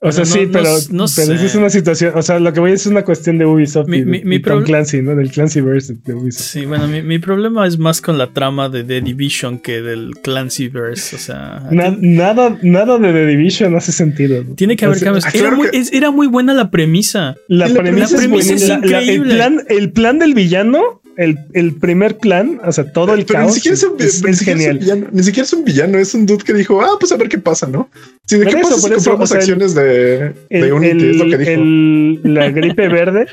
o 0.01 0.13
sea, 0.13 0.25
no- 0.25 0.31
sí, 0.31 0.47
no- 0.47 0.53
pero, 0.53 0.69
no 0.91 1.07
pero 1.17 1.33
esa 1.33 1.39
sé. 1.39 1.47
es 1.47 1.55
una 1.55 1.71
situación. 1.71 2.13
O 2.15 2.21
sea, 2.23 2.39
lo 2.39 2.53
que 2.53 2.61
voy 2.61 2.71
a 2.71 2.73
decir 2.73 2.89
es 2.89 2.93
una 2.93 3.05
cuestión 3.05 3.39
de 3.39 3.47
Ubisoft 3.47 3.89
Mi- 3.89 3.99
y 3.99 4.05
mi 4.05 4.39
Tom 4.41 4.63
Clancy, 4.65 5.01
¿no? 5.01 5.15
Del 5.17 5.31
Clancyverse 5.31 5.95
de 6.05 6.15
Ubisoft. 6.15 6.43
Sí, 6.45 6.67
bueno, 6.67 6.87
mi, 6.89 7.01
mi 7.03 7.19
problema 7.19 7.67
es 7.67 7.79
más 7.79 8.03
con 8.03 8.19
la 8.19 8.27
trama 8.33 8.69
de 8.69 8.85
The 8.85 9.01
Division 9.01 9.59
que 9.59 9.81
del 9.81 10.11
Clancyverse. 10.23 11.17
O 11.17 11.19
sea, 11.19 11.67
Na- 11.71 11.97
nada, 11.99 12.59
nada 12.63 12.99
de 12.99 13.13
The 13.13 13.27
Division 13.27 13.75
hace 13.77 13.93
sentido. 13.93 14.45
¿no? 14.47 14.55
tiene 14.55 14.77
que 14.77 14.85
haber 14.85 14.97
O 14.97 15.01
sea, 15.01 15.07
cambios. 15.13 15.25
ah, 15.27 15.31
Era 15.35 15.51
muy, 15.53 15.71
que- 15.71 15.79
es- 15.79 15.93
era 15.93 16.11
muy 16.11 16.27
buena 16.27 16.53
la 16.53 16.71
premisa. 16.71 17.37
La, 17.49 17.69
la 17.69 17.81
premisa, 17.81 18.17
premisa 18.17 18.55
es, 18.55 18.69
la- 18.69 18.79
el, 19.11 19.23
plan, 19.23 19.61
el 19.69 19.91
plan 19.93 20.19
del 20.19 20.35
villano, 20.35 21.01
el, 21.17 21.39
el 21.53 21.75
primer 21.75 22.19
plan, 22.19 22.61
o 22.65 22.73
sea, 22.73 22.91
todo 22.93 23.15
el 23.15 23.25
Pero 23.25 23.41
caos 23.41 23.51
ni 23.51 23.55
siquiera 23.57 23.75
es, 23.77 23.83
un, 23.85 23.93
es, 24.01 24.23
ni 24.25 24.31
es 24.31 24.39
siquiera 24.39 24.59
es 24.61 24.67
un 24.67 24.67
genial. 24.73 24.79
villano. 24.79 25.07
Ni 25.13 25.23
siquiera 25.23 25.45
es 25.47 25.53
un 25.53 25.65
villano, 25.65 25.99
es 25.99 26.15
un 26.15 26.27
dude 26.27 26.43
que 26.45 26.53
dijo, 26.55 26.81
ah, 26.83 26.97
pues 26.99 27.13
a 27.13 27.17
ver 27.17 27.29
qué 27.29 27.39
pasa, 27.39 27.67
¿no? 27.67 27.89
Sí, 28.27 28.37
¿de 28.39 28.47
qué 28.47 28.59
eso, 28.59 28.69
pasa 28.71 28.81
por 28.81 28.81
si 28.81 28.87
eso, 28.97 29.11
compramos 29.11 29.23
o 29.23 29.27
sea, 29.27 29.37
el- 29.37 29.43
acciones 29.43 29.75
de, 29.75 29.83
de 29.85 30.35
El- 30.51 30.73
Unity? 30.73 31.11
es 31.11 31.17
lo 31.19 31.25
que 31.29 31.39
dijo. 31.39 31.51
el- 31.53 32.21
la 32.35 32.51
gripe 32.51 32.89
verde, 32.89 33.27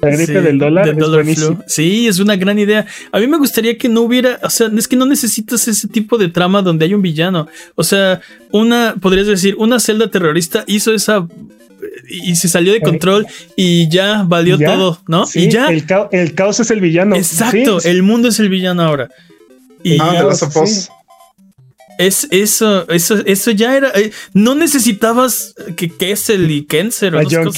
la 0.00 0.10
gripe 0.10 0.26
Sí, 0.26 0.32
del 0.44 0.58
dólar, 0.58 0.84
del 0.86 0.94
es 0.94 1.00
dólar 1.00 1.24
buenísimo. 1.24 1.56
flu. 1.56 1.64
Sí, 1.66 2.06
es 2.06 2.18
una 2.20 2.36
gran 2.36 2.58
idea. 2.58 2.86
A 3.10 3.18
mí 3.18 3.26
me 3.26 3.36
gustaría 3.38 3.76
que 3.78 3.88
no 3.88 4.02
hubiera, 4.02 4.38
o 4.42 4.50
sea, 4.50 4.70
es 4.76 4.86
que 4.86 4.94
no 4.96 5.06
necesitas 5.06 5.66
ese 5.66 5.88
tipo 5.88 6.18
de 6.18 6.28
trama 6.28 6.62
donde 6.62 6.84
hay 6.84 6.94
un 6.94 7.02
villano. 7.02 7.48
O 7.74 7.82
sea, 7.82 8.20
una, 8.52 8.94
podrías 9.00 9.26
decir, 9.26 9.54
una 9.58 9.80
celda 9.80 10.08
terrorista 10.10 10.62
hizo 10.68 10.92
esa 10.94 11.26
y 12.08 12.36
se 12.36 12.48
salió 12.48 12.72
de 12.72 12.80
control 12.80 13.26
y 13.56 13.88
ya 13.88 14.22
valió 14.26 14.56
¿Ya? 14.58 14.66
todo, 14.74 15.00
¿no? 15.08 15.26
Sí, 15.26 15.44
y 15.46 15.50
ya. 15.50 15.66
El, 15.68 15.86
ca- 15.86 16.08
el 16.12 16.34
caos 16.34 16.60
es 16.60 16.70
el 16.70 16.80
villano. 16.80 17.16
Exacto, 17.16 17.80
Sí, 17.80 17.88
el 17.88 18.02
mundo 18.02 18.28
es 18.28 18.38
el 18.40 18.48
villano 18.48 18.82
ahora. 18.82 19.08
Y 19.82 19.98
ah, 20.00 20.10
ya, 20.12 20.22
es 21.98 22.28
eso, 22.30 22.88
eso, 22.90 23.16
eso 23.26 23.50
ya 23.50 23.76
era. 23.76 23.88
eh, 23.94 24.12
no 24.32 24.54
necesitabas 24.54 25.54
que 25.76 25.88
Kessel 25.88 26.48
y 26.50 26.64
Kenser 26.64 27.14
o 27.16 27.18
A 27.18 27.22
no 27.24 27.28
sé 27.30 27.36
John 27.36 27.52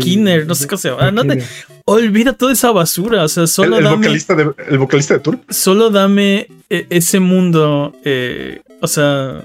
Kinner, 0.00 0.46
no 0.48 0.54
sé 0.56 0.66
cómo 0.66 0.78
se 0.78 0.88
llama. 0.90 1.06
Ah, 1.06 1.10
no 1.12 1.22
te- 1.22 1.28
Kinner. 1.34 1.44
olvida 1.84 2.32
toda 2.32 2.52
esa 2.52 2.72
basura. 2.72 3.22
O 3.22 3.28
sea, 3.28 3.44
El, 3.44 3.48
solo 3.48 3.78
el 3.78 3.84
dame. 3.84 3.96
vocalista 3.98 4.34
de, 4.34 4.50
el 4.68 4.78
vocalista 4.78 5.14
de 5.14 5.20
Tool. 5.20 5.40
solo 5.48 5.90
dame 5.90 6.48
eh, 6.70 6.86
ese 6.90 7.20
mundo. 7.20 7.94
eh, 8.04 8.62
o 8.80 8.88
sea, 8.88 9.44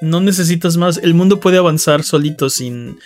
no 0.00 0.20
necesitas 0.20 0.76
más. 0.76 0.98
El 0.98 1.14
mundo 1.14 1.38
puede 1.38 1.58
avanzar 1.58 2.02
solito 2.02 2.50
sin, 2.50 2.98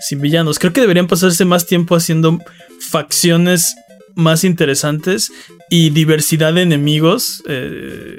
sin 0.00 0.20
villanos. 0.20 0.58
Creo 0.58 0.72
que 0.72 0.80
deberían 0.80 1.06
pasarse 1.06 1.44
más 1.44 1.66
tiempo 1.66 1.96
haciendo 1.96 2.38
facciones 2.80 3.74
más 4.14 4.44
interesantes 4.44 5.30
y 5.70 5.90
diversidad 5.90 6.52
de 6.54 6.62
enemigos. 6.62 7.42
eh, 7.48 8.18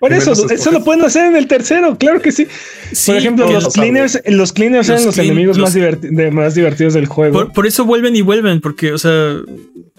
Por 0.00 0.12
eso, 0.12 0.32
eso 0.50 0.70
lo 0.70 0.84
pueden 0.84 1.02
hacer 1.04 1.26
en 1.26 1.36
el 1.36 1.46
tercero, 1.46 1.96
claro 1.96 2.20
que 2.20 2.30
sí. 2.32 2.46
sí, 2.92 3.06
Por 3.12 3.16
ejemplo, 3.16 3.50
los 3.50 3.68
cleaners, 3.72 4.20
los 4.26 4.52
cleaners 4.52 4.88
Los 4.88 4.94
eran 4.96 5.06
los 5.06 5.14
clean- 5.14 5.26
enemigos 5.30 5.56
los- 5.58 5.68
más, 5.74 5.76
diverti- 5.76 6.10
de- 6.14 6.30
más 6.30 6.54
divertidos 6.54 6.94
del 6.94 7.06
juego. 7.06 7.32
por, 7.32 7.52
por 7.52 7.66
eso 7.66 7.84
vuelven 7.84 8.14
y 8.16 8.20
vuelven, 8.22 8.60
porque, 8.60 8.92
o 8.92 8.98
sea, 8.98 9.36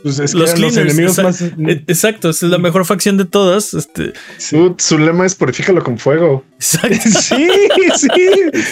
Pues 0.03 0.19
es 0.19 0.33
que 0.33 0.37
los 0.37 0.53
cleaners, 0.53 0.77
enemigos 0.77 1.17
exa- 1.17 1.23
más. 1.23 1.41
eh, 1.41 1.83
exacto, 1.87 2.29
es 2.29 2.41
la 2.43 2.59
mejor 2.59 2.85
facción 2.85 3.17
de 3.17 3.25
todas. 3.25 3.73
Este, 3.73 4.13
su 4.37 4.97
lema 4.99 5.25
es 5.25 5.33
purifícalo 5.33 5.83
con 5.83 5.97
fuego. 5.97 6.43
exacto. 6.55 6.95
sí, 7.09 7.47
sí, 7.97 8.07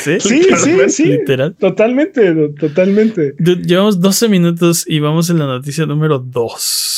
Sí, 0.03 0.19
sí, 0.19 0.41
sí, 0.55 0.77
sí. 0.89 1.03
literal. 1.05 1.55
Totalmente, 1.59 2.31
totalmente. 2.59 3.33
Llevamos 3.39 3.99
12 3.99 4.29
minutos 4.29 4.83
y 4.87 4.99
vamos 4.99 5.29
en 5.31 5.39
la 5.39 5.45
noticia 5.47 5.85
número 5.87 6.19
2. 6.19 6.92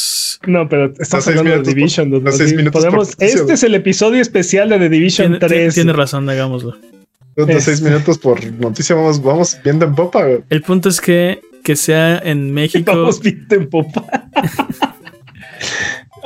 No, 0.48 0.68
pero 0.70 0.94
estamos 1.00 1.28
hablando 1.28 1.52
de 1.52 1.58
por- 1.58 1.66
Division. 1.68 2.10
dude. 2.12 2.24
los 2.26 2.38
seis 2.38 2.54
minutos 2.54 2.84
por 2.84 2.92
Podemos, 2.96 3.16
este 3.20 3.54
es 3.54 3.64
el 3.64 3.76
episodio 3.76 4.22
especial 4.22 4.70
de 4.70 4.80
The 4.80 4.90
Division 4.90 5.28
Tiene, 5.40 5.40
3. 5.48 5.74
tiene 5.74 5.94
razón, 5.94 6.26
de 6.26 7.54
Es- 7.54 7.64
seis 7.66 7.82
minutos 7.82 8.18
por 8.18 8.44
noticia 8.60 8.96
vamos, 8.96 9.22
vamos 9.22 9.58
viendo 9.64 9.86
en 9.86 9.96
popa. 9.96 10.24
güey. 10.26 10.40
El 10.50 10.62
punto 10.62 10.90
es 10.90 11.02
que, 11.02 11.42
que 11.64 11.76
sea 11.76 12.18
en 12.20 12.54
México. 12.54 12.92
Vamos 12.96 13.20
bien 13.22 13.46
en 13.50 13.70
popa. 13.70 14.06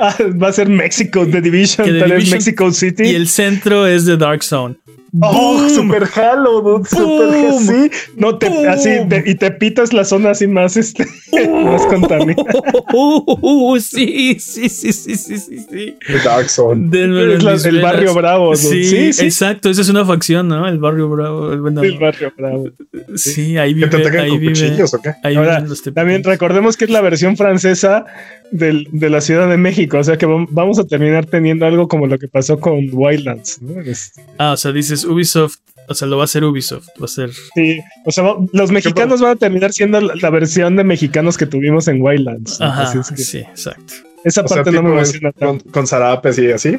Ah, 0.02 0.16
va 0.42 0.48
a 0.48 0.52
ser 0.52 0.68
México, 0.70 1.26
The 1.26 1.42
Division, 1.42 1.86
Que 1.86 1.92
The 1.92 1.98
tal 2.00 2.10
Division- 2.12 2.30
Mexico 2.32 2.72
City. 2.72 3.02
Y 3.04 3.14
el 3.14 3.28
centro 3.28 3.86
es 3.86 4.06
de 4.06 4.16
Dark 4.16 4.42
Zone. 4.42 4.76
Oh, 5.20 5.68
super 5.68 6.04
halo, 6.14 6.60
dude, 6.60 6.88
super 6.88 7.52
sí. 7.60 7.90
No 8.16 8.38
te 8.38 8.46
así 8.68 8.90
te- 9.08 9.24
y 9.26 9.34
te 9.34 9.50
pitas 9.50 9.92
la 9.92 10.04
zona 10.04 10.30
así 10.30 10.46
más 10.46 10.76
este 10.76 11.04
más 11.64 11.84
contaminada. 11.86 12.44
Uh, 12.92 13.78
sí, 13.80 14.36
sí, 14.38 14.68
sí, 14.68 14.92
sí, 14.92 15.14
sí, 15.16 15.38
sí, 15.38 15.58
sí. 15.70 15.94
Dark 16.24 16.48
Zone. 16.48 16.88
Denme 16.90 17.34
Es 17.34 17.42
la- 17.42 17.54
el 17.70 17.80
barrio 17.80 18.14
bravo, 18.14 18.46
dude. 18.54 18.56
Sí, 18.56 18.84
Sí, 18.84 19.12
sí. 19.12 19.24
exacto. 19.24 19.68
Esa 19.70 19.80
es 19.82 19.88
una 19.88 20.04
facción, 20.04 20.48
¿no? 20.48 20.66
El 20.68 20.78
barrio 20.78 21.08
bravo. 21.08 21.56
Bueno, 21.58 21.82
El 21.82 21.98
barrio 21.98 22.32
bravo. 22.36 22.68
sí, 23.16 23.56
ahí 23.58 23.74
¿Que 23.74 23.86
te 23.86 23.96
vive. 23.96 24.02
atacan 24.08 24.20
Ahí 24.24 24.30
con 24.30 24.40
vive. 24.40 24.52
cuchillos 24.52 24.94
o 24.94 25.00
qué? 25.02 25.12
Ahí 25.22 25.34
Ahora, 25.36 25.64
También 25.94 26.22
recordemos 26.24 26.76
que 26.76 26.84
es 26.84 26.90
la 26.90 27.00
versión 27.00 27.36
francesa 27.36 28.04
del- 28.52 28.88
de 28.90 29.10
la 29.10 29.20
Ciudad 29.20 29.48
de 29.48 29.56
México, 29.56 29.98
o 29.98 30.04
sea 30.04 30.16
que 30.18 30.26
vam- 30.26 30.48
vamos 30.50 30.78
a 30.80 30.84
terminar 30.84 31.24
teniendo 31.26 31.66
algo 31.66 31.86
como 31.86 32.06
lo 32.08 32.18
que 32.18 32.26
pasó 32.26 32.58
con 32.58 32.88
Wildlands, 32.92 33.62
¿no? 33.62 33.80
Es- 33.80 34.12
Ah, 34.38 34.52
o 34.52 34.56
sea, 34.56 34.72
dices 34.72 34.99
Ubisoft. 35.04 35.58
O 35.88 35.94
sea, 35.94 36.06
lo 36.06 36.16
va 36.16 36.22
a 36.22 36.26
hacer 36.26 36.44
Ubisoft. 36.44 36.86
Va 37.00 37.06
a 37.06 37.08
ser. 37.08 37.30
sí, 37.54 37.80
o 38.04 38.12
sea, 38.12 38.34
los 38.52 38.70
mexicanos 38.70 39.20
van 39.20 39.32
a 39.32 39.36
terminar 39.36 39.72
siendo 39.72 40.00
la, 40.00 40.30
versión 40.30 40.76
de 40.76 40.84
mexicanos 40.84 41.36
que 41.36 41.46
tuvimos 41.46 41.88
en 41.88 42.00
Wildlands. 42.00 42.60
¿no? 42.60 42.66
Ajá, 42.66 42.82
Así 42.82 42.98
es 42.98 43.10
que 43.10 43.16
sí, 43.22 43.38
exacto. 43.38 43.94
esa 44.24 44.42
O 44.42 44.48
sea, 44.48 44.56
parte 44.58 44.70
no 44.70 44.82
me 44.84 44.90
emociona 44.92 45.32
tanto. 45.32 45.64
con, 45.64 45.72
con 45.72 45.86
zarapes 45.88 46.38
y 46.38 46.50
así. 46.52 46.78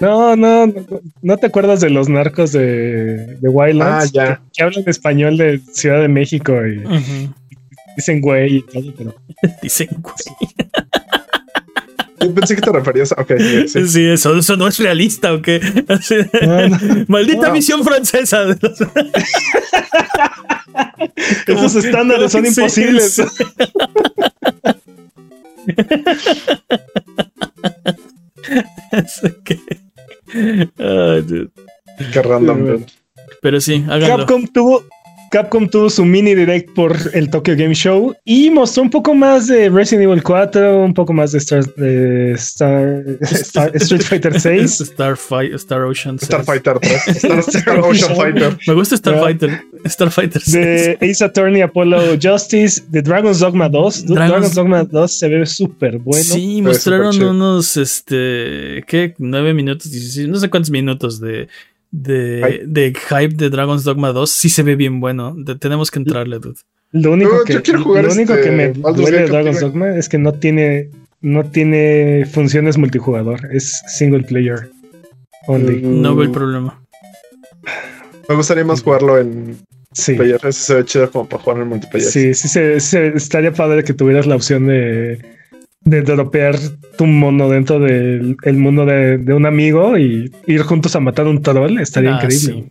No, 0.00 0.34
no, 0.34 0.66
no, 0.66 0.74
no 1.22 1.36
te 1.36 1.46
acuerdas 1.46 1.80
de 1.80 1.90
los 1.90 2.08
narcos 2.08 2.52
de, 2.52 3.36
de 3.36 3.48
Wildlands 3.48 4.06
Ah, 4.06 4.10
ya. 4.12 4.36
Que, 4.36 4.42
que 4.54 4.62
hablan 4.64 4.84
español 4.86 5.36
de 5.36 5.60
Ciudad 5.72 6.00
de 6.00 6.08
México 6.08 6.54
y 6.66 6.82
dicen 7.96 8.20
güey 8.22 8.56
y 8.56 8.62
todo, 8.62 8.92
pero 8.96 9.14
Dicen, 9.62 9.88
güey. 10.00 10.14
Yo 12.22 12.34
pensé 12.34 12.54
que 12.54 12.60
te 12.62 12.70
referías 12.72 13.12
a. 13.12 13.20
Ok, 13.22 13.32
sí. 13.66 13.88
Sí, 13.88 14.04
eso, 14.06 14.36
eso 14.36 14.56
no 14.56 14.68
es 14.68 14.78
realista, 14.78 15.32
¿o 15.32 15.40
qué? 15.42 15.60
Así- 15.88 16.14
No, 16.46 16.68
no. 16.68 16.78
Maldita 17.08 17.48
No. 17.48 17.52
misión 17.54 17.82
francesa. 17.84 18.44
de 18.44 18.56
los- 18.60 18.80
esos 21.46 21.76
estándares 21.84 22.30
son 22.32 22.42
Sí, 22.46 22.60
imposibles. 22.60 23.14
sí. 23.14 23.22
Es 28.92 29.20
que- 29.44 29.58
Ay, 30.78 31.22
dude. 31.22 31.50
Qué 32.12 32.22
random. 32.22 32.84
Pero 33.42 33.60
sí, 33.60 33.84
háganlo. 33.88 34.18
Capcom 34.26 34.46
tuvo, 34.48 34.84
Capcom 35.30 35.68
tuvo 35.68 35.88
su 35.88 36.04
mini 36.04 36.34
direct 36.34 36.70
por 36.74 36.96
el 37.14 37.30
Tokyo 37.30 37.54
Game 37.56 37.74
Show 37.74 38.14
y 38.24 38.50
mostró 38.50 38.82
un 38.82 38.90
poco 38.90 39.14
más 39.14 39.46
de 39.46 39.68
Resident 39.70 40.08
Evil 40.08 40.22
4, 40.24 40.84
un 40.84 40.92
poco 40.92 41.12
más 41.12 41.30
de 41.32 41.38
Star, 41.38 41.64
de 41.76 42.32
Star, 42.32 43.04
Star- 43.20 43.70
Street 43.76 44.02
Fighter 44.02 44.40
6. 44.40 44.80
Star, 44.80 45.16
Fight, 45.16 45.54
Star 45.54 45.82
Ocean. 45.82 46.18
seis. 46.18 46.26
Starfighter 46.26 46.78
3. 46.80 47.08
Star, 47.16 47.38
Star 47.48 47.78
Ocean. 47.78 48.16
Fighter. 48.16 48.58
Me 48.66 48.74
gusta. 48.74 48.96
Starfighter. 48.96 49.62
Starfighter. 49.86 50.42
De 50.42 50.98
Ace 51.00 51.24
Attorney 51.24 51.62
Apollo 51.62 52.18
Justice, 52.20 52.82
de 52.88 53.00
Dragon's 53.00 53.38
Dogma 53.38 53.68
2. 53.68 54.06
Du- 54.06 54.14
Dragon's- 54.14 54.28
Dragon's 54.28 54.54
Dogma 54.56 54.84
2 54.84 55.12
se 55.12 55.28
ve 55.28 55.46
súper 55.46 55.98
bueno. 55.98 56.24
sí, 56.24 56.60
mostraron 56.60 57.22
unos, 57.22 57.76
este, 57.76 58.82
¿qué? 58.86 59.14
9 59.18 59.54
minutos, 59.54 59.90
16, 59.90 60.28
no 60.28 60.38
sé 60.40 60.50
cuántos 60.50 60.70
minutos 60.70 61.20
de, 61.20 61.46
de, 61.90 62.42
Hype. 62.46 62.66
de 62.66 62.94
hype 62.94 63.34
de 63.36 63.50
Dragon's 63.50 63.84
Dogma 63.84 64.12
2. 64.12 64.30
Sí 64.30 64.48
se 64.48 64.62
ve 64.62 64.76
bien 64.76 65.00
bueno. 65.00 65.34
De- 65.36 65.56
tenemos 65.56 65.90
que 65.90 65.98
entrarle, 65.98 66.38
dude. 66.38 66.60
Lo 66.92 67.12
único, 67.12 67.44
que, 67.44 67.54
lo 67.54 68.12
único 68.12 68.34
este 68.34 68.40
que 68.42 68.50
me 68.50 68.68
Baldur's 68.72 68.96
duele 69.10 69.18
de 69.22 69.26
Dragon's. 69.28 69.60
Dogma 69.60 69.96
es 69.96 70.08
que 70.08 70.18
no 70.18 70.32
tiene, 70.32 70.90
no 71.20 71.44
tiene 71.44 72.26
funciones 72.30 72.78
multijugador. 72.78 73.40
Es 73.52 73.80
single 73.88 74.22
player 74.24 74.70
only. 75.46 75.82
Mm, 75.82 76.02
No 76.02 76.14
veo 76.16 76.24
el 76.26 76.32
problema. 76.32 76.80
Me 78.28 78.34
gustaría 78.34 78.64
más 78.64 78.82
jugarlo 78.82 79.18
en 79.18 79.56
Sí. 79.92 80.14
player. 80.14 80.38
Ese 80.44 80.52
se 80.52 80.74
ve 80.74 80.84
chido 80.84 81.10
como 81.10 81.28
para 81.28 81.42
jugar 81.42 81.62
en 81.62 81.68
multiplayer. 81.68 82.08
Sí, 82.08 82.34
sí, 82.34 82.48
se, 82.48 82.78
se- 82.80 83.08
estaría 83.16 83.52
padre 83.52 83.82
que 83.82 83.92
tuvieras 83.92 84.26
la 84.26 84.36
opción 84.36 84.66
de, 84.68 85.20
de 85.82 86.02
dropear 86.02 86.56
tu 86.98 87.06
mono 87.06 87.48
dentro 87.48 87.80
del 87.80 88.36
el 88.42 88.56
mundo 88.58 88.84
de, 88.84 89.18
de 89.18 89.32
un 89.34 89.46
amigo 89.46 89.96
y 89.96 90.30
ir 90.46 90.62
juntos 90.62 90.94
a 90.96 91.00
matar 91.00 91.26
un 91.26 91.42
troll. 91.42 91.78
Estaría 91.78 92.12
Ah, 92.16 92.20
increíble. 92.22 92.64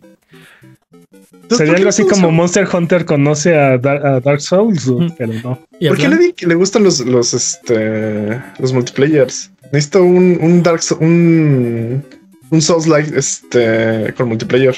Sería 1.50 1.56
¿por 1.56 1.74
qué 1.74 1.76
algo 1.80 1.88
así 1.88 2.04
como 2.06 2.30
Monster 2.30 2.68
Hunter 2.72 3.04
conoce 3.04 3.56
a, 3.58 3.76
Dar- 3.76 4.06
a 4.06 4.20
Dark 4.20 4.40
Souls, 4.40 4.88
pero 5.18 5.32
no. 5.42 5.58
Y 5.80 5.88
¿Por 5.88 5.96
qué 5.96 6.32
que 6.36 6.46
le 6.46 6.54
gustan 6.54 6.84
los, 6.84 7.00
los, 7.00 7.34
este, 7.34 8.40
los 8.60 8.72
multiplayers? 8.72 9.50
Necesito 9.72 10.04
un, 10.04 10.38
un 10.40 10.62
Dark 10.62 10.80
Souls, 10.82 11.00
un, 11.02 12.04
un 12.50 12.62
Souls 12.62 12.86
like, 12.86 13.18
este, 13.18 14.14
con 14.16 14.28
multiplayer. 14.28 14.76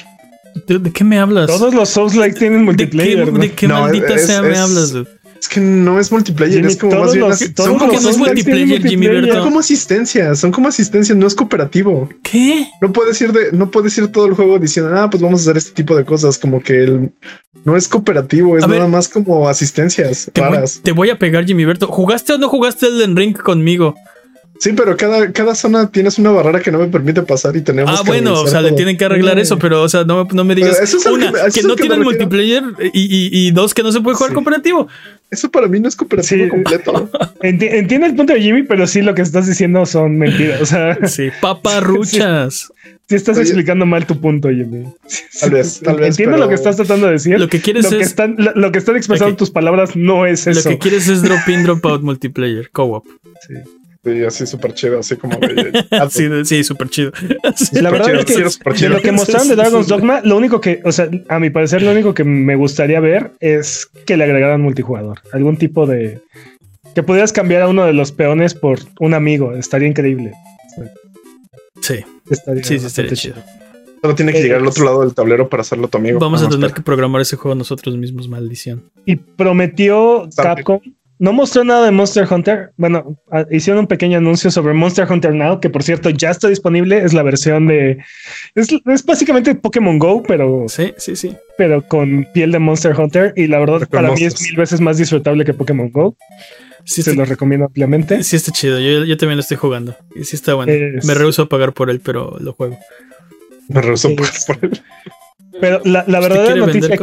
¿De, 0.66 0.78
de 0.78 0.90
qué 0.90 1.04
me 1.04 1.18
hablas? 1.18 1.46
Todos 1.48 1.74
los 1.74 1.90
Souls 1.90 2.14
like 2.14 2.38
tienen 2.38 2.60
¿De 2.60 2.64
multiplayer. 2.64 3.24
qué, 3.26 3.32
¿no? 3.32 3.38
de 3.38 3.52
qué 3.52 3.68
No, 3.68 3.80
maldita 3.82 4.14
es- 4.14 4.26
sea 4.26 4.40
me 4.40 4.56
hablas? 4.56 4.92
dude? 4.92 5.08
Es 5.42 5.48
que 5.48 5.60
no 5.60 5.98
es 5.98 6.12
multiplayer, 6.12 6.58
Jimmy, 6.60 6.68
es 6.72 6.76
como 6.78 7.00
más 7.00 7.14
bien, 7.14 7.28
los- 7.28 7.36
son 7.40 7.52
¿Cómo 7.56 7.78
como, 7.80 7.90
que 7.90 7.96
no 8.00 8.08
es 8.10 8.14
Souls 8.14 8.18
like 8.28 8.44
tienen 8.44 8.68
multiplayer, 8.68 8.68
Jimmy 8.68 9.06
multiplayer. 9.08 9.22
Berto? 9.22 9.34
son 9.34 9.44
como 9.44 9.58
asistencias, 9.58 10.38
son 10.38 10.52
como 10.52 10.68
asistencias, 10.68 11.18
no 11.18 11.26
es 11.26 11.34
cooperativo. 11.34 12.08
¿Qué? 12.22 12.68
No 12.80 12.92
puedes 12.92 13.20
ir 13.20 13.32
de, 13.32 13.50
no 13.50 13.68
puedes 13.68 13.98
ir 13.98 14.06
todo 14.06 14.26
el 14.26 14.34
juego 14.34 14.60
diciendo, 14.60 14.92
ah, 14.96 15.10
pues 15.10 15.20
vamos 15.20 15.40
a 15.40 15.42
hacer 15.42 15.56
este 15.56 15.72
tipo 15.72 15.96
de 15.96 16.04
cosas, 16.04 16.38
como 16.38 16.62
que 16.62 16.84
el, 16.84 17.10
no 17.64 17.76
es 17.76 17.88
cooperativo, 17.88 18.56
es 18.56 18.62
A 18.62 18.68
ver. 18.68 18.78
nada 18.78 18.88
más 18.88 19.08
como 19.08 19.48
asistencias 19.48 20.30
Te 20.32 20.40
voy, 20.40 20.50
raras. 20.50 20.80
te 20.80 20.92
voy 20.92 21.10
a 21.10 21.18
pegar, 21.18 21.44
Jimmy 21.44 21.64
Berto. 21.64 21.88
¿Jugaste 21.88 22.34
o 22.34 22.38
no 22.38 22.48
jugaste 22.48 22.86
el 22.86 23.16
Ring 23.16 23.36
conmigo? 23.36 23.96
Sí, 24.62 24.72
pero 24.76 24.96
cada, 24.96 25.32
cada 25.32 25.56
zona 25.56 25.90
tienes 25.90 26.20
una 26.20 26.30
barrera 26.30 26.60
que 26.60 26.70
no 26.70 26.78
me 26.78 26.86
permite 26.86 27.20
pasar 27.22 27.56
y 27.56 27.62
tenemos 27.62 27.98
Ah, 27.98 28.04
que 28.04 28.10
bueno, 28.12 28.34
o 28.34 28.46
sea, 28.46 28.60
le 28.62 28.70
tienen 28.70 28.96
que 28.96 29.04
arreglar 29.04 29.36
eso, 29.40 29.58
pero, 29.58 29.82
o 29.82 29.88
sea, 29.88 30.04
no, 30.04 30.22
no 30.32 30.44
me 30.44 30.54
digas 30.54 30.78
eso 30.80 30.98
es 30.98 31.06
una, 31.06 31.32
que- 31.32 31.38
eso 31.38 31.42
que, 31.42 31.48
es 31.48 31.64
al 31.64 31.66
no 31.66 31.74
que 31.74 31.82
tienen 31.82 32.02
multiplayer 32.02 32.62
y, 32.92 33.00
y- 33.00 33.48
y 33.48 33.50
dos, 33.50 33.74
que 33.74 33.82
no 33.82 33.90
se 33.90 34.00
puede 34.00 34.14
jugar 34.16 34.30
Sí. 34.30 34.34
cooperativo. 34.34 34.86
Eso 35.32 35.50
para 35.50 35.66
mí 35.66 35.80
no 35.80 35.88
es 35.88 35.96
cooperativo 35.96 36.44
Sí. 36.44 36.48
completo. 36.48 36.92
Enti- 37.42 37.70
entiendo 37.72 38.06
el 38.06 38.14
punto 38.14 38.34
de 38.34 38.40
Jimmy, 38.40 38.62
pero 38.62 38.86
sí 38.86 39.02
lo 39.02 39.16
que 39.16 39.22
estás 39.22 39.48
diciendo 39.48 39.84
son 39.84 40.16
mentiras. 40.16 40.60
O 40.62 40.66
sea, 40.66 40.96
Sí, 41.08 41.30
paparruchas. 41.40 42.72
sí 43.08 43.14
estás 43.16 43.36
Oye. 43.38 43.46
explicando 43.46 43.84
mal 43.84 44.06
tu 44.06 44.20
punto, 44.20 44.48
Jimmy. 44.48 44.84
Tal 45.40 45.50
vez, 45.50 45.80
tal 45.80 45.96
vez, 45.96 46.10
Entiendo 46.10 46.34
pero- 46.36 46.44
lo 46.44 46.48
que 46.48 46.54
estás 46.54 46.76
tratando 46.76 47.06
de 47.06 47.14
decir. 47.14 47.40
Lo 47.40 47.48
que 47.48 47.60
quieres 47.60 47.84
Lo 47.84 47.90
que, 47.90 48.04
es 48.04 48.10
están, 48.10 48.36
lo, 48.38 48.52
lo 48.54 48.70
que 48.70 48.78
están 48.78 48.96
expresando 48.96 49.34
tus 49.34 49.50
palabras 49.50 49.96
no 49.96 50.24
es 50.24 50.46
lo 50.46 50.52
eso. 50.52 50.68
que 50.68 50.78
quieres 50.78 51.08
es 51.08 51.22
drop 51.22 51.48
in, 51.48 51.64
drop 51.64 51.84
out 51.86 52.02
multiplayer, 52.02 52.70
co-op. 52.70 53.06
Sí. 53.48 53.54
Sí, 54.04 54.24
así 54.24 54.46
súper 54.46 54.74
chido, 54.74 54.98
así 54.98 55.14
como 55.16 55.36
de. 55.38 55.84
Sí, 56.10 56.26
de- 56.26 56.44
sí, 56.44 56.64
súper 56.64 56.88
chido. 56.90 57.12
Sí. 57.54 57.80
La 57.80 57.90
verdad 57.90 58.06
chido, 58.06 58.18
es 58.18 58.24
que 58.24 58.32
sí, 58.34 58.42
de 58.64 58.74
chido. 58.74 58.90
lo 58.90 59.00
que 59.00 59.12
mostraron 59.12 59.48
de 59.48 59.54
Dragon's. 59.56 59.86
Dogma, 59.86 60.20
lo 60.24 60.36
único 60.36 60.60
que, 60.60 60.80
o 60.84 60.90
sea, 60.90 61.08
a 61.28 61.38
mi 61.38 61.50
parecer, 61.50 61.82
lo 61.82 61.92
único 61.92 62.12
que 62.12 62.24
me 62.24 62.56
gustaría 62.56 62.98
ver 62.98 63.30
es 63.38 63.88
que 64.06 64.16
le 64.16 64.24
agregaran 64.24 64.60
multijugador. 64.60 65.20
Algún 65.32 65.56
tipo 65.56 65.86
de. 65.86 66.20
Que 66.96 67.02
pudieras 67.04 67.32
cambiar 67.32 67.62
a 67.62 67.68
uno 67.68 67.84
de 67.86 67.92
los 67.92 68.10
peones 68.12 68.54
por 68.54 68.80
un 68.98 69.14
amigo. 69.14 69.54
Estaría 69.54 69.86
increíble. 69.88 70.32
Sí, 71.80 72.00
Estaría 72.30 72.62
sí, 72.64 72.78
sí, 72.78 72.86
estaría 72.86 73.12
chido. 73.12 73.36
Solo 74.02 74.14
tiene 74.16 74.32
que 74.32 74.42
llegar 74.42 74.60
al 74.60 74.66
otro 74.66 74.84
lado 74.84 75.00
del 75.02 75.14
tablero 75.14 75.48
para 75.48 75.60
hacerlo 75.60 75.86
tu 75.88 75.98
amigo. 75.98 76.18
Vamos 76.18 76.42
a 76.42 76.48
tener 76.48 76.70
para- 76.70 76.74
que 76.74 76.82
programar 76.82 77.22
ese 77.22 77.36
juego 77.36 77.54
nosotros 77.54 77.96
mismos, 77.96 78.28
maldición. 78.28 78.82
Y 79.06 79.14
prometió 79.16 80.28
Capcom. 80.36 80.80
No 81.22 81.32
mostró 81.32 81.62
nada 81.62 81.84
de 81.84 81.92
Monster 81.92 82.26
Hunter. 82.28 82.72
Bueno, 82.76 83.16
ah, 83.30 83.46
hicieron 83.48 83.82
un 83.82 83.86
pequeño 83.86 84.18
anuncio 84.18 84.50
sobre 84.50 84.74
Monster 84.74 85.06
Hunter 85.08 85.32
Now, 85.32 85.60
que 85.60 85.70
por 85.70 85.84
cierto 85.84 86.10
ya 86.10 86.30
está 86.30 86.48
disponible. 86.48 86.98
Es 87.04 87.12
la 87.12 87.22
versión 87.22 87.68
de. 87.68 87.98
Es, 88.56 88.68
es 88.86 89.04
básicamente 89.04 89.54
Pokémon 89.54 90.00
Go, 90.00 90.24
pero, 90.24 90.64
Sí, 90.68 90.92
sí, 90.96 91.14
sí. 91.14 91.36
pero 91.56 91.86
con 91.86 92.26
piel 92.34 92.50
de 92.50 92.58
Monster 92.58 92.98
Hunter. 92.98 93.32
Y 93.36 93.46
la 93.46 93.60
verdad, 93.60 93.88
para 93.88 94.10
mí 94.10 94.24
es 94.24 94.42
mil 94.42 94.56
veces 94.56 94.80
más 94.80 94.98
disfrutable 94.98 95.44
que 95.44 95.54
Pokémon 95.54 95.90
Go. 95.92 96.16
Sí, 96.84 97.02
Se 97.04 97.10
está, 97.10 97.22
lo 97.22 97.24
recomiendo 97.28 97.66
ampliamente. 97.66 98.24
sí 98.24 98.34
está 98.34 98.50
chido. 98.50 98.80
Yo, 98.80 99.04
yo 99.04 99.16
también 99.16 99.36
lo 99.36 99.42
estoy 99.42 99.58
jugando. 99.58 99.94
Y 100.16 100.24
sí 100.24 100.34
está 100.34 100.54
bueno. 100.54 100.72
Es- 100.72 101.04
Me 101.04 101.14
rehuso 101.14 101.42
a 101.42 101.48
pagar 101.48 101.72
por 101.72 101.88
él, 101.88 102.00
pero 102.00 102.36
lo 102.40 102.52
juego. 102.54 102.76
Me 103.68 103.80
rehuso 103.80 104.08
Sí. 104.08 104.16
por, 104.16 104.26
por 104.56 104.58
él. 104.64 104.82
Pero 105.60 105.80
la, 105.84 106.04
la 106.06 106.20
¿Usted 106.20 106.34
verdadera 106.34 106.56
noticia 106.66 106.94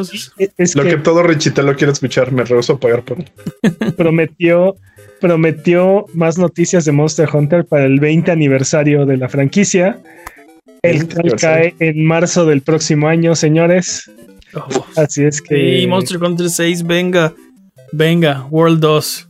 es- 0.58 0.76
Lo 0.76 0.84
que 0.84 0.90
que 0.90 0.98
todo 0.98 1.24
Richitelo 1.24 1.76
quiere 1.76 1.94
escuchar, 1.94 2.32
me 2.32 2.44
rehuso 2.44 2.74
a 2.74 2.80
pagar 2.80 3.04
por 3.04 3.20
él. 3.20 3.30
prometió, 3.98 4.76
prometió 5.22 6.06
más 6.14 6.38
noticias 6.38 6.86
de 6.86 6.92
Monster 6.92 7.30
Hunter 7.32 7.66
para 7.66 7.86
el 7.86 8.00
20 8.00 8.32
aniversario 8.32 9.06
de 9.06 9.18
la 9.18 9.30
franquicia. 9.30 10.00
El 10.82 11.00
20 11.00 11.16
cual 11.16 11.36
cae 11.36 11.76
en 11.80 12.06
marzo 12.06 12.46
del 12.46 12.62
próximo 12.62 13.08
año, 13.08 13.36
señores. 13.36 14.10
Oh. 14.56 14.86
Así 14.96 15.24
es 15.24 15.42
que 15.42 15.82
Sí, 15.82 15.88
Monster 15.88 16.18
Hunter 16.24 16.50
6, 16.50 16.84
venga. 16.84 17.34
Venga, 17.92 18.46
World 18.50 18.80
2. 18.80 19.28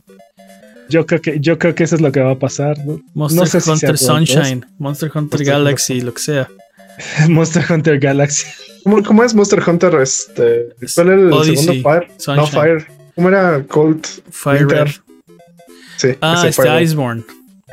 yo 0.88 1.06
creo 1.06 1.20
que 1.20 1.40
yo 1.40 1.58
creo 1.58 1.74
que 1.74 1.84
eso 1.84 1.94
es 1.96 2.00
lo 2.00 2.10
que 2.12 2.20
va 2.20 2.32
a 2.32 2.38
pasar. 2.38 2.78
¿no? 2.86 3.00
Monster 3.14 3.40
No 3.40 3.46
sé 3.46 3.60
si 3.60 3.70
Hunter 3.70 3.98
Sunshine. 3.98 4.66
Monster 4.78 5.08
Hunter 5.08 5.38
Monster 5.38 5.44
Galaxy, 5.44 6.00
lo 6.00 6.14
que 6.14 6.20
sea. 6.20 6.48
Monster 7.28 7.64
Hunter 7.70 7.98
Galaxy. 7.98 8.46
¿Cómo, 8.84 9.02
cómo 9.02 9.24
es 9.24 9.34
Monster 9.34 9.62
Hunter? 9.66 9.94
Este, 9.96 10.68
¿Cuál 10.94 11.06
era 11.08 11.16
el 11.16 11.32
Odyssey, 11.32 11.56
segundo 11.56 11.82
Fire? 11.90 12.08
Sunshine. 12.16 12.36
No, 12.36 12.46
Fire. 12.46 12.86
¿Cómo 13.14 13.28
era 13.28 13.62
Cold? 13.68 14.04
Fire 14.30 14.66
Winter. 14.66 14.88
Sí, 15.96 16.08
Ah, 16.20 16.34
ese 16.38 16.48
este 16.48 16.62
Fireborn. 16.62 16.82
Iceborne. 16.84 17.24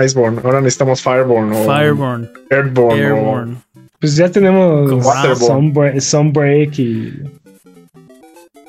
Iceborne. 0.05 0.41
Ahora 0.43 0.59
necesitamos 0.61 1.01
Fireborn 1.01 1.51
o 1.53 1.63
Fireborne. 1.65 2.29
Airborne. 2.49 3.01
o- 3.11 3.15
Airborne. 3.15 3.57
Pues 3.99 4.15
ya 4.15 4.29
tenemos. 4.29 4.91
Sunbreak, 5.39 5.99
Sunbreak 6.01 6.77
y 6.79 7.13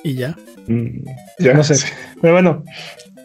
Y 0.05 0.15
ya. 0.15 0.37
mm, 0.69 0.87
Ya, 1.41 1.55
no 1.55 1.63
sé. 1.65 1.75
sí. 1.75 1.87
Pero 2.23 2.35
bueno, 2.35 2.65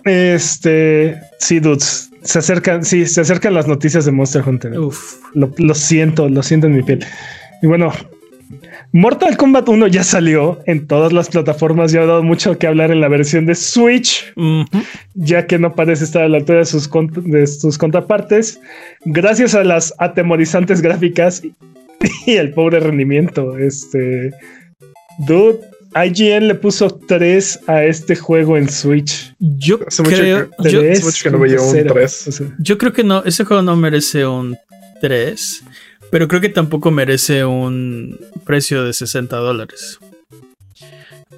este 0.05 1.19
sí, 1.39 1.59
dudes. 1.59 2.09
Se 2.23 2.39
acercan, 2.39 2.85
sí, 2.85 3.05
se 3.05 3.19
acercan 3.21 3.53
las 3.53 3.67
noticias 3.67 4.05
de 4.05 4.11
Monster 4.11 4.47
Hunter. 4.47 4.79
Uf. 4.79 5.17
Lo, 5.33 5.51
lo 5.57 5.75
siento, 5.75 6.29
lo 6.29 6.41
siento 6.41 6.67
en 6.67 6.75
mi 6.77 6.81
piel. 6.83 7.05
Y 7.61 7.67
bueno, 7.67 7.91
Mortal 8.95 9.35
Kombat 9.37 9.67
1 9.67 9.87
ya 9.87 10.03
salió 10.03 10.59
en 10.67 10.85
todas 10.85 11.11
las 11.11 11.27
plataformas 11.27 11.91
y 11.91 11.97
ha 11.97 12.05
dado 12.05 12.21
mucho 12.21 12.59
que 12.59 12.67
hablar 12.67 12.91
en 12.91 13.01
la 13.01 13.07
versión 13.07 13.47
de 13.47 13.55
Switch, 13.55 14.31
Ujú. 14.35 14.65
ya 15.15 15.47
que 15.47 15.57
no 15.57 15.73
parece 15.73 16.03
estar 16.03 16.21
a 16.21 16.29
la 16.29 16.37
altura 16.37 16.59
de 16.59 16.65
sus, 16.65 16.87
de 17.23 17.47
sus 17.47 17.79
contrapartes, 17.79 18.59
gracias 19.03 19.55
a 19.55 19.63
las 19.63 19.95
atemorizantes 19.97 20.79
gráficas 20.81 21.41
y, 22.27 22.31
el 22.33 22.53
pobre 22.53 22.79
rendimiento. 22.81 23.57
Este, 23.57 24.31
dude, 25.25 25.59
IGN 25.95 26.47
le 26.49 26.55
puso 26.55 26.87
3 26.91 27.61
a 27.65 27.83
este 27.85 28.15
juego 28.15 28.57
en 28.57 28.69
Switch. 28.69 29.33
Yo 29.39 29.79
Hace 29.87 30.03
mucho 30.03 30.15
creo. 30.17 30.49
que- 30.61 30.69
Yo, 30.69 31.31
no 31.31 31.39
veía 31.39 31.59
un 31.61 31.73
3.0. 31.75 31.93
3. 31.93 32.27
O 32.27 32.31
sea, 32.31 32.47
yo 32.59 32.77
creo 32.77 32.93
que 32.93 33.03
no. 33.03 33.23
Ese 33.23 33.43
juego 33.43 33.63
no 33.63 33.75
merece 33.75 34.27
un 34.27 34.55
3. 35.01 35.63
Pero 36.13 36.27
creo 36.27 36.41
que 36.41 36.49
tampoco 36.49 36.91
merece 36.91 37.43
un 37.43 38.19
precio 38.45 38.83
de 38.83 38.93
60 38.93 39.35
dólares. 39.35 39.97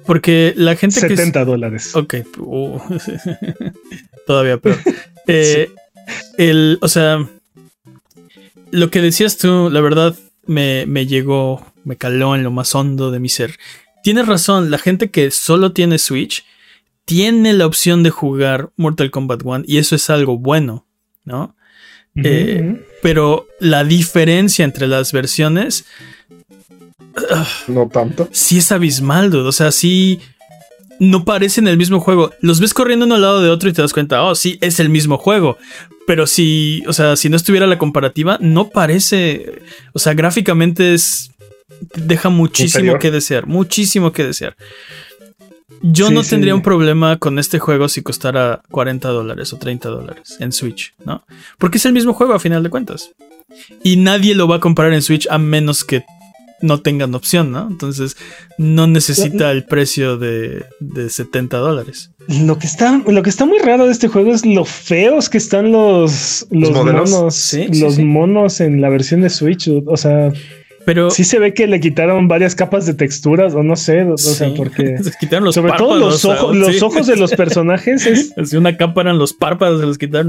Porque 0.04 0.52
la 0.54 0.76
gente 0.76 1.00
que. 1.00 1.16
70 1.16 1.46
dólares. 1.46 1.96
Ok. 1.96 2.16
uh, 2.36 2.78
todavía 4.26 4.58
peor. 4.58 4.76
Eh, 5.28 5.70
el, 6.38 6.78
o 6.82 6.88
sea, 6.88 7.26
lo 8.70 8.90
que 8.90 9.00
decías 9.00 9.38
tú, 9.38 9.70
la 9.72 9.80
verdad, 9.80 10.14
me, 10.44 10.84
me 10.86 11.06
llegó, 11.06 11.66
me 11.82 11.96
caló 11.96 12.36
en 12.36 12.44
lo 12.44 12.52
más 12.52 12.74
hondo 12.74 13.10
de 13.10 13.18
mi 13.18 13.30
ser. 13.30 13.58
Tienes 14.04 14.28
razón, 14.28 14.70
la 14.70 14.78
gente 14.78 15.10
que 15.10 15.32
solo 15.32 15.72
tiene 15.72 15.98
Switch 15.98 16.44
tiene 17.06 17.54
la 17.54 17.66
opción 17.66 18.04
de 18.04 18.10
jugar 18.10 18.70
Mortal 18.76 19.10
Kombat 19.10 19.40
1 19.42 19.64
y 19.66 19.78
eso 19.78 19.96
es 19.96 20.10
algo 20.10 20.38
bueno, 20.38 20.86
¿no? 21.24 21.56
Eh. 22.14 22.84
Pero 23.06 23.46
la 23.60 23.84
diferencia 23.84 24.64
entre 24.64 24.88
las 24.88 25.12
versiones 25.12 25.84
No 27.68 27.88
tanto. 27.88 28.28
sí 28.32 28.58
es 28.58 28.72
abismal, 28.72 29.30
dude. 29.30 29.48
O 29.48 29.52
sea, 29.52 29.70
sí 29.70 30.18
no 30.98 31.24
parecen 31.24 31.68
el 31.68 31.76
mismo 31.76 32.00
juego. 32.00 32.32
Los 32.40 32.58
ves 32.58 32.74
corriendo 32.74 33.06
uno 33.06 33.14
al 33.14 33.20
lado 33.22 33.40
de 33.40 33.50
otro 33.50 33.68
y 33.68 33.72
te 33.72 33.80
das 33.80 33.92
cuenta, 33.92 34.24
oh, 34.24 34.34
sí, 34.34 34.58
es 34.60 34.80
el 34.80 34.88
mismo 34.88 35.18
juego. 35.18 35.56
Pero 36.04 36.26
si, 36.26 36.82
o 36.88 36.92
sea, 36.92 37.14
si 37.14 37.28
no 37.28 37.36
estuviera 37.36 37.68
la 37.68 37.78
comparativa, 37.78 38.38
no 38.40 38.70
parece. 38.70 39.62
O 39.92 40.00
sea, 40.00 40.14
gráficamente 40.14 40.92
es. 40.92 41.30
Deja 41.94 42.28
muchísimo 42.28 42.80
Inferior. 42.80 42.98
que 42.98 43.12
desear. 43.12 43.46
Muchísimo 43.46 44.12
que 44.12 44.24
desear. 44.24 44.56
Yo 45.82 46.08
Sí, 46.08 46.14
no 46.14 46.22
sí. 46.22 46.30
tendría 46.30 46.54
un 46.54 46.62
problema 46.62 47.18
con 47.18 47.38
este 47.38 47.58
juego 47.58 47.88
si 47.88 48.02
costara 48.02 48.62
40 48.70 49.08
dólares 49.08 49.52
o 49.52 49.58
30 49.58 49.88
dólares 49.88 50.36
en 50.40 50.52
Switch, 50.52 50.94
¿no? 51.04 51.24
Porque 51.58 51.78
es 51.78 51.86
el 51.86 51.92
mismo 51.92 52.12
juego 52.12 52.34
a 52.34 52.38
final 52.40 52.62
de 52.62 52.70
cuentas. 52.70 53.10
Y 53.82 53.96
nadie 53.96 54.34
lo 54.34 54.46
va 54.48 54.56
a 54.56 54.60
comprar 54.60 54.92
en 54.92 55.02
Switch 55.02 55.26
a 55.30 55.38
menos 55.38 55.84
que 55.84 56.04
no 56.62 56.80
tengan 56.80 57.14
opción, 57.14 57.52
¿no? 57.52 57.66
Entonces 57.68 58.16
no 58.58 58.86
necesita 58.86 59.50
el 59.50 59.64
precio 59.64 60.16
de, 60.16 60.64
de 60.80 61.10
70 61.10 61.56
dólares. 61.58 62.12
Lo 62.28 62.58
que 62.58 62.66
está, 62.66 63.02
lo 63.06 63.22
que 63.22 63.28
está 63.30 63.44
muy 63.44 63.58
raro 63.58 63.86
de 63.86 63.92
este 63.92 64.08
juego 64.08 64.32
es 64.32 64.46
lo 64.46 64.64
feos 64.64 65.28
que 65.28 65.36
están 65.38 65.70
los, 65.70 66.46
los, 66.50 66.70
monos, 66.70 67.34
Sí, 67.34 67.66
los 67.78 67.96
sí. 67.96 68.04
monos 68.04 68.60
en 68.60 68.80
la 68.80 68.88
versión 68.88 69.20
de 69.20 69.30
Switch. 69.30 69.68
O 69.86 69.96
sea, 69.96 70.32
Pero 70.86 71.10
sí 71.10 71.24
se 71.24 71.40
ve 71.40 71.52
que 71.52 71.66
le 71.66 71.80
quitaron 71.80 72.28
varias 72.28 72.54
capas 72.54 72.86
de 72.86 72.94
texturas, 72.94 73.54
o 73.54 73.62
no 73.64 73.74
sé, 73.74 74.02
o 74.04 74.16
sea, 74.16 74.54
porque. 74.54 74.96
se 75.02 75.10
quitaron 75.18 75.44
los 75.44 75.56
sobre 75.56 75.72
todo 75.72 75.96
los, 75.98 76.24
ojos, 76.24 76.56
los 76.56 76.80
ojos 76.80 77.08
de 77.08 77.16
los 77.16 77.32
personajes 77.32 78.06
es. 78.06 78.32
Así 78.38 78.56
una 78.56 78.76
capa 78.76 79.00
eran 79.00 79.18
los 79.18 79.32
párpados, 79.32 79.80
se 79.80 79.86
los 79.86 79.98
quitaron. 79.98 80.28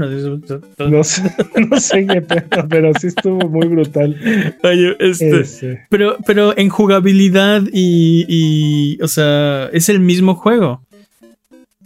No 0.78 1.04
sé, 1.04 1.22
no 1.70 1.80
sé 1.80 2.06
qué 2.06 2.20
pedo, 2.22 2.66
pero 2.68 2.90
sí 3.00 3.06
estuvo 3.06 3.48
muy 3.48 3.68
brutal. 3.68 4.16
Oye, 4.64 4.96
este, 4.98 5.78
Pero, 5.90 6.16
pero 6.26 6.58
en 6.58 6.68
jugabilidad 6.70 7.62
y, 7.72 8.26
y, 8.28 9.00
o 9.00 9.06
sea, 9.06 9.70
es 9.72 9.88
el 9.88 10.00
mismo 10.00 10.34
juego. 10.34 10.82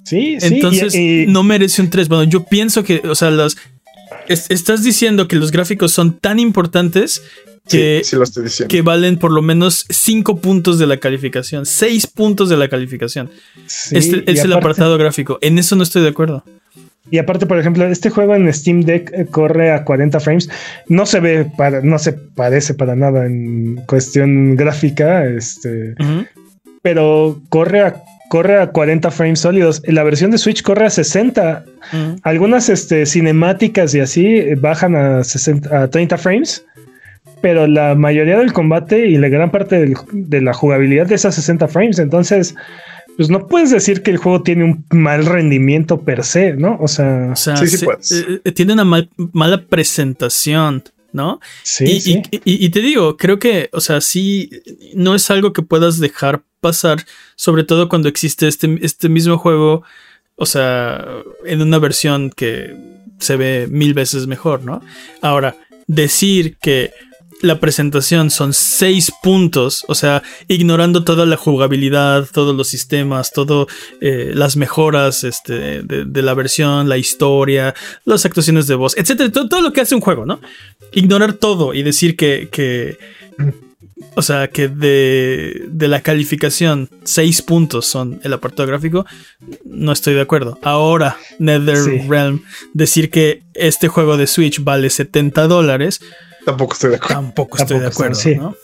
sí, 0.05 0.39
sí. 0.41 0.55
Entonces, 0.55 0.95
y- 0.95 1.25
y- 1.25 1.27
no 1.27 1.43
merece 1.43 1.83
un 1.83 1.91
3. 1.91 2.09
Bueno, 2.09 2.25
yo 2.25 2.45
pienso 2.45 2.85
que, 2.85 3.03
o 3.05 3.15
sea, 3.15 3.31
los. 3.31 3.59
es- 4.29 4.51
estás 4.51 4.83
diciendo 4.83 5.29
que 5.29 5.37
los 5.37 5.51
gráficos 5.51 5.93
son 5.93 6.19
tan 6.19 6.39
importantes 6.39 7.23
que, 7.69 8.01
Sí, 8.03 8.11
sí 8.11 8.17
lo 8.17 8.25
estoy 8.25 8.45
diciendo. 8.45 8.71
que 8.71 8.83
valen 8.83 9.19
por 9.19 9.31
lo 9.33 9.43
menos 9.43 9.85
5 9.89 10.39
puntos 10.41 10.79
de 10.79 10.87
la 10.87 10.99
calificación, 10.99 11.65
6 11.67 12.07
puntos 12.09 12.49
de 12.49 12.57
la 12.57 12.69
calificación. 12.69 13.31
sí, 13.67 13.97
este 13.97 14.31
es 14.31 14.45
el 14.45 14.53
apartado 14.53 14.99
gráfico. 14.99 15.39
En 15.41 15.59
eso 15.59 15.77
no 15.77 15.83
estoy 15.83 16.03
de 16.03 16.09
acuerdo. 16.09 16.45
Y 17.11 17.19
aparte, 17.19 17.47
por 17.47 17.59
ejemplo, 17.59 17.85
este 17.87 18.11
juego 18.11 18.35
en 18.35 18.51
Steam 18.53 18.83
Deck 18.83 19.11
eh, 19.13 19.27
corre 19.27 19.73
a 19.73 19.85
40 19.85 20.19
frames. 20.21 20.49
No 20.89 21.05
se 21.05 21.21
ve 21.21 21.47
para, 21.59 21.81
no 21.83 21.99
se 21.99 22.13
parece 22.13 22.75
para 22.75 22.95
nada 22.95 23.27
en 23.27 23.77
cuestión 23.87 24.57
gráfica, 24.57 25.27
este, 25.27 25.95
pero 26.81 27.41
corre 27.49 27.81
a, 27.81 28.03
corre 28.31 28.61
a 28.61 28.69
40 28.69 29.11
frames 29.11 29.41
sólidos. 29.41 29.83
La 29.85 30.05
versión 30.05 30.31
de 30.31 30.39
Switch 30.39 30.63
corre 30.63 30.87
a 30.87 30.91
60. 30.91 31.65
Ujú. 31.93 32.17
Algunas 32.23 32.69
este, 32.69 33.05
cinemáticas 33.05 33.95
y 33.95 34.01
así 34.01 34.55
bajan 34.55 34.95
a, 34.97 35.25
60 35.25 35.83
a 35.83 35.89
30 35.89 36.17
frames, 36.17 36.65
pero 37.43 37.67
la 37.67 37.95
mayoría 37.95 38.39
del 38.39 38.53
combate 38.53 39.07
y 39.09 39.19
la 39.19 39.29
gran 39.29 39.51
parte 39.51 39.79
del- 39.81 39.97
de 40.13 40.41
la 40.41 40.55
jugabilidad 40.55 41.11
es 41.13 41.25
a 41.27 41.33
60 41.33 41.69
frames. 41.69 41.99
Entonces, 41.99 42.55
pues 43.17 43.29
no 43.29 43.47
puedes 43.47 43.71
decir 43.71 44.03
que 44.03 44.11
el 44.11 44.17
juego 44.17 44.43
tiene 44.43 44.65
un 44.65 44.87
mal 44.91 45.27
rendimiento 45.27 46.01
per 46.01 46.25
se, 46.25 46.55
¿no? 46.55 46.79
O 46.81 46.89
sea, 46.89 47.31
O 47.33 47.37
sea, 47.37 47.57
Sí, 47.59 47.67
sí 47.67 47.85
puedes. 47.85 48.11
eh, 48.13 48.41
eh, 48.45 48.53
tiene 48.53 48.73
una 48.73 48.85
mal- 48.85 49.11
mala 49.33 49.59
presentación, 49.67 50.83
¿no? 51.13 51.41
sí, 51.63 51.85
y, 51.85 52.01
sí. 52.01 52.23
y- 52.31 52.37
y- 52.37 52.67
y 52.67 52.71
te 52.71 52.81
digo, 52.81 53.17
creo 53.19 53.39
que, 53.39 53.69
o 53.73 53.81
sea, 53.81 54.01
sí, 54.01 54.49
no 54.95 55.15
es 55.15 55.31
algo 55.31 55.53
que 55.53 55.61
puedas 55.63 55.99
dejar 56.01 56.43
pasar, 56.61 57.01
sobre 57.37 57.65
todo 57.65 57.89
cuando 57.89 58.09
existe 58.09 58.49
este, 58.49 58.79
este 58.83 59.09
mismo 59.11 59.37
juego, 59.37 59.83
o 60.37 60.47
sea, 60.47 61.05
en 61.45 61.61
una 61.61 61.79
versión 61.79 62.31
que 62.31 62.75
se 63.19 63.37
ve 63.37 63.67
mil 63.71 63.93
veces 63.95 64.27
mejor, 64.27 64.65
¿no? 64.65 64.81
Ahora, 65.21 65.55
decir 65.87 66.57
que 66.63 66.93
la 67.43 67.61
presentación 67.61 68.31
son 68.31 68.55
seis 68.55 69.13
puntos, 69.23 69.85
o 69.89 69.95
sea, 69.95 70.23
ignorando 70.49 71.05
toda 71.05 71.27
la 71.27 71.37
jugabilidad, 71.37 72.27
todos 72.33 72.57
los 72.57 72.69
sistemas, 72.69 73.33
todo 73.33 73.67
eh, 74.01 74.31
las 74.35 74.57
mejoras 74.57 75.25
este, 75.25 75.83
de, 75.83 76.05
de 76.05 76.23
la 76.23 76.35
versión, 76.35 76.89
la 76.89 76.97
historia, 76.97 77.75
las 78.05 78.25
actuaciones 78.25 78.67
de 78.67 78.77
voz, 78.77 78.97
etcétera, 78.97 79.31
todo, 79.31 79.49
todo 79.49 79.61
lo 79.61 79.73
que 79.73 79.81
hace 79.81 79.95
un 79.95 80.01
juego, 80.01 80.25
¿no? 80.25 80.41
Ignorar 80.93 81.35
todo 81.35 81.75
y 81.75 81.83
decir 81.83 82.17
que, 82.17 82.49
que 82.51 82.99
o 84.15 84.23
sea, 84.23 84.49
que 84.49 84.69
de, 84.69 85.65
de 85.69 85.89
la 85.89 86.03
calificación, 86.03 86.89
seis 87.05 87.43
puntos 87.43 87.87
son 87.87 88.21
el 88.25 88.33
apartado 88.33 88.69
gráfico, 88.69 89.07
no 89.65 89.93
estoy 89.93 90.15
de 90.15 90.21
acuerdo. 90.21 90.59
Ahora, 90.63 91.17
NetherRealm, 91.39 92.43
decir 92.75 93.11
que 93.11 93.43
este 93.55 93.89
juego 93.89 94.17
de 94.17 94.27
Switch 94.27 94.63
vale 94.63 94.91
70 94.91 95.47
dólares, 95.47 96.01
Tampoco 96.45 96.75
estoy 96.75 96.91
de 96.91 96.97
acuerdo. 96.97 97.15
tampoco 97.15 97.59
estoy 97.59 97.81
de 97.81 97.87
acuerdo, 97.87 98.13
estoy, 98.13 98.35
sí. 98.35 98.39
¿no? 98.39 98.55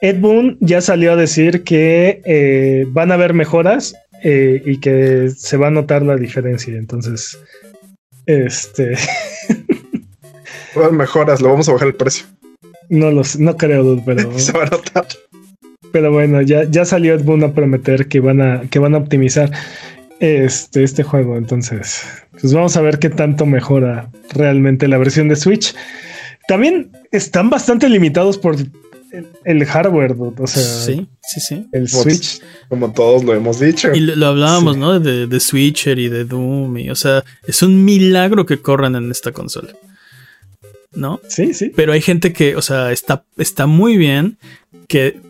Ed 0.00 0.20
Boon 0.20 0.58
ya 0.60 0.80
salió 0.80 1.12
a 1.12 1.16
decir 1.16 1.64
que 1.64 2.20
eh, 2.24 2.84
van 2.88 3.10
a 3.10 3.14
haber 3.14 3.32
mejoras 3.32 3.94
eh, 4.22 4.62
y 4.64 4.78
que 4.78 5.30
se 5.34 5.56
va 5.56 5.68
a 5.68 5.70
notar 5.70 6.02
la 6.02 6.16
diferencia. 6.16 6.76
Entonces, 6.76 7.38
este, 8.26 8.96
mejoras, 10.92 11.40
lo 11.40 11.50
vamos 11.50 11.68
a 11.68 11.72
bajar 11.72 11.88
el 11.88 11.94
precio. 11.94 12.26
no 12.88 13.10
lo 13.10 13.24
sé, 13.24 13.40
no 13.40 13.56
creo, 13.56 13.82
dude, 13.82 14.02
pero, 14.04 14.38
Se 14.38 14.52
va 14.52 14.64
a 14.64 14.66
notar. 14.66 15.06
pero 15.92 16.12
bueno, 16.12 16.42
ya, 16.42 16.64
ya 16.64 16.84
salió 16.84 17.14
Ed 17.14 17.24
Boon 17.24 17.44
a 17.44 17.54
prometer 17.54 18.08
que 18.08 18.20
van 18.20 18.40
a, 18.40 18.62
que 18.68 18.78
van 18.78 18.94
a 18.94 18.98
optimizar 18.98 19.50
este, 20.20 20.82
este 20.84 21.02
juego. 21.02 21.36
Entonces, 21.36 22.02
pues 22.40 22.52
vamos 22.52 22.76
a 22.76 22.82
ver 22.82 22.98
qué 22.98 23.10
tanto 23.10 23.46
mejora 23.46 24.10
realmente 24.34 24.88
la 24.88 24.98
versión 24.98 25.28
de 25.28 25.36
Switch. 25.36 25.74
También 26.48 26.90
están 27.10 27.50
bastante 27.50 27.88
limitados 27.88 28.38
por 28.38 28.56
el, 28.56 28.70
el 29.44 29.64
hardware, 29.64 30.14
o 30.18 30.46
sea, 30.46 30.62
sí, 30.62 31.06
sí, 31.22 31.40
sí. 31.40 31.66
el 31.72 31.88
Switch. 31.88 32.40
Como 32.68 32.92
todos 32.92 33.24
lo 33.24 33.32
hemos 33.34 33.60
dicho. 33.60 33.94
Y 33.94 34.00
lo, 34.00 34.16
lo 34.16 34.26
hablábamos, 34.26 34.74
Sí. 34.74 34.80
¿no? 34.80 35.00
De, 35.00 35.26
de 35.26 35.40
Switcher 35.40 35.98
y 35.98 36.08
de 36.08 36.24
Doom. 36.24 36.76
Y, 36.78 36.90
o 36.90 36.94
sea, 36.94 37.24
es 37.46 37.62
un 37.62 37.84
milagro 37.84 38.44
que 38.44 38.60
corran 38.60 38.96
en 38.96 39.10
esta 39.10 39.32
consola. 39.32 39.72
¿No? 40.92 41.20
Sí, 41.28 41.54
sí. 41.54 41.72
Pero 41.74 41.92
hay 41.92 42.00
gente 42.00 42.32
que, 42.32 42.54
o 42.56 42.62
sea, 42.62 42.92
está, 42.92 43.24
está 43.36 43.66
muy 43.66 43.96
bien 43.96 44.36
que 44.86 45.20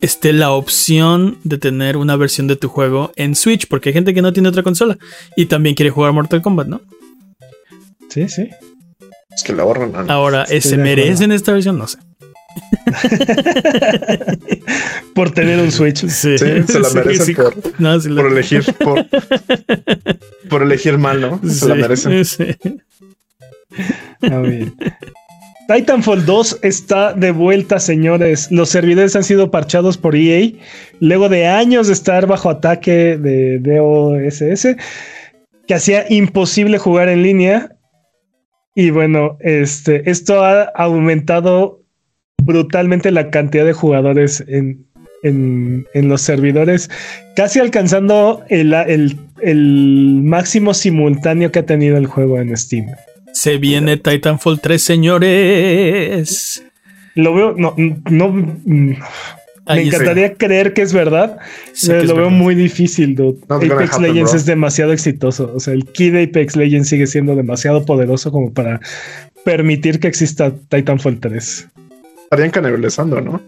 esté 0.00 0.32
la 0.32 0.50
opción 0.50 1.38
de 1.44 1.58
tener 1.58 1.96
una 1.96 2.16
versión 2.16 2.46
de 2.48 2.56
tu 2.56 2.68
juego 2.68 3.12
en 3.16 3.34
Switch, 3.36 3.68
porque 3.68 3.90
hay 3.90 3.92
gente 3.94 4.12
que 4.12 4.20
no 4.20 4.32
tiene 4.32 4.48
otra 4.48 4.62
consola 4.64 4.98
y 5.36 5.46
también 5.46 5.76
quiere 5.76 5.90
jugar 5.90 6.12
Mortal 6.12 6.42
Kombat, 6.42 6.66
¿no? 6.66 6.80
Sí, 8.08 8.28
sí. 8.28 8.48
Es 9.36 9.42
que 9.42 9.52
le 9.52 9.62
ahorran. 9.62 9.92
a- 10.08 10.12
Ahora, 10.12 10.46
¿se 10.46 10.76
merecen 10.76 11.32
esta 11.32 11.52
versión? 11.52 11.78
No 11.78 11.88
sé. 11.88 11.98
Por 15.14 15.30
tener 15.32 15.60
un 15.60 15.70
Switch. 15.72 16.06
Sí, 16.08 16.38
Sí, 16.38 16.46
se 16.66 16.80
la 16.80 16.88
merecen 16.94 17.34
por, 17.34 17.54
no, 17.80 18.00
sí 18.00 18.08
la- 18.08 18.22
por 18.22 18.32
elegir. 18.32 18.64
Por, 18.78 19.06
por 20.48 20.62
elegir 20.62 20.98
mal, 20.98 21.20
¿no? 21.20 21.40
Se 21.48 21.68
la 21.68 21.74
merecen. 21.74 22.24
sí. 22.24 22.46
Ah, 24.22 24.38
bien. 24.38 24.74
Titanfall 25.68 26.26
2 26.26 26.58
está 26.62 27.12
de 27.14 27.30
vuelta, 27.30 27.78
señores. 27.80 28.48
Los 28.50 28.68
servidores 28.68 29.16
han 29.16 29.24
sido 29.24 29.50
parchados 29.50 29.96
por 29.96 30.14
EA 30.16 30.50
luego 31.00 31.28
de 31.28 31.46
años 31.46 31.86
de 31.86 31.92
estar 31.94 32.26
bajo 32.26 32.50
ataque 32.50 33.16
de 33.16 33.58
DOSS, 33.60 34.76
que 35.66 35.74
hacía 35.74 36.04
imposible 36.10 36.78
jugar 36.78 37.08
en 37.08 37.22
línea. 37.22 37.71
Y 38.74 38.90
bueno, 38.90 39.36
este, 39.40 40.08
esto 40.10 40.42
ha 40.44 40.62
aumentado 40.74 41.80
brutalmente 42.42 43.10
la 43.10 43.30
cantidad 43.30 43.64
de 43.64 43.72
jugadores 43.72 44.42
en, 44.48 44.86
en- 45.22 45.86
en 45.94 46.08
los 46.08 46.22
servidores, 46.22 46.90
casi 47.36 47.60
alcanzando 47.60 48.42
el, 48.48 48.72
el- 48.74 49.18
el 49.40 50.20
máximo 50.24 50.72
simultáneo 50.74 51.52
que 51.52 51.58
ha 51.60 51.66
tenido 51.66 51.96
el 51.96 52.06
juego 52.06 52.40
en 52.40 52.56
Steam. 52.56 52.86
Se 53.32 53.56
viene 53.58 53.96
Titanfall 53.96 54.60
3, 54.60 54.82
señores. 54.82 56.62
Lo 57.14 57.34
veo, 57.34 57.54
no, 57.56 57.74
no, 58.10 58.56
Ahí 59.66 59.84
me 59.84 59.90
está. 59.90 59.96
encantaría 59.96 60.34
creer 60.34 60.72
que 60.74 60.82
es 60.82 60.92
verdad. 60.92 61.38
Es 61.72 61.88
lo 61.88 62.16
veo 62.16 62.24
verdad. 62.26 62.30
muy 62.30 62.54
difícil, 62.54 63.14
dude. 63.14 63.38
Not 63.48 63.62
gonna 63.62 63.74
Apex 63.76 63.98
happen, 63.98 64.02
Legends 64.02 64.30
bro. 64.32 64.40
es 64.40 64.46
demasiado 64.46 64.92
exitoso. 64.92 65.52
O 65.54 65.60
sea, 65.60 65.74
el 65.74 65.84
key 65.86 66.10
de 66.10 66.24
Apex 66.24 66.56
Legends 66.56 66.88
sigue 66.88 67.06
siendo 67.06 67.36
demasiado 67.36 67.84
poderoso 67.84 68.32
como 68.32 68.52
para 68.52 68.80
permitir 69.44 70.00
que 70.00 70.08
exista 70.08 70.52
Titanfall 70.68 71.20
3. 71.20 71.68
Estarían 72.24 72.50
canibalizando, 72.50 73.20
¿no? 73.20 73.40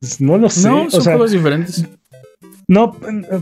Pues 0.00 0.20
no 0.20 0.38
lo 0.38 0.48
sé. 0.50 0.68
No, 0.68 0.84
o 0.84 0.90
son 0.90 1.02
sea, 1.02 1.12
juegos 1.14 1.32
diferentes. 1.32 1.84
no, 2.68 2.96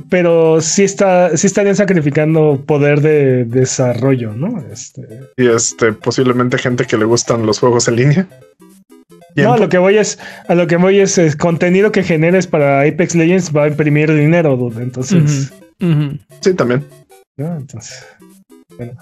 pero 0.08 0.60
sí 0.60 0.84
está, 0.84 1.36
sí 1.36 1.46
estarían 1.48 1.76
sacrificando 1.76 2.62
poder 2.66 3.00
de 3.02 3.44
desarrollo, 3.44 4.32
¿no? 4.34 4.64
Este, 4.72 5.02
Y 5.36 5.48
este, 5.48 5.92
posiblemente 5.92 6.56
gente 6.58 6.84
que 6.86 6.96
le 6.96 7.04
gustan 7.04 7.44
los 7.44 7.58
juegos 7.58 7.88
en 7.88 7.96
línea. 7.96 8.28
No, 9.36 9.54
a 9.54 9.58
lo 9.58 9.68
que 9.68 9.78
voy 9.78 9.98
es, 9.98 10.18
a 10.48 10.54
lo 10.54 10.66
que 10.66 10.76
voy 10.76 10.98
es, 10.98 11.18
es 11.18 11.36
contenido 11.36 11.92
que 11.92 12.02
generes 12.02 12.46
para 12.46 12.82
Apex 12.82 13.14
Legends 13.14 13.54
va 13.54 13.64
a 13.64 13.68
imprimir 13.68 14.12
dinero, 14.12 14.56
dude. 14.56 14.82
Entonces. 14.82 15.52
Sí, 16.40 16.54
también. 16.54 16.84
¿no? 17.36 17.56
Entonces, 17.56 18.06
bueno. 18.76 18.92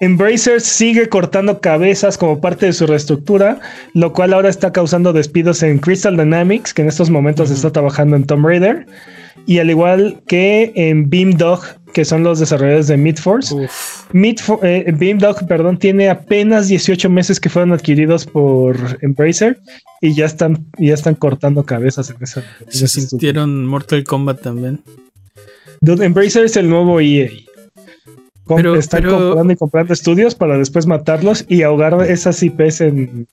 Embracer 0.00 0.60
sigue 0.60 1.08
cortando 1.08 1.60
cabezas 1.60 2.18
como 2.18 2.40
parte 2.40 2.66
de 2.66 2.72
su 2.72 2.88
reestructura, 2.88 3.60
lo 3.94 4.12
cual 4.12 4.32
ahora 4.32 4.48
está 4.48 4.72
causando 4.72 5.12
despidos 5.12 5.62
en 5.62 5.78
Crystal 5.78 6.16
Dynamics, 6.16 6.74
que 6.74 6.82
en 6.82 6.88
estos 6.88 7.08
momentos 7.08 7.52
está 7.52 7.70
trabajando 7.70 8.16
en 8.16 8.24
Tomb 8.24 8.44
Raider, 8.44 8.86
y 9.46 9.60
al 9.60 9.70
igual 9.70 10.20
que 10.26 10.72
en 10.74 11.08
Beamdog, 11.08 11.62
que 11.92 12.04
son 12.04 12.22
los 12.22 12.38
desarrolladores 12.38 12.86
de 12.88 12.96
Midforce. 12.96 13.54
Uf. 13.54 14.12
Midfo- 14.12 14.58
eh, 14.62 14.92
Beamdog, 14.96 15.46
perdón, 15.46 15.78
tiene 15.78 16.08
apenas 16.08 16.68
18 16.68 17.08
meses 17.10 17.38
que 17.38 17.48
fueron 17.48 17.72
adquiridos 17.72 18.26
por 18.26 18.76
Embracer 19.02 19.60
y 20.00 20.14
ya 20.14 20.24
están, 20.26 20.66
ya 20.78 20.94
están 20.94 21.14
cortando 21.14 21.64
cabezas 21.64 22.10
en 22.10 22.16
esa. 22.20 22.42
Se 22.68 22.88
Mortal 23.46 24.04
Kombat 24.04 24.40
también. 24.42 24.82
Dude, 25.80 26.04
Embracer 26.04 26.44
es 26.44 26.56
el 26.56 26.68
nuevo 26.68 27.00
EA. 27.00 27.28
Com- 28.44 28.56
Pero- 28.56 28.74
están 28.76 29.02
pero- 29.02 29.18
comprando 29.18 29.52
y 29.52 29.56
comprando 29.56 29.92
estudios 29.92 30.34
para 30.34 30.58
después 30.58 30.86
matarlos 30.86 31.44
y 31.48 31.62
ahogar 31.62 31.94
esas 32.08 32.42
IPs 32.42 32.80
en, 32.80 33.28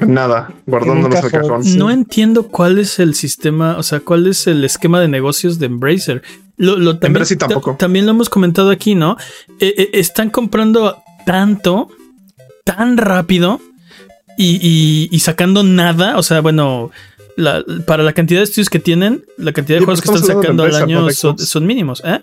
Nada, 0.00 0.50
guardándolos 0.66 1.18
en 1.18 1.24
el 1.26 1.30
cajón. 1.30 1.48
cajón. 1.48 1.64
Sí. 1.64 1.76
No 1.76 1.90
entiendo 1.90 2.48
cuál 2.48 2.78
es 2.78 2.98
el 2.98 3.14
sistema, 3.14 3.76
o 3.76 3.82
sea, 3.82 4.00
cuál 4.00 4.26
es 4.26 4.46
el 4.46 4.64
esquema 4.64 5.00
de 5.00 5.08
negocios 5.08 5.58
de 5.58 5.66
Embracer. 5.66 6.22
Lo, 6.56 6.76
lo- 6.76 6.92
también, 6.98 7.10
Embracer 7.16 7.38
ta- 7.38 7.48
tampoco. 7.48 7.76
también 7.78 8.04
lo 8.06 8.12
hemos 8.12 8.28
comentado 8.28 8.70
aquí, 8.70 8.94
¿no? 8.94 9.16
Eh, 9.60 9.74
eh, 9.76 9.90
están 9.94 10.30
comprando 10.30 11.02
tanto, 11.26 11.88
tan 12.64 12.96
rápido 12.96 13.60
y, 14.38 14.58
y- 14.62 15.08
y 15.10 15.18
sacando 15.20 15.62
nada. 15.64 16.16
O 16.18 16.22
sea, 16.22 16.40
bueno, 16.40 16.90
la- 17.36 17.64
para 17.86 18.02
la 18.04 18.12
cantidad 18.12 18.40
de 18.40 18.44
estudios 18.44 18.70
que 18.70 18.78
tienen, 18.78 19.24
la 19.36 19.52
cantidad 19.52 19.76
de 19.76 19.80
Sí, 19.80 19.84
juegos 19.86 20.00
que 20.02 20.08
están 20.12 20.24
sacando 20.24 20.62
al 20.62 20.68
Embracer, 20.70 20.88
no 20.88 21.00
año 21.06 21.36
son, 21.38 21.66
mínimos. 21.66 22.02
¿eh? 22.04 22.20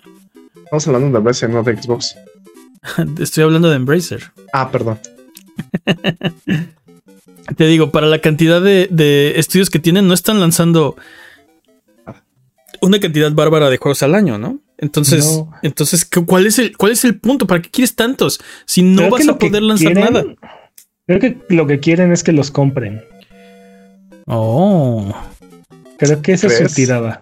Estamos 0.64 0.88
hablando 0.88 1.20
de 1.20 1.26
PC, 1.26 1.48
no 1.50 1.64
de 1.64 1.82
Xbox. 1.82 2.16
Estoy 3.20 3.44
hablando 3.44 3.70
de 3.70 3.76
Embracer. 3.76 4.32
Ah, 4.54 4.72
perdón. 4.72 4.98
Te 7.58 7.66
digo, 7.68 7.92
para 7.92 8.08
la 8.08 8.20
cantidad 8.20 8.62
de, 8.62 8.88
de 8.92 9.34
estudios 9.40 9.70
que 9.70 9.80
tienen, 9.80 10.08
no 10.08 10.14
están 10.14 10.40
lanzando 10.40 10.96
una 12.82 13.00
cantidad 13.00 13.32
bárbara 13.32 13.70
de 13.70 13.78
juegos 13.78 14.04
al 14.04 14.16
año, 14.16 14.38
¿no? 14.38 14.60
Entonces, 14.78 15.26
No. 15.26 15.52
entonces, 15.62 16.06
¿cu- 16.06 16.26
¿cuál 16.26 16.48
es 16.48 16.58
el 16.60 16.76
cuál 16.76 16.92
es 16.92 17.06
el 17.06 17.20
punto? 17.20 17.46
¿Para 17.48 17.62
qué 17.62 17.70
quieres 17.70 17.96
tantos? 17.96 18.42
Si 18.66 18.82
no 18.82 18.98
Creo 19.04 19.10
vas 19.12 19.28
a 19.28 19.38
poder 19.38 19.62
lanzar 19.62 19.94
quieren- 19.94 20.14
nada. 20.14 20.26
Creo 21.08 21.20
que 21.20 21.38
lo 21.50 21.68
que 21.68 21.80
quieren 21.80 22.12
es 22.12 22.24
que 22.24 22.32
los 22.32 22.52
compren. 22.52 23.04
Oh. 24.28 25.14
Creo 25.98 26.22
que 26.22 26.34
esa 26.34 26.48
es 26.48 26.58
su 26.58 26.74
tirada. 26.76 27.22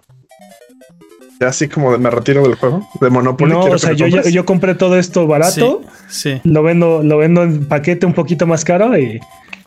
Ya 1.40 1.48
así 1.48 1.68
como 1.68 1.90
de 1.92 1.98
me 1.98 2.10
retiro 2.10 2.42
del 2.42 2.54
juego. 2.54 2.86
De 3.00 3.08
Monopoly. 3.10 3.52
No, 3.52 3.60
quiero 3.60 3.76
o 3.76 3.78
sea, 3.78 3.92
yo, 3.92 4.06
yo, 4.06 4.44
compré 4.44 4.74
todo 4.74 4.98
esto 4.98 5.26
barato, 5.26 5.82
Sí, 6.08 6.32
sí. 6.34 6.40
lo 6.44 6.62
vendo, 6.62 7.02
lo 7.02 7.16
vendo 7.18 7.42
en 7.42 7.66
paquete 7.66 8.04
un 8.06 8.12
poquito 8.12 8.46
más 8.46 8.64
caro 8.64 8.96
y 8.98 9.18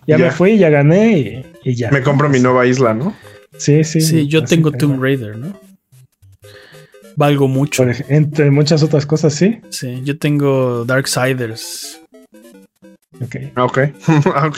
ya, 0.07 0.17
Ya. 0.17 0.25
me 0.25 0.31
fui, 0.31 0.57
ya 0.57 0.69
gané 0.69 1.17
y, 1.17 1.45
y 1.71 1.75
ya. 1.75 1.89
Me 1.89 2.01
compro 2.03 2.29
mi 2.29 2.39
nueva 2.39 2.65
isla, 2.67 2.93
¿no? 2.93 3.15
Sí, 3.57 3.83
sí. 3.83 4.01
Sí, 4.01 4.27
yo 4.27 4.43
tengo 4.43 4.71
Tomb 4.71 5.01
Raider, 5.01 5.35
¿no? 5.37 5.59
Valgo 7.15 7.47
mucho. 7.47 7.83
por 7.83 7.91
ej- 7.91 8.05
entre 8.09 8.49
muchas 8.51 8.83
otras 8.83 9.05
cosas, 9.05 9.33
sí. 9.33 9.59
Sí, 9.69 10.01
yo 10.03 10.17
tengo 10.17 10.83
Darksiders. 10.85 12.01
Ok. 13.21 13.35
Ok. 13.57 13.79
Ah, 14.35 14.47
ok. 14.47 14.57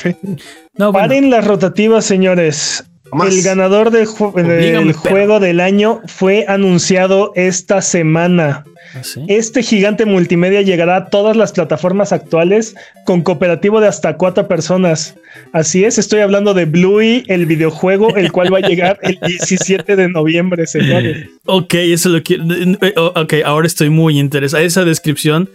No, 0.77 0.91
bueno, 0.91 1.07
Paren 1.07 1.29
las 1.29 1.45
rotativas, 1.45 2.05
señores. 2.05 2.83
Más. 3.11 3.33
El 3.35 3.43
ganador 3.43 3.91
de 3.91 4.05
ju- 4.05 4.31
Oblígame, 4.33 4.85
del 4.85 4.95
perro. 4.95 5.09
juego 5.11 5.39
del 5.39 5.59
año 5.59 6.01
fue 6.07 6.45
anunciado 6.47 7.31
esta 7.35 7.81
semana. 7.81 8.65
¿sí? 9.03 9.21
Este 9.27 9.61
gigante 9.61 10.05
multimedia 10.05 10.61
llegará 10.63 10.95
a 10.97 11.05
todas 11.09 11.37
las 11.37 11.51
plataformas 11.51 12.11
actuales 12.11 12.75
con 13.05 13.21
cooperativo 13.21 13.79
de 13.79 13.87
hasta 13.87 14.17
cuatro 14.17 14.47
personas. 14.47 15.15
Así 15.53 15.83
es, 15.85 15.97
estoy 15.97 16.21
hablando 16.21 16.53
de 16.53 16.65
Bluey, 16.65 17.23
el 17.27 17.45
videojuego, 17.45 18.15
el 18.15 18.31
cual 18.31 18.53
va 18.53 18.57
a 18.57 18.67
llegar 18.67 18.97
el 19.01 19.17
17 19.25 19.95
de 19.95 20.09
noviembre, 20.09 20.65
señores. 20.65 21.27
Ok, 21.45 21.73
eso 21.75 22.09
lo 22.09 22.21
quiero. 22.23 22.43
eh, 22.81 22.93
Ok, 22.97 23.33
ahora 23.45 23.67
estoy 23.67 23.89
muy 23.89 24.19
interesado. 24.19 24.63
Esa 24.63 24.83
descripción 24.83 25.49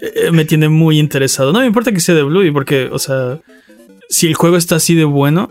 eh, 0.00 0.30
me 0.32 0.44
tiene 0.44 0.68
muy 0.68 0.98
interesado. 0.98 1.52
No 1.52 1.60
me 1.60 1.66
importa 1.66 1.92
que 1.92 2.00
sea 2.00 2.14
de 2.14 2.22
Bluey, 2.22 2.50
porque, 2.50 2.88
o 2.90 2.98
sea, 2.98 3.38
si 4.08 4.26
el 4.26 4.34
juego 4.34 4.56
está 4.56 4.76
así 4.76 4.94
de 4.94 5.04
bueno, 5.04 5.50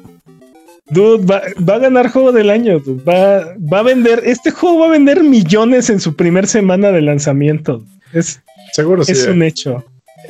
Dude, 0.89 1.25
va, 1.25 1.41
va 1.67 1.75
a 1.75 1.79
ganar 1.79 2.09
juego 2.09 2.31
del 2.31 2.49
año. 2.49 2.79
dude. 2.79 3.03
Va, 3.03 3.53
va 3.71 3.79
a 3.79 3.83
vender, 3.83 4.21
este 4.25 4.51
juego 4.51 4.79
va 4.79 4.85
a 4.87 4.91
vender 4.91 5.23
millones 5.23 5.89
en 5.89 5.99
su 5.99 6.15
primer 6.15 6.47
semana 6.47 6.91
de 6.91 7.01
lanzamiento. 7.01 7.83
Es, 8.13 8.41
Seguro 8.73 9.03
sí. 9.03 9.11
es 9.11 9.25
eh. 9.25 9.31
un 9.31 9.43
hecho. 9.43 9.83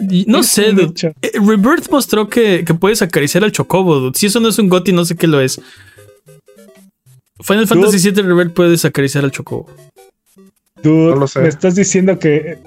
y 0.10 0.26
no 0.28 0.40
Es 0.40 0.48
sé, 0.48 0.70
un 0.72 0.76
dude. 0.78 0.88
hecho. 0.90 1.08
Eh, 1.22 1.32
Rebirth 1.36 1.90
mostró 1.92 2.28
que, 2.28 2.64
que 2.66 2.74
puedes 2.74 3.02
acariciar 3.02 3.44
al 3.44 3.52
chocobo, 3.52 3.96
dude. 4.00 4.18
Si 4.18 4.26
eso 4.26 4.40
no 4.40 4.50
es 4.50 4.58
un 4.60 4.68
GOTY, 4.70 4.94
no 4.94 5.06
sé 5.06 5.16
qué 5.16 5.28
lo 5.28 5.40
es. 5.42 5.62
Final 7.44 7.68
Fantasy 7.68 8.10
VII 8.12 8.24
Rebirth 8.24 8.54
puedes 8.54 8.84
acariciar 8.84 9.24
al 9.24 9.32
chocobo. 9.32 9.70
Dude, 10.82 11.12
No 11.12 11.16
lo 11.18 11.28
sé. 11.28 11.40
me 11.42 11.48
estás 11.50 11.76
diciendo 11.76 12.18
que 12.20 12.58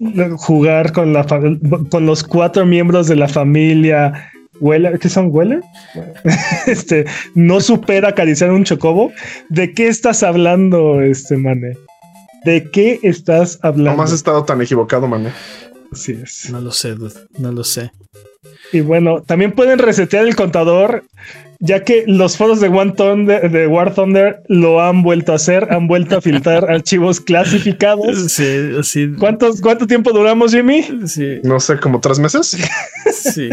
eh, 0.00 0.30
jugar 0.36 0.92
con 0.92 1.12
la 1.12 1.24
con 1.26 2.06
los 2.06 2.22
cuatro 2.24 2.66
miembros 2.66 3.06
de 3.06 3.16
la 3.16 3.28
familia 3.28 4.30
Weller, 4.60 4.98
¿qué 4.98 5.08
son 5.08 5.28
Weller? 5.30 5.60
este 6.66 7.04
no 7.34 7.60
supera 7.60 8.08
acariciar 8.10 8.50
un 8.50 8.64
chocobo. 8.64 9.12
¿De 9.48 9.72
qué 9.72 9.88
estás 9.88 10.22
hablando, 10.22 11.00
este 11.00 11.36
mane? 11.36 11.76
¿De 12.44 12.70
qué 12.70 13.00
estás 13.02 13.58
hablando? 13.62 13.92
Jamás 13.92 14.12
he 14.12 14.16
estado 14.16 14.44
tan 14.44 14.60
equivocado, 14.60 15.08
man. 15.08 15.32
Así 15.94 16.12
es. 16.22 16.50
No 16.50 16.60
lo 16.60 16.72
sé, 16.72 16.94
dude. 16.94 17.14
No 17.38 17.52
lo 17.52 17.64
sé. 17.64 17.90
Y 18.72 18.80
bueno, 18.80 19.22
también 19.22 19.52
pueden 19.52 19.78
resetear 19.78 20.26
el 20.26 20.34
contador, 20.36 21.04
ya 21.60 21.84
que 21.84 22.04
los 22.06 22.36
foros 22.36 22.60
de, 22.60 22.68
One 22.68 22.92
Thunder, 22.92 23.50
de 23.50 23.66
War 23.68 23.94
Thunder 23.94 24.42
lo 24.48 24.82
han 24.82 25.02
vuelto 25.02 25.32
a 25.32 25.36
hacer, 25.36 25.68
han 25.72 25.86
vuelto 25.86 26.16
a 26.16 26.20
filtrar 26.20 26.64
archivos 26.70 27.20
clasificados. 27.20 28.32
Sí, 28.32 28.72
así. 28.78 29.12
¿Cuántos, 29.18 29.60
¿Cuánto 29.60 29.86
tiempo 29.86 30.12
duramos, 30.12 30.52
Jimmy? 30.52 30.82
Sí, 31.06 31.38
No 31.44 31.60
sé, 31.60 31.78
como 31.78 32.00
tres 32.00 32.18
meses. 32.18 32.56
sí. 33.12 33.48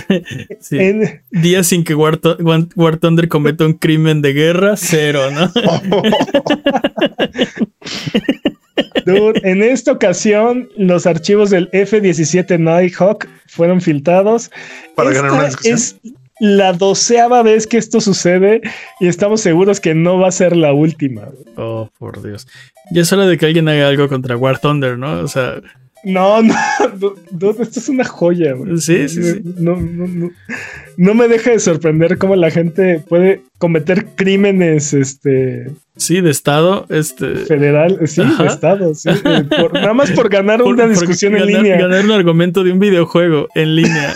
sí. 0.60 0.78
En- 0.78 1.22
Días 1.30 1.66
sin 1.66 1.84
que 1.84 1.94
War 1.94 2.16
Thunder 2.98 3.28
cometa 3.28 3.66
un 3.66 3.74
crimen 3.74 4.22
de 4.22 4.32
guerra, 4.32 4.76
cero, 4.76 5.20
¿no? 5.30 5.52
Dude, 9.06 9.40
en 9.44 9.62
esta 9.62 9.92
ocasión, 9.92 10.68
los 10.76 11.06
archivos 11.06 11.50
del 11.50 11.68
F-17 11.72 12.58
Nighthawk 12.58 13.28
fueron 13.46 13.80
filtrados. 13.80 14.50
Para 14.94 15.10
Esta 15.10 15.22
ganar 15.22 15.38
una 15.38 15.46
discusión. 15.46 15.74
es 15.74 15.96
la 16.40 16.72
doceava 16.72 17.42
vez 17.42 17.66
que 17.66 17.76
esto 17.76 18.00
sucede 18.00 18.62
y 18.98 19.08
estamos 19.08 19.42
seguros 19.42 19.78
que 19.78 19.94
no 19.94 20.18
va 20.18 20.28
a 20.28 20.32
ser 20.32 20.56
la 20.56 20.72
última. 20.72 21.28
Oh, 21.56 21.90
por 21.98 22.22
Dios. 22.22 22.48
Ya 22.90 23.02
es 23.02 23.12
hora 23.12 23.26
de 23.26 23.36
que 23.36 23.46
alguien 23.46 23.68
haga 23.68 23.88
algo 23.88 24.08
contra 24.08 24.36
War 24.36 24.58
Thunder, 24.58 24.98
¿no? 24.98 25.20
O 25.20 25.28
sea, 25.28 25.60
No, 26.04 26.42
no, 26.42 26.54
dude, 27.30 27.62
esto 27.62 27.78
es 27.78 27.88
una 27.90 28.04
joya. 28.04 28.54
güey. 28.54 28.78
Sí, 28.78 29.06
sí, 29.08 29.22
sí. 29.22 29.40
No, 29.58 29.76
no, 29.76 30.06
no, 30.08 30.30
no 30.96 31.14
me 31.14 31.28
deja 31.28 31.50
de 31.50 31.58
sorprender 31.58 32.16
cómo 32.16 32.36
la 32.36 32.50
gente 32.50 33.02
puede 33.06 33.42
cometer 33.58 34.06
crímenes 34.16 34.94
este, 34.94 35.70
sí, 35.96 36.22
de 36.22 36.30
estado, 36.30 36.86
este. 36.88 37.34
federal, 37.44 37.98
sí, 38.06 38.22
Ajá. 38.22 38.44
de 38.44 38.48
Estado, 38.48 38.94
sí, 38.94 39.10
eh, 39.10 39.44
por- 39.60 39.74
nada 39.74 39.92
más 39.92 40.10
por 40.12 40.30
ganar 40.30 40.60
por- 40.62 40.72
una 40.72 40.86
discusión 40.88 41.34
en 41.36 41.40
ganar- 41.46 41.62
línea. 41.62 41.78
Ganar 41.78 42.04
un 42.06 42.12
argumento 42.12 42.64
de 42.64 42.72
un 42.72 42.78
videojuego 42.78 43.48
en 43.54 43.76
línea. 43.76 44.14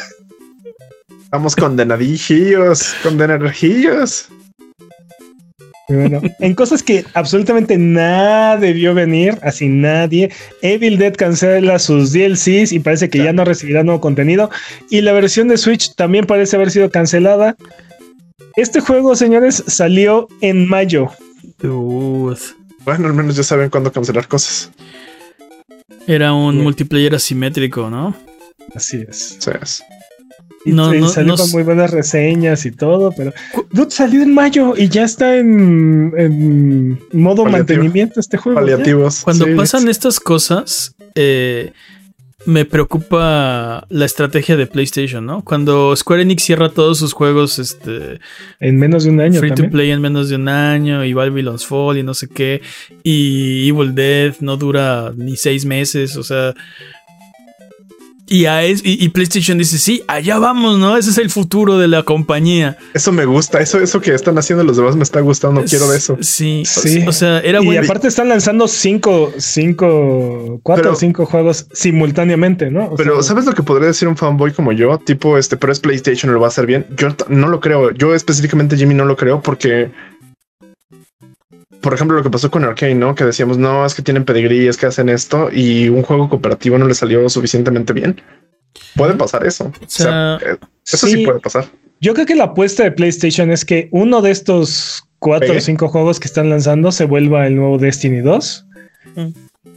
Estamos 1.24 1.55
condenadillos, 1.56 2.94
condenadillos. 3.02 4.28
Bueno, 5.89 6.23
en 6.40 6.55
cosas 6.55 6.82
que 6.82 7.05
absolutamente 7.12 7.77
nada 7.77 8.56
debió 8.56 8.94
venir, 8.94 9.39
así 9.43 9.69
nadie. 9.69 10.31
Evil 10.62 10.97
Dead 10.97 11.15
cancela 11.15 11.78
sus 11.78 12.12
DLCs 12.12 12.73
y 12.73 12.78
parece 12.78 13.11
que 13.11 13.19
ya 13.19 13.32
no 13.35 13.44
recibirá 13.44 13.82
nuevo 13.82 14.01
contenido. 14.01 14.51
Y 14.89 15.02
la 15.02 15.12
versión 15.12 15.48
de 15.48 15.59
Switch 15.59 15.94
también 15.94 16.24
parece 16.27 16.56
haber 16.56 16.70
sido 16.70 16.90
cancelada. 16.90 17.55
Este 18.56 18.81
juego, 18.81 19.15
señores, 19.15 19.62
salió 19.66 20.28
en 20.40 20.66
mayo. 20.69 21.11
Dude. 21.59 22.40
Bueno, 22.85 23.06
al 23.09 23.15
menos 23.15 23.36
ya 23.36 23.43
saben 23.43 23.69
cuándo 23.69 23.93
cancelar 23.93 24.27
cosas. 24.28 24.70
Era 26.06 26.32
un 26.32 26.56
Sí. 26.56 26.62
multiplayer 26.62 27.15
asimétrico, 27.15 27.90
¿no? 27.90 28.15
Así 28.74 29.05
es. 29.09 29.36
O 29.39 29.43
sea, 29.43 29.61
es- 29.62 29.82
No, 30.73 30.95
y 30.95 31.01
no, 31.01 31.09
salió 31.09 31.32
no 31.32 31.36
con 31.36 31.51
muy 31.51 31.62
buenas 31.62 31.91
reseñas 31.91 32.65
y 32.66 32.70
todo, 32.70 33.12
pero 33.16 33.32
Dude 33.73 33.91
salió 33.91 34.23
en 34.23 34.32
mayo 34.32 34.74
y 34.77 34.89
ya 34.89 35.05
está 35.05 35.36
en, 35.36 36.12
en 36.16 36.91
modo 37.12 37.45
Paliativo. 37.45 37.51
mantenimiento 37.78 38.20
este 38.20 38.36
juego. 38.39 38.61
ya. 38.61 38.65
paliativos. 38.65 39.20
Cuando 39.23 39.45
Sí. 39.45 39.55
pasan 39.55 39.89
estas 39.89 40.20
cosas, 40.20 40.95
eh, 41.15 41.73
me 42.47 42.65
preocupa 42.66 43.86
la 43.89 44.05
estrategia 44.05 44.57
de 44.57 44.66
PlayStation, 44.66 45.24
¿no? 45.24 45.43
Cuando 45.43 45.97
Square 45.97 46.23
Enix 46.23 46.43
cierra 46.45 46.69
todos 46.69 46.99
sus 46.99 47.12
juegos 47.15 47.59
este, 47.59 48.20
En 48.61 48.77
menos 48.78 49.05
de 49.05 49.11
un 49.11 49.20
año 49.20 49.41
free 49.41 49.53
to 49.55 49.70
play 49.70 49.91
en 49.91 50.01
menos 50.03 50.28
de 50.28 50.36
un 50.36 50.49
año, 50.49 51.05
y 51.05 51.15
Babylon's 51.15 51.65
Fall 51.66 51.97
y 51.99 52.03
no 52.03 52.12
sé 52.12 52.28
qué, 52.28 52.61
y 53.03 53.69
Evil 53.69 53.95
Dead 53.95 54.35
no 54.41 54.57
dura 54.59 55.12
ni 55.16 55.36
seis 55.36 55.65
meses, 55.65 56.16
o 56.16 56.23
sea. 56.23 56.55
Y, 58.26 58.46
a 58.46 58.62
es- 58.62 58.80
y, 58.84 59.05
y 59.05 59.10
PlayStation 59.10 59.59
dice, 59.59 59.76
sí, 59.78 60.02
allá 60.09 60.38
vamos, 60.38 60.78
¿no? 60.78 60.96
Ese 60.96 61.10
es 61.10 61.18
el 61.18 61.28
futuro 61.28 61.76
de 61.78 61.88
la 61.88 62.05
compañía. 62.05 62.78
Eso 62.94 63.12
me 63.12 63.26
gusta. 63.26 63.60
Eso, 63.60 63.78
eso 63.80 64.01
que 64.01 64.14
están 64.14 64.38
haciendo 64.38 64.64
los 64.64 64.78
demás 64.78 64.96
me 64.96 65.02
está 65.02 65.20
gustando. 65.20 65.62
Quiero 65.64 65.90
de 65.90 65.98
eso. 65.98 66.16
Sí, 66.22 66.62
o- 66.64 66.80
Sí. 66.80 67.05
O, 67.06 67.12
sea, 67.12 67.40
era 67.40 67.60
y 67.62 67.66
bueno. 67.66 67.82
aparte 67.84 68.09
están 68.09 68.30
lanzando 68.30 68.66
cinco, 68.66 69.30
cinco, 69.78 70.60
cuatro 70.62 70.84
Pero- 70.84 70.94
o 70.94 70.96
cinco 70.96 71.26
juegos 71.26 71.66
simultáneamente, 71.72 72.70
¿no? 72.70 72.84
O 72.86 72.96
Pero 72.96 73.14
sea, 73.16 73.22
¿sabes 73.34 73.44
lo 73.46 73.52
que 73.55 73.62
podría 73.62 73.88
decir 73.88 74.09
un 74.09 74.16
fanboy 74.16 74.52
como 74.52 74.72
yo? 74.72 74.98
Tipo, 74.98 75.36
este, 75.38 75.56
pero 75.56 75.72
es 75.72 75.80
PlayStation, 75.80 76.32
lo 76.32 76.40
va 76.40 76.46
a 76.46 76.48
hacer 76.48 76.66
bien. 76.66 76.86
Yo 76.96 77.09
no 77.28 77.48
lo 77.48 77.60
creo. 77.60 77.90
Yo 77.92 78.14
específicamente 78.14 78.76
Jimmy 78.76 78.94
no 78.94 79.05
lo 79.05 79.16
creo 79.16 79.42
porque, 79.42 79.90
por 81.85 81.93
ejemplo, 81.93 82.16
lo 82.16 82.23
que 82.23 82.31
pasó 82.31 82.51
con 82.51 82.65
Arcane, 82.65 82.94
¿no? 82.94 83.15
Que 83.15 83.24
decíamos, 83.24 83.59
no, 83.59 83.85
es 83.85 83.94
que 83.94 84.01
tienen 84.01 84.24
pedigrí, 84.24 84.66
es 84.66 84.78
que 84.78 84.86
hacen 84.86 85.11
esto 85.11 85.51
y 85.52 85.90
un 85.90 86.02
juego 86.02 86.31
cooperativo 86.31 86.78
no 86.78 86.89
le 86.89 86.94
salió 86.94 87.28
suficientemente 87.28 87.93
bien. 87.93 88.23
Puede 88.97 89.12
pasar 89.12 89.47
eso. 89.47 89.65
O 89.66 89.73
sea, 89.86 90.39
sea, 90.40 90.52
eh, 90.52 90.56
eso 90.86 91.06
sí. 91.06 91.12
sí. 91.12 91.27
puede 91.27 91.40
pasar. 91.40 91.66
Yo 92.01 92.15
creo 92.15 92.24
que 92.24 92.36
la 92.36 92.44
apuesta 92.44 92.85
de 92.85 92.90
PlayStation 92.90 93.51
es 93.51 93.66
que 93.66 93.89
uno 93.93 94.23
de 94.23 94.31
estos 94.31 95.05
cuatro 95.19 95.48
¿Pegue? 95.48 95.59
o 95.59 95.61
cinco 95.61 95.89
juegos 95.89 96.19
que 96.20 96.27
están 96.27 96.48
lanzando 96.48 96.90
se 96.90 97.05
vuelva 97.05 97.47
el 97.47 97.56
nuevo 97.56 97.77
Destiny 97.77 98.20
2. 98.20 98.66
Mm. 99.16 99.28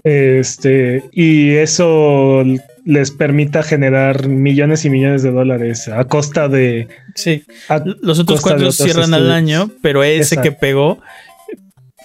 Este, 0.06 1.04
y 1.12 1.56
eso 1.56 2.46
les 2.86 3.12
permita 3.12 3.64
generar 3.64 4.30
millones 4.30 4.86
y 4.86 4.90
millones 4.90 5.24
de 5.24 5.32
dólares 5.32 5.90
a 5.90 6.06
costa 6.06 6.48
de. 6.48 6.88
Sí. 7.16 7.44
a 7.68 7.84
Los 8.02 8.20
otros 8.20 8.40
cuatro 8.40 8.72
cierran 8.72 9.14
al 9.14 9.30
año, 9.30 9.70
pero 9.82 10.06
ese 10.06 10.36
Exacto. 10.36 10.44
que 10.44 10.52
pegó 10.54 11.02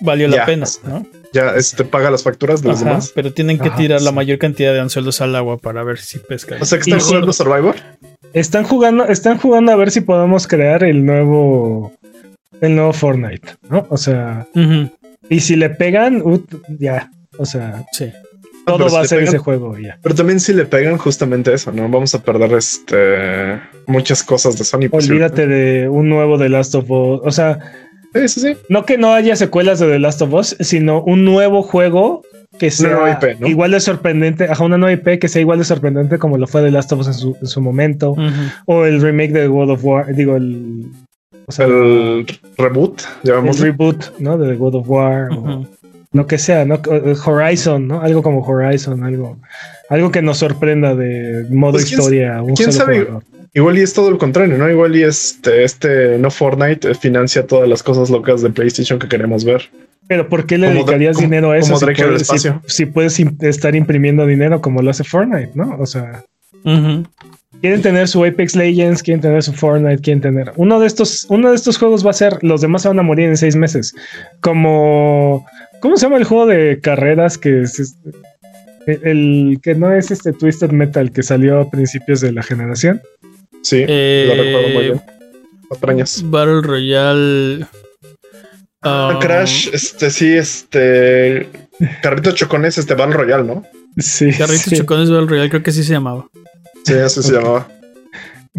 valió 0.01 0.29
la 0.29 0.37
Ya. 0.39 0.47
pena, 0.47 0.67
¿no? 0.85 1.07
Ya 1.33 1.55
este, 1.57 1.85
paga 1.85 2.11
las 2.11 2.23
facturas 2.23 2.63
de 2.63 2.69
los 2.69 2.81
Ajá, 2.81 2.89
demás. 2.91 3.13
pero 3.15 3.33
tienen 3.33 3.59
que 3.59 3.69
Ajá, 3.69 3.77
tirar 3.77 4.03
la 4.03 4.13
mayor 4.13 4.39
cantidad 4.39 4.73
de 4.73 4.81
anzuelos 4.81 5.21
al 5.21 5.35
agua 5.37 5.57
para 5.59 5.83
ver 5.83 5.99
si 5.99 6.19
pescan. 6.19 6.61
O 6.61 6.65
sea 6.65 6.79
que 6.79 6.83
están 6.91 6.99
Y- 6.99 7.03
jugando 7.03 7.33
Survivor. 7.33 7.77
Están 8.33 8.65
jugando, 8.65 9.07
están 9.07 9.39
jugando 9.39 9.73
a 9.73 9.77
ver 9.77 9.91
si 9.91 10.01
podemos 10.01 10.47
crear 10.47 10.85
el 10.85 11.05
nuevo. 11.05 11.93
El 12.61 12.77
nuevo 12.77 12.93
Fortnite, 12.93 13.49
¿no? 13.69 13.87
O 13.91 13.97
sea, 13.97 14.47
y 15.29 15.41
si 15.41 15.57
le 15.57 15.69
pegan, 15.71 16.23
ya. 16.79 17.11
O 17.39 17.45
sea, 17.45 17.85
sí. 17.93 18.13
todo 18.65 18.77
pero 18.79 18.89
si 18.91 18.95
va 18.95 19.01
a 19.03 19.05
ser 19.07 19.19
pegan- 19.19 19.29
ese 19.29 19.39
juego 19.39 19.77
ya. 19.79 19.99
Pero 20.01 20.15
también 20.15 20.39
si 20.39 20.53
le 20.53 20.65
pegan 20.67 20.97
justamente 20.97 21.53
eso, 21.53 21.73
¿no? 21.73 21.89
Vamos 21.89 22.15
a 22.15 22.23
perder 22.23 22.53
este 22.53 23.61
muchas 23.87 24.23
cosas 24.23 24.57
de 24.57 24.65
Sony. 24.65 24.89
Olvídate 24.93 25.47
de 25.49 25.89
un 25.89 26.09
nuevo 26.09 26.39
The 26.39 26.49
Last 26.49 26.75
of 26.77 26.85
Us. 26.89 27.21
O 27.25 27.31
sea, 27.33 27.59
Sí, 28.15 28.29
sí, 28.29 28.41
sí. 28.41 28.57
no 28.69 28.85
que 28.85 28.99
no 28.99 29.13
haya 29.15 29.37
secuelas 29.37 29.79
de 29.81 29.89
The 29.89 29.99
Last 29.99 30.23
of 30.23 30.33
Us, 30.35 30.57
sino 30.61 31.03
un 31.03 31.25
nuevo 31.25 31.63
juego 31.63 32.23
que 32.59 32.71
sea 32.71 32.91
nueva 32.91 33.11
IP, 33.13 33.41
¿no? 33.41 33.47
igual 33.47 33.71
de 33.71 33.81
sorprendente, 33.81 34.45
ajá, 34.45 34.65
una 34.65 34.77
nueva 34.79 34.93
IP 34.93 35.19
que 35.19 35.29
sea 35.29 35.41
igual 35.41 35.59
de 35.59 35.65
sorprendente 35.65 36.19
como 36.19 36.37
lo 36.37 36.47
fue 36.47 36.61
The 36.63 36.71
Last 36.71 36.93
of 36.93 37.01
Us 37.01 37.07
en 37.09 37.15
su, 37.15 37.37
en 37.41 37.47
su 37.47 37.61
momento, 37.63 38.15
o 38.67 38.85
el 38.85 39.01
remake 39.01 39.33
de 39.33 39.47
God 39.47 39.71
of 39.71 39.85
War, 39.85 40.15
digo, 40.15 40.37
el, 40.37 40.85
o 41.47 41.53
sea, 41.53 41.65
El 41.67 42.27
reboot, 42.59 43.01
el 43.25 43.31
llamamos. 43.31 43.59
reboot, 43.61 44.19
¿no? 44.19 44.37
De 44.37 44.55
God 44.57 44.75
of 44.77 44.89
War, 44.91 45.31
o 45.33 45.41
Ujú. 45.41 45.67
lo 46.13 46.27
que 46.27 46.37
sea, 46.37 46.65
¿no? 46.67 46.79
Horizon, 47.25 47.89
¿no? 47.89 48.03
Algo 48.03 48.23
como 48.23 48.43
Horizon, 48.47 49.03
algo, 49.03 49.39
algo 49.89 50.11
que 50.11 50.21
nos 50.21 50.37
sorprenda 50.39 50.95
de 50.95 51.47
modo 51.51 51.73
Pues, 51.73 51.87
¿quién- 51.87 52.01
historia. 52.01 52.43
un 52.43 52.55
quién 52.55 52.71
solo 52.73 52.85
sabe? 52.85 53.01
jugador. 53.01 53.23
Igual 53.55 53.79
y 53.79 53.83
es 53.83 53.93
todo 53.93 54.09
el 54.09 54.17
contrario, 54.19 54.57
¿no? 54.57 54.71
Igual 54.71 54.97
y 54.97 55.03
este, 55.03 55.63
este 55.65 56.19
no 56.19 56.31
Fortnite 56.31 56.91
eh, 56.91 56.95
financia 56.95 57.47
todas 57.47 57.69
las 57.69 57.83
cosas 57.83 58.09
locas 58.09 58.41
de 58.43 58.51
PlayStation 58.51 58.99
que 58.99 59.09
queremos 59.09 59.45
ver. 59.45 59.69
Pero 60.09 60.29
¿por 60.29 60.47
qué 60.47 60.57
le 60.59 60.69
Como 60.69 60.79
dedicarías 60.81 61.19
dinero 61.19 61.51
a 61.51 61.59
eso 61.59 61.75
como 61.75 61.79
si 61.79 61.87
puedes, 61.95 62.17
si- 62.19 62.23
espacio. 62.23 62.63
si 62.67 62.87
puedes 62.87 63.21
estar 63.41 63.75
imprimiendo 63.77 64.27
dinero 64.27 64.61
como 64.61 64.81
lo 64.83 64.91
hace 64.91 65.05
Fortnite, 65.05 65.53
¿no? 65.55 65.77
O 65.79 65.87
sea, 65.87 66.25
quieren 67.61 67.83
tener 67.83 68.09
su 68.09 68.25
Apex 68.25 68.57
Legends, 68.57 69.03
quieren 69.03 69.21
tener 69.21 69.43
su 69.43 69.53
Fortnite, 69.53 70.01
quieren 70.03 70.21
tener 70.23 70.53
uno 70.57 70.81
de 70.81 70.87
estos, 70.87 71.27
uno 71.29 71.51
de 71.51 71.57
estos 71.57 71.77
juegos 71.79 72.05
va 72.05 72.11
a 72.11 72.15
ser, 72.15 72.39
los 72.43 72.61
demás 72.63 72.83
se 72.83 72.89
van 72.89 72.99
a 72.99 73.03
morir 73.03 73.29
en 73.29 73.37
seis 73.37 73.55
meses. 73.55 73.95
Como, 74.41 75.47
¿cómo 75.81 75.97
se 75.97 76.07
llama 76.07 76.17
el 76.17 76.25
juego 76.25 76.47
de 76.47 76.81
carreras 76.83 77.39
que 77.39 77.63
es 77.63 77.79
este? 77.79 78.11
el, 78.87 79.01
el 79.05 79.61
que 79.63 79.75
no 79.77 79.93
es 79.93 80.11
este 80.11 80.33
Twisted 80.33 80.71
Metal 80.71 81.13
que 81.13 81.23
salió 81.23 81.61
a 81.61 81.71
principios 81.71 82.21
de 82.21 82.33
la 82.33 82.43
generación? 82.43 83.01
Sí, 83.63 83.85
Eh, 83.87 84.25
lo 84.29 84.43
recuerdo 84.43 84.69
muy 84.69 84.85
bien. 84.85 85.03
Cuatro 85.69 85.91
años. 85.91 86.21
Battle 86.25 86.61
Royale. 86.63 87.67
Ah, 88.83 89.13
um, 89.15 89.21
Crash, 89.21 89.69
este 89.73 90.11
sí, 90.11 90.33
este. 90.33 91.49
Carrito 92.03 92.33
Chocones, 92.33 92.79
este 92.79 92.95
Battle 92.95 93.15
Royale, 93.15 93.45
¿no? 93.45 93.65
Sí, 93.99 94.31
Carritos 94.33 94.63
sí, 94.65 94.77
Chocones 94.77 95.11
Battle 95.11 95.27
Royale, 95.29 95.51
creo 95.51 95.63
que 95.63 95.71
así 95.71 95.85
se 95.85 95.93
llamaba. 95.93 96.29
Sí, 96.85 96.95
así 96.95 97.23
se 97.23 97.33
llamaba. 97.33 97.69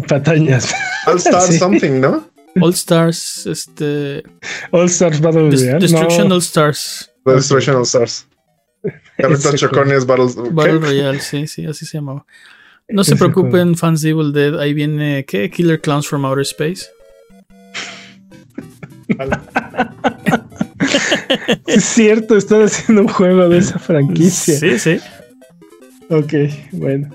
patañas. 0.08 0.74
All 1.06 1.16
Star 1.18 1.42
Sí. 1.42 1.58
Something, 1.58 2.00
¿no? 2.00 2.26
All 2.60 2.72
Stars, 2.72 3.46
este. 3.46 4.22
All 4.70 4.86
Stars 4.86 5.20
Battle 5.20 5.50
Des- 5.50 5.60
Royale. 5.60 5.80
Destruction 5.80 6.28
No, 6.28 6.34
All 6.36 6.40
Stars. 6.40 7.10
Destruction 7.26 7.76
All 7.76 7.82
Stars. 7.82 8.26
Carrito 9.18 9.48
Ese 9.48 9.58
Chocones 9.58 10.06
Battle. 10.06 10.26
Battle 10.52 10.78
Royale, 10.78 11.20
sí, 11.20 11.46
sí, 11.46 11.66
así 11.66 11.84
se 11.84 11.98
llamaba. 11.98 12.24
No 12.88 13.02
se 13.04 13.16
preocupen, 13.16 13.76
fans 13.76 14.02
de 14.02 14.10
Evil 14.10 14.32
Dead. 14.32 14.58
Ahí 14.60 14.74
viene, 14.74 15.24
¿qué? 15.26 15.50
Killer 15.50 15.80
Clowns 15.80 16.06
from 16.06 16.24
Outer 16.24 16.42
Space. 16.42 16.86
Es 21.66 21.84
cierto, 21.84 22.36
están 22.36 22.62
haciendo 22.62 23.02
un 23.02 23.08
juego 23.08 23.48
de 23.48 23.58
esa 23.58 23.78
franquicia. 23.78 24.58
Sí, 24.58 24.78
sí. 24.78 24.98
Ok, 26.08 26.32
bueno. 26.72 27.10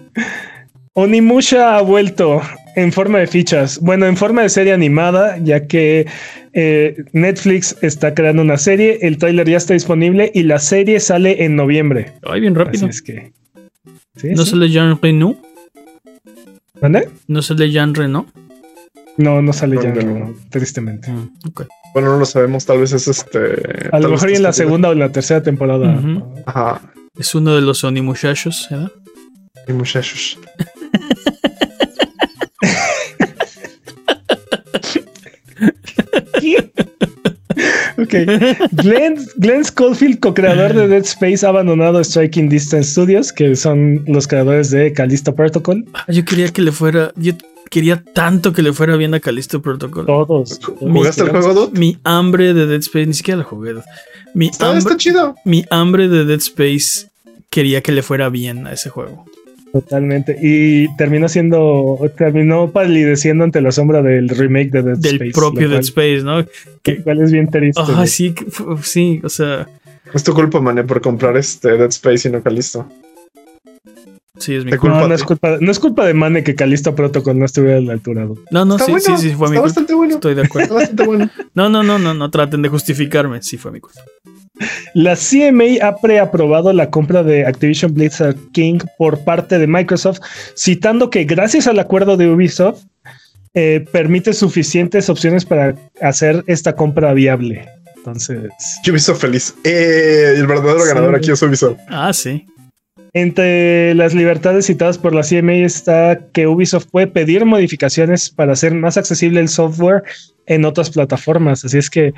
Onimusha 0.93 1.77
ha 1.77 1.81
vuelto 1.81 2.41
en 2.75 2.91
forma 2.91 3.19
de 3.19 3.27
fichas. 3.27 3.79
Bueno, 3.79 4.05
en 4.07 4.17
forma 4.17 4.41
de 4.41 4.49
serie 4.49 4.73
animada, 4.73 5.37
ya 5.37 5.67
que 5.67 6.07
eh, 6.53 6.95
Netflix 7.13 7.77
está 7.81 8.13
creando 8.13 8.41
una 8.41 8.57
serie. 8.57 8.99
El 9.01 9.17
tráiler 9.17 9.47
ya 9.47 9.57
está 9.57 9.73
disponible 9.73 10.31
y 10.33 10.43
la 10.43 10.59
serie 10.59 10.99
sale 10.99 11.43
en 11.45 11.55
noviembre. 11.55 12.13
Ay, 12.23 12.41
bien 12.41 12.55
Así 12.57 12.65
rápido. 12.65 12.87
es 12.87 13.01
que. 13.01 13.31
¿Sí, 14.15 14.29
¿No 14.35 14.43
sí? 14.43 14.51
sale 14.51 14.69
Jean 14.69 14.99
Reno? 15.01 15.37
¿Mande? 16.81 17.09
¿No 17.27 17.41
sale 17.41 17.69
Jean 17.71 17.93
Reno? 17.93 18.25
No, 19.17 19.41
no 19.41 19.51
sale 19.51 19.75
No, 19.75 19.83
ya, 19.83 19.93
no, 19.93 20.01
no, 20.01 20.19
no. 20.27 20.35
tristemente. 20.49 21.11
Mm, 21.11 21.29
ok. 21.47 21.63
Bueno, 21.93 22.11
no 22.13 22.19
lo 22.19 22.25
sabemos, 22.25 22.65
tal 22.65 22.79
vez 22.79 22.93
es 22.93 23.07
este. 23.07 23.87
A 23.87 23.91
tal 23.91 24.03
lo 24.03 24.09
vez 24.11 24.21
mejor 24.21 24.29
y 24.31 24.35
en 24.35 24.43
la 24.43 24.49
este- 24.49 24.63
segunda 24.63 24.89
o 24.89 24.91
en 24.93 24.99
la 24.99 25.11
tercera 25.11 25.43
temporada. 25.43 26.01
Ajá. 26.45 26.81
Es 27.17 27.35
uno 27.35 27.53
de 27.55 27.61
los 27.61 27.83
Oni 27.83 28.01
muchachos, 28.01 28.67
¿verdad? 28.69 28.91
Y 29.67 29.73
muchachos. 29.73 30.39
Ok. 38.09 38.69
Glenn, 38.83 39.15
Glenn 39.37 39.63
Schofield, 39.63 40.19
co-creador 40.19 40.73
de 40.73 40.87
Dead 40.87 41.03
Space, 41.03 41.45
ha 41.45 41.49
abandonado 41.49 42.03
Striking 42.03 42.49
Distance 42.49 42.91
Studios, 42.91 43.31
que 43.31 43.55
son 43.55 44.03
los 44.07 44.27
creadores 44.27 44.71
de 44.71 44.91
Callisto 44.93 45.35
Protocol. 45.35 45.85
Ah, 45.93 46.05
Yo 46.09 46.25
quería 46.25 46.49
que 46.49 46.61
le 46.61 46.71
fuera. 46.71 47.11
Yo 47.15 47.33
quería 47.69 48.03
tanto 48.13 48.51
que 48.51 48.61
le 48.63 48.73
fuera 48.73 48.95
bien 48.97 49.13
a 49.13 49.19
Callisto 49.19 49.61
Protocol. 49.61 50.05
Todos. 50.07 50.59
¿Jugaste 50.79 51.23
el 51.23 51.29
juego, 51.29 51.53
Dude? 51.53 51.79
Mi 51.79 51.97
hambre 52.03 52.53
de 52.53 52.65
Dead 52.65 52.79
Space, 52.79 53.05
ni 53.05 53.13
siquiera 53.13 53.37
lo 53.39 53.43
jugué. 53.45 53.75
Mi 54.33 54.47
Está, 54.47 54.65
hambre, 54.69 54.79
está 54.79 54.97
chido. 54.97 55.35
mi 55.45 55.65
hambre 55.69 56.07
de 56.07 56.25
Dead 56.25 56.39
Space 56.39 57.07
quería 57.49 57.81
que 57.81 57.91
le 57.91 58.01
fuera 58.03 58.29
bien 58.29 58.65
a 58.67 58.73
ese 58.73 58.89
juego. 58.89 59.25
Totalmente. 59.71 60.35
Y 60.41 60.87
terminó 60.97 61.29
siendo, 61.29 61.97
terminó 62.17 62.71
palideciendo 62.71 63.43
ante 63.43 63.61
la 63.61 63.71
sombra 63.71 64.01
del 64.01 64.29
remake 64.29 64.71
de 64.71 64.81
Dead 64.83 64.97
Del 64.97 65.15
Space. 65.15 65.31
propio 65.31 65.61
lo 65.67 65.75
Dead 65.75 65.77
cual- 65.77 65.83
Space, 65.85 66.23
¿no? 66.23 66.37
lo 66.39 67.03
cual 67.03 67.21
es 67.21 67.31
bien 67.31 67.49
triste. 67.49 67.81
Ah, 67.85 68.07
sí, 68.07 68.31
que 68.33 68.45
sí, 68.81 69.21
o 69.23 69.29
sea, 69.29 69.67
Es 70.13 70.23
tu 70.23 70.33
culpa, 70.33 70.59
mané, 70.59 70.83
por 70.83 71.01
comprar 71.01 71.37
este 71.37 71.69
Dead 71.77 71.89
Space 71.89 72.27
y 72.27 72.31
no 72.31 72.41
Calisto. 72.41 72.87
Sí, 74.39 74.55
es 74.55 74.65
mi 74.65 74.71
Te 74.71 74.77
culpa. 74.77 75.07
No, 75.07 75.13
es 75.13 75.23
culpa, 75.23 75.57
no 75.59 75.71
es 75.71 75.79
culpa 75.79 76.05
de 76.05 76.13
Mane 76.13 76.43
que 76.43 76.55
Callisto 76.55 76.95
Protocol 76.95 77.37
no 77.37 77.45
estuviera 77.45 77.77
a 77.77 77.81
la 77.81 77.93
altura. 77.93 78.27
No, 78.51 78.65
no, 78.65 78.75
Está 78.75 78.85
sí, 78.85 78.91
bueno, 78.91 79.17
sí, 79.17 79.29
sí, 79.29 79.35
fue 79.35 79.49
mi 79.49 79.55
está 79.55 79.61
culpa. 79.61 79.61
bastante 79.63 79.93
bueno. 79.93 80.13
Estoy 80.15 80.35
de 80.35 80.41
Está 80.43 80.47
acuerdo. 80.47 80.75
bastante 80.75 81.03
bueno. 81.05 81.29
No, 81.53 81.69
no, 81.69 81.83
no, 81.83 81.99
no, 81.99 82.13
no 82.13 82.31
traten 82.31 82.61
de 82.61 82.69
justificarme. 82.69 83.41
Sí, 83.41 83.57
fue 83.57 83.71
mi 83.71 83.79
culpa. 83.79 84.01
La 84.93 85.15
CMA 85.15 85.85
ha 85.87 85.95
preaprobado 85.97 86.73
la 86.73 86.89
compra 86.89 87.23
de 87.23 87.45
Activision 87.45 87.93
Blizzard 87.93 88.35
King 88.51 88.79
por 88.97 89.23
parte 89.23 89.57
de 89.57 89.67
Microsoft, 89.67 90.19
citando 90.55 91.09
que 91.09 91.23
gracias 91.23 91.67
al 91.67 91.79
acuerdo 91.79 92.17
de 92.17 92.27
Ubisoft 92.29 92.83
eh, 93.53 93.85
permite 93.91 94.33
suficientes 94.33 95.09
opciones 95.09 95.45
para 95.45 95.75
hacer 96.01 96.43
esta 96.47 96.75
compra 96.75 97.13
viable. 97.13 97.67
Entonces, 97.97 98.49
Ubisoft 98.89 99.21
feliz. 99.21 99.55
Eh, 99.63 100.33
el 100.37 100.47
verdadero 100.47 100.79
Sí. 100.81 100.87
ganador 100.89 101.15
aquí 101.15 101.31
es 101.31 101.41
Ubisoft. 101.41 101.77
Ah, 101.89 102.11
sí. 102.13 102.45
Entre 103.13 103.95
las 103.95 104.13
libertades 104.13 104.65
citadas 104.67 104.97
por 104.97 105.15
la 105.15 105.23
CMA 105.23 105.53
está 105.53 106.27
que 106.31 106.47
Ubisoft 106.47 106.87
puede 106.91 107.07
pedir 107.07 107.45
modificaciones 107.45 108.29
para 108.29 108.53
hacer 108.53 108.73
más 108.73 108.97
accesible 108.97 109.39
el 109.39 109.49
software 109.49 110.03
en 110.45 110.65
otras 110.65 110.89
plataformas. 110.89 111.65
Así 111.65 111.77
es 111.77 111.89
que 111.89 112.13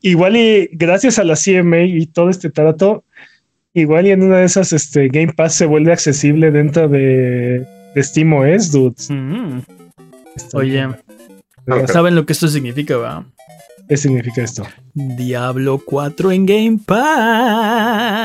igual 0.00 0.36
y 0.36 0.68
gracias 0.72 1.18
a 1.18 1.24
la 1.24 1.34
CMA 1.36 1.82
y 1.84 2.06
todo 2.06 2.30
este 2.30 2.50
trato, 2.50 3.04
igual 3.72 4.06
y 4.06 4.10
en 4.10 4.22
una 4.22 4.38
de 4.38 4.44
esas 4.44 4.72
este, 4.72 5.08
Game 5.08 5.32
Pass 5.32 5.54
se 5.54 5.66
vuelve 5.66 5.92
accesible 5.92 6.50
dentro 6.50 6.88
de, 6.88 7.66
de 7.94 8.02
SteamOS, 8.02 8.72
dudes. 8.72 9.08
Mm. 9.10 9.60
Oye. 10.54 10.86
¿saben 11.86 12.14
lo 12.14 12.24
que 12.26 12.32
esto 12.32 12.46
significa, 12.48 12.96
va? 12.96 13.26
¿Qué 13.88 13.96
significa 13.96 14.42
esto? 14.42 14.66
Diablo 14.94 15.80
4 15.84 16.32
en 16.32 16.46
Game 16.46 16.78
Pass. 16.84 18.16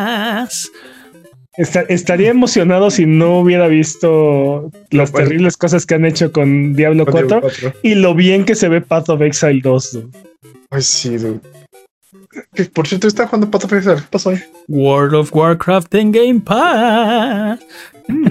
Esta- 1.57 1.81
estaría 1.81 2.29
emocionado 2.29 2.89
si 2.91 3.05
no 3.05 3.39
hubiera 3.39 3.67
visto 3.67 4.71
las 4.89 5.11
Bueno. 5.11 5.27
terribles 5.27 5.57
cosas 5.57 5.85
que 5.85 5.95
han 5.95 6.05
hecho 6.05 6.31
con 6.31 6.73
Diablo 6.75 7.05
4 7.05 7.41
y 7.83 7.95
lo 7.95 8.15
bien 8.15 8.45
que 8.45 8.55
se 8.55 8.69
ve 8.69 8.79
Path 8.81 9.09
of 9.09 9.21
Exile 9.21 9.59
2. 9.61 9.91
dude. 9.91 10.07
Ay, 10.69 10.81
sí, 10.81 11.17
dude. 11.17 11.41
Que, 12.53 12.63
por 12.65 12.87
cierto, 12.87 13.07
está 13.07 13.25
jugando 13.27 13.51
Path 13.51 13.65
of 13.65 13.73
Exile. 13.73 13.95
¿Qué 13.97 14.03
pasó 14.09 14.29
ahí? 14.29 14.39
World 14.69 15.15
of 15.15 15.35
Warcraft 15.35 15.93
en 15.95 16.11
Game 16.13 16.39
Pass. 16.39 17.59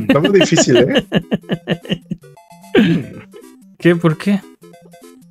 Está 0.08 0.20
muy 0.20 0.40
difícil, 0.40 0.76
¿eh? 0.78 1.04
¿Qué? 3.78 3.96
¿Por 3.96 4.16
qué? 4.16 4.40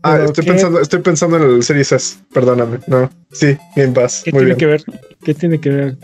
Ah, 0.03 0.19
estoy 0.25 0.45
¿qué- 0.45 0.51
pensando, 0.51 0.79
estoy 0.79 0.99
pensando 1.01 1.37
en 1.37 1.43
el 1.43 1.63
Series 1.63 1.91
S. 1.91 2.17
Perdóname. 2.33 2.77
No. 2.87 3.09
Sí, 3.31 3.57
Game 3.75 3.93
Pass. 3.93 4.21
¿Qué 4.23 4.31
Muy 4.31 4.41
tiene 4.41 4.55
bien. 4.55 4.57
que 4.57 4.65
ver? 4.67 4.83
¿Qué 5.23 5.33
tiene 5.33 5.59
que 5.59 5.69
ver? 5.69 5.97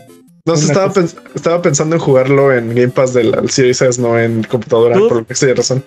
No 0.46 0.56
sé, 0.56 0.66
estaba, 0.66 0.92
pens- 0.92 1.16
estaba 1.34 1.60
pensando 1.60 1.96
en 1.96 2.00
jugarlo 2.00 2.52
en 2.54 2.68
Game 2.68 2.88
Pass 2.88 3.12
del 3.12 3.50
Series 3.50 3.82
S, 3.82 4.00
no 4.00 4.18
en 4.18 4.44
computadora, 4.44 4.96
¿Tú? 4.96 5.08
por 5.08 5.16
lo 5.18 5.26
que 5.26 5.32
estoy 5.32 5.52
razón. 5.52 5.84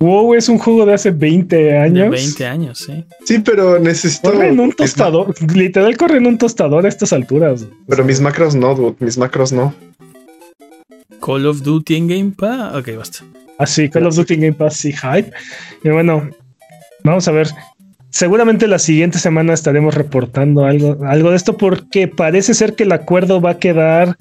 WoW 0.00 0.34
es 0.34 0.48
un 0.48 0.58
juego 0.58 0.86
de 0.86 0.94
hace 0.94 1.10
20 1.10 1.56
De 1.56 1.76
años. 1.76 2.10
20 2.10 2.46
años, 2.46 2.78
sí. 2.78 3.04
Sí, 3.24 3.40
pero 3.40 3.80
necesito. 3.80 4.30
Corre 4.30 4.48
en 4.50 4.60
un 4.60 4.70
tostador. 4.72 5.34
Literal 5.52 5.96
corre 5.96 6.18
en 6.18 6.26
un 6.26 6.38
tostador 6.38 6.86
a 6.86 6.88
estas 6.88 7.12
alturas. 7.12 7.66
Pero 7.88 8.04
mis 8.04 8.20
macros 8.20 8.54
no, 8.54 8.74
dude. 8.76 8.94
Mis 9.00 9.18
macros 9.18 9.52
no. 9.52 9.74
Call 11.20 11.46
of 11.46 11.62
Duty 11.62 11.96
en 11.96 12.06
Game 12.06 12.32
Pass. 12.38 12.76
Ok, 12.76 12.90
basta. 12.96 13.24
Así, 13.58 13.88
Call 13.90 14.06
of 14.06 14.14
Duty 14.14 14.36
Game 14.36 14.52
Pass, 14.52 14.76
sí, 14.76 14.92
hype. 14.92 15.32
Y 15.82 15.88
bueno, 15.88 16.30
vamos 17.02 17.26
a 17.26 17.32
ver. 17.32 17.48
Seguramente 18.18 18.66
la 18.66 18.80
siguiente 18.80 19.20
semana 19.20 19.54
estaremos 19.54 19.94
reportando 19.94 20.64
algo, 20.64 20.98
algo 21.06 21.30
de 21.30 21.36
esto 21.36 21.56
porque 21.56 22.08
parece 22.08 22.52
ser 22.52 22.74
que 22.74 22.82
el 22.82 22.90
acuerdo 22.90 23.40
va 23.40 23.50
a 23.50 23.58
quedar 23.60 24.18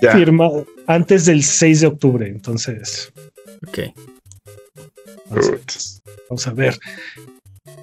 Ya. 0.00 0.12
firmado 0.12 0.66
antes 0.86 1.26
del 1.26 1.42
6 1.42 1.82
de 1.82 1.86
octubre. 1.88 2.26
Entonces, 2.26 3.12
Ok. 3.68 3.80
vamos 5.28 5.46
a, 5.46 5.50
Dude. 5.50 5.60
vamos 6.30 6.46
a 6.46 6.52
ver. 6.54 6.78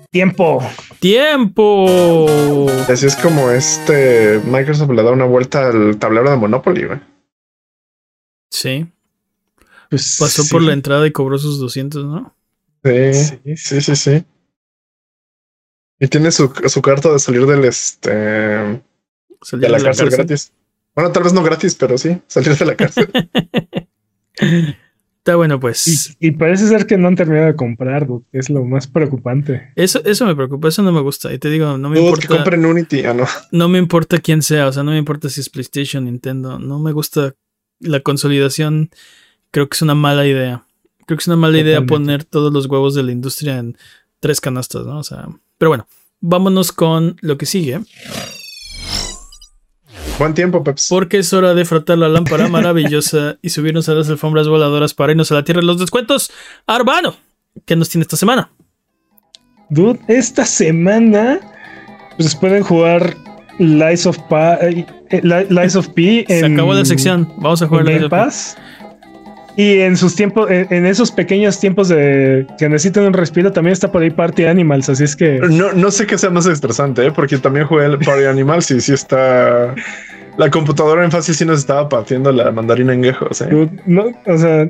Tiempo. 0.10 0.64
¡Tiempo! 1.00 2.66
Así 2.90 3.06
es 3.06 3.16
como 3.16 3.52
este 3.52 4.42
Microsoft 4.44 4.90
le 4.90 5.04
da 5.04 5.12
una 5.12 5.26
vuelta 5.26 5.68
al 5.70 5.96
tablero 6.00 6.32
de 6.32 6.38
Monopoly, 6.38 6.86
güey. 6.86 7.00
Sí. 8.50 8.88
Pues, 9.92 10.18
Pasó 10.20 10.42
sí, 10.42 10.50
por 10.52 10.64
la 10.64 10.74
entrada 10.74 11.06
y 11.06 11.12
cobró 11.12 11.38
sus 11.38 11.60
200, 11.60 12.04
¿no? 12.04 12.36
Sí, 12.84 13.14
sí, 13.14 13.58
sí, 13.58 13.82
sí, 13.82 13.96
sí. 13.96 14.24
Y 16.02 16.08
tiene 16.08 16.32
su, 16.32 16.52
su 16.66 16.82
carta 16.82 17.14
de 17.14 17.20
salir 17.20 17.46
del 17.46 17.64
este 17.64 18.82
Salió 19.44 19.68
de 19.68 19.70
la, 19.70 19.80
cárcel, 19.80 20.10
gratis. 20.10 20.52
Bueno, 20.96 21.12
tal 21.12 21.24
vez 21.24 21.34
no 21.34 21.44
gratis, 21.44 21.76
pero 21.76 21.96
sí, 21.98 22.20
salir 22.26 22.58
de 22.58 22.66
la 22.66 22.76
cárcel. 22.76 23.10
Está 25.20 25.36
bueno, 25.36 25.60
pues. 25.60 26.16
Y, 26.20 26.30
y 26.30 26.32
parece 26.32 26.68
ser 26.68 26.88
que 26.88 26.98
no 26.98 27.08
han 27.08 27.16
terminado 27.16 27.46
de 27.46 27.56
comprar, 27.56 28.08
es 28.32 28.50
lo 28.50 28.66
más 28.66 28.88
preocupante. 28.88 29.72
Eso, 29.76 30.04
eso 30.04 30.26
me 30.26 30.36
preocupa, 30.36 30.70
eso 30.70 30.82
no 30.82 30.92
me 30.92 31.02
gusta. 31.02 31.32
Y 31.32 31.38
te 31.38 31.52
digo, 31.52 31.78
no 31.78 31.90
me 31.90 32.00
Dude, 32.00 32.14
que 32.14 32.22
importa. 32.24 32.36
compren 32.36 32.66
Unity. 32.66 33.06
Ah, 33.06 33.14
no. 33.14 33.26
No 33.52 33.70
me 33.70 33.78
importa 33.78 34.18
quién 34.18 34.42
sea, 34.42 34.68
o 34.68 34.74
sea, 34.74 34.82
no 34.82 34.90
me 34.90 34.98
importa 34.98 35.30
si 35.30 35.40
es 35.40 35.52
PlayStation, 35.52 36.06
Nintendo. 36.06 36.58
No 36.58 36.80
me 36.80 36.92
gusta 36.92 37.36
la 37.80 38.00
consolidación. 38.00 38.90
Creo 39.52 39.70
que 39.70 39.76
es 39.76 39.84
una 39.84 39.94
mala 39.94 40.26
idea. 40.26 40.66
Creo 41.06 41.18
que 41.18 41.22
es 41.22 41.28
una 41.28 41.38
mala 41.38 41.60
idea 41.60 41.86
poner 41.86 42.24
todos 42.24 42.52
los 42.52 42.66
huevos 42.66 42.96
de 42.96 43.04
la 43.04 43.12
industria 43.12 43.60
en 43.60 43.78
tres 44.20 44.42
canastas, 44.42 44.88
¿no? 44.88 44.98
O 44.98 45.04
sea, 45.04 45.28
pero 45.62 45.70
bueno, 45.70 45.86
vámonos 46.22 46.72
con 46.72 47.18
lo 47.22 47.38
que 47.38 47.46
sigue. 47.46 47.82
Buen 50.18 50.34
tiempo, 50.34 50.64
Peps. 50.64 50.88
Porque 50.90 51.20
es 51.20 51.32
hora 51.34 51.54
de 51.54 51.66
frotar 51.66 52.00
la 52.00 52.10
lámpara 52.10 52.48
maravillosa 52.48 53.38
y 53.44 53.50
subirnos 53.50 53.88
a 53.88 53.94
las 53.94 54.10
alfombras 54.10 54.48
voladoras 54.48 54.96
para 54.96 55.12
irnos 55.12 55.32
a 55.32 55.36
la 55.36 55.44
tierra 55.44 55.62
de 55.62 55.68
los 55.68 55.80
descuentos. 55.80 56.32
Arbano, 56.66 57.16
¿qué 57.66 57.76
nos 57.76 57.90
tiene 57.90 58.02
esta 58.02 58.18
semana? 58.18 58.50
Dude, 59.70 60.00
esta 60.08 60.46
semana 60.46 61.40
pues 62.18 62.34
pueden 62.36 62.64
jugar 62.64 63.16
Lies 63.60 64.08
of, 64.08 64.18
Pa- 64.30 64.56
eh, 64.62 64.84
eh, 65.12 65.46
Lies 65.50 65.76
of 65.76 65.90
P. 65.90 66.26
Se 66.28 66.40
en- 66.40 66.54
acabó 66.54 66.74
la 66.74 66.86
sección. 66.86 67.32
Vamos 67.38 67.62
a 67.62 67.68
jugar 67.68 67.86
la 67.86 67.92
Game 67.92 68.10
Pass. 68.10 68.58
Y 69.62 69.80
en 69.82 69.96
sus 69.96 70.16
tiempos, 70.16 70.50
en, 70.50 70.66
en 70.72 70.88
esos 70.88 71.12
pequeños 71.12 71.60
tiempos 71.60 71.88
de 71.88 72.48
que 72.58 72.68
necesitan 72.68 73.04
un 73.04 73.14
respiro, 73.14 73.52
también 73.52 73.74
está 73.74 73.92
por 73.92 74.02
ahí 74.02 74.10
Party 74.10 74.46
Animals. 74.46 74.90
Así 74.90 75.04
es 75.04 75.16
que 75.16 75.40
No, 75.40 75.72
no 75.74 75.92
sé 75.92 76.08
qué 76.08 76.18
sea 76.18 76.32
más 76.32 76.48
estresante, 76.48 77.06
¿eh? 77.06 77.12
porque 77.12 77.38
también 77.38 77.68
jugué 77.68 77.86
el 77.86 78.00
Party 78.00 78.26
Animals 78.26 78.72
y 78.72 78.82
sí 78.82 78.94
está. 78.94 79.76
La 80.38 80.50
computadora 80.50 81.04
en 81.06 81.12
fácil 81.12 81.36
sí 81.36 81.46
nos 81.46 81.60
estaba 81.60 81.88
partiendo 81.88 82.32
la 82.32 82.52
mandarina 82.52 82.94
en 82.94 83.04
quejos, 83.04 83.40
¿eh? 83.42 83.50
dude, 83.52 83.70
no, 83.86 84.06
o 84.26 84.38
sea, 84.40 84.68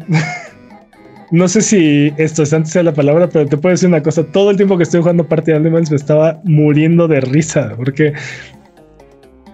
no 1.31 1.47
sé 1.47 1.61
si 1.61 2.13
esto 2.17 2.43
antes 2.53 2.73
sea 2.73 2.83
la 2.83 2.93
palabra, 2.93 3.29
pero 3.29 3.45
te 3.45 3.55
puedo 3.55 3.71
decir 3.71 3.87
una 3.87 4.03
cosa: 4.03 4.25
todo 4.25 4.51
el 4.51 4.57
tiempo 4.57 4.75
que 4.75 4.83
estoy 4.83 4.99
jugando 4.99 5.25
Party 5.25 5.53
Animals 5.53 5.89
me 5.89 5.95
estaba 5.95 6.41
muriendo 6.43 7.07
de 7.07 7.21
risa 7.21 7.75
porque. 7.77 8.11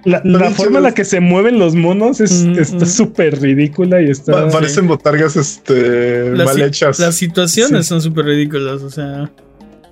La, 0.08 0.52
forma 0.52 0.78
en 0.78 0.84
la 0.84 0.94
que 0.94 1.04
se 1.06 1.20
mueven 1.20 1.60
los 1.60 1.76
monos 1.76 2.22
es, 2.22 2.44
Mm, 2.46 2.60
está 2.60 2.86
mm. 2.86 2.88
súper 2.88 3.42
ridícula 3.42 4.02
y 4.02 4.10
está. 4.10 4.32
Pa- 4.32 4.50
parecen 4.50 4.88
botargas 4.88 5.36
este, 5.36 6.32
mal 6.36 6.62
hechas. 6.62 6.98
las 7.00 7.16
situaciones 7.16 7.86
Sí. 7.86 7.90
son 7.90 8.02
súper 8.02 8.26
ridículas, 8.26 8.82
o 8.84 8.90
sea, 8.90 9.30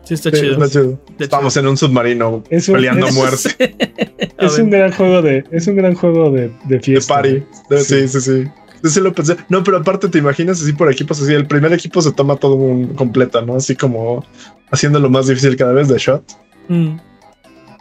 sí 0.05 0.13
está 0.13 0.31
Sí, 0.31 0.37
chido. 0.41 0.53
está 0.53 0.69
chido. 0.69 0.99
Estamos 1.19 1.57
en 1.57 1.67
un 1.67 1.75
submarino 1.77 2.43
Es 2.49 2.69
un- 2.69 2.75
peleando 2.75 3.07
es- 3.07 3.13
muerte. 3.13 3.75
Es 4.37 4.57
un 4.59 4.69
gran 4.69 4.91
juego 4.91 5.21
de, 5.21 5.43
es 5.51 5.67
un 5.67 5.75
gran 5.75 5.95
juego 5.95 6.29
de, 6.31 6.41
de 6.43 6.51
De 6.65 6.79
fiesta. 6.79 7.15
party. 7.15 7.43
De- 7.69 7.79
sí, 7.83 8.07
sí, 8.07 8.21
sí. 8.21 8.43
Sí, 8.83 8.89
sí 8.91 8.99
lo 9.01 9.11
pensé. 9.13 9.35
No, 9.49 9.63
pero 9.63 9.77
aparte 9.77 10.07
te 10.09 10.19
imaginas 10.19 10.61
así 10.61 10.71
por 10.73 10.91
equipos 10.91 11.21
así. 11.21 11.33
El 11.33 11.47
primer 11.47 11.73
equipo 11.73 12.01
se 12.01 12.11
toma 12.11 12.35
todo 12.35 12.55
un 12.55 12.93
completa, 12.93 13.41
¿no? 13.41 13.55
Así 13.55 13.75
como 13.75 14.23
haciéndolo 14.71 15.09
más 15.09 15.27
difícil 15.27 15.55
cada 15.57 15.73
vez 15.73 15.87
de 15.87 15.97
shot. 15.97 16.23
mm. 16.69 16.97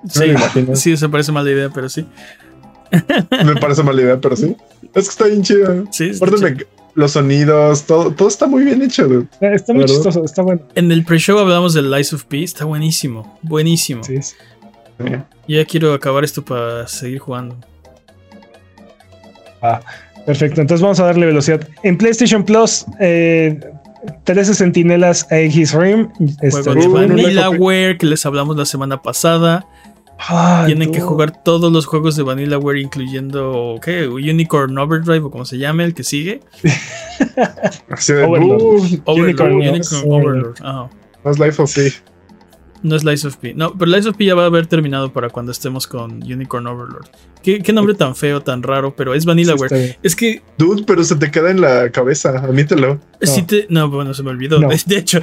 Sí, 0.08 0.24
imagino. 0.24 0.76
sí, 0.76 0.96
se 0.96 1.08
parece 1.08 1.32
mala 1.32 1.50
idea, 1.50 1.70
pero 1.72 1.88
sí. 1.88 2.06
Me 3.44 3.56
parece 3.56 3.82
mala 3.82 4.00
idea, 4.02 4.20
pero 4.20 4.36
sí. 4.36 4.56
Es 4.94 5.04
que 5.04 5.10
está 5.10 5.24
bien 5.26 5.42
chido. 5.42 5.84
Sí, 5.90 6.10
está 6.10 6.24
Aparte 6.26 6.46
chido. 6.46 6.56
me- 6.58 6.84
los 6.94 7.10
sonidos, 7.10 7.82
todo, 7.86 8.12
todo 8.12 8.28
está 8.28 8.46
muy 8.46 8.62
bien 8.62 8.80
hecho, 8.80 9.08
dude. 9.08 9.26
Eh, 9.40 9.50
Está 9.54 9.72
muy 9.72 9.80
¿Verdad? 9.82 9.94
chistoso, 9.96 10.24
está 10.24 10.42
bueno. 10.42 10.60
En 10.76 10.92
el 10.92 11.04
pre-show 11.04 11.36
hablamos 11.40 11.74
del 11.74 11.90
Lies 11.90 12.12
of 12.12 12.22
P, 12.24 12.44
está 12.44 12.64
buenísimo, 12.66 13.36
buenísimo. 13.42 14.04
Sí, 14.04 14.22
sí. 14.22 14.34
Yo 15.00 15.18
ya 15.48 15.64
quiero 15.64 15.92
acabar 15.92 16.22
esto 16.22 16.44
para 16.44 16.86
seguir 16.86 17.18
jugando. 17.18 17.56
Perfecto, 20.26 20.60
entonces 20.60 20.82
vamos 20.82 21.00
a 21.00 21.04
darle 21.06 21.26
velocidad. 21.26 21.66
En 21.82 21.98
PlayStation 21.98 22.44
Plus, 22.44 22.86
eh, 23.00 23.58
13 24.24 24.54
Sentinelas 24.54 25.26
Aegis 25.32 25.72
Rim. 25.74 26.08
Este, 26.42 26.62
Juego 26.62 27.00
de 27.00 27.08
no 27.08 27.14
le 27.16 27.22
Vanillaware 27.24 27.98
que 27.98 28.06
les 28.06 28.24
hablamos 28.24 28.56
la 28.56 28.64
semana 28.66 29.02
pasada. 29.02 29.66
Ah, 30.18 30.62
Tienen 30.66 30.92
que 30.92 31.00
jugar 31.00 31.42
todos 31.42 31.72
los 31.72 31.86
juegos 31.86 32.16
de 32.16 32.22
Vanillaware, 32.22 32.80
incluyendo 32.80 33.78
¿qué? 33.82 34.06
Unicorn 34.06 34.78
Overdrive 34.78 35.26
o 35.26 35.30
como 35.30 35.44
se 35.44 35.58
llame, 35.58 35.84
el 35.84 35.94
que 35.94 36.04
sigue. 36.04 36.40
Overlord. 37.90 39.02
Overlord, 39.04 39.06
Unicorn, 39.06 39.54
Unicorn, 39.54 39.82
sí. 39.84 40.04
Overlord. 40.08 40.56
Ajá. 40.62 40.90
es 41.24 41.38
Life 41.38 41.62
of. 41.62 41.76
No 42.84 42.94
es 42.96 43.02
Lies 43.02 43.24
of 43.24 43.36
P. 43.38 43.54
No, 43.54 43.72
pero 43.76 43.90
Lies 43.90 44.04
of 44.06 44.16
P 44.16 44.26
ya 44.26 44.34
va 44.34 44.42
a 44.42 44.46
haber 44.46 44.66
terminado 44.66 45.10
para 45.12 45.30
cuando 45.30 45.50
estemos 45.52 45.86
con 45.86 46.22
Unicorn 46.22 46.66
Overlord. 46.66 47.06
¿Qué, 47.42 47.60
qué 47.62 47.72
nombre 47.72 47.94
tan 47.94 48.14
feo, 48.14 48.42
tan 48.42 48.62
raro, 48.62 48.94
pero 48.94 49.14
es 49.14 49.22
Sí, 49.22 49.26
Vanillaware. 49.26 49.74
bien. 49.76 49.96
es 50.02 50.14
que 50.14 50.42
Dude, 50.58 50.84
pero 50.86 51.02
se 51.02 51.16
te 51.16 51.30
queda 51.30 51.50
en 51.50 51.60
la 51.62 51.90
cabeza, 51.90 52.28
admítelo. 52.30 53.00
si 53.22 53.42
te. 53.42 53.66
No, 53.70 53.88
bueno, 53.88 54.12
se 54.14 54.22
me 54.22 54.30
olvidó. 54.30 54.60
No. 54.60 54.68
De, 54.86 54.96
hecho. 54.98 55.18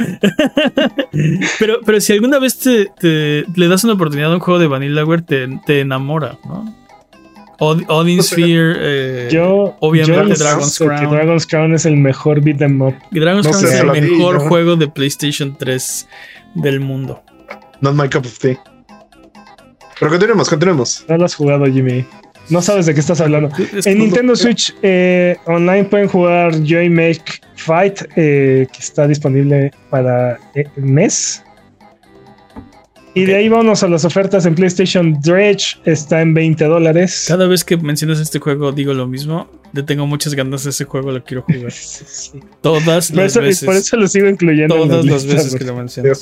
pero, 1.59 1.79
pero 1.85 2.01
si 2.01 2.13
alguna 2.13 2.39
vez 2.39 2.57
te, 2.57 2.87
te- 2.99 3.45
le 3.55 3.67
das 3.67 3.83
una 3.83 3.93
oportunidad 3.93 4.31
a 4.31 4.35
un 4.35 4.39
juego 4.41 4.59
de 4.59 4.67
Vanillaware, 4.67 5.21
te, 5.21 5.47
te 5.65 5.81
enamora, 5.81 6.37
¿no? 6.45 6.75
Od- 7.59 7.83
Odin 7.89 8.23
Sphere. 8.23 8.73
eh, 8.79 9.29
Yo, 9.31 9.75
obviamente 9.81 10.33
yo 10.35 10.43
Dragon's 10.43 10.73
sé 10.73 10.83
que 10.83 10.89
Crown. 10.95 11.11
Dragon's 11.11 11.45
Crown 11.45 11.73
es 11.75 11.85
el 11.85 11.95
mejor 11.97 12.41
beat 12.41 12.59
'em 12.61 12.81
up. 12.81 12.95
Dragon's 13.11 13.45
no 13.45 13.51
Crown 13.51 13.67
sé, 13.67 13.73
es 13.75 13.81
el 13.81 13.91
mejor 13.91 14.35
¿no? 14.41 14.47
juego 14.49 14.75
de 14.77 14.87
PlayStation 14.87 15.55
3 15.59 16.07
del 16.55 16.79
mundo. 16.79 17.21
Not 17.81 17.95
my 17.95 18.07
cup 18.07 18.25
of 18.25 18.37
tea. 18.39 18.57
Pero 19.99 20.09
continuemos, 20.11 20.49
continuemos. 20.49 21.05
No 21.07 21.17
lo 21.17 21.25
has 21.25 21.35
jugado, 21.35 21.65
Jimmy. 21.65 22.05
No 22.49 22.61
sabes 22.61 22.85
de 22.87 22.93
qué 22.93 22.99
estás 22.99 23.21
hablando. 23.21 23.49
Es 23.75 23.85
En 23.85 23.99
Nintendo 23.99 24.35
Switch 24.35 24.75
eh, 24.81 25.37
online 25.45 25.85
pueden 25.85 26.07
jugar 26.07 26.53
Joy 26.63 26.89
Make 26.89 27.23
Fight, 27.55 28.01
eh, 28.15 28.67
que 28.71 28.79
está 28.79 29.07
disponible 29.07 29.71
para 29.89 30.39
eh, 30.55 30.65
mes. 30.75 31.43
Y 33.13 33.25
de 33.25 33.35
ahí 33.35 33.49
vamos 33.49 33.83
a 33.83 33.87
las 33.89 34.05
ofertas 34.05 34.45
en 34.45 34.55
PlayStation 34.55 35.19
Dredge, 35.21 35.77
está 35.85 36.21
en 36.21 36.33
20 36.33 36.63
dólares. 36.65 37.25
Cada 37.27 37.45
vez 37.45 37.63
que 37.63 37.75
mencionas 37.77 38.19
este 38.19 38.39
juego 38.39 38.71
digo 38.71 38.93
lo 38.93 39.05
mismo. 39.05 39.49
Le 39.73 39.83
tengo 39.83 40.07
muchas 40.07 40.33
ganas 40.33 40.63
de 40.63 40.69
ese 40.71 40.85
juego, 40.85 41.11
lo 41.11 41.23
quiero 41.23 41.43
jugar. 41.47 41.71
Sí. 41.71 42.39
Todas 42.61 43.11
Por, 43.11 43.17
las 43.17 43.31
eso, 43.33 43.41
veces. 43.41 43.65
por 43.65 43.75
eso 43.75 43.97
lo 43.97 44.07
sigo 44.07 44.27
incluyendo. 44.27 44.75
en 44.81 44.89
todas 44.89 45.05
las 45.05 45.23
listas, 45.25 45.35
veces 45.45 45.55
que 45.59 45.63
lo 45.65 45.75
mencionas. 45.75 46.21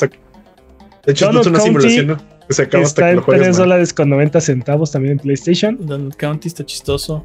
Hasta- 1.00 1.06
De 1.06 1.12
hecho, 1.12 1.26
Donut 1.28 1.42
es 1.42 1.48
una 1.48 1.58
County 1.60 1.70
simulación 1.90 2.08
¿no? 2.08 2.18
que 2.48 2.54
se 2.54 2.62
acaba 2.64 2.84
hasta 2.84 3.02
Está 3.02 3.06
que 3.06 3.10
en 3.12 3.16
lo 3.18 3.22
juegues. 3.24 3.42
3 3.48 3.58
man. 3.58 3.68
dólares 3.68 3.94
con 3.94 4.10
90 4.10 4.42
centavos 4.42 4.92
también 4.92 5.14
en 5.14 5.20
PlayStation. 5.20 5.78
Donut 5.80 6.16
County 6.16 6.48
está 6.48 6.66
chistoso. 6.66 7.24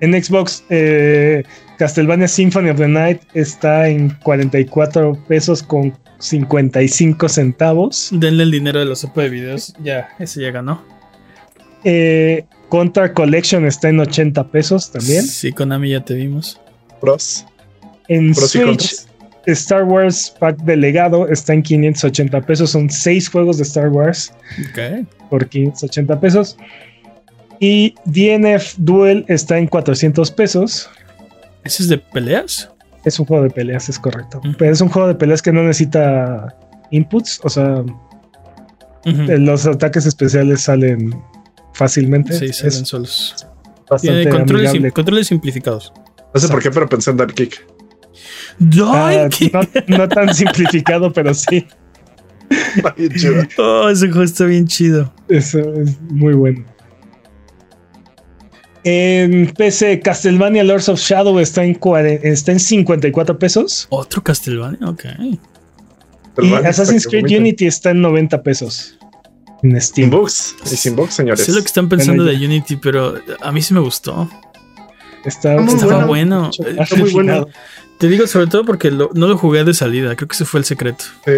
En 0.00 0.12
Xbox, 0.22 0.64
eh, 0.70 1.44
Castlevania 1.78 2.28
Symphony 2.28 2.70
of 2.70 2.76
the 2.78 2.88
Night 2.88 3.22
está 3.34 3.88
en 3.88 4.10
44 4.22 5.16
pesos 5.28 5.62
con 5.62 5.96
55 6.18 7.28
centavos. 7.28 8.08
Denle 8.12 8.42
el 8.42 8.50
dinero 8.50 8.80
de 8.80 8.86
la 8.86 8.96
sopa 8.96 9.22
de 9.22 9.30
videos. 9.30 9.72
Ya, 9.82 10.08
ese 10.18 10.40
ya 10.42 10.50
ganó. 10.50 10.82
Eh, 11.84 12.44
Contra 12.68 13.12
Collection 13.12 13.64
está 13.66 13.88
en 13.90 14.00
80 14.00 14.48
pesos 14.50 14.90
también. 14.90 15.22
Sí, 15.24 15.52
Konami 15.52 15.90
ya 15.90 16.04
te 16.04 16.14
vimos. 16.14 16.60
Pros. 17.00 17.44
En 18.08 18.32
Pros 18.34 18.54
y 18.56 18.58
Switch. 18.58 18.96
Star 19.46 19.84
Wars 19.84 20.34
Pack 20.38 20.56
de 20.64 20.76
legado 20.76 21.28
está 21.28 21.52
en 21.54 21.62
580 21.62 22.40
pesos. 22.42 22.70
Son 22.70 22.88
seis 22.90 23.28
juegos 23.28 23.56
de 23.58 23.62
Star 23.64 23.88
Wars 23.88 24.32
Ok. 24.70 25.06
por 25.30 25.48
580 25.48 26.18
pesos. 26.20 26.56
Y 27.60 27.94
DNF 28.04 28.74
Duel 28.78 29.24
está 29.28 29.58
en 29.58 29.66
400 29.66 30.30
pesos. 30.32 30.88
¿Ese 31.62 31.82
es 31.84 31.88
de 31.88 31.98
peleas? 31.98 32.70
Es 33.04 33.18
un 33.20 33.26
juego 33.26 33.42
de 33.44 33.50
peleas, 33.50 33.88
es 33.88 33.98
correcto. 33.98 34.40
Pero 34.58 34.72
es 34.72 34.80
un 34.80 34.88
juego 34.88 35.08
de 35.08 35.14
peleas 35.14 35.42
que 35.42 35.52
no 35.52 35.62
necesita 35.62 36.54
inputs. 36.90 37.40
O 37.44 37.48
sea, 37.50 37.82
eh, 39.04 39.38
los 39.38 39.66
ataques 39.66 40.06
especiales 40.06 40.62
salen 40.62 41.14
fácilmente. 41.74 42.32
Sí, 42.38 42.46
es 42.46 42.56
salen 42.58 42.86
solos. 42.86 43.46
bastante 43.90 44.22
Tiene 44.22 44.30
controles, 44.36 44.70
amigable. 44.70 44.88
sim- 44.88 44.94
controles 44.94 45.26
simplificados. 45.26 45.92
No 46.32 46.40
sé 46.40 46.48
por 46.48 46.62
qué, 46.62 46.70
pero 46.70 46.88
pensé 46.88 47.10
en 47.10 47.18
Dark 47.18 47.34
Kick. 47.34 47.64
Ah, 48.84 49.06
¡Ay, 49.08 49.28
qué- 49.30 49.50
no, 49.88 49.98
no 49.98 50.08
tan 50.08 50.34
simplificado, 50.34 51.12
pero 51.12 51.32
sí. 51.34 51.66
Oh, 53.58 53.88
ese 53.88 54.08
juego 54.08 54.22
está 54.22 54.44
bien 54.44 54.66
chido. 54.66 55.12
Eso 55.28 55.58
es 55.80 56.00
muy 56.02 56.34
bueno. 56.34 56.64
En 58.84 59.50
PC, 59.56 60.00
Castlevania 60.00 60.62
Lords 60.62 60.88
of 60.90 61.00
Shadow 61.00 61.38
está 61.38 61.64
en, 61.64 61.78
está 62.22 62.52
en 62.52 62.60
54 62.60 63.38
pesos. 63.38 63.86
Otro 63.88 64.22
Castlevania, 64.22 64.86
ok. 64.88 65.04
Y 66.42 66.52
Assassin's 66.52 67.06
Creed. 67.06 67.24
Unity 67.38 67.66
está 67.66 67.90
en 67.92 68.02
90 68.02 68.42
pesos. 68.42 68.98
En 69.62 69.70
Sin 69.70 69.80
Steam. 69.80 70.12
Y 70.66 70.76
sin 70.76 70.96
bugs, 70.96 71.14
señores. 71.14 71.44
Sé 71.44 71.52
lo 71.52 71.60
que 71.60 71.66
están 71.66 71.88
pensando 71.88 72.24
Bueno, 72.24 72.38
de 72.38 72.44
Unity, 72.44 72.76
pero 72.76 73.14
a 73.40 73.52
mí 73.52 73.62
sí 73.62 73.72
me 73.72 73.80
gustó. 73.80 74.28
Está, 75.24 75.56
muy 75.56 75.72
Estaba 75.72 76.04
bueno. 76.04 76.50
bueno. 76.58 76.82
Está 76.82 76.96
muy 76.96 77.10
bueno. 77.12 77.46
Te 77.98 78.08
digo 78.08 78.26
sobre 78.26 78.46
todo 78.48 78.64
porque 78.64 78.90
lo- 78.90 79.10
no 79.14 79.26
lo 79.28 79.38
jugué 79.38 79.64
de 79.64 79.74
salida. 79.74 80.14
Creo 80.16 80.28
que 80.28 80.34
ese 80.34 80.44
fue 80.44 80.60
el 80.60 80.64
secreto. 80.66 81.04
Sí. 81.24 81.32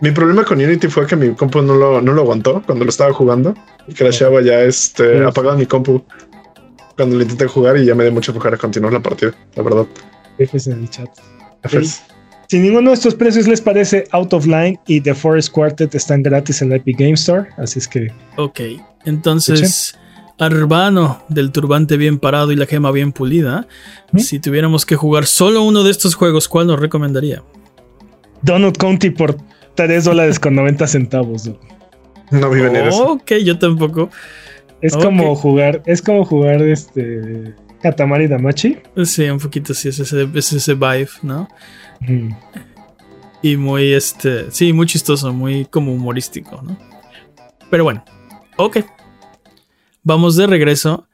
Mi 0.00 0.10
problema 0.10 0.44
con 0.44 0.58
Unity 0.60 0.88
fue 0.88 1.06
que 1.06 1.14
mi 1.16 1.32
compu 1.34 1.62
no 1.62 1.74
lo, 1.76 2.00
no 2.02 2.12
lo 2.12 2.22
aguantó 2.22 2.62
cuando 2.66 2.84
lo 2.84 2.90
estaba 2.90 3.12
jugando 3.12 3.54
y 3.86 3.94
crasheaba 3.94 4.40
ya 4.42 4.60
este 4.62 5.18
Sí. 5.18 5.24
apagaba 5.24 5.56
mi 5.56 5.66
compu 5.66 6.04
cuando 6.96 7.16
lo 7.16 7.22
intenté 7.22 7.46
jugar 7.46 7.76
y 7.78 7.84
ya 7.86 7.94
me 7.94 8.02
dio 8.04 8.12
mucha 8.12 8.32
flojera 8.32 8.56
continuar 8.56 8.92
la 8.92 9.00
partida, 9.00 9.32
la 9.54 9.62
verdad. 9.62 9.86
Jefes 10.38 10.66
en 10.66 10.80
el 10.82 10.90
chat. 10.90 11.08
Si 12.48 12.58
ninguno 12.58 12.90
de 12.90 12.94
estos 12.94 13.14
precios 13.14 13.46
les 13.48 13.60
parece, 13.60 14.06
Out 14.10 14.34
of 14.34 14.44
Line 14.46 14.78
y 14.86 15.00
The 15.00 15.14
Forest 15.14 15.50
Quartet 15.52 15.94
están 15.94 16.22
gratis 16.22 16.60
en 16.60 16.68
la 16.70 16.76
Epic 16.76 16.98
Game 16.98 17.12
Store. 17.14 17.48
Así 17.56 17.78
es 17.78 17.88
que 17.88 18.12
Ok. 18.36 18.60
Entonces, 19.04 19.94
Arbano 20.38 21.22
del 21.28 21.52
turbante 21.52 21.96
bien 21.96 22.18
parado 22.18 22.52
y 22.52 22.56
la 22.56 22.66
gema 22.66 22.90
bien 22.90 23.12
pulida. 23.12 23.66
¿Mm? 24.12 24.18
Si 24.18 24.40
tuviéramos 24.40 24.86
que 24.86 24.96
jugar 24.96 25.26
solo 25.26 25.62
uno 25.62 25.84
de 25.84 25.90
estos 25.90 26.14
juegos, 26.14 26.48
¿cuál 26.48 26.66
nos 26.66 26.80
recomendaría? 26.80 27.42
Donut 28.42 28.76
County 28.76 29.10
por 29.10 29.36
3 29.74 30.04
dólares 30.04 30.38
con 30.38 30.54
90 30.54 30.86
centavos. 30.86 31.44
dude. 31.44 31.58
No 32.30 32.50
vi 32.50 32.60
venir 32.60 32.82
eso. 32.86 33.12
Ok, 33.12 33.32
yo 33.44 33.58
tampoco. 33.58 34.10
Es 34.80 34.96
como 34.96 35.36
jugar, 35.36 35.82
es 35.86 36.02
como 36.02 36.24
jugar 36.24 36.60
este 36.62 37.54
Katamari 37.82 38.26
Damachi. 38.26 38.78
Sí, 39.04 39.28
un 39.28 39.38
poquito 39.38 39.74
sí, 39.74 39.90
es 39.90 40.00
ese, 40.00 40.28
es 40.34 40.52
ese 40.52 40.74
vibe, 40.74 41.10
¿no? 41.22 41.48
Mm. 42.00 42.30
Y 43.42 43.56
muy, 43.56 43.92
este, 43.92 44.50
sí, 44.50 44.72
muy 44.72 44.86
chistoso, 44.86 45.32
muy 45.32 45.66
como 45.66 45.92
humorístico, 45.92 46.62
¿no? 46.62 46.76
Pero 47.70 47.84
bueno, 47.84 48.04
ok. 48.56 48.78
Vamos 50.02 50.36
de 50.36 50.46
regreso. 50.46 51.06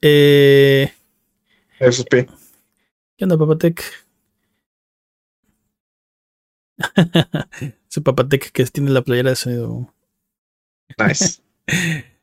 Eh. 0.00 0.92
¿Qué 1.78 3.24
onda, 3.24 3.38
Papatec? 3.38 3.82
Ese 7.88 8.00
Papatec 8.00 8.50
que 8.52 8.64
tiene 8.66 8.90
la 8.90 9.02
playera 9.02 9.30
de 9.30 9.36
sonido. 9.36 9.94
Nice. 10.98 11.40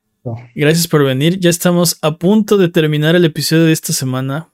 Gracias 0.56 0.88
por 0.88 1.04
venir. 1.04 1.40
Ya 1.40 1.50
estamos 1.50 1.98
a 2.02 2.18
punto 2.18 2.58
de 2.58 2.70
terminar 2.70 3.16
el 3.16 3.26
episodio 3.26 3.64
de 3.64 3.72
esta 3.72 3.94
semana. 3.94 4.51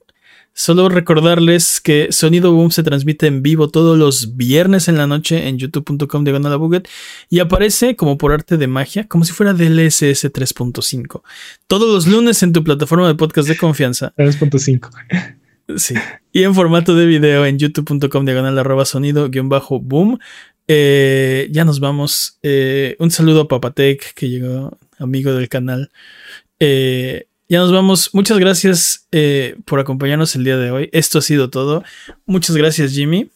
Solo 0.60 0.90
recordarles 0.90 1.80
que 1.80 2.08
Sonido 2.10 2.52
Boom 2.52 2.72
se 2.72 2.82
transmite 2.82 3.28
en 3.28 3.44
vivo 3.44 3.70
todos 3.70 3.96
los 3.96 4.38
viernes 4.38 4.88
en 4.88 4.98
la 4.98 5.06
noche 5.06 5.48
en 5.48 5.60
youtube.com 5.60 6.24
Buget 6.58 6.90
y 7.30 7.38
aparece 7.42 7.96
como 7.96 8.18
por 8.18 8.32
arte 8.32 8.58
de 8.58 8.66
magia, 8.66 9.08
como 9.08 9.24
si 9.24 9.34
fuera 9.34 9.54
DLSS 9.54 10.34
3.5. 10.34 11.22
Todos 11.68 11.94
los 11.94 12.08
lunes 12.08 12.42
en 12.42 12.54
tu 12.54 12.64
plataforma 12.64 13.08
de 13.08 13.14
podcast 13.14 13.48
de 13.48 13.56
confianza 13.56 14.16
3.5. 14.18 14.90
Sí. 15.76 15.94
Y 16.32 16.42
en 16.42 16.56
formato 16.56 16.96
de 16.96 17.06
video 17.06 17.46
en 17.46 17.60
youtube.com 17.60 18.26
diagonal 18.26 18.58
arroba 18.58 18.86
sonido 18.86 19.30
guion 19.30 19.50
bajo 19.50 19.80
boom. 19.80 20.18
Eh, 20.68 21.50
ya 21.52 21.66
nos 21.66 21.80
vamos. 21.80 22.40
Eh, 22.42 22.96
un 22.98 23.12
saludo 23.12 23.42
a 23.42 23.48
Papatec 23.48 24.16
que 24.16 24.28
llegó 24.28 24.76
amigo 24.98 25.36
del 25.36 25.50
canal. 25.50 25.92
Eh, 26.60 27.28
ya 27.50 27.60
nos 27.60 27.72
vamos. 27.72 28.10
Muchas 28.14 28.40
gracias 28.40 29.08
eh, 29.12 29.56
por 29.66 29.80
acompañarnos 29.80 30.36
el 30.36 30.44
día 30.44 30.58
de 30.58 30.72
hoy. 30.72 30.90
Esto 30.92 31.20
ha 31.20 31.22
sido 31.22 31.50
todo. 31.50 31.84
Muchas 32.26 32.56
gracias 32.56 32.92
Jimmy. 32.92 33.32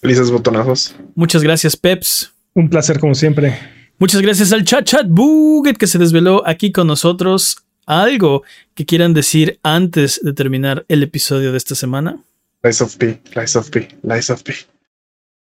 Felices 0.00 0.30
botonazos. 0.30 0.94
Muchas 1.14 1.42
gracias 1.42 1.76
Peps. 1.76 2.32
Un 2.54 2.68
placer 2.68 2.98
como 2.98 3.14
siempre. 3.14 3.58
Muchas 3.98 4.20
gracias 4.20 4.52
al 4.52 4.64
chat 4.64 4.84
chat 4.84 5.06
Buget 5.08 5.76
que 5.76 5.86
se 5.86 5.98
desveló 5.98 6.46
aquí 6.46 6.72
con 6.72 6.86
nosotros. 6.86 7.58
Algo 7.86 8.42
que 8.74 8.86
quieran 8.86 9.14
decir 9.14 9.58
antes 9.62 10.20
de 10.22 10.32
terminar 10.32 10.84
el 10.88 11.02
episodio 11.02 11.52
de 11.52 11.58
esta 11.58 11.74
semana. 11.74 12.22
Lies 12.62 12.80
of 12.80 12.96
P. 12.96 13.20
Lies 13.34 13.56
of 13.56 13.70
P. 13.70 13.88
Lies 14.02 14.30
of 14.30 14.42
P. 14.42 14.54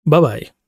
Bye 0.06 0.20
bye. 0.20 0.61